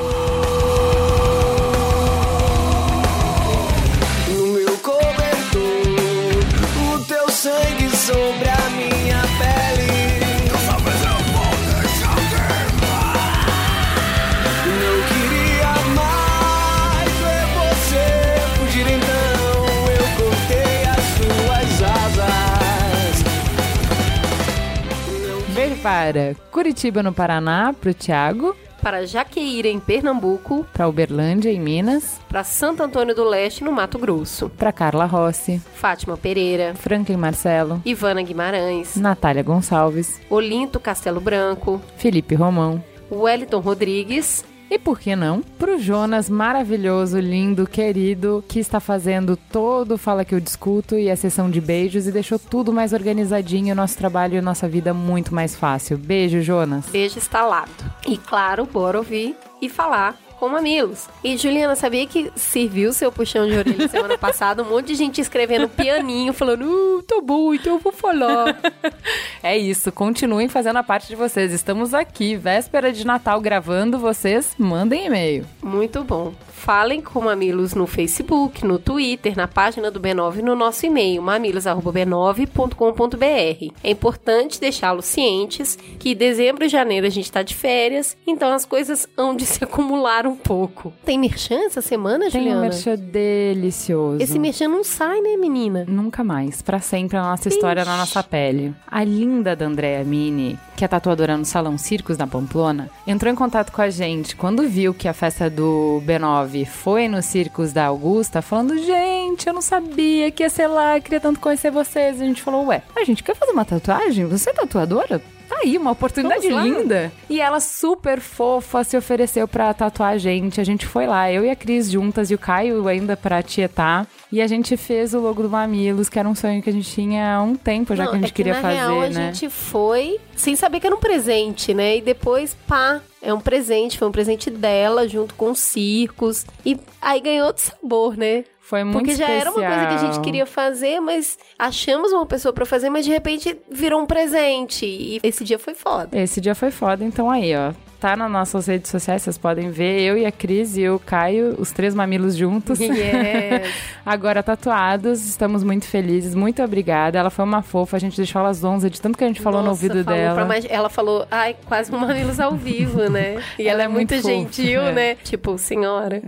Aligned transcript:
Para 25.83 26.33
Curitiba, 26.49 27.03
no 27.03 27.13
Paraná, 27.13 27.73
para 27.73 27.91
o 27.91 27.93
Thiago. 27.93 28.55
Para 28.81 29.05
Jaqueíra, 29.05 29.67
em 29.67 29.79
Pernambuco. 29.79 30.65
Para 30.73 30.87
Uberlândia, 30.87 31.51
em 31.51 31.59
Minas. 31.59 32.19
Para 32.29 32.43
Santo 32.43 32.81
Antônio 32.81 33.13
do 33.13 33.23
Leste, 33.23 33.63
no 33.63 33.71
Mato 33.71 33.99
Grosso. 33.99 34.49
Para 34.49 34.71
Carla 34.71 35.05
Rossi. 35.05 35.61
Fátima 35.75 36.17
Pereira. 36.17 36.73
Franklin 36.75 37.17
Marcelo. 37.17 37.81
Ivana 37.85 38.21
Guimarães. 38.21 38.95
Natália 38.95 39.43
Gonçalves. 39.43 40.21
Olinto 40.29 40.79
Castelo 40.79 41.19
Branco. 41.19 41.81
Felipe 41.97 42.33
Romão. 42.33 42.83
Wellington 43.11 43.59
Rodrigues. 43.59 44.45
E 44.73 44.79
por 44.79 44.99
que 44.99 45.15
não? 45.15 45.39
Pro 45.59 45.77
Jonas 45.77 46.27
maravilhoso, 46.27 47.19
lindo, 47.19 47.67
querido, 47.67 48.43
que 48.47 48.59
está 48.59 48.79
fazendo 48.79 49.37
todo 49.37 49.99
Fala 49.99 50.25
Que 50.25 50.33
Eu 50.33 50.39
Discuto 50.39 50.97
e 50.97 51.11
a 51.11 51.15
sessão 51.15 51.47
de 51.47 51.61
beijos 51.61 52.07
e 52.07 52.11
deixou 52.11 52.39
tudo 52.39 52.73
mais 52.73 52.91
organizadinho, 52.91 53.75
nosso 53.75 53.95
trabalho 53.95 54.35
e 54.35 54.41
nossa 54.41 54.67
vida 54.67 54.91
muito 54.91 55.31
mais 55.31 55.55
fácil. 55.55 55.95
Beijo, 55.95 56.41
Jonas. 56.41 56.87
Beijo 56.87 57.19
instalado. 57.19 57.69
E 58.07 58.17
claro, 58.17 58.65
bora 58.65 58.97
ouvir 58.97 59.37
e 59.61 59.69
falar 59.69 60.17
com 60.43 60.49
mamilos. 60.49 61.07
E 61.23 61.37
Juliana, 61.37 61.73
sabia 61.73 62.05
que 62.05 62.29
serviu 62.35 62.91
seu 62.91 63.09
puxão 63.13 63.47
de 63.47 63.57
orelha 63.57 63.87
semana 63.87 64.17
passada? 64.19 64.61
Um 64.61 64.67
monte 64.67 64.87
de 64.87 64.95
gente 64.95 65.21
escrevendo 65.21 65.69
pianinho, 65.69 66.33
falando, 66.33 66.65
uh, 66.65 67.01
tô 67.03 67.21
bom, 67.21 67.53
então 67.53 67.75
eu 67.75 67.79
vou 67.79 67.93
falar. 67.93 68.59
é 69.41 69.57
isso, 69.57 69.89
continuem 69.89 70.49
fazendo 70.49 70.79
a 70.79 70.83
parte 70.83 71.07
de 71.07 71.15
vocês. 71.15 71.53
Estamos 71.53 71.93
aqui, 71.93 72.35
véspera 72.35 72.91
de 72.91 73.07
Natal, 73.07 73.39
gravando. 73.39 73.97
Vocês 73.97 74.53
mandem 74.57 75.05
e-mail. 75.05 75.45
Muito 75.61 76.03
bom. 76.03 76.33
Falem 76.63 77.01
com 77.01 77.19
Mamilos 77.19 77.73
no 77.73 77.85
Facebook, 77.85 78.65
no 78.65 78.79
Twitter, 78.79 79.35
na 79.35 79.49
página 79.49 79.91
do 79.91 79.99
B9 79.99 80.35
no 80.35 80.55
nosso 80.55 80.85
e-mail, 80.85 81.21
mamilos.b9.com.br. 81.21 83.73
É 83.83 83.91
importante 83.91 84.61
deixá-los 84.61 85.03
cientes 85.03 85.77
que 85.99 86.15
dezembro 86.15 86.63
e 86.63 86.69
janeiro 86.69 87.05
a 87.05 87.09
gente 87.09 87.25
está 87.25 87.43
de 87.43 87.53
férias, 87.53 88.15
então 88.25 88.53
as 88.53 88.63
coisas 88.63 89.05
hão 89.17 89.35
de 89.35 89.45
se 89.45 89.61
acumular 89.61 90.25
um 90.25 90.32
pouco. 90.35 90.93
Tem 91.05 91.17
merchan 91.17 91.65
essa 91.65 91.81
semana, 91.81 92.29
Tem 92.29 92.41
Juliana? 92.41 92.51
Tem 92.51 92.57
um 92.59 92.61
merchan 92.61 92.95
delicioso. 92.95 94.21
Esse 94.21 94.39
merchan 94.39 94.67
não 94.67 94.83
sai, 94.83 95.21
né, 95.21 95.35
menina? 95.37 95.85
Nunca 95.87 96.23
mais. 96.23 96.61
Para 96.61 96.79
sempre 96.79 97.17
a 97.17 97.21
nossa 97.21 97.49
história 97.49 97.81
Ixi. 97.81 97.89
na 97.89 97.97
nossa 97.97 98.23
pele. 98.23 98.73
A 98.87 99.03
linda 99.03 99.55
da 99.55 99.65
Andrea 99.65 100.03
Mini, 100.03 100.57
que 100.75 100.83
é 100.83 100.87
tatuadora 100.87 101.37
no 101.37 101.45
Salão 101.45 101.77
Circos 101.77 102.17
na 102.17 102.27
Pamplona, 102.27 102.89
entrou 103.05 103.31
em 103.31 103.35
contato 103.35 103.71
com 103.71 103.81
a 103.81 103.89
gente 103.89 104.35
quando 104.35 104.67
viu 104.67 104.93
que 104.93 105.07
a 105.07 105.13
festa 105.13 105.49
do 105.49 106.01
B9 106.05 106.65
foi 106.65 107.07
no 107.07 107.21
Circos 107.21 107.71
da 107.71 107.85
Augusta 107.85 108.41
falando: 108.41 108.77
gente, 108.77 109.47
eu 109.47 109.53
não 109.53 109.61
sabia 109.61 110.31
que 110.31 110.43
ia 110.43 110.49
ser 110.49 110.67
lá, 110.67 110.99
queria 110.99 111.19
tanto 111.19 111.39
conhecer 111.39 111.71
vocês. 111.71 112.19
E 112.19 112.23
a 112.23 112.25
gente 112.25 112.41
falou: 112.41 112.67
ué, 112.67 112.81
a 112.95 113.03
gente 113.03 113.23
quer 113.23 113.35
fazer 113.35 113.51
uma 113.51 113.65
tatuagem? 113.65 114.25
Você 114.25 114.49
é 114.49 114.53
tatuadora? 114.53 115.21
Tá 115.47 115.57
aí, 115.63 115.77
uma 115.77 115.91
oportunidade 115.91 116.47
linda. 116.47 117.11
E 117.29 117.41
ela 117.41 117.59
super 117.59 118.19
fofa 118.19 118.83
se 118.83 118.97
ofereceu 118.97 119.47
pra 119.47 119.73
tatuar 119.73 120.13
a 120.13 120.17
gente. 120.17 120.59
A 120.59 120.63
gente 120.63 120.85
foi 120.85 121.05
lá, 121.05 121.31
eu 121.31 121.45
e 121.45 121.49
a 121.49 121.55
Cris 121.55 121.89
juntas 121.89 122.31
e 122.31 122.35
o 122.35 122.37
Caio 122.37 122.87
ainda 122.87 123.15
pra 123.15 123.41
tietar. 123.41 124.07
E 124.31 124.41
a 124.41 124.47
gente 124.47 124.75
fez 124.75 125.13
o 125.13 125.19
logo 125.19 125.43
do 125.43 125.49
Mamilos, 125.49 126.09
que 126.09 126.17
era 126.17 126.27
um 126.27 126.35
sonho 126.35 126.61
que 126.61 126.69
a 126.69 126.73
gente 126.73 126.89
tinha 126.89 127.35
há 127.35 127.41
um 127.43 127.55
tempo 127.55 127.95
já 127.95 128.05
Não, 128.05 128.11
que 128.11 128.17
a 128.17 128.19
gente 128.19 128.27
é 128.27 128.31
que 128.31 128.35
queria 128.35 128.53
na 128.53 128.61
fazer, 128.61 128.75
real, 128.75 128.99
né? 129.01 129.07
A 129.29 129.31
gente 129.31 129.49
foi 129.49 130.19
sem 130.35 130.55
saber 130.55 130.79
que 130.79 130.87
era 130.87 130.95
um 130.95 130.99
presente, 130.99 131.73
né? 131.73 131.97
E 131.97 132.01
depois, 132.01 132.55
pá, 132.67 133.01
é 133.21 133.33
um 133.33 133.39
presente, 133.39 133.97
foi 133.97 134.07
um 134.07 134.11
presente 134.11 134.49
dela 134.49 135.07
junto 135.07 135.35
com 135.35 135.51
os 135.51 135.59
circos. 135.59 136.45
E 136.65 136.79
aí 137.01 137.21
ganhou 137.21 137.47
outro 137.47 137.63
sabor, 137.63 138.17
né? 138.17 138.43
Foi 138.63 138.81
muito 138.81 138.99
Porque 138.99 139.13
já 139.15 139.25
especial. 139.25 139.41
era 139.41 139.51
uma 139.51 139.75
coisa 139.75 139.87
que 139.87 139.93
a 140.05 140.11
gente 140.11 140.23
queria 140.23 140.45
fazer, 140.45 141.01
mas 141.01 141.37
achamos 141.59 142.13
uma 142.13 142.25
pessoa 142.25 142.53
para 142.53 142.65
fazer, 142.65 142.89
mas 142.89 143.03
de 143.03 143.11
repente 143.11 143.57
virou 143.69 144.01
um 144.01 144.05
presente. 144.05 144.85
E 144.85 145.19
esse 145.21 145.43
dia 145.43 145.59
foi 145.59 145.75
foda. 145.75 146.17
Esse 146.17 146.39
dia 146.39 146.55
foi 146.55 146.71
foda, 146.71 147.03
então 147.03 147.29
aí, 147.29 147.53
ó 147.53 147.73
tá 148.03 148.17
nas 148.17 148.29
nossas 148.29 148.67
redes 148.67 148.91
sociais, 148.91 149.21
vocês 149.21 149.37
podem 149.37 149.71
ver. 149.71 150.01
Eu 150.01 150.17
e 150.17 150.25
a 150.25 150.31
Cris 150.31 150.75
e 150.75 150.89
o 150.89 150.99
Caio, 150.99 151.55
os 151.57 151.71
três 151.71 151.95
mamilos 151.95 152.35
juntos. 152.35 152.77
Yes. 152.81 153.73
Agora 154.05 154.43
tatuados, 154.43 155.25
estamos 155.25 155.63
muito 155.63 155.85
felizes. 155.85 156.35
Muito 156.35 156.61
obrigada. 156.61 157.17
Ela 157.17 157.29
foi 157.29 157.45
uma 157.45 157.61
fofa, 157.61 157.95
a 157.95 157.99
gente 158.01 158.17
deixou 158.17 158.41
ela 158.41 158.51
zonza 158.51 158.89
de 158.89 158.99
tanto 158.99 159.17
que 159.17 159.23
a 159.23 159.27
gente 159.27 159.39
falou 159.39 159.63
Nossa, 159.63 159.87
no 159.87 159.93
ouvido 159.93 160.03
dela. 160.03 160.43
Mais... 160.43 160.65
Ela 160.69 160.89
falou, 160.89 161.25
ai, 161.31 161.55
quase 161.65 161.95
um 161.95 161.97
mamilos 161.97 162.41
ao 162.41 162.55
vivo, 162.55 163.09
né? 163.09 163.41
E 163.57 163.67
ela, 163.67 163.83
ela 163.83 163.83
é, 163.83 163.87
muito, 163.87 164.13
muito 164.13 164.27
gentil, 164.27 164.81
é. 164.81 164.91
né? 164.91 165.15
Tipo, 165.15 165.57
senhora. 165.57 166.21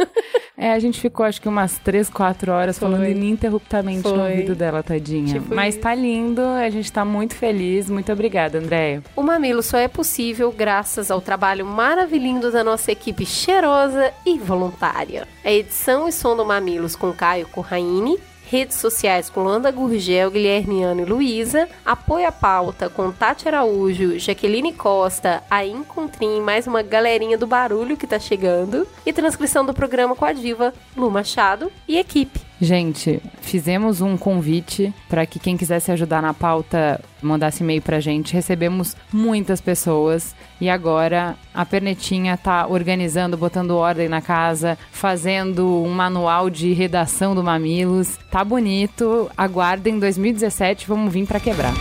é, 0.56 0.72
a 0.72 0.78
gente 0.78 0.98
ficou 0.98 1.26
acho 1.26 1.42
que 1.42 1.48
umas 1.48 1.78
três, 1.78 2.08
quatro 2.08 2.52
horas 2.52 2.78
foi. 2.78 2.88
falando 2.88 3.06
ininterruptamente 3.06 4.02
foi. 4.02 4.12
no 4.12 4.22
ouvido 4.22 4.54
dela, 4.54 4.82
tadinha. 4.82 5.34
Tipo 5.34 5.54
Mas 5.54 5.74
isso. 5.74 5.82
tá 5.82 5.94
lindo, 5.94 6.40
a 6.40 6.70
gente 6.70 6.90
tá 6.90 7.04
muito 7.04 7.34
feliz. 7.34 7.90
Muito 7.90 8.10
obrigada, 8.10 8.58
Andréia. 8.58 9.02
O 9.14 9.22
mamilo 9.22 9.62
só 9.62 9.76
é 9.76 9.88
possível 9.88 10.50
graças 10.50 11.10
ao 11.10 11.17
ao 11.18 11.22
trabalho 11.22 11.66
maravilhoso 11.66 12.52
da 12.52 12.62
nossa 12.62 12.92
equipe 12.92 13.26
cheirosa 13.26 14.12
e 14.24 14.38
voluntária. 14.38 15.26
A 15.44 15.50
edição 15.50 16.08
e 16.08 16.12
som 16.12 16.36
do 16.36 16.44
Mamilos 16.44 16.94
com 16.94 17.12
Caio 17.12 17.48
Corraine, 17.48 18.18
redes 18.46 18.76
sociais 18.76 19.28
com 19.28 19.42
Landa 19.42 19.70
Gurgel, 19.70 20.30
Guilherme 20.30 20.82
Ano 20.82 21.02
e 21.02 21.04
Luísa, 21.04 21.68
apoio 21.84 22.26
à 22.26 22.32
pauta 22.32 22.88
com 22.88 23.10
Tati 23.10 23.48
Araújo, 23.48 24.18
Jaqueline 24.18 24.72
Costa, 24.72 25.42
a 25.50 25.66
Encontrim, 25.66 26.40
mais 26.40 26.66
uma 26.66 26.82
galerinha 26.82 27.36
do 27.36 27.46
barulho 27.46 27.96
que 27.96 28.06
tá 28.06 28.18
chegando, 28.18 28.86
e 29.04 29.12
transcrição 29.12 29.66
do 29.66 29.74
programa 29.74 30.14
com 30.14 30.24
a 30.24 30.32
diva 30.32 30.72
Lu 30.96 31.10
Machado 31.10 31.70
e 31.86 31.98
equipe. 31.98 32.47
Gente, 32.60 33.22
fizemos 33.40 34.00
um 34.00 34.16
convite 34.16 34.92
para 35.08 35.24
que 35.24 35.38
quem 35.38 35.56
quisesse 35.56 35.92
ajudar 35.92 36.20
na 36.20 36.34
pauta 36.34 37.00
mandasse 37.22 37.62
e-mail 37.62 37.80
pra 37.80 38.00
gente. 38.00 38.34
Recebemos 38.34 38.96
muitas 39.12 39.60
pessoas 39.60 40.34
e 40.60 40.68
agora 40.68 41.36
a 41.54 41.64
Pernetinha 41.64 42.36
tá 42.36 42.66
organizando, 42.66 43.36
botando 43.36 43.76
ordem 43.76 44.08
na 44.08 44.20
casa, 44.20 44.76
fazendo 44.90 45.82
um 45.84 45.90
manual 45.90 46.50
de 46.50 46.72
redação 46.72 47.34
do 47.34 47.44
Mamilos. 47.44 48.18
Tá 48.30 48.44
bonito. 48.44 49.30
Aguardem 49.36 49.98
2017, 49.98 50.88
vamos 50.88 51.12
vir 51.12 51.26
para 51.26 51.38
quebrar. 51.38 51.74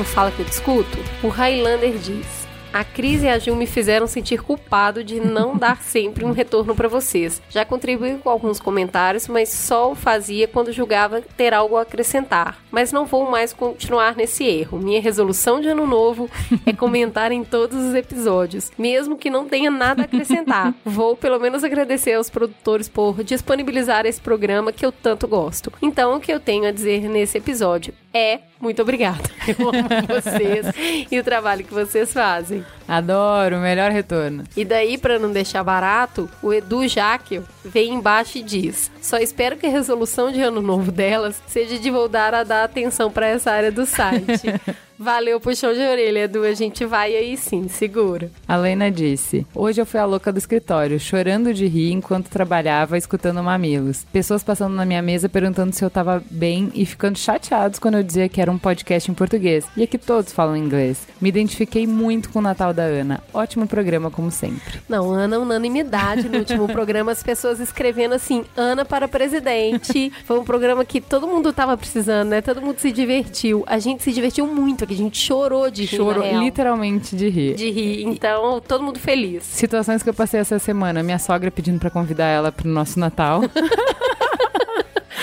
Pro 0.00 0.04
Fala 0.04 0.30
que 0.30 0.40
eu 0.40 0.46
discuto? 0.46 0.98
O 1.22 1.28
Highlander 1.28 1.92
diz: 1.98 2.26
A 2.72 2.82
Cris 2.82 3.22
e 3.22 3.28
a 3.28 3.38
Gil 3.38 3.54
me 3.54 3.66
fizeram 3.66 4.06
sentir 4.06 4.42
culpado 4.42 5.04
de 5.04 5.20
não 5.20 5.56
dar 5.56 5.80
sempre 5.84 6.24
um 6.24 6.32
retorno 6.32 6.74
para 6.74 6.88
vocês. 6.88 7.42
Já 7.50 7.66
contribuí 7.66 8.16
com 8.16 8.30
alguns 8.30 8.58
comentários, 8.58 9.28
mas 9.28 9.50
só 9.50 9.92
o 9.92 9.94
fazia 9.94 10.48
quando 10.48 10.72
julgava 10.72 11.20
ter 11.36 11.52
algo 11.52 11.76
a 11.76 11.82
acrescentar. 11.82 12.58
Mas 12.70 12.92
não 12.92 13.04
vou 13.04 13.30
mais 13.30 13.52
continuar 13.52 14.16
nesse 14.16 14.44
erro. 14.44 14.78
Minha 14.78 15.02
resolução 15.02 15.60
de 15.60 15.68
ano 15.68 15.86
novo 15.86 16.30
é 16.64 16.72
comentar 16.72 17.30
em 17.30 17.44
todos 17.44 17.76
os 17.76 17.94
episódios, 17.94 18.72
mesmo 18.78 19.18
que 19.18 19.28
não 19.28 19.46
tenha 19.46 19.70
nada 19.70 20.02
a 20.02 20.04
acrescentar. 20.06 20.74
Vou 20.82 21.14
pelo 21.14 21.38
menos 21.38 21.62
agradecer 21.62 22.14
aos 22.14 22.30
produtores 22.30 22.88
por 22.88 23.22
disponibilizar 23.22 24.06
esse 24.06 24.20
programa 24.20 24.72
que 24.72 24.84
eu 24.84 24.90
tanto 24.90 25.28
gosto. 25.28 25.72
Então, 25.82 26.16
o 26.16 26.20
que 26.20 26.32
eu 26.32 26.40
tenho 26.40 26.66
a 26.66 26.72
dizer 26.72 27.02
nesse 27.08 27.36
episódio 27.36 27.92
é 28.12 28.40
muito 28.60 28.82
obrigada. 28.82 29.22
Eu 29.48 29.68
amo 29.68 29.88
vocês 30.06 30.66
e 31.10 31.18
o 31.18 31.24
trabalho 31.24 31.64
que 31.64 31.72
vocês 31.72 32.12
fazem. 32.12 32.64
Adoro, 32.86 33.58
melhor 33.58 33.90
retorno. 33.90 34.44
E 34.56 34.64
daí, 34.64 34.98
pra 34.98 35.18
não 35.18 35.32
deixar 35.32 35.64
barato, 35.64 36.28
o 36.42 36.52
Edu 36.52 36.86
Jaquio 36.86 37.44
vem 37.64 37.94
embaixo 37.94 38.38
e 38.38 38.42
diz: 38.42 38.90
Só 39.00 39.16
espero 39.18 39.56
que 39.56 39.66
a 39.66 39.70
resolução 39.70 40.30
de 40.30 40.40
ano 40.40 40.60
novo 40.60 40.92
delas 40.92 41.40
seja 41.46 41.78
de 41.78 41.90
voltar 41.90 42.34
a 42.34 42.44
dar 42.44 42.64
atenção 42.64 43.10
pra 43.10 43.26
essa 43.26 43.50
área 43.50 43.72
do 43.72 43.86
site. 43.86 44.42
Valeu, 45.02 45.40
puxão 45.40 45.72
de 45.72 45.80
orelha, 45.80 46.24
Edu. 46.24 46.44
A 46.44 46.52
gente 46.52 46.84
vai 46.84 47.16
aí 47.16 47.34
sim, 47.34 47.68
segura. 47.68 48.30
A 48.46 48.54
Lena 48.54 48.90
disse: 48.90 49.46
Hoje 49.54 49.80
eu 49.80 49.86
fui 49.86 49.98
a 49.98 50.04
louca 50.04 50.30
do 50.30 50.36
escritório, 50.36 51.00
chorando 51.00 51.54
de 51.54 51.66
rir 51.66 51.90
enquanto 51.92 52.28
trabalhava 52.28 52.98
escutando 52.98 53.42
mamilos. 53.42 54.04
Pessoas 54.12 54.44
passando 54.44 54.74
na 54.74 54.84
minha 54.84 55.00
mesa 55.00 55.26
perguntando 55.26 55.74
se 55.74 55.82
eu 55.82 55.88
tava 55.88 56.22
bem 56.30 56.70
e 56.74 56.84
ficando 56.84 57.16
chateados 57.16 57.78
quando 57.78 57.94
eu 57.94 58.02
dizia 58.02 58.28
que 58.28 58.42
era 58.42 58.52
um 58.52 58.58
podcast 58.58 59.10
em 59.10 59.14
português. 59.14 59.64
E 59.74 59.82
aqui 59.82 59.96
todos 59.96 60.34
falam 60.34 60.54
inglês. 60.54 61.08
Me 61.18 61.30
identifiquei 61.30 61.86
muito 61.86 62.28
com 62.28 62.40
o 62.40 62.42
Natal 62.42 62.74
da 62.74 62.82
Ana. 62.82 63.22
Ótimo 63.32 63.66
programa, 63.66 64.10
como 64.10 64.30
sempre. 64.30 64.82
Não, 64.86 65.10
Ana, 65.10 65.38
unanimidade 65.38 66.28
no 66.28 66.40
último 66.40 66.68
programa, 66.68 67.10
as 67.10 67.22
pessoas 67.22 67.58
escrevendo 67.58 68.16
assim: 68.16 68.44
Ana 68.54 68.84
para 68.84 69.08
presidente. 69.08 70.12
Foi 70.26 70.38
um 70.38 70.44
programa 70.44 70.84
que 70.84 71.00
todo 71.00 71.26
mundo 71.26 71.54
tava 71.54 71.74
precisando, 71.74 72.28
né? 72.28 72.42
Todo 72.42 72.60
mundo 72.60 72.78
se 72.78 72.92
divertiu. 72.92 73.64
A 73.66 73.78
gente 73.78 74.02
se 74.02 74.12
divertiu 74.12 74.46
muito, 74.46 74.89
a 74.94 74.96
gente 74.96 75.18
chorou 75.18 75.70
de 75.70 75.84
rir. 75.84 75.96
Chorou 75.96 76.24
literalmente 76.40 77.14
de 77.16 77.28
rir. 77.28 77.54
de 77.54 77.70
rir. 77.70 78.04
Então, 78.04 78.60
todo 78.60 78.82
mundo 78.82 78.98
feliz. 78.98 79.44
Situações 79.44 80.02
que 80.02 80.08
eu 80.08 80.14
passei 80.14 80.40
essa 80.40 80.58
semana. 80.58 81.02
Minha 81.02 81.18
sogra 81.18 81.50
pedindo 81.50 81.78
pra 81.78 81.90
convidar 81.90 82.26
ela 82.26 82.52
pro 82.52 82.68
nosso 82.68 82.98
Natal. 82.98 83.42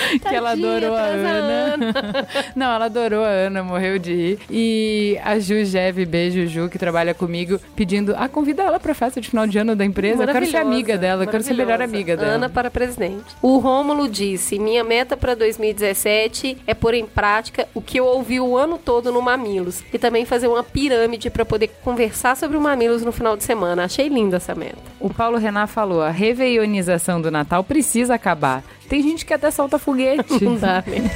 que 0.28 0.34
ela 0.34 0.52
adorou 0.52 0.94
a 0.94 1.08
traz 1.08 1.24
a 1.24 1.28
Ana. 1.28 1.94
Não, 2.54 2.72
ela 2.72 2.84
adorou 2.86 3.24
a 3.24 3.28
Ana, 3.28 3.62
morreu 3.62 3.98
de 3.98 4.14
rir. 4.14 4.38
E 4.50 5.18
a 5.24 5.38
Ju 5.38 5.64
Jeve, 5.64 6.04
beijo 6.04 6.46
Ju, 6.46 6.68
que 6.68 6.78
trabalha 6.78 7.14
comigo, 7.14 7.60
pedindo, 7.74 8.14
ah, 8.16 8.28
convida 8.28 8.62
ela 8.62 8.78
pra 8.80 8.94
festa 8.94 9.20
de 9.20 9.28
final 9.28 9.46
de 9.46 9.58
ano 9.58 9.74
da 9.74 9.84
empresa. 9.84 10.24
Eu 10.24 10.28
quero 10.28 10.46
ser 10.46 10.56
amiga 10.58 10.96
dela, 10.96 11.24
eu 11.24 11.28
quero 11.28 11.42
ser 11.42 11.54
melhor 11.54 11.80
amiga 11.80 12.16
dela. 12.16 12.32
Ana 12.32 12.48
para 12.48 12.70
presidente. 12.70 13.24
O 13.42 13.58
Rômulo 13.58 14.08
disse: 14.08 14.58
Minha 14.58 14.84
meta 14.84 15.16
para 15.16 15.34
2017 15.34 16.58
é 16.66 16.74
pôr 16.74 16.94
em 16.94 17.06
prática 17.06 17.68
o 17.74 17.80
que 17.80 17.98
eu 17.98 18.04
ouvi 18.04 18.40
o 18.40 18.56
ano 18.56 18.78
todo 18.78 19.12
no 19.12 19.22
Mamilos 19.22 19.82
e 19.92 19.98
também 19.98 20.24
fazer 20.24 20.48
uma 20.48 20.62
pirâmide 20.62 21.30
para 21.30 21.44
poder 21.44 21.68
conversar 21.82 22.36
sobre 22.36 22.56
o 22.56 22.60
Mamilos 22.60 23.02
no 23.02 23.12
final 23.12 23.36
de 23.36 23.44
semana. 23.44 23.84
Achei 23.84 24.08
linda 24.08 24.36
essa 24.36 24.54
meta. 24.54 24.78
O 25.00 25.12
Paulo 25.12 25.38
Renan 25.38 25.66
falou, 25.66 26.02
a 26.02 26.10
reveionização 26.10 27.20
do 27.20 27.30
Natal 27.30 27.62
precisa 27.64 28.14
acabar. 28.14 28.62
Tem 28.88 29.02
gente 29.02 29.24
que 29.26 29.34
até 29.34 29.50
solta 29.50 29.78
foguete. 29.78 30.42
Não 30.42 30.56
dá, 30.56 30.82
né? 30.86 31.10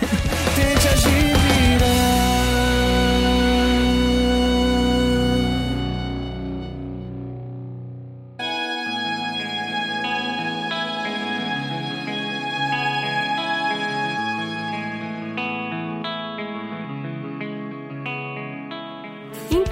Tente 0.54 0.88
agir 0.88 1.32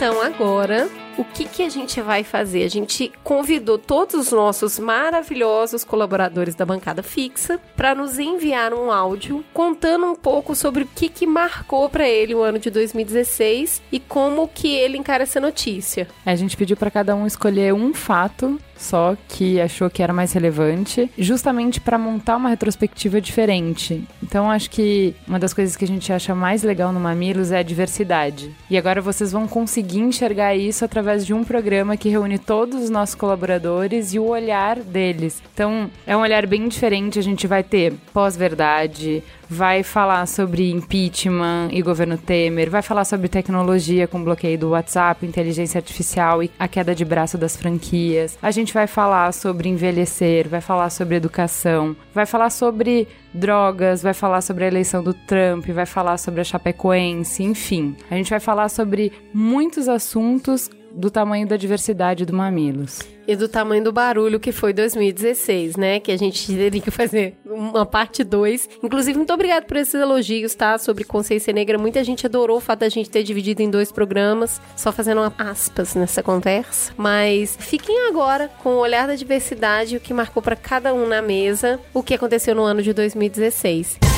Então 0.01 0.23
agora, 0.23 0.89
o 1.21 1.25
que, 1.25 1.45
que 1.45 1.63
a 1.63 1.69
gente 1.69 2.01
vai 2.01 2.25
fazer? 2.25 2.65
A 2.65 2.69
gente 2.69 3.13
convidou 3.23 3.77
todos 3.77 4.15
os 4.15 4.33
nossos 4.33 4.79
maravilhosos 4.79 5.85
colaboradores 5.85 6.55
da 6.55 6.65
bancada 6.65 7.03
fixa 7.03 7.61
para 7.77 7.95
nos 7.95 8.19
enviar 8.19 8.73
um 8.73 8.91
áudio 8.91 9.45
contando 9.53 10.07
um 10.07 10.15
pouco 10.15 10.55
sobre 10.55 10.85
o 10.85 10.87
que, 10.87 11.11
que 11.11 11.27
marcou 11.27 11.91
para 11.91 12.09
ele 12.09 12.35
o 12.35 12.43
ano 12.43 12.59
de 12.59 12.71
2016 12.71 13.83
e 13.93 14.01
como 14.01 14.49
que 14.49 14.75
ele 14.75 14.97
encara 14.97 15.25
essa 15.25 15.39
notícia. 15.39 16.09
A 16.25 16.35
gente 16.35 16.57
pediu 16.57 16.77
pra 16.77 16.91
cada 16.91 17.15
um 17.15 17.27
escolher 17.27 17.75
um 17.75 17.93
fato 17.93 18.59
só 18.81 19.15
que 19.29 19.61
achou 19.61 19.91
que 19.91 20.03
era 20.03 20.13
mais 20.13 20.33
relevante, 20.33 21.11
justamente 21.19 21.81
pra 21.81 21.99
montar 21.99 22.37
uma 22.37 22.49
retrospectiva 22.49 23.21
diferente. 23.21 24.03
Então 24.23 24.51
acho 24.51 24.71
que 24.71 25.15
uma 25.29 25.39
das 25.39 25.53
coisas 25.53 25.77
que 25.77 25.85
a 25.85 25.89
gente 25.89 26.13
acha 26.13 26.35
mais 26.35 26.63
legal 26.63 26.93
no 26.93 26.99
Mamilos 26.99 27.53
é 27.53 27.59
a 27.59 27.63
diversidade. 27.63 28.51
E 28.71 28.79
agora 28.79 29.03
vocês 29.03 29.33
vão 29.33 29.47
conseguir 29.47 30.01
enxergar 30.01 30.57
isso 30.57 30.85
através 30.85 31.27
de 31.27 31.35
um 31.35 31.45
programa 31.45 31.97
que 31.97 32.09
reúne 32.09 32.39
todos 32.39 32.83
os 32.83 32.91
nossos 32.91 33.15
colaboradores 33.15 34.15
e 34.15 34.19
o 34.19 34.27
olhar 34.27 34.81
deles. 34.81 35.43
Então 35.53 35.91
é 36.07 36.17
um 36.17 36.21
olhar 36.21 36.47
bem 36.47 36.67
diferente, 36.67 37.19
a 37.19 37.23
gente 37.23 37.47
vai 37.47 37.63
ter 37.63 37.93
pós-verdade, 38.13 39.23
vai 39.51 39.83
falar 39.83 40.27
sobre 40.27 40.71
impeachment 40.71 41.71
e 41.73 41.83
governo 41.83 42.17
Temer, 42.17 42.71
vai 42.71 42.83
falar 42.83 43.05
sobre 43.05 43.29
tecnologia 43.29 44.07
com 44.07 44.23
bloqueio 44.23 44.57
do 44.57 44.71
WhatsApp, 44.71 45.27
inteligência 45.27 45.79
artificial 45.79 46.41
e 46.41 46.51
a 46.57 46.69
queda 46.69 46.95
de 46.95 47.05
braço 47.05 47.37
das 47.37 47.57
franquias. 47.57 48.39
A 48.41 48.53
gente 48.53 48.70
vai 48.73 48.87
falar 48.87 49.33
sobre 49.33 49.69
envelhecer, 49.69 50.49
vai 50.49 50.61
falar 50.61 50.91
sobre 50.91 51.17
educação, 51.17 51.97
vai 52.15 52.27
falar 52.27 52.51
sobre 52.51 53.07
drogas, 53.33 54.03
vai 54.03 54.15
falar 54.15 54.41
sobre 54.41 54.65
a 54.65 54.69
eleição 54.69 55.03
do 55.03 55.15
Trump, 55.15 55.67
vai 55.69 55.87
falar 55.87 56.19
sobre 56.19 56.41
a 56.41 56.45
Chapecoense, 56.45 57.43
enfim. 57.43 57.97
A 58.11 58.15
gente 58.15 58.31
vai 58.31 58.41
falar 58.41 58.69
sobre 58.69 59.13
muitos 59.33 59.89
assuntos 59.89 60.71
do 60.93 61.11
tamanho 61.11 61.47
da 61.47 61.57
diversidade 61.57 62.25
do 62.25 62.33
Mamilos. 62.33 63.01
E 63.27 63.37
do 63.37 63.49
tamanho 63.49 63.85
do 63.85 63.93
barulho 63.93 64.41
que 64.41 64.51
foi 64.51 64.73
2016, 64.73 65.77
né? 65.77 66.01
Que 66.01 66.11
a 66.11 66.17
gente 66.17 66.53
teria 66.53 66.81
que 66.81 66.91
fazer 66.91 67.37
uma 67.47 67.87
parte 67.87 68.25
2. 68.25 68.69
Inclusive, 68.83 69.17
muito 69.17 69.33
obrigado 69.33 69.67
por 69.67 69.77
esses 69.77 69.95
elogios, 69.95 70.55
tá? 70.55 70.79
Sobre 70.79 71.05
consciência 71.05 71.53
negra. 71.53 71.79
Muita 71.79 72.03
gente 72.03 72.27
adorou 72.27 72.57
o 72.57 72.61
fato 72.61 72.81
da 72.81 72.89
gente 72.89 73.09
ter 73.09 73.23
dividido 73.23 73.63
em 73.63 73.71
dois 73.71 73.93
programas, 73.93 74.61
só 74.77 74.91
fazendo 74.91 75.21
aspas 75.39 75.95
nessa 75.95 76.23
conversa. 76.23 76.93
Mas 76.97 77.57
fiquem 77.61 78.09
agora 78.09 78.51
com 78.63 78.71
o 78.71 78.79
olhar 78.79 79.07
da 79.07 79.15
diversidade, 79.15 79.97
o 79.97 80.01
que 80.01 80.13
marcou 80.13 80.43
para 80.43 80.57
cada 80.57 80.93
um 80.93 81.07
na 81.07 81.23
mesa, 81.23 81.79
o 81.95 82.03
que 82.03 82.15
aconteceu 82.15 82.55
no 82.55 82.63
ano 82.63 82.83
de 82.83 82.93
2016. 82.93 84.10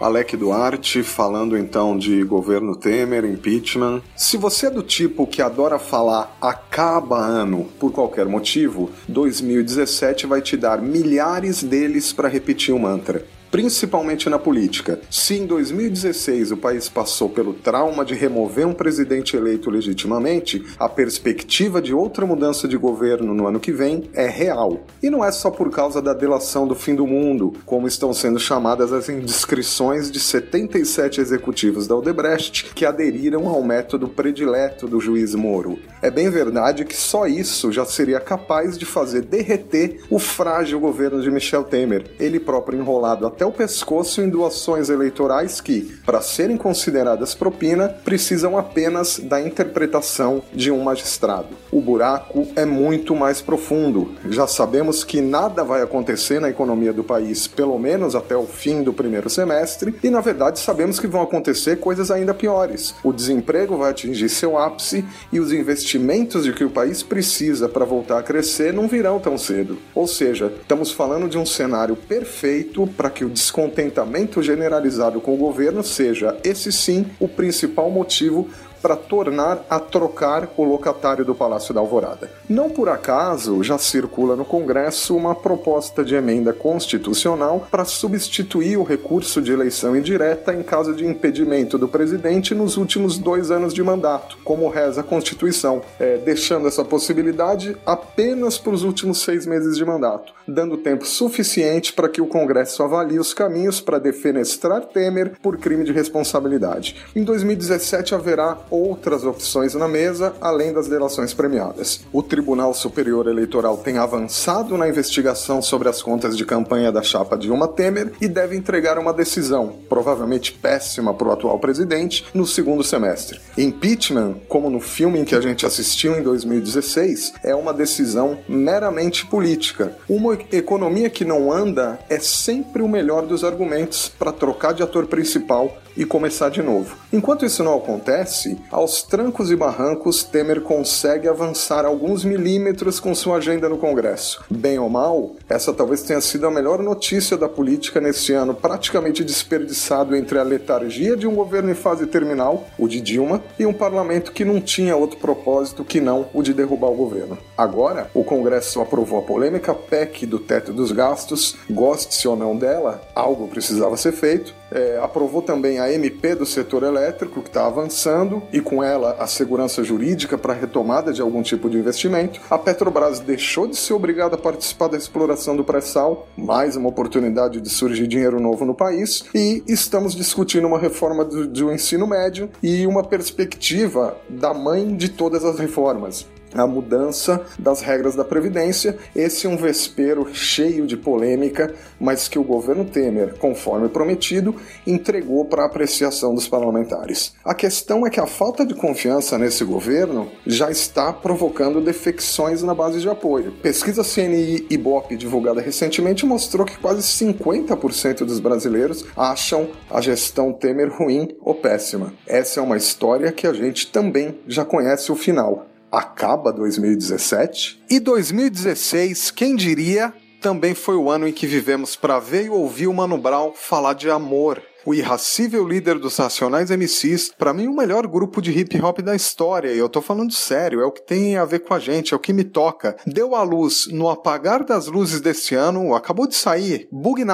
Alec 0.00 0.36
Duarte 0.36 1.02
falando 1.02 1.56
então 1.56 1.96
de 1.96 2.22
governo 2.22 2.76
Temer, 2.76 3.24
impeachment. 3.24 4.02
Se 4.14 4.36
você 4.36 4.66
é 4.66 4.70
do 4.70 4.82
tipo 4.82 5.26
que 5.26 5.40
adora 5.40 5.78
falar 5.78 6.36
acaba 6.40 7.18
ano 7.18 7.66
por 7.80 7.90
qualquer 7.90 8.26
motivo, 8.26 8.90
2017 9.08 10.26
vai 10.26 10.42
te 10.42 10.56
dar 10.56 10.82
milhares 10.82 11.62
deles 11.62 12.12
para 12.12 12.28
repetir 12.28 12.74
o 12.74 12.78
mantra. 12.78 13.24
Principalmente 13.56 14.28
na 14.28 14.38
política. 14.38 15.00
Se 15.10 15.34
em 15.34 15.46
2016 15.46 16.52
o 16.52 16.58
país 16.58 16.90
passou 16.90 17.30
pelo 17.30 17.54
trauma 17.54 18.04
de 18.04 18.12
remover 18.12 18.68
um 18.68 18.74
presidente 18.74 19.34
eleito 19.34 19.70
legitimamente, 19.70 20.62
a 20.78 20.90
perspectiva 20.90 21.80
de 21.80 21.94
outra 21.94 22.26
mudança 22.26 22.68
de 22.68 22.76
governo 22.76 23.32
no 23.32 23.46
ano 23.46 23.58
que 23.58 23.72
vem 23.72 24.10
é 24.12 24.26
real. 24.26 24.84
E 25.02 25.08
não 25.08 25.24
é 25.24 25.32
só 25.32 25.50
por 25.50 25.70
causa 25.70 26.02
da 26.02 26.12
delação 26.12 26.68
do 26.68 26.74
fim 26.74 26.94
do 26.94 27.06
mundo, 27.06 27.54
como 27.64 27.88
estão 27.88 28.12
sendo 28.12 28.38
chamadas 28.38 28.92
as 28.92 29.08
indiscrições 29.08 30.10
de 30.10 30.20
77 30.20 31.22
executivos 31.22 31.86
da 31.86 31.96
Odebrecht 31.96 32.74
que 32.74 32.84
aderiram 32.84 33.48
ao 33.48 33.62
método 33.62 34.06
predileto 34.06 34.86
do 34.86 35.00
juiz 35.00 35.34
Moro. 35.34 35.78
É 36.02 36.10
bem 36.10 36.28
verdade 36.28 36.84
que 36.84 36.94
só 36.94 37.26
isso 37.26 37.72
já 37.72 37.86
seria 37.86 38.20
capaz 38.20 38.76
de 38.76 38.84
fazer 38.84 39.22
derreter 39.22 40.02
o 40.10 40.18
frágil 40.18 40.78
governo 40.78 41.22
de 41.22 41.30
Michel 41.30 41.64
Temer, 41.64 42.04
ele 42.20 42.38
próprio 42.38 42.78
enrolado 42.78 43.26
até 43.26 43.45
o 43.46 43.52
pescoço 43.52 44.20
em 44.20 44.28
doações 44.28 44.88
eleitorais 44.88 45.60
que, 45.60 45.96
para 46.04 46.20
serem 46.20 46.56
consideradas 46.56 47.34
propina, 47.34 47.88
precisam 47.88 48.58
apenas 48.58 49.18
da 49.18 49.40
interpretação 49.40 50.42
de 50.52 50.70
um 50.70 50.82
magistrado. 50.82 51.48
O 51.70 51.80
buraco 51.80 52.46
é 52.56 52.64
muito 52.64 53.14
mais 53.14 53.40
profundo. 53.40 54.12
Já 54.28 54.46
sabemos 54.46 55.04
que 55.04 55.20
nada 55.20 55.64
vai 55.64 55.82
acontecer 55.82 56.40
na 56.40 56.50
economia 56.50 56.92
do 56.92 57.04
país, 57.04 57.46
pelo 57.46 57.78
menos 57.78 58.14
até 58.14 58.36
o 58.36 58.46
fim 58.46 58.82
do 58.82 58.92
primeiro 58.92 59.30
semestre, 59.30 59.94
e 60.02 60.10
na 60.10 60.20
verdade 60.20 60.58
sabemos 60.60 60.98
que 60.98 61.06
vão 61.06 61.22
acontecer 61.22 61.76
coisas 61.76 62.10
ainda 62.10 62.34
piores. 62.34 62.94
O 63.02 63.12
desemprego 63.12 63.76
vai 63.76 63.90
atingir 63.90 64.28
seu 64.28 64.58
ápice 64.58 65.04
e 65.32 65.40
os 65.40 65.52
investimentos 65.52 66.44
de 66.44 66.52
que 66.52 66.64
o 66.64 66.70
país 66.70 67.02
precisa 67.02 67.68
para 67.68 67.84
voltar 67.84 68.18
a 68.18 68.22
crescer 68.22 68.72
não 68.72 68.88
virão 68.88 69.18
tão 69.18 69.38
cedo. 69.38 69.78
Ou 69.94 70.06
seja, 70.06 70.52
estamos 70.60 70.90
falando 70.90 71.28
de 71.28 71.38
um 71.38 71.46
cenário 71.46 71.96
perfeito 71.96 72.86
para 72.96 73.10
que 73.10 73.24
o 73.24 73.30
descontentamento 73.36 74.42
generalizado 74.42 75.20
com 75.20 75.34
o 75.34 75.36
governo 75.36 75.82
seja, 75.84 76.34
esse 76.42 76.72
sim, 76.72 77.04
o 77.20 77.28
principal 77.28 77.90
motivo 77.90 78.48
para 78.80 78.96
tornar 78.96 79.64
a 79.68 79.80
trocar 79.80 80.48
o 80.56 80.62
locatário 80.62 81.24
do 81.24 81.34
Palácio 81.34 81.74
da 81.74 81.80
Alvorada. 81.80 82.30
Não 82.48 82.70
por 82.70 82.88
acaso 82.88 83.62
já 83.62 83.76
circula 83.78 84.36
no 84.36 84.44
Congresso 84.44 85.16
uma 85.16 85.34
proposta 85.34 86.04
de 86.04 86.14
emenda 86.14 86.52
constitucional 86.52 87.66
para 87.70 87.84
substituir 87.84 88.76
o 88.76 88.84
recurso 88.84 89.42
de 89.42 89.52
eleição 89.52 89.96
indireta 89.96 90.54
em 90.54 90.62
caso 90.62 90.94
de 90.94 91.04
impedimento 91.04 91.76
do 91.76 91.88
presidente 91.88 92.54
nos 92.54 92.76
últimos 92.76 93.18
dois 93.18 93.50
anos 93.50 93.74
de 93.74 93.82
mandato, 93.82 94.38
como 94.44 94.68
reza 94.68 95.00
a 95.00 95.04
Constituição, 95.04 95.82
é, 95.98 96.18
deixando 96.18 96.68
essa 96.68 96.84
possibilidade 96.84 97.76
apenas 97.84 98.56
para 98.56 98.72
os 98.72 98.84
últimos 98.84 99.20
seis 99.22 99.46
meses 99.46 99.76
de 99.76 99.84
mandato, 99.84 100.32
dando 100.46 100.76
tempo 100.76 101.06
suficiente 101.06 101.92
para 101.92 102.08
que 102.08 102.20
o 102.20 102.26
Congresso 102.26 102.82
avalie 102.82 103.18
os 103.18 103.34
caminhos 103.34 103.80
para 103.80 103.98
defenestrar 103.98 104.82
Temer 104.82 105.32
por 105.42 105.58
crime 105.58 105.84
de 105.84 105.92
responsabilidade. 105.92 106.96
Em 107.14 107.24
2017 107.24 108.14
haverá 108.14 108.58
outras 108.70 109.24
opções 109.24 109.74
na 109.74 109.88
mesa, 109.88 110.34
além 110.40 110.72
das 110.72 110.88
delações 110.88 111.34
premiadas. 111.34 112.04
O 112.12 112.22
Tribunal 112.22 112.72
Superior 112.74 113.26
Eleitoral 113.26 113.78
tem 113.78 113.98
avançado 113.98 114.76
na 114.76 114.88
investigação 114.88 115.60
sobre 115.60 115.88
as 115.88 116.02
contas 116.02 116.36
de 116.36 116.44
campanha 116.44 116.92
da 116.92 117.02
chapa 117.02 117.36
Dilma 117.36 117.68
Temer 117.68 118.12
e 118.20 118.28
deve 118.28 118.56
entregar 118.56 118.98
uma 118.98 119.12
decisão, 119.12 119.76
provavelmente 119.88 120.52
péssima 120.52 121.12
para 121.12 121.28
o 121.28 121.32
atual 121.32 121.58
presidente, 121.58 122.26
no 122.32 122.46
segundo 122.46 122.84
semestre. 122.84 123.40
Impeachment, 123.56 124.36
como 124.48 124.70
no 124.70 124.80
filme 124.80 125.20
em 125.20 125.24
que 125.24 125.34
a 125.34 125.40
gente 125.40 125.66
assistiu 125.66 126.16
em 126.16 126.22
2016, 126.22 127.34
é 127.42 127.54
uma 127.54 127.72
decisão 127.72 128.38
meramente 128.48 129.26
política. 129.26 129.96
Uma 130.08 130.35
economia 130.52 131.10
que 131.10 131.24
não 131.24 131.52
anda 131.52 131.98
é 132.08 132.18
sempre 132.18 132.82
o 132.82 132.88
melhor 132.88 133.26
dos 133.26 133.44
argumentos 133.44 134.08
para 134.08 134.32
trocar 134.32 134.72
de 134.72 134.82
ator 134.82 135.06
principal 135.06 135.76
e 135.96 136.04
começar 136.04 136.50
de 136.50 136.62
novo. 136.62 136.96
Enquanto 137.12 137.46
isso 137.46 137.64
não 137.64 137.76
acontece, 137.76 138.58
aos 138.70 139.02
trancos 139.02 139.50
e 139.50 139.56
barrancos, 139.56 140.22
Temer 140.22 140.60
consegue 140.60 141.26
avançar 141.26 141.84
alguns 141.84 142.24
milímetros 142.24 143.00
com 143.00 143.14
sua 143.14 143.36
agenda 143.36 143.68
no 143.68 143.78
Congresso. 143.78 144.44
Bem 144.50 144.78
ou 144.78 144.90
mal, 144.90 145.32
essa 145.48 145.72
talvez 145.72 146.02
tenha 146.02 146.20
sido 146.20 146.46
a 146.46 146.50
melhor 146.50 146.82
notícia 146.82 147.36
da 147.36 147.48
política 147.48 148.00
neste 148.00 148.32
ano, 148.32 148.54
praticamente 148.54 149.24
desperdiçado 149.24 150.14
entre 150.14 150.38
a 150.38 150.42
letargia 150.42 151.16
de 151.16 151.26
um 151.26 151.34
governo 151.34 151.70
em 151.70 151.74
fase 151.74 152.06
terminal, 152.06 152.66
o 152.78 152.86
de 152.86 153.00
Dilma, 153.00 153.42
e 153.58 153.64
um 153.64 153.72
parlamento 153.72 154.32
que 154.32 154.44
não 154.44 154.60
tinha 154.60 154.96
outro 154.96 155.18
propósito 155.18 155.84
que 155.84 156.00
não 156.00 156.28
o 156.34 156.42
de 156.42 156.52
derrubar 156.52 156.90
o 156.90 156.96
governo. 156.96 157.38
Agora, 157.56 158.10
o 158.12 158.22
Congresso 158.22 158.80
aprovou 158.80 159.18
a 159.18 159.22
polêmica 159.22 159.72
PEC 159.72 160.25
do 160.26 160.38
teto 160.38 160.72
dos 160.72 160.92
gastos, 160.92 161.56
goste-se 161.70 162.26
ou 162.28 162.36
não 162.36 162.56
dela, 162.56 163.00
algo 163.14 163.48
precisava 163.48 163.96
ser 163.96 164.12
feito, 164.12 164.54
é, 164.76 164.98
aprovou 165.02 165.40
também 165.40 165.78
a 165.78 165.90
MP 165.90 166.34
do 166.34 166.44
setor 166.44 166.82
elétrico, 166.82 167.40
que 167.40 167.48
está 167.48 167.66
avançando, 167.66 168.42
e 168.52 168.60
com 168.60 168.84
ela 168.84 169.16
a 169.18 169.26
segurança 169.26 169.82
jurídica 169.82 170.36
para 170.36 170.52
retomada 170.52 171.12
de 171.12 171.22
algum 171.22 171.42
tipo 171.42 171.70
de 171.70 171.78
investimento. 171.78 172.40
A 172.50 172.58
Petrobras 172.58 173.18
deixou 173.18 173.66
de 173.66 173.76
ser 173.76 173.94
obrigada 173.94 174.34
a 174.34 174.38
participar 174.38 174.88
da 174.88 174.98
exploração 174.98 175.56
do 175.56 175.64
pré-sal, 175.64 176.28
mais 176.36 176.76
uma 176.76 176.90
oportunidade 176.90 177.60
de 177.60 177.70
surgir 177.70 178.06
dinheiro 178.06 178.38
novo 178.38 178.66
no 178.66 178.74
país, 178.74 179.24
e 179.34 179.62
estamos 179.66 180.14
discutindo 180.14 180.66
uma 180.66 180.78
reforma 180.78 181.24
do, 181.24 181.46
do 181.46 181.72
ensino 181.72 182.06
médio 182.06 182.50
e 182.62 182.86
uma 182.86 183.02
perspectiva 183.02 184.16
da 184.28 184.52
mãe 184.52 184.94
de 184.94 185.08
todas 185.08 185.42
as 185.44 185.58
reformas, 185.58 186.26
a 186.54 186.66
mudança 186.66 187.44
das 187.58 187.80
regras 187.80 188.14
da 188.14 188.24
Previdência. 188.24 188.96
Esse 189.14 189.46
é 189.46 189.50
um 189.50 189.56
vespeiro 189.56 190.28
cheio 190.32 190.86
de 190.86 190.96
polêmica, 190.96 191.74
mas 192.00 192.28
que 192.28 192.38
o 192.38 192.44
governo 192.44 192.84
Temer, 192.84 193.34
conforme 193.38 193.88
prometido, 193.88 194.54
entregou 194.86 195.44
para 195.44 195.64
apreciação 195.64 196.34
dos 196.34 196.48
parlamentares. 196.48 197.34
A 197.44 197.54
questão 197.54 198.06
é 198.06 198.10
que 198.10 198.20
a 198.20 198.26
falta 198.26 198.64
de 198.64 198.74
confiança 198.74 199.38
nesse 199.38 199.64
governo 199.64 200.30
já 200.46 200.70
está 200.70 201.12
provocando 201.12 201.80
defecções 201.80 202.62
na 202.62 202.74
base 202.74 203.00
de 203.00 203.08
apoio. 203.08 203.52
Pesquisa 203.62 204.02
CNI 204.02 204.66
Ibope 204.70 205.16
divulgada 205.16 205.60
recentemente 205.60 206.26
mostrou 206.26 206.66
que 206.66 206.78
quase 206.78 207.02
50% 207.02 208.24
dos 208.24 208.40
brasileiros 208.40 209.04
acham 209.16 209.68
a 209.90 210.00
gestão 210.00 210.52
Temer 210.52 210.92
ruim 210.92 211.28
ou 211.40 211.54
péssima. 211.54 212.12
Essa 212.26 212.60
é 212.60 212.62
uma 212.62 212.76
história 212.76 213.32
que 213.32 213.46
a 213.46 213.52
gente 213.52 213.90
também 213.90 214.38
já 214.46 214.64
conhece 214.64 215.10
o 215.10 215.16
final 215.16 215.66
acaba 215.90 216.52
2017. 216.52 217.82
E 217.88 217.98
2016, 218.00 219.30
quem 219.30 219.56
diria, 219.56 220.12
também 220.40 220.74
foi 220.74 220.96
o 220.96 221.10
ano 221.10 221.26
em 221.26 221.32
que 221.32 221.46
vivemos 221.46 221.96
para 221.96 222.18
ver 222.18 222.46
e 222.46 222.50
ouvir 222.50 222.86
o 222.86 222.94
Mano 222.94 223.18
Brown 223.18 223.52
falar 223.54 223.94
de 223.94 224.10
amor. 224.10 224.62
O 224.86 224.94
irracível 224.94 225.66
líder 225.66 225.98
dos 225.98 226.16
Racionais 226.16 226.70
MCs, 226.70 227.32
para 227.36 227.52
mim 227.52 227.66
o 227.66 227.74
melhor 227.74 228.06
grupo 228.06 228.40
de 228.40 228.56
hip 228.56 228.80
hop 228.80 229.00
da 229.00 229.16
história, 229.16 229.72
e 229.72 229.78
eu 229.78 229.88
tô 229.88 230.00
falando 230.00 230.32
sério, 230.32 230.80
é 230.80 230.84
o 230.86 230.92
que 230.92 231.04
tem 231.04 231.36
a 231.36 231.44
ver 231.44 231.58
com 231.58 231.74
a 231.74 231.80
gente, 231.80 232.14
é 232.14 232.16
o 232.16 232.20
que 232.20 232.32
me 232.32 232.44
toca. 232.44 232.96
Deu 233.04 233.34
à 233.34 233.42
luz 233.42 233.88
no 233.90 234.08
apagar 234.08 234.64
das 234.64 234.86
luzes 234.86 235.20
deste 235.20 235.56
ano, 235.56 235.92
acabou 235.92 236.28
de 236.28 236.36
sair, 236.36 236.86
Bug 236.92 237.24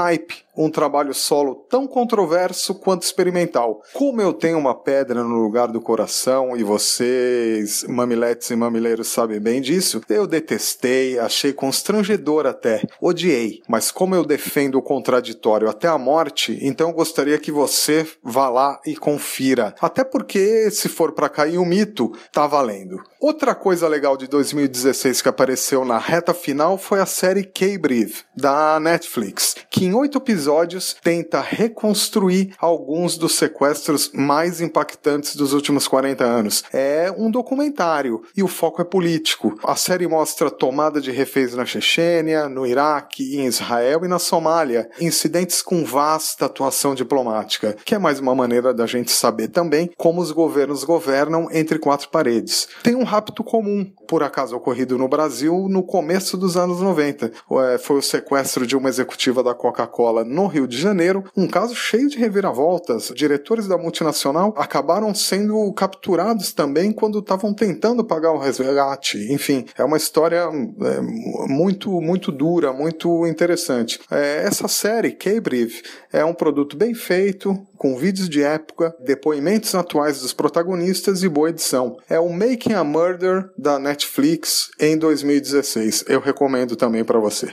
um 0.56 0.70
trabalho 0.70 1.14
solo 1.14 1.66
tão 1.68 1.86
controverso 1.86 2.74
quanto 2.74 3.02
experimental. 3.02 3.82
Como 3.92 4.20
eu 4.20 4.32
tenho 4.32 4.58
uma 4.58 4.74
pedra 4.74 5.22
no 5.22 5.36
lugar 5.36 5.68
do 5.68 5.80
coração 5.80 6.56
e 6.56 6.62
vocês, 6.62 7.84
mamiletes 7.88 8.50
e 8.50 8.56
mamileiros, 8.56 9.08
sabem 9.08 9.40
bem 9.40 9.60
disso, 9.60 10.00
eu 10.08 10.26
detestei, 10.26 11.18
achei 11.18 11.52
constrangedor 11.52 12.46
até, 12.46 12.82
odiei. 13.00 13.62
Mas 13.68 13.90
como 13.90 14.14
eu 14.14 14.24
defendo 14.24 14.76
o 14.76 14.82
contraditório 14.82 15.68
até 15.68 15.88
a 15.88 15.98
morte, 15.98 16.58
então 16.60 16.90
eu 16.90 16.94
gostaria 16.94 17.38
que 17.38 17.50
você 17.50 18.06
vá 18.22 18.48
lá 18.48 18.80
e 18.86 18.94
confira. 18.94 19.74
Até 19.80 20.04
porque, 20.04 20.70
se 20.70 20.88
for 20.88 21.12
para 21.12 21.28
cair 21.28 21.58
um 21.58 21.64
mito, 21.64 22.12
tá 22.30 22.46
valendo. 22.46 23.02
Outra 23.20 23.54
coisa 23.54 23.88
legal 23.88 24.16
de 24.16 24.26
2016 24.26 25.22
que 25.22 25.28
apareceu 25.28 25.84
na 25.84 25.98
reta 25.98 26.34
final 26.34 26.76
foi 26.76 27.00
a 27.00 27.06
série 27.06 27.44
K-Breathe, 27.44 28.24
da 28.36 28.78
Netflix, 28.80 29.54
que 29.70 29.84
em 29.84 29.94
oito 29.94 30.18
episódios 30.18 30.41
episódios 30.42 30.96
tenta 31.00 31.40
reconstruir 31.40 32.52
alguns 32.58 33.16
dos 33.16 33.36
sequestros 33.36 34.10
mais 34.12 34.60
impactantes 34.60 35.36
dos 35.36 35.52
últimos 35.52 35.86
40 35.86 36.24
anos. 36.24 36.64
É 36.72 37.14
um 37.16 37.30
documentário 37.30 38.22
e 38.36 38.42
o 38.42 38.48
foco 38.48 38.82
é 38.82 38.84
político. 38.84 39.56
A 39.62 39.76
série 39.76 40.08
mostra 40.08 40.50
tomada 40.50 41.00
de 41.00 41.12
reféns 41.12 41.54
na 41.54 41.64
Chechênia, 41.64 42.48
no 42.48 42.66
Iraque, 42.66 43.36
em 43.36 43.46
Israel 43.46 44.04
e 44.04 44.08
na 44.08 44.18
Somália, 44.18 44.90
incidentes 45.00 45.62
com 45.62 45.84
vasta 45.84 46.46
atuação 46.46 46.92
diplomática, 46.92 47.76
que 47.84 47.94
é 47.94 47.98
mais 47.98 48.18
uma 48.18 48.34
maneira 48.34 48.74
da 48.74 48.86
gente 48.86 49.12
saber 49.12 49.48
também 49.48 49.92
como 49.96 50.20
os 50.20 50.32
governos 50.32 50.82
governam 50.82 51.46
entre 51.52 51.78
quatro 51.78 52.08
paredes. 52.08 52.68
Tem 52.82 52.96
um 52.96 53.04
rapto 53.04 53.44
comum, 53.44 53.88
por 54.08 54.24
acaso 54.24 54.56
ocorrido 54.56 54.98
no 54.98 55.08
Brasil 55.08 55.68
no 55.70 55.84
começo 55.84 56.36
dos 56.36 56.56
anos 56.56 56.80
90. 56.80 57.30
É, 57.52 57.78
foi 57.78 57.98
o 57.98 58.02
sequestro 58.02 58.66
de 58.66 58.76
uma 58.76 58.88
executiva 58.88 59.42
da 59.42 59.54
Coca-Cola 59.54 60.24
no 60.32 60.46
Rio 60.46 60.66
de 60.66 60.78
Janeiro, 60.78 61.24
um 61.36 61.46
caso 61.46 61.74
cheio 61.74 62.08
de 62.08 62.18
reviravoltas. 62.18 63.12
Diretores 63.14 63.68
da 63.68 63.76
multinacional 63.76 64.54
acabaram 64.56 65.14
sendo 65.14 65.72
capturados 65.74 66.52
também 66.52 66.92
quando 66.92 67.18
estavam 67.18 67.52
tentando 67.52 68.04
pagar 68.04 68.32
o 68.32 68.38
resgate. 68.38 69.32
Enfim, 69.32 69.66
é 69.76 69.84
uma 69.84 69.96
história 69.96 70.48
é, 70.48 71.00
muito, 71.48 72.00
muito 72.00 72.32
dura, 72.32 72.72
muito 72.72 73.26
interessante. 73.26 74.00
É, 74.10 74.44
essa 74.44 74.66
série, 74.68 75.12
K-Brief, 75.12 75.82
é 76.12 76.24
um 76.24 76.34
produto 76.34 76.76
bem 76.76 76.94
feito, 76.94 77.56
com 77.76 77.96
vídeos 77.96 78.28
de 78.28 78.42
época, 78.42 78.94
depoimentos 79.04 79.74
atuais 79.74 80.20
dos 80.20 80.32
protagonistas 80.32 81.22
e 81.22 81.28
boa 81.28 81.50
edição. 81.50 81.96
É 82.08 82.18
o 82.18 82.30
Making 82.30 82.74
a 82.74 82.84
Murder 82.84 83.50
da 83.58 83.78
Netflix 83.78 84.70
em 84.80 84.96
2016. 84.96 86.04
Eu 86.08 86.20
recomendo 86.20 86.76
também 86.76 87.04
para 87.04 87.18
você. 87.18 87.50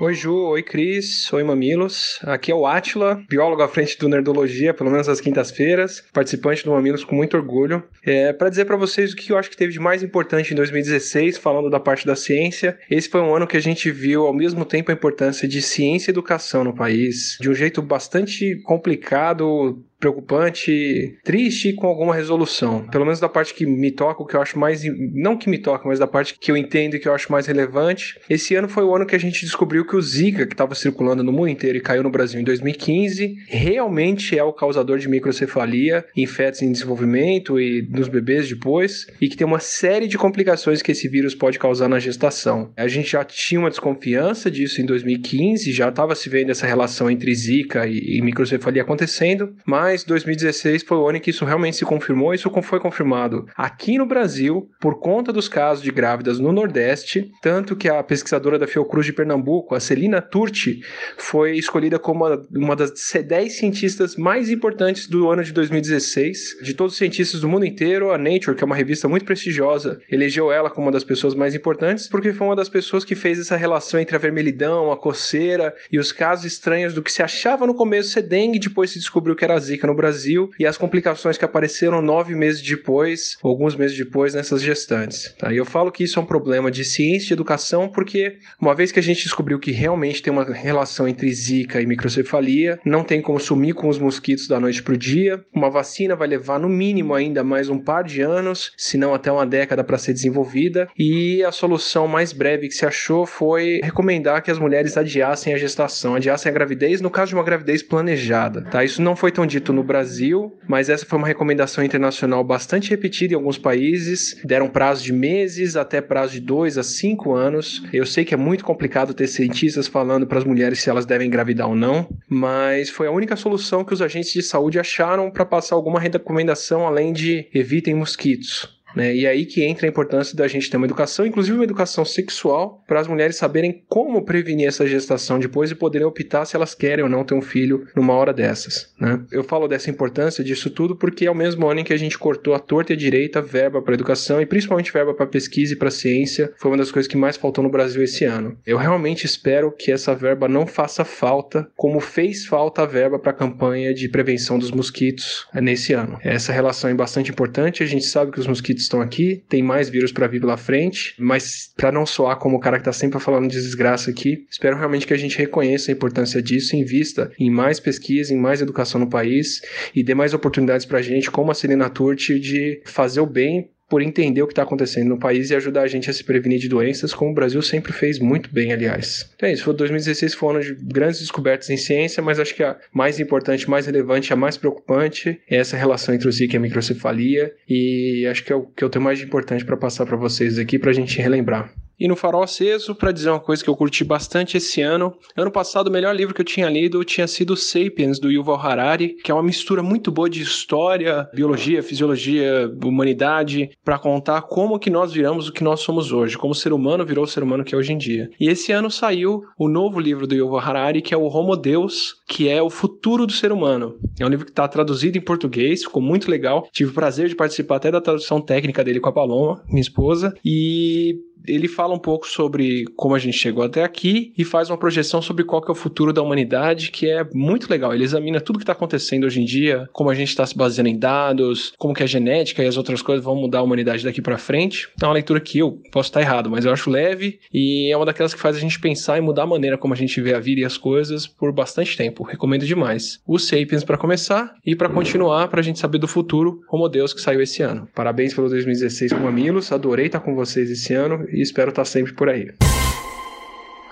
Oi 0.00 0.12
Ju, 0.12 0.34
oi 0.34 0.60
Cris, 0.60 1.32
oi 1.32 1.44
Mamilos. 1.44 2.18
Aqui 2.24 2.50
é 2.50 2.54
o 2.54 2.66
Atila, 2.66 3.22
biólogo 3.28 3.62
à 3.62 3.68
frente 3.68 3.96
do 3.96 4.08
Nerdologia, 4.08 4.74
pelo 4.74 4.90
menos 4.90 5.08
às 5.08 5.20
quintas-feiras, 5.20 6.02
participante 6.12 6.64
do 6.64 6.72
Mamilos 6.72 7.04
com 7.04 7.14
muito 7.14 7.36
orgulho. 7.36 7.80
É, 8.04 8.32
para 8.32 8.48
dizer 8.48 8.64
para 8.64 8.76
vocês 8.76 9.12
o 9.12 9.16
que 9.16 9.30
eu 9.30 9.38
acho 9.38 9.48
que 9.48 9.56
teve 9.56 9.72
de 9.72 9.78
mais 9.78 10.02
importante 10.02 10.52
em 10.52 10.56
2016, 10.56 11.38
falando 11.38 11.70
da 11.70 11.78
parte 11.78 12.04
da 12.04 12.16
ciência, 12.16 12.76
esse 12.90 13.08
foi 13.08 13.20
um 13.20 13.36
ano 13.36 13.46
que 13.46 13.56
a 13.56 13.62
gente 13.62 13.88
viu 13.92 14.26
ao 14.26 14.34
mesmo 14.34 14.64
tempo 14.64 14.90
a 14.90 14.94
importância 14.94 15.46
de 15.46 15.62
ciência 15.62 16.10
e 16.10 16.12
educação 16.12 16.64
no 16.64 16.74
país, 16.74 17.38
de 17.40 17.48
um 17.48 17.54
jeito 17.54 17.80
bastante 17.80 18.60
complicado, 18.64 19.80
preocupante, 20.04 21.16
triste 21.24 21.70
e 21.70 21.72
com 21.72 21.86
alguma 21.86 22.14
resolução. 22.14 22.86
Pelo 22.88 23.04
menos 23.06 23.20
da 23.20 23.28
parte 23.28 23.54
que 23.54 23.64
me 23.64 23.90
toca, 23.90 24.22
o 24.22 24.26
que 24.26 24.36
eu 24.36 24.42
acho 24.42 24.58
mais. 24.58 24.82
Não 25.14 25.36
que 25.36 25.48
me 25.48 25.56
toca, 25.56 25.88
mas 25.88 25.98
da 25.98 26.06
parte 26.06 26.36
que 26.38 26.50
eu 26.50 26.56
entendo 26.56 26.96
e 26.96 26.98
que 26.98 27.08
eu 27.08 27.14
acho 27.14 27.32
mais 27.32 27.46
relevante. 27.46 28.18
Esse 28.28 28.54
ano 28.54 28.68
foi 28.68 28.84
o 28.84 28.94
ano 28.94 29.06
que 29.06 29.16
a 29.16 29.18
gente 29.18 29.44
descobriu 29.44 29.86
que 29.86 29.96
o 29.96 30.02
Zika, 30.02 30.46
que 30.46 30.52
estava 30.52 30.74
circulando 30.74 31.22
no 31.22 31.32
mundo 31.32 31.48
inteiro 31.48 31.78
e 31.78 31.80
caiu 31.80 32.02
no 32.02 32.10
Brasil 32.10 32.38
em 32.38 32.44
2015, 32.44 33.36
realmente 33.48 34.38
é 34.38 34.44
o 34.44 34.52
causador 34.52 34.98
de 34.98 35.08
microcefalia 35.08 36.04
em 36.16 36.26
fetos 36.26 36.60
em 36.60 36.70
desenvolvimento 36.70 37.58
e 37.58 37.80
nos 37.90 38.08
bebês 38.08 38.48
depois, 38.48 39.06
e 39.20 39.28
que 39.28 39.36
tem 39.36 39.46
uma 39.46 39.60
série 39.60 40.06
de 40.06 40.18
complicações 40.18 40.82
que 40.82 40.92
esse 40.92 41.08
vírus 41.08 41.34
pode 41.34 41.58
causar 41.58 41.88
na 41.88 41.98
gestação. 41.98 42.72
A 42.76 42.88
gente 42.88 43.12
já 43.12 43.24
tinha 43.24 43.60
uma 43.60 43.70
desconfiança 43.70 44.50
disso 44.50 44.82
em 44.82 44.86
2015, 44.86 45.72
já 45.72 45.88
estava 45.88 46.14
se 46.14 46.28
vendo 46.28 46.50
essa 46.50 46.66
relação 46.66 47.10
entre 47.10 47.34
Zika 47.34 47.86
e, 47.86 48.18
e 48.18 48.22
microcefalia 48.22 48.82
acontecendo, 48.82 49.54
mas 49.66 49.93
mas 49.94 50.02
2016 50.02 50.82
foi 50.82 50.96
o 50.96 51.08
ano 51.08 51.18
em 51.18 51.20
que 51.20 51.30
isso 51.30 51.44
realmente 51.44 51.76
se 51.76 51.84
confirmou. 51.84 52.34
Isso 52.34 52.50
foi 52.62 52.80
confirmado 52.80 53.46
aqui 53.56 53.96
no 53.96 54.04
Brasil 54.04 54.68
por 54.80 54.98
conta 54.98 55.32
dos 55.32 55.48
casos 55.48 55.84
de 55.84 55.92
grávidas 55.92 56.40
no 56.40 56.50
Nordeste, 56.50 57.30
tanto 57.40 57.76
que 57.76 57.88
a 57.88 58.02
pesquisadora 58.02 58.58
da 58.58 58.66
Fiocruz 58.66 59.06
de 59.06 59.12
Pernambuco, 59.12 59.72
a 59.72 59.78
Celina 59.78 60.20
Turti, 60.20 60.80
foi 61.16 61.56
escolhida 61.56 61.96
como 61.96 62.24
uma 62.50 62.74
das 62.74 62.92
10 63.12 63.52
cientistas 63.52 64.16
mais 64.16 64.50
importantes 64.50 65.06
do 65.06 65.30
ano 65.30 65.44
de 65.44 65.52
2016. 65.52 66.56
De 66.60 66.74
todos 66.74 66.94
os 66.94 66.98
cientistas 66.98 67.40
do 67.40 67.48
mundo 67.48 67.64
inteiro, 67.64 68.10
a 68.10 68.18
Nature, 68.18 68.56
que 68.56 68.64
é 68.64 68.66
uma 68.66 68.74
revista 68.74 69.08
muito 69.08 69.24
prestigiosa, 69.24 70.00
elegeu 70.10 70.50
ela 70.50 70.70
como 70.70 70.86
uma 70.86 70.92
das 70.92 71.04
pessoas 71.04 71.36
mais 71.36 71.54
importantes 71.54 72.08
porque 72.08 72.32
foi 72.32 72.48
uma 72.48 72.56
das 72.56 72.68
pessoas 72.68 73.04
que 73.04 73.14
fez 73.14 73.38
essa 73.38 73.56
relação 73.56 74.00
entre 74.00 74.16
a 74.16 74.18
vermelhidão, 74.18 74.90
a 74.90 74.96
coceira 74.96 75.72
e 75.92 76.00
os 76.00 76.10
casos 76.10 76.44
estranhos 76.44 76.92
do 76.92 77.02
que 77.02 77.12
se 77.12 77.22
achava 77.22 77.64
no 77.64 77.74
começo 77.74 78.10
ser 78.10 78.22
dengue, 78.22 78.58
depois 78.58 78.90
se 78.90 78.98
descobriu 78.98 79.36
que 79.36 79.44
era 79.44 79.58
zika 79.60 79.83
no 79.86 79.94
Brasil 79.94 80.50
e 80.58 80.66
as 80.66 80.76
complicações 80.76 81.38
que 81.38 81.44
apareceram 81.44 82.00
nove 82.02 82.34
meses 82.34 82.62
depois, 82.62 83.36
alguns 83.42 83.76
meses 83.76 83.96
depois, 83.96 84.34
nessas 84.34 84.62
gestantes. 84.62 85.34
Tá? 85.38 85.52
E 85.52 85.56
eu 85.56 85.64
falo 85.64 85.92
que 85.92 86.04
isso 86.04 86.18
é 86.18 86.22
um 86.22 86.26
problema 86.26 86.70
de 86.70 86.84
ciência 86.84 87.32
e 87.32 87.34
educação 87.34 87.88
porque, 87.88 88.38
uma 88.60 88.74
vez 88.74 88.92
que 88.92 88.98
a 88.98 89.02
gente 89.02 89.24
descobriu 89.24 89.58
que 89.58 89.70
realmente 89.70 90.22
tem 90.22 90.32
uma 90.32 90.44
relação 90.44 91.06
entre 91.08 91.32
zika 91.32 91.80
e 91.80 91.86
microcefalia, 91.86 92.78
não 92.84 93.04
tem 93.04 93.20
como 93.20 93.40
sumir 93.40 93.74
com 93.74 93.88
os 93.88 93.98
mosquitos 93.98 94.48
da 94.48 94.60
noite 94.60 94.82
para 94.82 94.94
o 94.94 94.96
dia. 94.96 95.44
Uma 95.52 95.70
vacina 95.70 96.16
vai 96.16 96.28
levar 96.28 96.58
no 96.58 96.68
mínimo 96.68 97.14
ainda 97.14 97.42
mais 97.42 97.68
um 97.68 97.78
par 97.78 98.04
de 98.04 98.20
anos, 98.20 98.72
se 98.76 98.96
não 98.96 99.14
até 99.14 99.30
uma 99.30 99.46
década 99.46 99.84
para 99.84 99.98
ser 99.98 100.12
desenvolvida. 100.12 100.88
E 100.98 101.42
a 101.42 101.52
solução 101.52 102.06
mais 102.06 102.32
breve 102.32 102.68
que 102.68 102.74
se 102.74 102.86
achou 102.86 103.26
foi 103.26 103.80
recomendar 103.82 104.42
que 104.42 104.50
as 104.50 104.58
mulheres 104.58 104.96
adiassem 104.96 105.54
a 105.54 105.58
gestação, 105.58 106.14
adiassem 106.14 106.50
a 106.50 106.54
gravidez, 106.54 107.00
no 107.00 107.10
caso 107.10 107.30
de 107.30 107.34
uma 107.34 107.44
gravidez 107.44 107.82
planejada. 107.82 108.62
Tá? 108.62 108.84
Isso 108.84 109.02
não 109.02 109.16
foi 109.16 109.30
tão 109.30 109.46
dito 109.46 109.63
no 109.72 109.82
Brasil, 109.82 110.56
mas 110.68 110.88
essa 110.88 111.06
foi 111.06 111.18
uma 111.18 111.26
recomendação 111.26 111.84
internacional 111.84 112.42
bastante 112.42 112.90
repetida 112.90 113.34
em 113.34 113.36
alguns 113.36 113.58
países. 113.58 114.40
Deram 114.44 114.68
prazo 114.68 115.04
de 115.04 115.12
meses 115.12 115.76
até 115.76 116.00
prazo 116.00 116.34
de 116.34 116.40
dois 116.40 116.78
a 116.78 116.82
cinco 116.82 117.34
anos. 117.34 117.82
Eu 117.92 118.06
sei 118.06 118.24
que 118.24 118.34
é 118.34 118.36
muito 118.36 118.64
complicado 118.64 119.14
ter 119.14 119.26
cientistas 119.26 119.86
falando 119.86 120.26
para 120.26 120.38
as 120.38 120.44
mulheres 120.44 120.80
se 120.80 120.90
elas 120.90 121.06
devem 121.06 121.26
engravidar 121.26 121.68
ou 121.68 121.74
não, 121.74 122.08
mas 122.28 122.90
foi 122.90 123.06
a 123.06 123.12
única 123.12 123.36
solução 123.36 123.84
que 123.84 123.94
os 123.94 124.02
agentes 124.02 124.32
de 124.32 124.42
saúde 124.42 124.78
acharam 124.78 125.30
para 125.30 125.44
passar 125.44 125.74
alguma 125.74 126.00
recomendação 126.00 126.86
além 126.86 127.12
de 127.12 127.48
evitem 127.54 127.94
mosquitos. 127.94 128.74
Né? 128.94 129.14
E 129.14 129.26
é 129.26 129.30
aí 129.30 129.44
que 129.44 129.64
entra 129.64 129.86
a 129.86 129.88
importância 129.88 130.36
da 130.36 130.46
gente 130.46 130.70
ter 130.70 130.76
uma 130.76 130.86
educação, 130.86 131.26
inclusive 131.26 131.56
uma 131.56 131.64
educação 131.64 132.04
sexual, 132.04 132.82
para 132.86 133.00
as 133.00 133.08
mulheres 133.08 133.36
saberem 133.36 133.84
como 133.88 134.24
prevenir 134.24 134.68
essa 134.68 134.86
gestação 134.86 135.38
depois 135.38 135.70
e 135.70 135.74
poderem 135.74 136.06
optar 136.06 136.44
se 136.44 136.56
elas 136.56 136.74
querem 136.74 137.04
ou 137.04 137.10
não 137.10 137.24
ter 137.24 137.34
um 137.34 137.42
filho 137.42 137.86
numa 137.94 138.14
hora 138.14 138.32
dessas. 138.32 138.92
Né? 138.98 139.20
Eu 139.30 139.44
falo 139.44 139.68
dessa 139.68 139.90
importância 139.90 140.44
disso 140.44 140.70
tudo 140.70 140.96
porque 140.96 141.26
é 141.26 141.30
o 141.30 141.34
mesmo 141.34 141.66
ano 141.66 141.80
em 141.80 141.84
que 141.84 141.92
a 141.92 141.98
gente 141.98 142.18
cortou 142.18 142.54
a 142.54 142.58
torta 142.58 142.92
e 142.92 142.94
a 142.94 142.98
direita 142.98 143.42
verba 143.42 143.82
para 143.82 143.94
educação 143.94 144.40
e 144.40 144.46
principalmente 144.46 144.92
verba 144.92 145.14
para 145.14 145.26
pesquisa 145.26 145.72
e 145.72 145.76
para 145.76 145.90
ciência. 145.90 146.52
Foi 146.58 146.70
uma 146.70 146.76
das 146.76 146.90
coisas 146.90 147.10
que 147.10 147.16
mais 147.16 147.36
faltou 147.36 147.64
no 147.64 147.70
Brasil 147.70 148.02
esse 148.02 148.24
ano. 148.24 148.56
Eu 148.66 148.76
realmente 148.76 149.24
espero 149.24 149.72
que 149.72 149.90
essa 149.90 150.14
verba 150.14 150.48
não 150.48 150.66
faça 150.66 151.04
falta 151.04 151.68
como 151.76 152.00
fez 152.00 152.46
falta 152.46 152.82
a 152.82 152.86
verba 152.86 153.18
para 153.18 153.30
a 153.30 153.34
campanha 153.34 153.92
de 153.94 154.08
prevenção 154.08 154.58
dos 154.58 154.70
mosquitos 154.70 155.46
nesse 155.54 155.92
ano. 155.92 156.18
Essa 156.22 156.52
relação 156.52 156.90
é 156.90 156.94
bastante 156.94 157.30
importante. 157.30 157.82
A 157.82 157.86
gente 157.86 158.04
sabe 158.04 158.32
que 158.32 158.40
os 158.40 158.46
mosquitos 158.46 158.83
estão 158.84 159.00
aqui, 159.00 159.42
tem 159.48 159.62
mais 159.62 159.88
vírus 159.88 160.12
para 160.12 160.26
vir 160.26 160.40
pela 160.40 160.56
frente, 160.56 161.14
mas 161.18 161.72
para 161.76 161.92
não 161.92 162.06
soar 162.06 162.38
como 162.38 162.56
o 162.56 162.60
cara 162.60 162.78
que 162.78 162.84
tá 162.84 162.92
sempre 162.92 163.20
falando 163.20 163.48
de 163.48 163.60
desgraça 163.60 164.10
aqui, 164.10 164.46
espero 164.50 164.76
realmente 164.76 165.06
que 165.06 165.14
a 165.14 165.18
gente 165.18 165.36
reconheça 165.36 165.90
a 165.90 165.94
importância 165.94 166.42
disso, 166.42 166.76
invista 166.76 167.30
em 167.38 167.50
mais 167.50 167.80
pesquisa, 167.80 168.32
em 168.32 168.38
mais 168.38 168.60
educação 168.60 169.00
no 169.00 169.08
país 169.08 169.60
e 169.94 170.02
dê 170.02 170.14
mais 170.14 170.34
oportunidades 170.34 170.86
para 170.86 170.98
a 170.98 171.02
gente, 171.02 171.30
como 171.30 171.50
a 171.50 171.54
Celina 171.54 171.90
Turti, 171.90 172.38
de 172.38 172.80
fazer 172.84 173.20
o 173.20 173.26
bem 173.26 173.70
por 173.94 174.02
entender 174.02 174.42
o 174.42 174.46
que 174.48 174.52
está 174.52 174.64
acontecendo 174.64 175.08
no 175.08 175.20
país 175.20 175.50
e 175.50 175.54
ajudar 175.54 175.82
a 175.82 175.86
gente 175.86 176.10
a 176.10 176.12
se 176.12 176.24
prevenir 176.24 176.58
de 176.58 176.68
doenças, 176.68 177.14
como 177.14 177.30
o 177.30 177.34
Brasil 177.34 177.62
sempre 177.62 177.92
fez 177.92 178.18
muito 178.18 178.52
bem, 178.52 178.72
aliás. 178.72 179.30
Então 179.36 179.48
é 179.48 179.52
isso, 179.52 179.72
2016 179.72 180.34
foi 180.34 180.48
um 180.48 180.56
ano 180.56 180.64
de 180.64 180.74
grandes 180.74 181.20
descobertas 181.20 181.70
em 181.70 181.76
ciência, 181.76 182.20
mas 182.20 182.40
acho 182.40 182.56
que 182.56 182.64
a 182.64 182.76
mais 182.92 183.20
importante, 183.20 183.70
mais 183.70 183.86
relevante, 183.86 184.32
a 184.32 184.36
mais 184.36 184.56
preocupante 184.56 185.40
é 185.48 185.58
essa 185.58 185.76
relação 185.76 186.12
entre 186.12 186.26
o 186.26 186.32
Zika 186.32 186.54
e 186.54 186.56
a 186.56 186.60
microcefalia, 186.60 187.54
e 187.68 188.26
acho 188.28 188.42
que 188.42 188.52
é 188.52 188.56
o 188.56 188.62
que 188.62 188.82
eu 188.82 188.90
tenho 188.90 189.04
mais 189.04 189.20
de 189.20 189.26
importante 189.26 189.64
para 189.64 189.76
passar 189.76 190.04
para 190.04 190.16
vocês 190.16 190.58
aqui, 190.58 190.76
para 190.76 190.90
a 190.90 190.94
gente 190.94 191.22
relembrar. 191.22 191.72
E 191.98 192.08
no 192.08 192.16
Farol 192.16 192.42
Aceso, 192.42 192.94
para 192.94 193.12
dizer 193.12 193.30
uma 193.30 193.40
coisa 193.40 193.62
que 193.62 193.70
eu 193.70 193.76
curti 193.76 194.04
bastante 194.04 194.56
esse 194.56 194.80
ano. 194.80 195.14
Ano 195.36 195.50
passado, 195.50 195.88
o 195.88 195.90
melhor 195.90 196.14
livro 196.14 196.34
que 196.34 196.40
eu 196.40 196.44
tinha 196.44 196.68
lido 196.68 197.04
tinha 197.04 197.26
sido 197.26 197.56
Sapiens, 197.56 198.18
do 198.18 198.30
Yuval 198.30 198.60
Harari, 198.60 199.16
que 199.22 199.30
é 199.30 199.34
uma 199.34 199.42
mistura 199.42 199.82
muito 199.82 200.10
boa 200.10 200.28
de 200.28 200.42
história, 200.42 201.28
biologia, 201.34 201.82
fisiologia, 201.82 202.70
humanidade, 202.82 203.70
para 203.84 203.98
contar 203.98 204.42
como 204.42 204.78
que 204.78 204.90
nós 204.90 205.12
viramos 205.12 205.48
o 205.48 205.52
que 205.52 205.64
nós 205.64 205.80
somos 205.80 206.12
hoje, 206.12 206.36
como 206.36 206.52
o 206.52 206.56
ser 206.56 206.72
humano 206.72 207.04
virou 207.04 207.24
o 207.24 207.28
ser 207.28 207.42
humano 207.42 207.64
que 207.64 207.74
é 207.74 207.78
hoje 207.78 207.92
em 207.92 207.98
dia. 207.98 208.30
E 208.38 208.48
esse 208.48 208.72
ano 208.72 208.90
saiu 208.90 209.44
o 209.58 209.68
novo 209.68 210.00
livro 210.00 210.26
do 210.26 210.34
Yuval 210.34 210.60
Harari, 210.60 211.02
que 211.02 211.14
é 211.14 211.16
o 211.16 211.24
Homo 211.24 211.56
Deus, 211.56 212.16
que 212.26 212.48
é 212.48 212.62
o 212.62 212.70
futuro 212.70 213.26
do 213.26 213.32
ser 213.32 213.52
humano. 213.52 213.96
É 214.18 214.24
um 214.24 214.28
livro 214.28 214.44
que 214.44 214.52
está 214.52 214.66
traduzido 214.66 215.18
em 215.18 215.20
português, 215.20 215.82
ficou 215.84 216.02
muito 216.02 216.30
legal. 216.30 216.68
Tive 216.72 216.90
o 216.90 216.94
prazer 216.94 217.28
de 217.28 217.34
participar 217.34 217.76
até 217.76 217.90
da 217.90 218.00
tradução 218.00 218.40
técnica 218.40 218.82
dele 218.84 219.00
com 219.00 219.08
a 219.08 219.12
Paloma, 219.12 219.62
minha 219.68 219.80
esposa, 219.80 220.34
e 220.44 221.16
ele 221.46 221.68
fala 221.68 221.94
um 221.94 221.98
pouco 221.98 222.26
sobre 222.26 222.84
como 222.96 223.14
a 223.14 223.18
gente 223.18 223.36
chegou 223.36 223.64
até 223.64 223.82
aqui 223.82 224.32
e 224.36 224.44
faz 224.44 224.70
uma 224.70 224.78
projeção 224.78 225.20
sobre 225.20 225.44
qual 225.44 225.62
que 225.62 225.70
é 225.70 225.72
o 225.72 225.76
futuro 225.76 226.12
da 226.12 226.22
humanidade, 226.22 226.90
que 226.90 227.08
é 227.08 227.26
muito 227.34 227.70
legal. 227.70 227.94
Ele 227.94 228.04
examina 228.04 228.40
tudo 228.40 228.58
que 228.58 228.62
está 228.62 228.72
acontecendo 228.72 229.24
hoje 229.24 229.40
em 229.40 229.44
dia, 229.44 229.88
como 229.92 230.10
a 230.10 230.14
gente 230.14 230.28
está 230.28 230.44
se 230.46 230.56
baseando 230.56 230.88
em 230.88 230.98
dados, 230.98 231.72
como 231.78 231.94
que 231.94 232.02
a 232.02 232.06
genética 232.06 232.62
e 232.62 232.66
as 232.66 232.76
outras 232.76 233.02
coisas 233.02 233.24
vão 233.24 233.36
mudar 233.36 233.58
a 233.58 233.62
humanidade 233.62 234.04
daqui 234.04 234.22
para 234.22 234.38
frente. 234.38 234.88
É 235.00 235.06
uma 235.06 235.14
leitura 235.14 235.40
que 235.40 235.58
eu 235.58 235.80
posso 235.92 236.08
estar 236.08 236.20
errado, 236.20 236.50
mas 236.50 236.64
eu 236.64 236.72
acho 236.72 236.90
leve 236.90 237.38
e 237.52 237.90
é 237.92 237.96
uma 237.96 238.06
daquelas 238.06 238.34
que 238.34 238.40
faz 238.40 238.56
a 238.56 238.60
gente 238.60 238.80
pensar 238.80 239.18
e 239.18 239.20
mudar 239.20 239.42
a 239.42 239.46
maneira 239.46 239.78
como 239.78 239.94
a 239.94 239.96
gente 239.96 240.20
vê 240.20 240.34
a 240.34 240.40
vida 240.40 240.60
e 240.60 240.64
as 240.64 240.76
coisas 240.76 241.26
por 241.26 241.52
bastante 241.52 241.96
tempo. 241.96 242.22
Recomendo 242.22 242.66
demais. 242.66 243.20
O 243.26 243.38
Sapiens 243.38 243.84
para 243.84 243.98
começar 243.98 244.54
e 244.64 244.74
para 244.74 244.88
continuar, 244.88 245.48
para 245.48 245.60
a 245.60 245.62
gente 245.62 245.78
saber 245.78 245.98
do 245.98 246.08
futuro, 246.08 246.60
Homo 246.70 246.88
Deus 246.88 247.12
que 247.12 247.20
saiu 247.20 247.40
esse 247.40 247.62
ano. 247.62 247.88
Parabéns 247.94 248.34
pelo 248.34 248.48
2016 248.48 249.12
com 249.12 249.20
Mamilos, 249.20 249.72
adorei 249.72 250.06
estar 250.06 250.20
com 250.20 250.34
vocês 250.34 250.70
esse 250.70 250.94
ano 250.94 251.26
e 251.34 251.42
espero 251.42 251.70
estar 251.70 251.84
sempre 251.84 252.14
por 252.14 252.28
aí. 252.28 252.50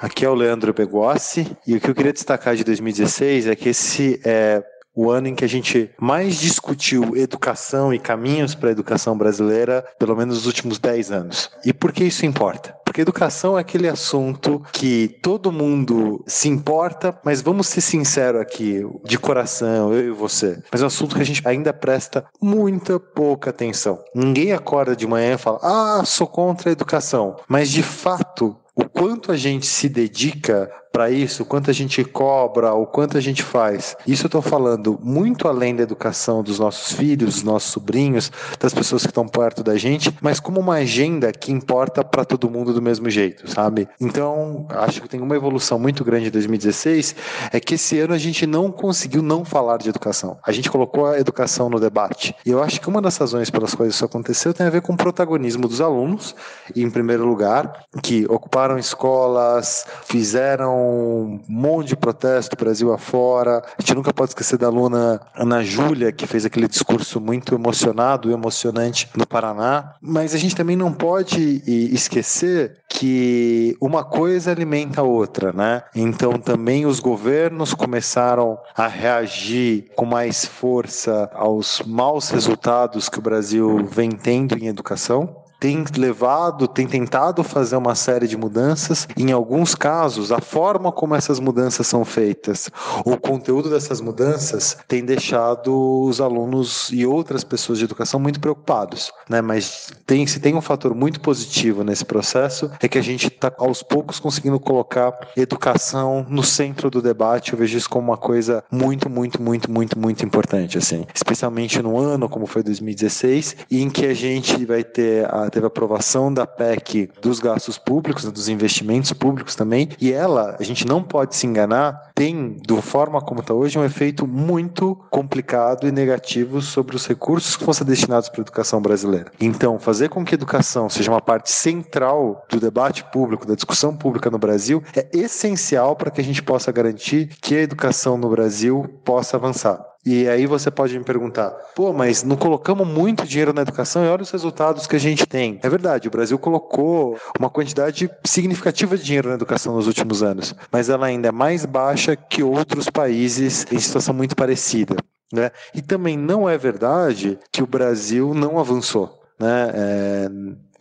Aqui 0.00 0.24
é 0.24 0.28
o 0.28 0.34
Leandro 0.34 0.72
Begossi 0.72 1.46
e 1.66 1.76
o 1.76 1.80
que 1.80 1.88
eu 1.88 1.94
queria 1.94 2.12
destacar 2.12 2.56
de 2.56 2.64
2016 2.64 3.46
é 3.46 3.54
que 3.54 3.68
esse 3.68 4.20
é 4.24 4.62
o 4.94 5.10
ano 5.10 5.28
em 5.28 5.34
que 5.34 5.44
a 5.44 5.48
gente 5.48 5.90
mais 5.98 6.40
discutiu 6.40 7.16
educação 7.16 7.94
e 7.94 7.98
caminhos 7.98 8.54
para 8.54 8.68
a 8.68 8.72
educação 8.72 9.16
brasileira, 9.16 9.84
pelo 9.98 10.16
menos 10.16 10.36
nos 10.36 10.46
últimos 10.46 10.78
10 10.78 11.10
anos. 11.10 11.50
E 11.64 11.72
por 11.72 11.92
que 11.92 12.04
isso 12.04 12.26
importa? 12.26 12.81
Porque 12.92 13.00
educação 13.00 13.56
é 13.56 13.62
aquele 13.62 13.88
assunto 13.88 14.62
que 14.70 15.18
todo 15.22 15.50
mundo 15.50 16.22
se 16.26 16.46
importa, 16.46 17.18
mas 17.24 17.40
vamos 17.40 17.66
ser 17.68 17.80
sinceros 17.80 18.42
aqui, 18.42 18.82
de 19.02 19.18
coração, 19.18 19.94
eu 19.94 20.08
e 20.08 20.10
você. 20.10 20.62
Mas 20.70 20.82
é 20.82 20.84
um 20.84 20.88
assunto 20.88 21.16
que 21.16 21.22
a 21.22 21.24
gente 21.24 21.40
ainda 21.48 21.72
presta 21.72 22.26
muita 22.38 23.00
pouca 23.00 23.48
atenção. 23.48 23.98
Ninguém 24.14 24.52
acorda 24.52 24.94
de 24.94 25.06
manhã 25.06 25.36
e 25.36 25.38
fala, 25.38 25.58
ah, 25.62 26.04
sou 26.04 26.26
contra 26.26 26.68
a 26.68 26.72
educação. 26.72 27.36
Mas 27.48 27.70
de 27.70 27.82
fato, 27.82 28.54
o 28.76 28.84
quanto 28.84 29.32
a 29.32 29.38
gente 29.38 29.64
se 29.64 29.88
dedica 29.88 30.70
para 30.92 31.10
isso, 31.10 31.42
o 31.42 31.46
quanto 31.46 31.70
a 31.70 31.72
gente 31.72 32.04
cobra, 32.04 32.74
o 32.74 32.86
quanto 32.86 33.16
a 33.16 33.20
gente 33.20 33.42
faz. 33.42 33.96
Isso 34.06 34.24
eu 34.24 34.28
estou 34.28 34.42
falando 34.42 35.00
muito 35.02 35.48
além 35.48 35.74
da 35.74 35.82
educação 35.82 36.42
dos 36.42 36.58
nossos 36.58 36.92
filhos, 36.92 37.36
dos 37.36 37.42
nossos 37.42 37.72
sobrinhos, 37.72 38.30
das 38.60 38.74
pessoas 38.74 39.02
que 39.02 39.08
estão 39.08 39.26
perto 39.26 39.62
da 39.62 39.76
gente, 39.76 40.14
mas 40.20 40.38
como 40.38 40.60
uma 40.60 40.74
agenda 40.74 41.32
que 41.32 41.50
importa 41.50 42.04
para 42.04 42.24
todo 42.24 42.50
mundo 42.50 42.74
do 42.74 42.82
mesmo 42.82 43.08
jeito, 43.08 43.50
sabe? 43.50 43.88
Então, 43.98 44.66
acho 44.68 45.00
que 45.00 45.08
tem 45.08 45.20
uma 45.20 45.34
evolução 45.34 45.78
muito 45.78 46.04
grande 46.04 46.28
em 46.28 46.30
2016, 46.30 47.16
é 47.50 47.58
que 47.58 47.74
esse 47.74 47.98
ano 47.98 48.12
a 48.12 48.18
gente 48.18 48.46
não 48.46 48.70
conseguiu 48.70 49.22
não 49.22 49.44
falar 49.44 49.78
de 49.78 49.88
educação. 49.88 50.38
A 50.44 50.52
gente 50.52 50.70
colocou 50.70 51.06
a 51.06 51.18
educação 51.18 51.70
no 51.70 51.80
debate. 51.80 52.34
E 52.44 52.50
eu 52.50 52.62
acho 52.62 52.80
que 52.80 52.88
uma 52.88 53.00
das 53.00 53.16
razões 53.16 53.48
pelas 53.48 53.74
quais 53.74 53.94
isso 53.94 54.04
aconteceu 54.04 54.52
tem 54.52 54.66
a 54.66 54.70
ver 54.70 54.82
com 54.82 54.92
o 54.92 54.96
protagonismo 54.96 55.66
dos 55.66 55.80
alunos, 55.80 56.34
em 56.76 56.90
primeiro 56.90 57.26
lugar, 57.26 57.86
que 58.02 58.26
ocuparam 58.28 58.78
escolas, 58.78 59.86
fizeram 60.04 60.81
um 60.82 61.40
monte 61.48 61.88
de 61.88 61.96
protesto 61.96 62.56
Brasil 62.56 62.92
afora. 62.92 63.62
A 63.78 63.80
gente 63.80 63.94
nunca 63.94 64.12
pode 64.12 64.30
esquecer 64.30 64.58
da 64.58 64.66
aluna 64.66 65.20
Ana 65.34 65.62
Júlia, 65.62 66.12
que 66.12 66.26
fez 66.26 66.44
aquele 66.44 66.68
discurso 66.68 67.20
muito 67.20 67.54
emocionado 67.54 68.30
e 68.30 68.32
emocionante 68.32 69.08
no 69.16 69.26
Paraná. 69.26 69.94
Mas 70.00 70.34
a 70.34 70.38
gente 70.38 70.54
também 70.54 70.76
não 70.76 70.92
pode 70.92 71.62
esquecer 71.66 72.78
que 72.88 73.76
uma 73.80 74.04
coisa 74.04 74.50
alimenta 74.50 75.00
a 75.00 75.04
outra, 75.04 75.52
né? 75.52 75.82
Então 75.94 76.34
também 76.34 76.86
os 76.86 77.00
governos 77.00 77.74
começaram 77.74 78.58
a 78.76 78.86
reagir 78.86 79.90
com 79.96 80.04
mais 80.04 80.44
força 80.44 81.30
aos 81.34 81.82
maus 81.86 82.30
resultados 82.30 83.08
que 83.08 83.18
o 83.18 83.22
Brasil 83.22 83.84
vem 83.86 84.10
tendo 84.10 84.56
em 84.58 84.66
educação 84.68 85.41
tem 85.62 85.84
levado, 85.96 86.66
tem 86.66 86.88
tentado 86.88 87.44
fazer 87.44 87.76
uma 87.76 87.94
série 87.94 88.26
de 88.26 88.36
mudanças. 88.36 89.06
Em 89.16 89.30
alguns 89.30 89.76
casos, 89.76 90.32
a 90.32 90.40
forma 90.40 90.90
como 90.90 91.14
essas 91.14 91.38
mudanças 91.38 91.86
são 91.86 92.04
feitas, 92.04 92.68
o 93.04 93.16
conteúdo 93.16 93.70
dessas 93.70 94.00
mudanças 94.00 94.76
tem 94.88 95.04
deixado 95.04 96.02
os 96.02 96.20
alunos 96.20 96.90
e 96.92 97.06
outras 97.06 97.44
pessoas 97.44 97.78
de 97.78 97.84
educação 97.84 98.18
muito 98.18 98.40
preocupados, 98.40 99.12
né? 99.30 99.40
Mas 99.40 99.92
tem, 100.04 100.26
se 100.26 100.40
tem 100.40 100.56
um 100.56 100.60
fator 100.60 100.96
muito 100.96 101.20
positivo 101.20 101.84
nesse 101.84 102.04
processo 102.04 102.68
é 102.80 102.88
que 102.88 102.98
a 102.98 103.02
gente 103.02 103.28
está 103.28 103.52
aos 103.56 103.84
poucos 103.84 104.18
conseguindo 104.18 104.58
colocar 104.58 105.16
educação 105.36 106.26
no 106.28 106.42
centro 106.42 106.90
do 106.90 107.00
debate. 107.00 107.52
Eu 107.52 107.58
vejo 107.60 107.78
isso 107.78 107.88
como 107.88 108.08
uma 108.08 108.18
coisa 108.18 108.64
muito, 108.68 109.08
muito, 109.08 109.40
muito, 109.40 109.70
muito, 109.70 109.96
muito 109.96 110.26
importante, 110.26 110.76
assim, 110.76 111.06
especialmente 111.14 111.80
no 111.80 111.96
ano 111.96 112.28
como 112.28 112.46
foi 112.46 112.64
2016, 112.64 113.58
em 113.70 113.88
que 113.88 114.06
a 114.06 114.14
gente 114.14 114.66
vai 114.66 114.82
ter 114.82 115.32
a 115.32 115.51
teve 115.52 115.66
aprovação 115.66 116.32
da 116.32 116.46
PEC 116.46 117.10
dos 117.20 117.38
gastos 117.38 117.78
públicos, 117.78 118.24
dos 118.24 118.48
investimentos 118.48 119.12
públicos 119.12 119.54
também, 119.54 119.90
e 120.00 120.12
ela, 120.12 120.56
a 120.58 120.62
gente 120.62 120.86
não 120.86 121.02
pode 121.02 121.36
se 121.36 121.46
enganar, 121.46 122.10
tem, 122.14 122.56
da 122.66 122.82
forma 122.82 123.20
como 123.20 123.40
está 123.40 123.54
hoje, 123.54 123.78
um 123.78 123.84
efeito 123.84 124.26
muito 124.26 124.98
complicado 125.10 125.86
e 125.86 125.92
negativo 125.92 126.60
sobre 126.60 126.96
os 126.96 127.06
recursos 127.06 127.56
que 127.56 127.64
vão 127.64 127.74
ser 127.74 127.84
destinados 127.84 128.28
para 128.28 128.40
a 128.40 128.42
educação 128.42 128.80
brasileira. 128.80 129.30
Então, 129.40 129.78
fazer 129.78 130.08
com 130.08 130.24
que 130.24 130.34
a 130.34 130.36
educação 130.36 130.88
seja 130.88 131.10
uma 131.10 131.20
parte 131.20 131.52
central 131.52 132.44
do 132.48 132.58
debate 132.58 133.04
público, 133.04 133.46
da 133.46 133.54
discussão 133.54 133.96
pública 133.96 134.30
no 134.30 134.38
Brasil, 134.38 134.82
é 134.96 135.06
essencial 135.12 135.94
para 135.94 136.10
que 136.10 136.20
a 136.20 136.24
gente 136.24 136.42
possa 136.42 136.72
garantir 136.72 137.28
que 137.40 137.54
a 137.54 137.60
educação 137.60 138.16
no 138.16 138.28
Brasil 138.30 138.84
possa 139.04 139.36
avançar. 139.36 139.91
E 140.04 140.28
aí 140.28 140.46
você 140.46 140.70
pode 140.70 140.98
me 140.98 141.04
perguntar, 141.04 141.50
pô, 141.76 141.92
mas 141.92 142.24
não 142.24 142.36
colocamos 142.36 142.86
muito 142.86 143.24
dinheiro 143.24 143.52
na 143.52 143.62
educação 143.62 144.04
e 144.04 144.08
olha 144.08 144.22
os 144.22 144.30
resultados 144.30 144.86
que 144.86 144.96
a 144.96 144.98
gente 144.98 145.24
tem. 145.26 145.60
É 145.62 145.68
verdade, 145.68 146.08
o 146.08 146.10
Brasil 146.10 146.36
colocou 146.38 147.16
uma 147.38 147.48
quantidade 147.48 148.10
significativa 148.24 148.96
de 148.96 149.04
dinheiro 149.04 149.28
na 149.28 149.36
educação 149.36 149.76
nos 149.76 149.86
últimos 149.86 150.22
anos, 150.22 150.54
mas 150.72 150.88
ela 150.88 151.06
ainda 151.06 151.28
é 151.28 151.32
mais 151.32 151.64
baixa 151.64 152.16
que 152.16 152.42
outros 152.42 152.90
países 152.90 153.64
em 153.70 153.78
situação 153.78 154.12
muito 154.12 154.34
parecida. 154.34 154.96
Né? 155.32 155.50
E 155.72 155.80
também 155.80 156.18
não 156.18 156.48
é 156.48 156.58
verdade 156.58 157.38
que 157.50 157.62
o 157.62 157.66
Brasil 157.66 158.34
não 158.34 158.58
avançou. 158.58 159.22
Né? 159.38 159.70
É, 159.74 160.28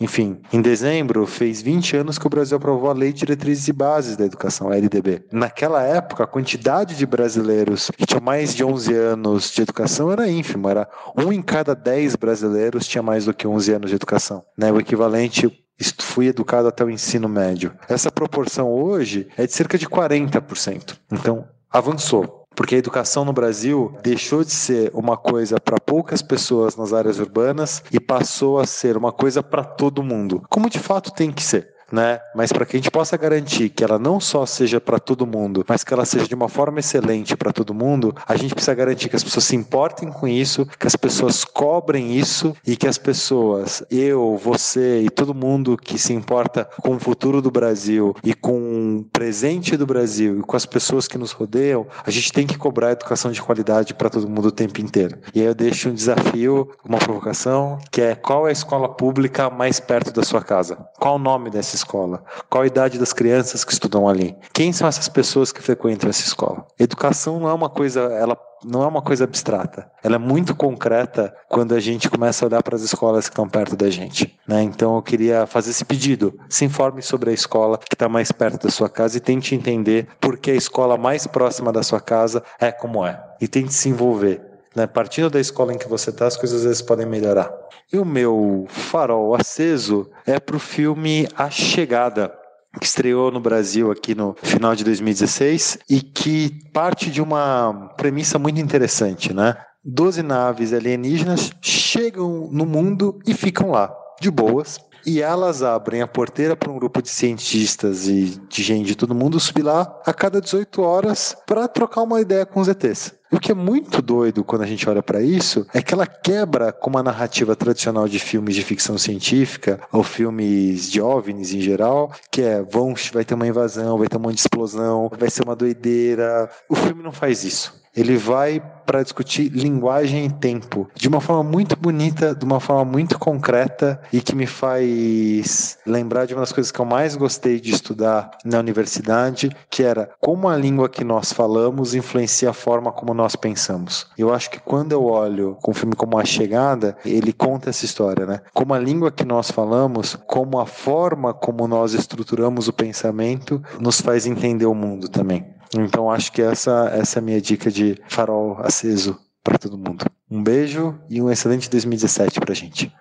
enfim, 0.02 0.42
em 0.52 0.60
dezembro 0.62 1.28
fez 1.28 1.62
20 1.62 1.98
anos 1.98 2.18
que 2.18 2.26
o 2.26 2.30
Brasil 2.30 2.58
aprovou 2.58 2.90
a 2.90 2.94
Lei 2.94 3.14
de 3.14 3.20
Diretrizes 3.20 3.68
e 3.68 3.72
Bases 3.72 4.18
da 4.18 4.26
Educação, 4.26 4.70
a 4.70 4.76
LDB. 4.76 5.24
Naquela 5.32 5.84
época, 5.84 6.24
a 6.24 6.28
quantidade 6.28 6.98
de 6.98 7.06
brasileiros 7.06 7.92
que 7.96 8.08
tinham 8.08 8.20
mais 8.20 8.56
de 8.56 8.64
11 8.64 8.94
anos 8.96 9.52
de 9.52 9.62
educação 9.62 10.12
era 10.12 10.28
ínfima, 10.28 10.72
era 10.72 10.90
um 11.16 11.32
em 11.32 11.40
cada 11.40 11.76
10 11.76 12.16
brasileiros 12.16 12.88
tinha 12.88 13.04
mais 13.04 13.26
do 13.26 13.34
que 13.34 13.46
11 13.46 13.74
anos 13.74 13.90
de 13.92 13.96
educação, 13.96 14.44
né? 14.58 14.72
O 14.72 14.80
equivalente 14.80 15.52
fui 16.00 16.28
educado 16.28 16.68
até 16.68 16.84
o 16.84 16.90
ensino 16.90 17.30
médio. 17.30 17.72
Essa 17.88 18.12
proporção 18.12 18.72
hoje 18.72 19.28
é 19.38 19.46
de 19.46 19.54
cerca 19.54 19.78
de 19.78 19.88
40%. 19.88 20.98
Então, 21.12 21.48
avançou. 21.70 22.41
Porque 22.56 22.76
a 22.76 22.78
educação 22.78 23.24
no 23.24 23.34
Brasil 23.34 23.94
deixou 24.04 24.44
de 24.44 24.52
ser 24.52 24.92
uma 24.94 25.16
coisa 25.16 25.60
para 25.60 25.80
poucas 25.80 26.22
pessoas 26.22 26.76
nas 26.76 26.94
áreas 26.94 27.20
urbanas 27.20 27.84
e 27.92 28.00
passou 28.00 28.60
a 28.60 28.66
ser 28.66 28.98
uma 28.98 29.12
coisa 29.12 29.42
para 29.42 29.64
todo 29.64 30.04
mundo, 30.04 30.44
como 30.50 30.70
de 30.70 30.80
fato 30.80 31.12
tem 31.12 31.32
que 31.32 31.44
ser 31.44 31.74
né? 31.92 32.20
Mas 32.34 32.52
para 32.52 32.66
que 32.66 32.76
a 32.76 32.80
gente 32.80 32.92
possa 32.92 33.18
garantir 33.18 33.70
que 33.70 33.84
ela 33.84 34.00
não 34.00 34.20
só 34.20 34.46
seja 34.46 34.80
para 34.80 35.00
todo 35.00 35.28
mundo, 35.28 35.66
mas 35.68 35.84
que 35.84 35.94
ela 35.94 36.06
seja 36.06 36.28
de 36.28 36.36
uma 36.36 36.50
forma 36.50 36.80
excelente 36.80 37.36
para 37.36 37.52
todo 37.52 37.74
mundo, 37.74 38.16
a 38.28 38.36
gente 38.36 38.54
precisa 38.54 38.74
garantir 38.74 39.10
que 39.10 39.16
as 39.16 39.24
pessoas 39.24 39.46
se 39.46 39.56
importem 39.56 40.10
com 40.10 40.28
isso, 40.28 40.66
que 40.80 40.88
as 40.88 40.96
pessoas 40.96 41.44
cobrem 41.44 42.16
isso 42.16 42.56
e 42.66 42.76
que 42.76 42.88
as 42.88 42.98
pessoas, 42.98 43.84
eu, 43.90 44.38
você 44.38 45.02
e 45.02 45.10
todo 45.10 45.34
mundo 45.34 45.78
que 45.78 45.98
se 45.98 46.14
importa 46.14 46.68
com 46.82 46.96
o 46.96 47.00
futuro 47.00 47.42
do 47.42 47.52
Brasil 47.52 48.16
e 48.24 48.34
com 48.34 49.00
o 49.00 49.04
presente 49.12 49.76
do 49.76 49.86
Brasil 49.86 50.40
e 50.40 50.42
com 50.42 50.56
as 50.56 50.66
pessoas 50.66 51.08
que 51.08 51.18
nos 51.18 51.32
rodeiam, 51.32 51.86
a 52.06 52.12
gente 52.12 52.32
tem 52.32 52.48
que 52.48 52.58
cobrar 52.58 52.92
educação 52.92 53.32
de 53.32 53.42
qualidade 53.42 53.94
para 53.94 54.10
todo 54.10 54.30
mundo 54.30 54.48
o 54.48 54.52
tempo 54.52 54.80
inteiro. 54.82 55.18
E 55.34 55.42
aí 55.42 55.46
eu 55.46 55.56
deixo 55.56 55.90
um 55.90 55.94
desafio, 55.94 56.70
uma 56.84 56.98
provocação, 56.98 57.80
que 57.92 58.02
é 58.02 58.16
qual 58.16 58.48
é 58.48 58.50
a 58.50 58.54
escola 58.54 58.90
pública 58.90 59.50
mais 59.50 59.80
perto 59.80 60.12
da 60.12 60.24
sua 60.24 60.42
casa? 60.42 60.78
Qual 61.00 61.16
o 61.16 61.20
nome 61.20 61.50
dessa 61.50 61.76
escola? 61.82 62.24
Qual 62.50 62.64
a 62.64 62.68
idade 62.68 62.98
das 62.98 63.14
crianças 63.14 63.64
que 63.64 63.74
estudam 63.74 64.08
ali? 64.08 64.36
Quem 64.54 64.72
são 64.72 64.88
essas 64.88 65.10
pessoas 65.10 65.52
que 65.52 65.62
frequentam 65.62 66.10
essa 66.10 66.26
escola? 66.26 66.66
Educação 66.80 67.40
não 67.40 67.50
é 67.50 67.54
uma 67.54 67.70
coisa, 67.70 68.02
ela 68.02 68.38
não 68.64 68.84
é 68.84 68.88
uma 68.88 69.02
coisa 69.02 69.24
abstrata. 69.24 69.90
Ela 70.04 70.16
é 70.16 70.20
muito 70.20 70.56
concreta 70.56 71.34
quando 71.50 71.74
a 71.74 71.80
gente 71.80 72.10
começa 72.10 72.46
a 72.46 72.48
olhar 72.48 72.64
para 72.64 72.76
as 72.76 72.84
escolas 72.84 73.28
que 73.28 73.34
estão 73.34 73.50
perto 73.50 73.76
da 73.76 73.90
gente. 73.90 74.38
Né? 74.48 74.62
Então 74.62 74.96
eu 74.96 75.02
queria 75.02 75.48
fazer 75.48 75.72
esse 75.72 75.84
pedido. 75.84 76.38
Se 76.50 76.66
informe 76.66 77.02
sobre 77.02 77.32
a 77.32 77.34
escola 77.34 77.78
que 77.78 77.96
está 77.96 78.08
mais 78.08 78.32
perto 78.32 78.64
da 78.64 78.72
sua 78.72 78.90
casa 78.90 79.18
e 79.18 79.22
tente 79.22 79.56
entender 79.56 80.08
por 80.20 80.38
que 80.38 80.52
a 80.52 80.56
escola 80.56 80.98
mais 80.98 81.26
próxima 81.26 81.72
da 81.72 81.84
sua 81.84 82.00
casa 82.00 82.44
é 82.60 82.72
como 82.72 83.06
é. 83.06 83.22
E 83.40 83.48
tente 83.48 83.74
se 83.74 83.90
envolver. 83.90 84.51
Né? 84.76 84.88
Partindo 84.88 85.30
da 85.30 85.40
escola 85.40 85.74
em 85.74 85.78
que 85.78 85.88
você 85.88 86.10
está, 86.10 86.28
as 86.28 86.38
coisas 86.38 86.60
às 86.60 86.66
vezes 86.66 86.82
podem 86.82 87.06
melhorar. 87.06 87.52
E 87.92 87.98
o 87.98 88.06
meu 88.06 88.66
farol 88.70 89.36
aceso 89.36 90.10
é 90.26 90.40
para 90.40 90.56
o 90.56 90.60
filme 90.60 91.28
A 91.36 91.50
Chegada, 91.50 92.34
que 92.80 92.86
estreou 92.86 93.32
no 93.32 93.40
Brasil 93.40 93.92
aqui 93.92 94.16
no 94.16 94.36
final 94.42 94.76
de 94.76 94.84
2016 94.84 95.80
e 95.90 96.02
que 96.02 96.58
parte 96.72 97.12
de 97.12 97.22
uma 97.22 97.94
premissa 97.98 98.40
muito 98.40 98.62
interessante, 98.62 99.34
né? 99.34 99.58
Doze 99.84 100.22
naves 100.22 100.74
alienígenas 100.74 101.52
chegam 101.62 102.48
no 102.52 102.66
mundo 102.66 103.20
e 103.26 103.34
ficam 103.34 103.72
lá, 103.72 103.94
de 104.22 104.30
boas, 104.30 104.80
e 105.06 105.22
elas 105.22 105.64
abrem 105.64 106.02
a 106.02 106.08
porteira 106.08 106.56
para 106.56 106.72
um 106.72 106.78
grupo 106.78 107.02
de 107.02 107.10
cientistas 107.10 108.08
e 108.08 108.40
de 108.48 108.64
gente 108.64 108.86
de 108.86 108.96
todo 108.96 109.16
mundo 109.16 109.40
subir 109.40 109.64
lá 109.64 110.00
a 110.06 110.14
cada 110.14 110.40
18 110.40 110.82
horas 110.82 111.36
para 111.48 111.68
trocar 111.68 112.04
uma 112.04 112.22
ideia 112.22 112.46
com 112.46 112.60
os 112.60 112.68
ETs. 112.68 113.14
O 113.32 113.40
que 113.40 113.52
é 113.52 113.56
muito 113.56 114.02
doido 114.02 114.44
quando 114.44 114.64
a 114.64 114.68
gente 114.68 114.88
olha 114.90 115.02
para 115.02 115.22
isso 115.22 115.66
é 115.74 115.82
que 115.82 115.94
ela 115.94 116.06
quebra 116.06 116.74
com 116.74 116.90
uma 116.90 117.02
narrativa 117.02 117.56
tradicional 117.56 118.06
de 118.06 118.20
filmes 118.20 118.56
de 118.56 118.62
ficção 118.62 118.98
científica 118.98 119.80
ou 119.90 120.04
filmes 120.04 120.92
de 120.92 121.02
OVNIs 121.02 121.54
em 121.54 121.62
geral, 121.62 122.12
que 122.30 122.42
é 122.42 122.62
vão, 122.62 122.94
vai 123.14 123.24
ter 123.24 123.34
uma 123.34 123.48
invasão, 123.48 123.98
vai 123.98 124.08
ter 124.08 124.18
um 124.18 124.32
de 124.32 124.40
explosão, 124.40 125.10
vai 125.18 125.30
ser 125.30 125.44
uma 125.44 125.56
doideira. 125.56 126.50
O 126.68 126.76
filme 126.76 127.02
não 127.02 127.14
faz 127.14 127.46
isso. 127.46 127.81
Ele 127.96 128.18
vai 128.18 128.62
para 128.86 129.04
discutir 129.04 129.50
linguagem 129.50 130.26
e 130.26 130.30
tempo 130.30 130.90
de 130.96 131.08
uma 131.08 131.22
forma 131.22 131.44
muito 131.44 131.76
bonita, 131.76 132.36
de 132.36 132.44
uma 132.44 132.60
forma 132.60 132.84
muito 132.84 133.18
concreta 133.18 134.02
e 134.12 134.22
que 134.22 134.36
me 134.36 134.46
faz 134.46 135.78
lembrar 135.86 136.26
de 136.26 136.34
uma 136.34 136.42
das 136.42 136.52
coisas 136.52 136.72
que 136.72 136.80
eu 136.80 136.86
mais 136.86 137.16
gostei 137.16 137.60
de 137.60 137.72
estudar 137.72 138.32
na 138.44 138.60
universidade, 138.60 139.50
que 139.70 139.84
era 139.84 140.10
como 140.20 140.50
a 140.50 140.58
língua 140.58 140.90
que 140.90 141.04
nós 141.04 141.32
falamos 141.32 141.96
influencia 141.96 142.50
a 142.50 142.54
forma 142.54 142.92
como 142.92 143.14
nós 143.14 143.36
pensamos. 143.36 144.08
Eu 144.18 144.34
acho 144.34 144.50
que 144.50 144.60
quando 144.60 144.92
eu 144.92 145.06
olho 145.06 145.58
com 145.62 145.72
um 145.72 145.74
filme 145.74 145.96
como 145.96 146.18
A 146.18 146.26
Chegada, 146.26 146.98
ele 147.06 147.32
conta 147.32 147.70
essa 147.70 147.86
história, 147.86 148.26
né? 148.26 148.42
Como 148.54 148.74
a 148.74 148.80
língua 148.80 149.12
que 149.12 149.24
nós 149.24 149.52
falamos, 149.52 150.18
como 150.28 150.60
a 150.60 150.66
forma 150.66 151.34
como 151.34 151.68
nós 151.68 151.94
estruturamos 151.94 152.68
o 152.68 152.74
pensamento 152.74 153.62
nos 153.80 154.02
faz 154.02 154.26
entender 154.26 154.66
o 154.66 154.76
mundo 154.76 155.08
também. 155.08 155.61
Então 155.76 156.12
acho 156.12 156.32
que 156.32 156.42
essa, 156.42 156.90
essa 156.94 157.20
é 157.20 157.22
a 157.22 157.24
minha 157.24 157.42
dica 157.42 157.72
de 157.72 157.98
farol 158.08 158.58
aceso 158.60 159.18
para 159.44 159.58
todo 159.58 159.78
mundo. 159.78 160.06
Um 160.30 160.44
beijo 160.44 161.00
e 161.10 161.22
um 161.22 161.32
excelente 161.32 161.70
2017 161.70 162.40
para 162.40 162.54
gente. 162.54 162.92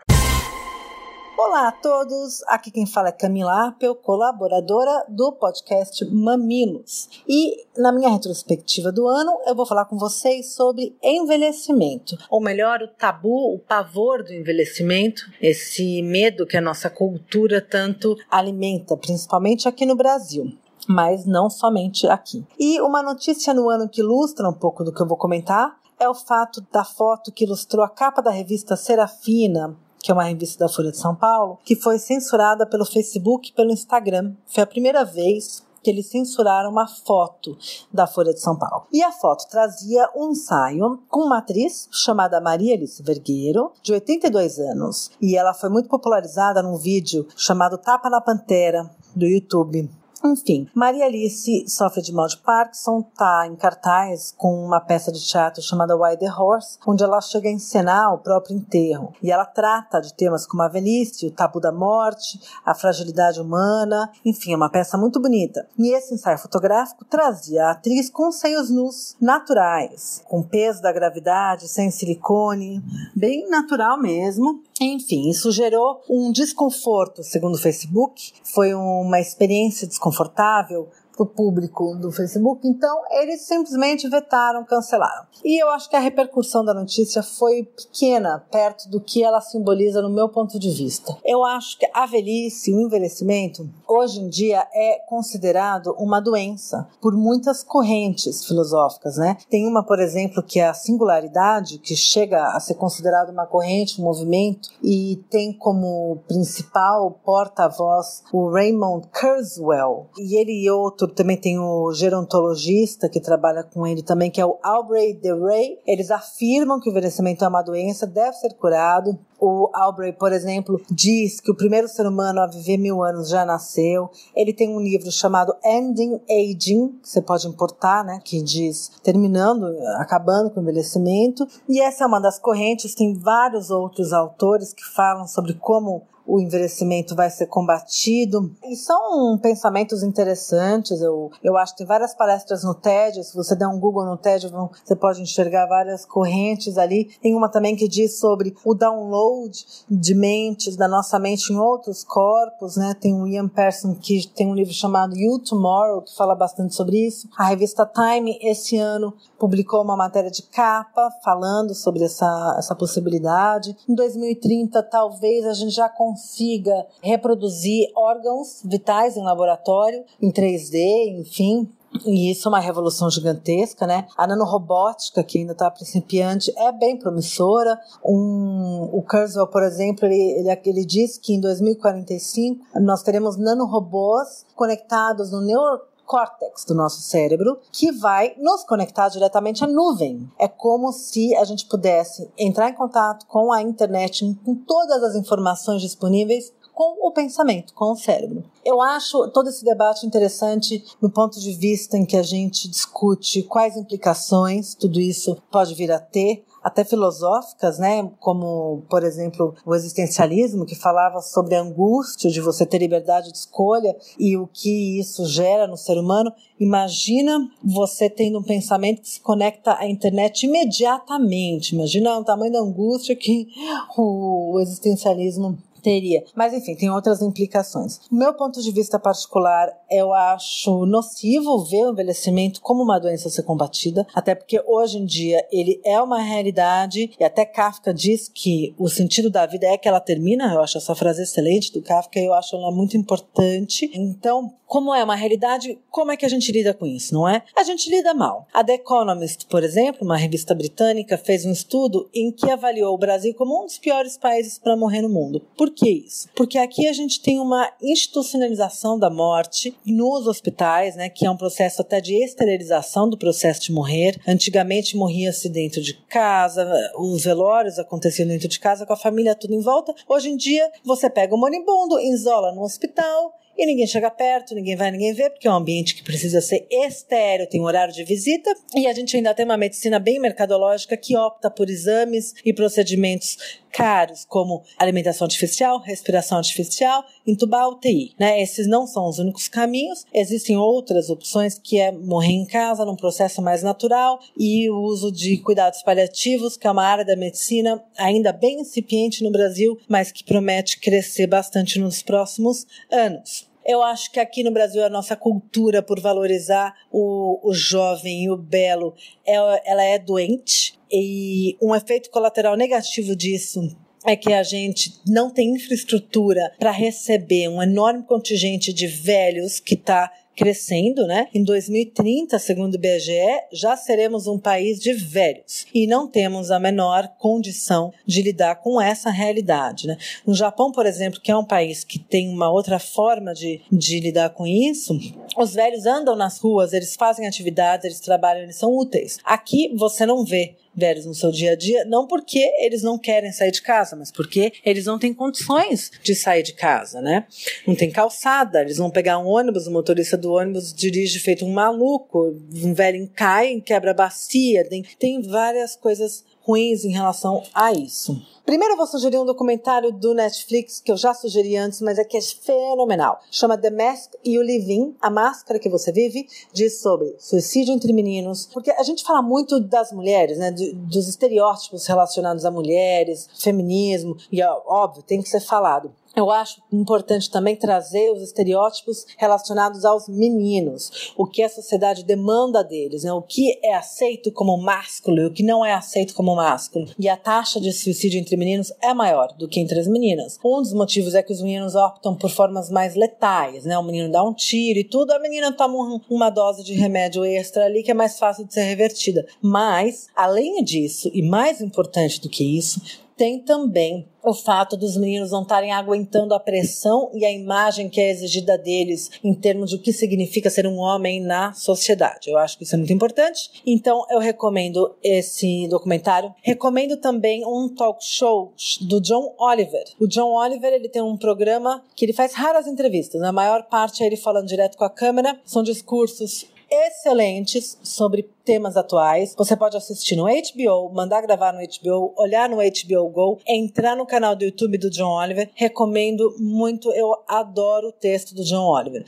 Olá 1.37 1.68
a 1.68 1.72
todos, 1.72 2.42
aqui 2.46 2.70
quem 2.70 2.87
fala 2.87 3.09
é 3.09 3.12
Camila 3.12 3.68
Apel, 3.68 3.94
colaboradora 3.96 5.04
do 5.09 5.33
podcast 5.33 6.04
Mamilos. 6.04 7.09
E 7.26 7.66
na 7.76 7.90
minha 7.90 8.11
retrospectiva 8.11 8.92
do 8.92 9.09
ano, 9.09 9.33
eu 9.46 9.54
vou 9.54 9.66
falar 9.66 9.87
com 9.87 9.98
vocês 9.98 10.54
sobre 10.54 10.96
envelhecimento, 11.02 12.16
ou 12.30 12.40
melhor, 12.40 12.83
o 12.83 12.88
tabu, 12.88 13.54
o 13.54 13.59
pavor 13.59 14.22
do 14.22 14.33
envelhecimento, 14.33 15.22
esse 15.40 16.02
medo 16.02 16.46
que 16.46 16.56
a 16.56 16.61
nossa 16.61 16.88
cultura 16.88 17.61
tanto 17.61 18.16
alimenta, 18.30 18.96
principalmente 18.96 19.66
aqui 19.66 19.85
no 19.85 19.96
Brasil 19.96 20.56
mas 20.90 21.24
não 21.24 21.48
somente 21.48 22.09
aqui. 22.09 22.44
E 22.59 22.81
uma 22.81 23.00
notícia 23.00 23.55
no 23.55 23.70
ano 23.70 23.88
que 23.88 24.00
ilustra 24.00 24.48
um 24.48 24.53
pouco 24.53 24.83
do 24.83 24.92
que 24.92 25.00
eu 25.00 25.07
vou 25.07 25.16
comentar 25.16 25.79
é 26.00 26.09
o 26.09 26.14
fato 26.14 26.61
da 26.72 26.83
foto 26.83 27.31
que 27.31 27.44
ilustrou 27.44 27.85
a 27.85 27.88
capa 27.88 28.20
da 28.20 28.31
revista 28.33 28.74
Serafina, 28.74 29.76
que 30.00 30.11
é 30.11 30.14
uma 30.14 30.24
revista 30.24 30.64
da 30.64 30.72
Folha 30.72 30.90
de 30.90 30.96
São 30.96 31.14
Paulo, 31.14 31.59
que 31.64 31.76
foi 31.76 31.96
censurada 31.96 32.66
pelo 32.66 32.85
Facebook 32.85 33.50
e 33.50 33.53
pelo 33.53 33.70
Instagram. 33.70 34.35
Foi 34.46 34.64
a 34.64 34.66
primeira 34.66 35.05
vez 35.05 35.62
que 35.81 35.90
eles 35.90 36.09
censuraram 36.09 36.70
uma 36.70 36.88
foto 36.88 37.57
da 37.92 38.09
Folha 38.09 38.35
de 38.35 38.40
São 38.40 38.59
Paulo. 38.59 38.87
E 38.92 39.00
a 39.00 39.12
foto 39.12 39.48
trazia 39.48 40.11
um 40.16 40.31
ensaio 40.31 41.00
com 41.09 41.20
uma 41.20 41.38
atriz 41.38 41.88
chamada 41.92 42.40
Maria 42.40 42.74
Alice 42.74 43.00
Vergueiro, 43.00 43.70
de 43.81 43.92
82 43.92 44.59
anos. 44.59 45.11
E 45.20 45.37
ela 45.37 45.55
foi 45.55 45.70
muito 45.70 45.88
popularizada 45.88 46.61
num 46.62 46.76
vídeo 46.76 47.29
chamado 47.37 47.79
Tapa 47.79 48.11
na 48.11 48.20
Pantera, 48.20 48.90
do 49.14 49.26
YouTube. 49.26 49.88
Enfim, 50.22 50.68
Maria 50.74 51.06
Alice 51.06 51.64
sofre 51.66 52.02
de 52.02 52.12
mal 52.12 52.26
de 52.26 52.37
Parkinson, 52.37 53.00
está 53.00 53.46
em 53.46 53.56
cartaz 53.56 54.33
com 54.37 54.64
uma 54.64 54.80
peça 54.80 55.11
de 55.11 55.20
teatro 55.26 55.62
chamada 55.62 55.96
Why 55.96 56.16
the 56.16 56.30
Horse, 56.30 56.78
onde 56.87 57.02
ela 57.02 57.20
chega 57.20 57.48
a 57.48 57.52
encenar 57.52 58.12
o 58.12 58.18
próprio 58.18 58.56
enterro. 58.56 59.14
E 59.22 59.30
ela 59.30 59.46
trata 59.46 60.00
de 60.00 60.12
temas 60.14 60.46
como 60.46 60.62
a 60.62 60.68
velhice, 60.68 61.26
o 61.26 61.30
tabu 61.30 61.59
da 61.59 61.72
morte, 61.72 62.38
a 62.64 62.74
fragilidade 62.74 63.40
humana, 63.40 64.11
enfim, 64.24 64.52
é 64.52 64.56
uma 64.56 64.70
peça 64.70 64.98
muito 64.98 65.18
bonita. 65.20 65.66
E 65.78 65.94
esse 65.94 66.14
ensaio 66.14 66.38
fotográfico 66.38 67.04
trazia 67.04 67.66
a 67.66 67.70
atriz 67.72 68.11
com 68.11 68.30
seios 68.30 68.70
nus 68.70 69.16
naturais, 69.20 70.22
com 70.28 70.42
peso 70.42 70.83
da 70.83 70.92
gravidade, 70.92 71.68
sem 71.68 71.90
silicone, 71.90 72.83
bem 73.16 73.48
natural 73.48 73.98
mesmo. 73.98 74.62
Enfim, 74.80 75.28
isso 75.28 75.52
gerou 75.52 76.00
um 76.08 76.32
desconforto, 76.32 77.22
segundo 77.22 77.56
o 77.56 77.60
Facebook. 77.60 78.32
Foi 78.42 78.72
uma 78.72 79.20
experiência 79.20 79.86
desconfortável 79.86 80.88
para 81.20 81.24
o 81.24 81.26
público 81.26 81.96
do 81.96 82.11
Facebook, 82.11 82.66
então 82.66 83.02
eles 83.11 83.42
simplesmente 83.42 84.09
vetaram, 84.09 84.64
cancelaram. 84.64 85.26
E 85.44 85.62
eu 85.62 85.68
acho 85.70 85.88
que 85.88 85.96
a 85.96 86.00
repercussão 86.00 86.64
da 86.64 86.72
notícia 86.72 87.22
foi 87.22 87.64
pequena, 87.64 88.44
perto 88.50 88.88
do 88.88 89.00
que 89.00 89.22
ela 89.22 89.40
simboliza 89.40 90.00
no 90.00 90.11
meu 90.11 90.28
ponto 90.28 90.59
de 90.59 90.70
vista. 90.70 91.16
Eu 91.24 91.44
acho 91.44 91.78
que 91.78 91.87
a 91.92 92.06
velhice, 92.06 92.72
o 92.72 92.80
envelhecimento, 92.80 93.68
hoje 93.87 94.20
em 94.20 94.28
dia 94.28 94.66
é 94.72 95.00
considerado 95.06 95.94
uma 95.98 96.20
doença 96.20 96.88
por 97.00 97.14
muitas 97.14 97.62
correntes 97.62 98.44
filosóficas, 98.44 99.16
né? 99.16 99.37
Tem 99.50 99.66
uma, 99.66 99.85
por 99.85 99.98
exemplo, 100.00 100.42
que 100.42 100.61
é 100.61 100.68
a 100.68 100.74
singularidade, 100.74 101.78
que 101.78 101.94
chega 101.94 102.44
a 102.54 102.61
ser 102.61 102.74
considerada 102.74 103.30
uma 103.30 103.46
corrente, 103.46 104.00
um 104.00 104.04
movimento, 104.04 104.70
e 104.83 105.22
tem 105.30 105.52
como 105.52 106.22
principal 106.28 107.11
porta-voz 107.24 108.22
o 108.33 108.48
Raymond 108.50 109.09
Kurzweil. 109.09 110.06
E 110.18 110.37
ele 110.37 110.64
e 110.64 110.70
outro 110.70 111.10
também 111.11 111.37
tem 111.37 111.59
o 111.59 111.92
gerontologista 111.92 113.09
que 113.09 113.20
trabalha 113.20 113.62
com 113.62 113.87
ele 113.87 114.03
também, 114.03 114.31
que 114.31 114.40
é 114.40 114.46
o 114.46 114.59
Aubrey 114.62 115.14
de 115.14 115.33
Rey. 115.35 115.79
Eles 115.87 116.11
afirmam 116.11 116.81
que 116.81 116.88
o 116.88 116.90
envelhecimento 116.90 117.44
é 117.44 117.49
uma 117.49 117.62
doença, 117.62 118.07
deve 118.07 118.35
ser 118.35 118.55
curado. 118.55 119.18
O 119.38 119.70
Aubrey, 119.73 120.12
por 120.12 120.33
exemplo, 120.33 120.81
diz 120.90 121.40
que 121.40 121.51
o 121.51 121.57
primeiro 121.57 121.88
ser 121.88 122.07
humano 122.07 122.40
a 122.40 122.46
viver 122.46 122.77
mil 122.77 123.03
anos 123.03 123.31
já 123.31 123.44
nasceu. 123.44 124.11
Ele 124.37 124.53
tem 124.53 124.68
um 124.68 124.81
livro 124.81 125.11
chamado 125.11 125.55
Ending 125.64 126.20
Aging, 126.29 126.99
que 127.03 127.09
você 127.09 127.23
pode 127.23 127.49
importar, 127.49 128.05
né? 128.05 128.20
Que 128.23 128.42
diz 128.42 128.90
terminando, 129.03 129.66
acabando 129.96 130.51
com 130.51 130.61
o 130.61 130.62
envelhecimento. 130.62 131.46
E 131.68 131.81
essa 131.81 132.05
é 132.05 132.07
uma 132.07 132.20
das 132.20 132.38
correntes. 132.38 132.94
Tem 132.94 133.14
vários 133.14 133.70
outros 133.70 134.12
autores 134.12 134.75
que 134.75 134.85
falam 134.85 135.27
sobre 135.27 135.55
como 135.55 136.03
o 136.26 136.40
envelhecimento 136.40 137.14
vai 137.14 137.28
ser 137.30 137.46
combatido. 137.46 138.50
E 138.64 138.76
são 138.76 139.37
pensamentos 139.38 140.02
interessantes. 140.02 141.00
Eu, 141.00 141.30
eu 141.42 141.56
acho 141.56 141.72
que 141.72 141.78
tem 141.78 141.87
várias 141.87 142.14
palestras 142.14 142.62
no 142.62 142.74
TED. 142.74 143.24
Se 143.24 143.35
você 143.35 143.56
der 143.56 143.66
um 143.66 143.80
Google 143.80 144.04
no 144.04 144.16
TED, 144.16 144.48
você 144.48 144.94
pode 144.94 145.20
enxergar 145.20 145.66
várias 145.66 146.04
correntes 146.04 146.78
ali. 146.78 147.11
Tem 147.20 147.35
uma 147.35 147.48
também 147.48 147.74
que 147.74 147.88
diz 147.88 148.18
sobre 148.18 148.54
o 148.64 148.74
download 148.74 149.66
de 149.90 150.14
mentes, 150.14 150.76
da 150.76 150.87
nossa 150.87 151.18
mente 151.18 151.52
em 151.52 151.56
outros 151.56 152.04
corpos, 152.04 152.76
né? 152.76 152.94
Tem 153.00 153.14
o 153.14 153.26
Ian 153.26 153.48
Person 153.48 153.94
que 153.94 154.28
tem 154.28 154.46
um 154.46 154.54
livro 154.54 154.72
chamado 154.72 155.16
You 155.16 155.38
Tomorrow, 155.38 156.02
que 156.02 156.14
fala 156.14 156.35
bastante 156.35 156.74
sobre 156.74 157.06
isso. 157.06 157.28
A 157.37 157.46
revista 157.46 157.85
Time, 157.87 158.38
esse 158.40 158.76
ano, 158.76 159.14
publicou 159.38 159.83
uma 159.83 159.96
matéria 159.96 160.30
de 160.30 160.42
capa 160.42 161.11
falando 161.24 161.74
sobre 161.74 162.04
essa, 162.04 162.56
essa 162.59 162.74
possibilidade. 162.74 163.76
Em 163.88 163.94
2030, 163.94 164.83
talvez 164.85 165.44
a 165.46 165.54
gente 165.54 165.74
já 165.74 165.88
consiga 165.88 166.10
consiga 166.11 166.87
reproduzir 167.03 167.90
órgãos 167.96 168.62
vitais 168.64 169.16
em 169.16 169.23
laboratório, 169.23 170.05
em 170.20 170.31
3D, 170.31 171.20
enfim, 171.20 171.68
e 172.07 172.31
isso 172.31 172.46
é 172.46 172.51
uma 172.51 172.61
revolução 172.61 173.11
gigantesca, 173.11 173.87
né? 173.87 174.07
A 174.16 174.27
nanorobótica, 174.27 175.25
que 175.25 175.38
ainda 175.38 175.53
está 175.53 175.68
principiante, 175.70 176.53
é 176.57 176.70
bem 176.70 176.96
promissora. 176.96 177.79
Um, 178.05 178.88
o 178.92 179.03
Kurzweil, 179.03 179.49
por 179.49 179.62
exemplo, 179.64 180.07
ele, 180.07 180.14
ele, 180.38 180.61
ele 180.66 180.85
diz 180.85 181.18
que 181.18 181.35
em 181.35 181.40
2045 181.40 182.64
nós 182.81 183.03
teremos 183.03 183.37
nanorobôs 183.37 184.46
conectados 184.55 185.33
no 185.33 185.40
neuro 185.40 185.81
córtex 186.11 186.64
do 186.64 186.75
nosso 186.75 187.03
cérebro 187.03 187.61
que 187.70 187.92
vai 187.92 188.35
nos 188.37 188.64
conectar 188.64 189.09
diretamente 189.09 189.62
à 189.62 189.68
nuvem. 189.68 190.29
É 190.40 190.49
como 190.49 190.92
se 190.92 191.37
a 191.37 191.44
gente 191.44 191.66
pudesse 191.66 192.29
entrar 192.37 192.68
em 192.68 192.75
contato 192.75 193.25
com 193.27 193.53
a 193.53 193.62
internet, 193.62 194.37
com 194.44 194.57
todas 194.57 195.05
as 195.05 195.14
informações 195.14 195.81
disponíveis 195.81 196.53
com 196.75 197.07
o 197.07 197.12
pensamento, 197.12 197.73
com 197.75 197.92
o 197.92 197.96
cérebro. 197.96 198.42
Eu 198.64 198.81
acho 198.81 199.29
todo 199.29 199.51
esse 199.51 199.64
debate 199.64 200.05
interessante 200.05 200.85
no 201.01 201.11
ponto 201.11 201.38
de 201.38 201.53
vista 201.53 201.96
em 201.96 202.05
que 202.05 202.16
a 202.16 202.23
gente 202.23 202.68
discute 202.68 203.44
quais 203.44 203.77
implicações 203.77 204.75
tudo 204.75 204.99
isso 204.99 205.37
pode 205.51 205.75
vir 205.75 205.92
a 205.92 206.01
ter 206.01 206.44
até 206.62 206.85
filosóficas, 206.85 207.79
né, 207.79 208.11
como, 208.20 208.83
por 208.88 209.03
exemplo, 209.03 209.55
o 209.64 209.75
existencialismo, 209.75 210.66
que 210.66 210.75
falava 210.75 211.20
sobre 211.20 211.55
a 211.55 211.62
angústia 211.62 212.31
de 212.31 212.40
você 212.40 212.66
ter 212.66 212.79
liberdade 212.79 213.33
de 213.33 213.38
escolha 213.38 213.96
e 214.18 214.37
o 214.37 214.46
que 214.46 214.99
isso 214.99 215.25
gera 215.27 215.66
no 215.66 215.77
ser 215.77 215.99
humano. 215.99 216.33
Imagina 216.59 217.38
você 217.64 218.11
tendo 218.11 218.38
um 218.38 218.42
pensamento 218.42 219.01
que 219.01 219.09
se 219.09 219.20
conecta 219.20 219.77
à 219.79 219.88
internet 219.88 220.44
imediatamente. 220.44 221.75
Imagina 221.75 222.18
o 222.18 222.25
tamanho 222.25 222.53
da 222.53 222.61
angústia 222.61 223.16
que 223.16 223.49
o 223.96 224.59
existencialismo 224.61 225.59
teria. 225.80 226.24
Mas 226.34 226.52
enfim, 226.52 226.74
tem 226.74 226.90
outras 226.90 227.22
implicações. 227.22 228.00
Meu 228.10 228.34
ponto 228.34 228.60
de 228.62 228.70
vista 228.70 228.98
particular, 228.98 229.68
eu 229.90 230.12
acho 230.12 230.86
nocivo 230.86 231.64
ver 231.64 231.84
o 231.86 231.92
envelhecimento 231.92 232.60
como 232.60 232.82
uma 232.82 232.98
doença 232.98 233.28
a 233.28 233.30
ser 233.30 233.42
combatida, 233.42 234.06
até 234.14 234.34
porque 234.34 234.62
hoje 234.66 234.98
em 234.98 235.04
dia 235.04 235.46
ele 235.50 235.80
é 235.84 236.00
uma 236.00 236.20
realidade 236.20 237.10
e 237.18 237.24
até 237.24 237.44
Kafka 237.44 237.92
diz 237.92 238.28
que 238.28 238.74
o 238.78 238.88
sentido 238.88 239.30
da 239.30 239.46
vida 239.46 239.66
é 239.66 239.76
que 239.76 239.88
ela 239.88 240.00
termina. 240.00 240.52
Eu 240.54 240.62
acho 240.62 240.78
essa 240.78 240.94
frase 240.94 241.22
excelente 241.22 241.72
do 241.72 241.82
Kafka, 241.82 242.18
eu 242.18 242.32
acho 242.34 242.56
ela 242.56 242.70
muito 242.70 242.96
importante. 242.96 243.90
Então, 243.94 244.52
como 244.70 244.94
é 244.94 245.02
uma 245.02 245.16
realidade, 245.16 245.76
como 245.90 246.12
é 246.12 246.16
que 246.16 246.24
a 246.24 246.28
gente 246.28 246.52
lida 246.52 246.72
com 246.72 246.86
isso, 246.86 247.12
não 247.12 247.28
é? 247.28 247.42
A 247.56 247.64
gente 247.64 247.90
lida 247.90 248.14
mal. 248.14 248.46
A 248.52 248.62
The 248.62 248.74
Economist, 248.74 249.46
por 249.46 249.64
exemplo, 249.64 250.04
uma 250.04 250.16
revista 250.16 250.54
britânica, 250.54 251.18
fez 251.18 251.44
um 251.44 251.50
estudo 251.50 252.08
em 252.14 252.30
que 252.30 252.48
avaliou 252.48 252.94
o 252.94 252.98
Brasil 252.98 253.34
como 253.34 253.60
um 253.60 253.66
dos 253.66 253.78
piores 253.78 254.16
países 254.16 254.58
para 254.58 254.76
morrer 254.76 255.02
no 255.02 255.08
mundo. 255.08 255.42
Por 255.56 255.69
Por 255.70 255.74
que 255.74 255.88
isso? 255.88 256.28
Porque 256.35 256.59
aqui 256.59 256.88
a 256.88 256.92
gente 256.92 257.22
tem 257.22 257.38
uma 257.38 257.70
institucionalização 257.80 258.98
da 258.98 259.09
morte 259.09 259.72
nos 259.87 260.26
hospitais, 260.26 260.96
né, 260.96 261.09
que 261.09 261.24
é 261.24 261.30
um 261.30 261.37
processo 261.37 261.80
até 261.80 262.00
de 262.00 262.12
esterilização 262.16 263.09
do 263.09 263.16
processo 263.16 263.62
de 263.62 263.72
morrer. 263.72 264.20
Antigamente 264.26 264.96
morria-se 264.96 265.48
dentro 265.48 265.80
de 265.80 265.94
casa, 266.09 266.68
os 266.98 267.22
velórios 267.22 267.78
aconteciam 267.78 268.26
dentro 268.26 268.48
de 268.48 268.59
casa 268.59 268.85
com 268.85 268.92
a 268.92 268.96
família 268.96 269.37
tudo 269.37 269.54
em 269.54 269.61
volta. 269.61 269.94
Hoje 270.09 270.28
em 270.28 270.37
dia, 270.37 270.68
você 270.85 271.09
pega 271.09 271.37
o 271.37 271.38
moribundo, 271.38 272.00
isola 272.00 272.52
no 272.52 272.62
hospital, 272.62 273.33
e 273.61 273.66
ninguém 273.66 273.87
chega 273.87 274.11
perto, 274.11 274.55
ninguém 274.55 274.75
vai, 274.75 274.90
ninguém 274.90 275.12
vê, 275.12 275.29
porque 275.29 275.46
é 275.46 275.51
um 275.51 275.57
ambiente 275.57 275.94
que 275.94 276.03
precisa 276.03 276.40
ser 276.40 276.66
estéreo, 276.70 277.46
tem 277.46 277.61
um 277.61 277.64
horário 277.64 277.92
de 277.92 278.03
visita, 278.03 278.51
e 278.75 278.87
a 278.87 278.92
gente 278.94 279.14
ainda 279.14 279.35
tem 279.35 279.44
uma 279.44 279.59
medicina 279.59 279.99
bem 279.99 280.18
mercadológica 280.18 280.96
que 280.96 281.14
opta 281.14 281.51
por 281.51 281.68
exames 281.68 282.33
e 282.42 282.55
procedimentos 282.55 283.61
caros, 283.70 284.25
como 284.25 284.62
alimentação 284.79 285.27
artificial, 285.27 285.79
respiração 285.79 286.38
artificial, 286.38 287.05
entubar 287.27 287.68
UTI. 287.68 288.14
Né? 288.18 288.42
Esses 288.42 288.66
não 288.66 288.87
são 288.87 289.07
os 289.07 289.18
únicos 289.18 289.46
caminhos, 289.46 290.07
existem 290.12 290.57
outras 290.57 291.11
opções 291.11 291.59
que 291.59 291.79
é 291.79 291.92
morrer 291.92 292.33
em 292.33 292.46
casa 292.46 292.85
num 292.85 292.96
processo 292.96 293.42
mais 293.42 293.62
natural 293.62 294.18
e 294.38 294.70
o 294.70 294.79
uso 294.81 295.12
de 295.12 295.37
cuidados 295.37 295.83
paliativos, 295.83 296.57
que 296.57 296.66
é 296.66 296.70
uma 296.70 296.85
área 296.85 297.05
da 297.05 297.14
medicina 297.14 297.85
ainda 297.99 298.33
bem 298.33 298.61
incipiente 298.61 299.23
no 299.23 299.31
Brasil, 299.31 299.79
mas 299.87 300.11
que 300.11 300.25
promete 300.25 300.81
crescer 300.81 301.27
bastante 301.27 301.79
nos 301.79 302.03
próximos 302.03 302.66
anos. 302.90 303.49
Eu 303.64 303.83
acho 303.83 304.11
que 304.11 304.18
aqui 304.18 304.42
no 304.42 304.51
Brasil 304.51 304.85
a 304.85 304.90
nossa 304.90 305.14
cultura 305.14 305.83
por 305.83 306.01
valorizar 306.01 306.75
o, 306.90 307.40
o 307.42 307.53
jovem 307.53 308.25
e 308.25 308.31
o 308.31 308.37
belo, 308.37 308.94
é, 309.27 309.35
ela 309.70 309.85
é 309.85 309.99
doente. 309.99 310.79
E 310.90 311.57
um 311.62 311.75
efeito 311.75 312.11
colateral 312.11 312.57
negativo 312.57 313.14
disso 313.14 313.61
é 314.05 314.16
que 314.16 314.33
a 314.33 314.42
gente 314.42 314.99
não 315.07 315.31
tem 315.31 315.51
infraestrutura 315.55 316.53
para 316.59 316.70
receber 316.70 317.49
um 317.49 317.62
enorme 317.62 318.03
contingente 318.05 318.73
de 318.73 318.87
velhos 318.87 319.61
que 319.61 319.75
está 319.75 320.11
crescendo, 320.36 321.06
né? 321.06 321.28
Em 321.34 321.44
2030, 321.44 322.38
segundo 322.38 322.74
o 322.74 322.76
IBGE, 322.76 323.20
já 323.52 323.76
seremos 323.76 324.26
um 324.26 324.38
país 324.38 324.80
de 324.80 324.92
velhos 324.92 325.66
e 325.74 325.86
não 325.86 326.08
temos 326.08 326.50
a 326.50 326.58
menor 326.58 327.08
condição 327.18 327.92
de 328.06 328.22
lidar 328.22 328.56
com 328.56 328.80
essa 328.80 329.10
realidade, 329.10 329.86
né? 329.86 329.96
No 330.26 330.34
Japão, 330.34 330.72
por 330.72 330.86
exemplo, 330.86 331.20
que 331.20 331.30
é 331.30 331.36
um 331.36 331.44
país 331.44 331.84
que 331.84 331.98
tem 331.98 332.28
uma 332.28 332.50
outra 332.50 332.78
forma 332.78 333.34
de, 333.34 333.60
de 333.70 334.00
lidar 334.00 334.30
com 334.30 334.46
isso, 334.46 334.98
os 335.36 335.54
velhos 335.54 335.86
andam 335.86 336.16
nas 336.16 336.38
ruas, 336.38 336.72
eles 336.72 336.96
fazem 336.96 337.26
atividades, 337.26 337.84
eles 337.84 338.00
trabalham, 338.00 338.42
eles 338.42 338.56
são 338.56 338.74
úteis. 338.76 339.18
Aqui 339.24 339.74
você 339.76 340.06
não 340.06 340.24
vê 340.24 340.56
velhos 340.74 341.04
no 341.04 341.14
seu 341.14 341.30
dia 341.30 341.52
a 341.52 341.56
dia, 341.56 341.85
não 341.85 342.06
porque 342.06 342.38
eles 342.59 342.83
não 342.83 342.98
querem 342.98 343.33
sair 343.33 343.50
de 343.50 343.62
casa, 343.62 343.96
mas 343.96 344.11
porque 344.11 344.52
eles 344.64 344.87
não 344.87 344.98
têm 344.98 345.12
condições 345.12 345.90
de 346.02 346.14
sair 346.14 346.42
de 346.42 346.52
casa, 346.52 347.00
né? 347.00 347.26
Não 347.66 347.74
tem 347.74 347.90
calçada, 347.90 348.61
eles 348.61 348.78
vão 348.78 348.90
pegar 348.90 349.18
um 349.18 349.26
ônibus, 349.26 349.66
o 349.66 349.72
motorista 349.72 350.16
do 350.16 350.33
ônibus 350.33 350.72
dirige 350.72 351.18
feito 351.18 351.44
um 351.44 351.52
maluco, 351.52 352.37
um 352.62 352.74
velho 352.74 353.09
cai, 353.14 353.61
quebra 353.61 353.90
a 353.90 353.94
bacia, 353.94 354.64
tem, 354.68 354.83
tem 354.98 355.22
várias 355.22 355.74
coisas 355.76 356.24
ruins 356.42 356.85
em 356.85 356.92
relação 356.92 357.42
a 357.54 357.72
isso. 357.72 358.20
Primeiro 358.50 358.74
eu 358.74 358.78
vou 358.78 358.86
sugerir 358.88 359.16
um 359.16 359.24
documentário 359.24 359.92
do 359.92 360.12
Netflix 360.12 360.80
que 360.80 360.90
eu 360.90 360.96
já 360.96 361.14
sugeri 361.14 361.56
antes, 361.56 361.80
mas 361.80 362.00
é 362.00 362.04
que 362.04 362.16
é 362.16 362.20
fenomenal. 362.20 363.20
Chama 363.30 363.56
The 363.56 363.70
Mask 363.70 364.14
You 364.26 364.42
Live 364.42 364.72
In, 364.72 364.96
A 365.00 365.08
Máscara 365.08 365.60
que 365.60 365.68
Você 365.68 365.92
Vive, 365.92 366.26
diz 366.52 366.80
sobre 366.80 367.14
suicídio 367.16 367.72
entre 367.72 367.92
meninos, 367.92 368.48
porque 368.52 368.72
a 368.72 368.82
gente 368.82 369.04
fala 369.04 369.22
muito 369.22 369.60
das 369.60 369.92
mulheres, 369.92 370.36
né, 370.36 370.50
dos 370.50 371.08
estereótipos 371.08 371.86
relacionados 371.86 372.44
a 372.44 372.50
mulheres, 372.50 373.28
feminismo, 373.38 374.16
e 374.32 374.42
óbvio, 374.42 375.04
tem 375.04 375.22
que 375.22 375.28
ser 375.28 375.38
falado. 375.40 375.92
Eu 376.14 376.28
acho 376.28 376.60
importante 376.72 377.30
também 377.30 377.54
trazer 377.54 378.10
os 378.10 378.20
estereótipos 378.20 379.06
relacionados 379.16 379.84
aos 379.84 380.08
meninos, 380.08 381.12
o 381.16 381.24
que 381.24 381.40
a 381.40 381.48
sociedade 381.48 382.02
demanda 382.02 382.64
deles, 382.64 383.04
né? 383.04 383.12
o 383.12 383.22
que 383.22 383.60
é 383.62 383.74
aceito 383.74 384.32
como 384.32 384.60
másculo 384.60 385.20
e 385.20 385.26
o 385.26 385.32
que 385.32 385.44
não 385.44 385.64
é 385.64 385.72
aceito 385.72 386.14
como 386.14 386.34
másculo. 386.34 386.86
E 386.98 387.08
a 387.08 387.16
taxa 387.16 387.60
de 387.60 387.72
suicídio 387.72 388.18
entre 388.18 388.36
meninos 388.40 388.72
é 388.83 388.94
maior 388.94 389.35
do 389.37 389.46
que 389.46 389.61
entre 389.61 389.79
as 389.79 389.87
meninas. 389.87 390.38
Um 390.42 390.62
dos 390.62 390.72
motivos 390.72 391.14
é 391.14 391.22
que 391.22 391.33
os 391.33 391.42
meninos 391.42 391.74
optam 391.74 392.16
por 392.16 392.31
formas 392.31 392.70
mais 392.70 392.94
letais, 392.94 393.64
né? 393.64 393.79
O 393.79 393.83
menino 393.83 394.11
dá 394.11 394.24
um 394.24 394.33
tiro 394.33 394.79
e 394.79 394.85
tudo, 394.85 395.11
a 395.12 395.18
menina 395.18 395.53
toma 395.53 396.00
uma 396.09 396.31
dose 396.31 396.64
de 396.64 396.72
remédio 396.72 397.22
extra 397.22 397.66
ali 397.66 397.83
que 397.83 397.90
é 397.90 397.94
mais 397.94 398.18
fácil 398.18 398.46
de 398.46 398.55
ser 398.55 398.62
revertida. 398.62 399.26
Mas, 399.42 400.09
além 400.16 400.64
disso, 400.64 401.11
e 401.12 401.22
mais 401.22 401.61
importante 401.61 402.18
do 402.18 402.31
que 402.31 402.57
isso, 402.57 402.81
tem 403.20 403.38
também 403.38 404.09
o 404.24 404.33
fato 404.33 404.78
dos 404.78 404.96
meninos 404.96 405.30
não 405.30 405.42
estarem 405.42 405.72
aguentando 405.72 406.33
a 406.33 406.40
pressão 406.40 407.11
e 407.12 407.22
a 407.22 407.30
imagem 407.30 407.87
que 407.87 408.00
é 408.00 408.11
exigida 408.11 408.56
deles 408.56 409.11
em 409.22 409.35
termos 409.35 409.72
do 409.72 409.78
que 409.78 409.92
significa 409.92 410.48
ser 410.48 410.66
um 410.66 410.78
homem 410.78 411.20
na 411.20 411.52
sociedade. 411.52 412.30
Eu 412.30 412.38
acho 412.38 412.56
que 412.56 412.64
isso 412.64 412.74
é 412.74 412.78
muito 412.78 412.94
importante. 412.94 413.61
Então 413.66 414.06
eu 414.09 414.18
recomendo 414.20 414.96
esse 415.02 415.68
documentário. 415.68 416.35
Recomendo 416.40 416.96
também 416.96 417.44
um 417.46 417.68
talk 417.68 418.02
show 418.02 418.54
do 418.80 419.02
John 419.02 419.35
Oliver. 419.38 419.85
O 420.00 420.09
John 420.09 420.33
Oliver 420.33 420.72
ele 420.72 420.88
tem 420.88 421.02
um 421.02 421.18
programa 421.18 421.85
que 421.94 422.06
ele 422.06 422.14
faz 422.14 422.33
raras 422.33 422.66
entrevistas. 422.66 423.20
Na 423.20 423.33
maior 423.33 423.64
parte 423.64 424.02
é 424.02 424.06
ele 424.06 424.16
falando 424.16 424.48
direto 424.48 424.78
com 424.78 424.85
a 424.85 424.90
câmera. 424.90 425.38
São 425.44 425.62
discursos 425.62 426.46
excelentes 426.70 427.78
sobre 427.83 428.30
temas 428.44 428.76
atuais. 428.76 429.35
Você 429.37 429.56
pode 429.56 429.76
assistir 429.76 430.16
no 430.16 430.24
HBO, 430.24 430.92
mandar 430.94 431.22
gravar 431.22 431.52
no 431.52 431.59
HBO, 431.59 432.14
olhar 432.16 432.48
no 432.48 432.59
HBO 432.59 433.09
Go, 433.09 433.40
entrar 433.46 433.96
no 433.96 434.06
canal 434.06 434.37
do 434.37 434.44
YouTube 434.44 434.78
do 434.78 434.90
John 434.90 435.11
Oliver. 435.11 435.50
Recomendo 435.54 436.37
muito, 436.38 436.92
eu 436.92 437.12
adoro 437.26 437.88
o 437.88 437.92
texto 437.92 438.35
do 438.35 438.44
John 438.44 438.66
Oliver. 438.66 439.04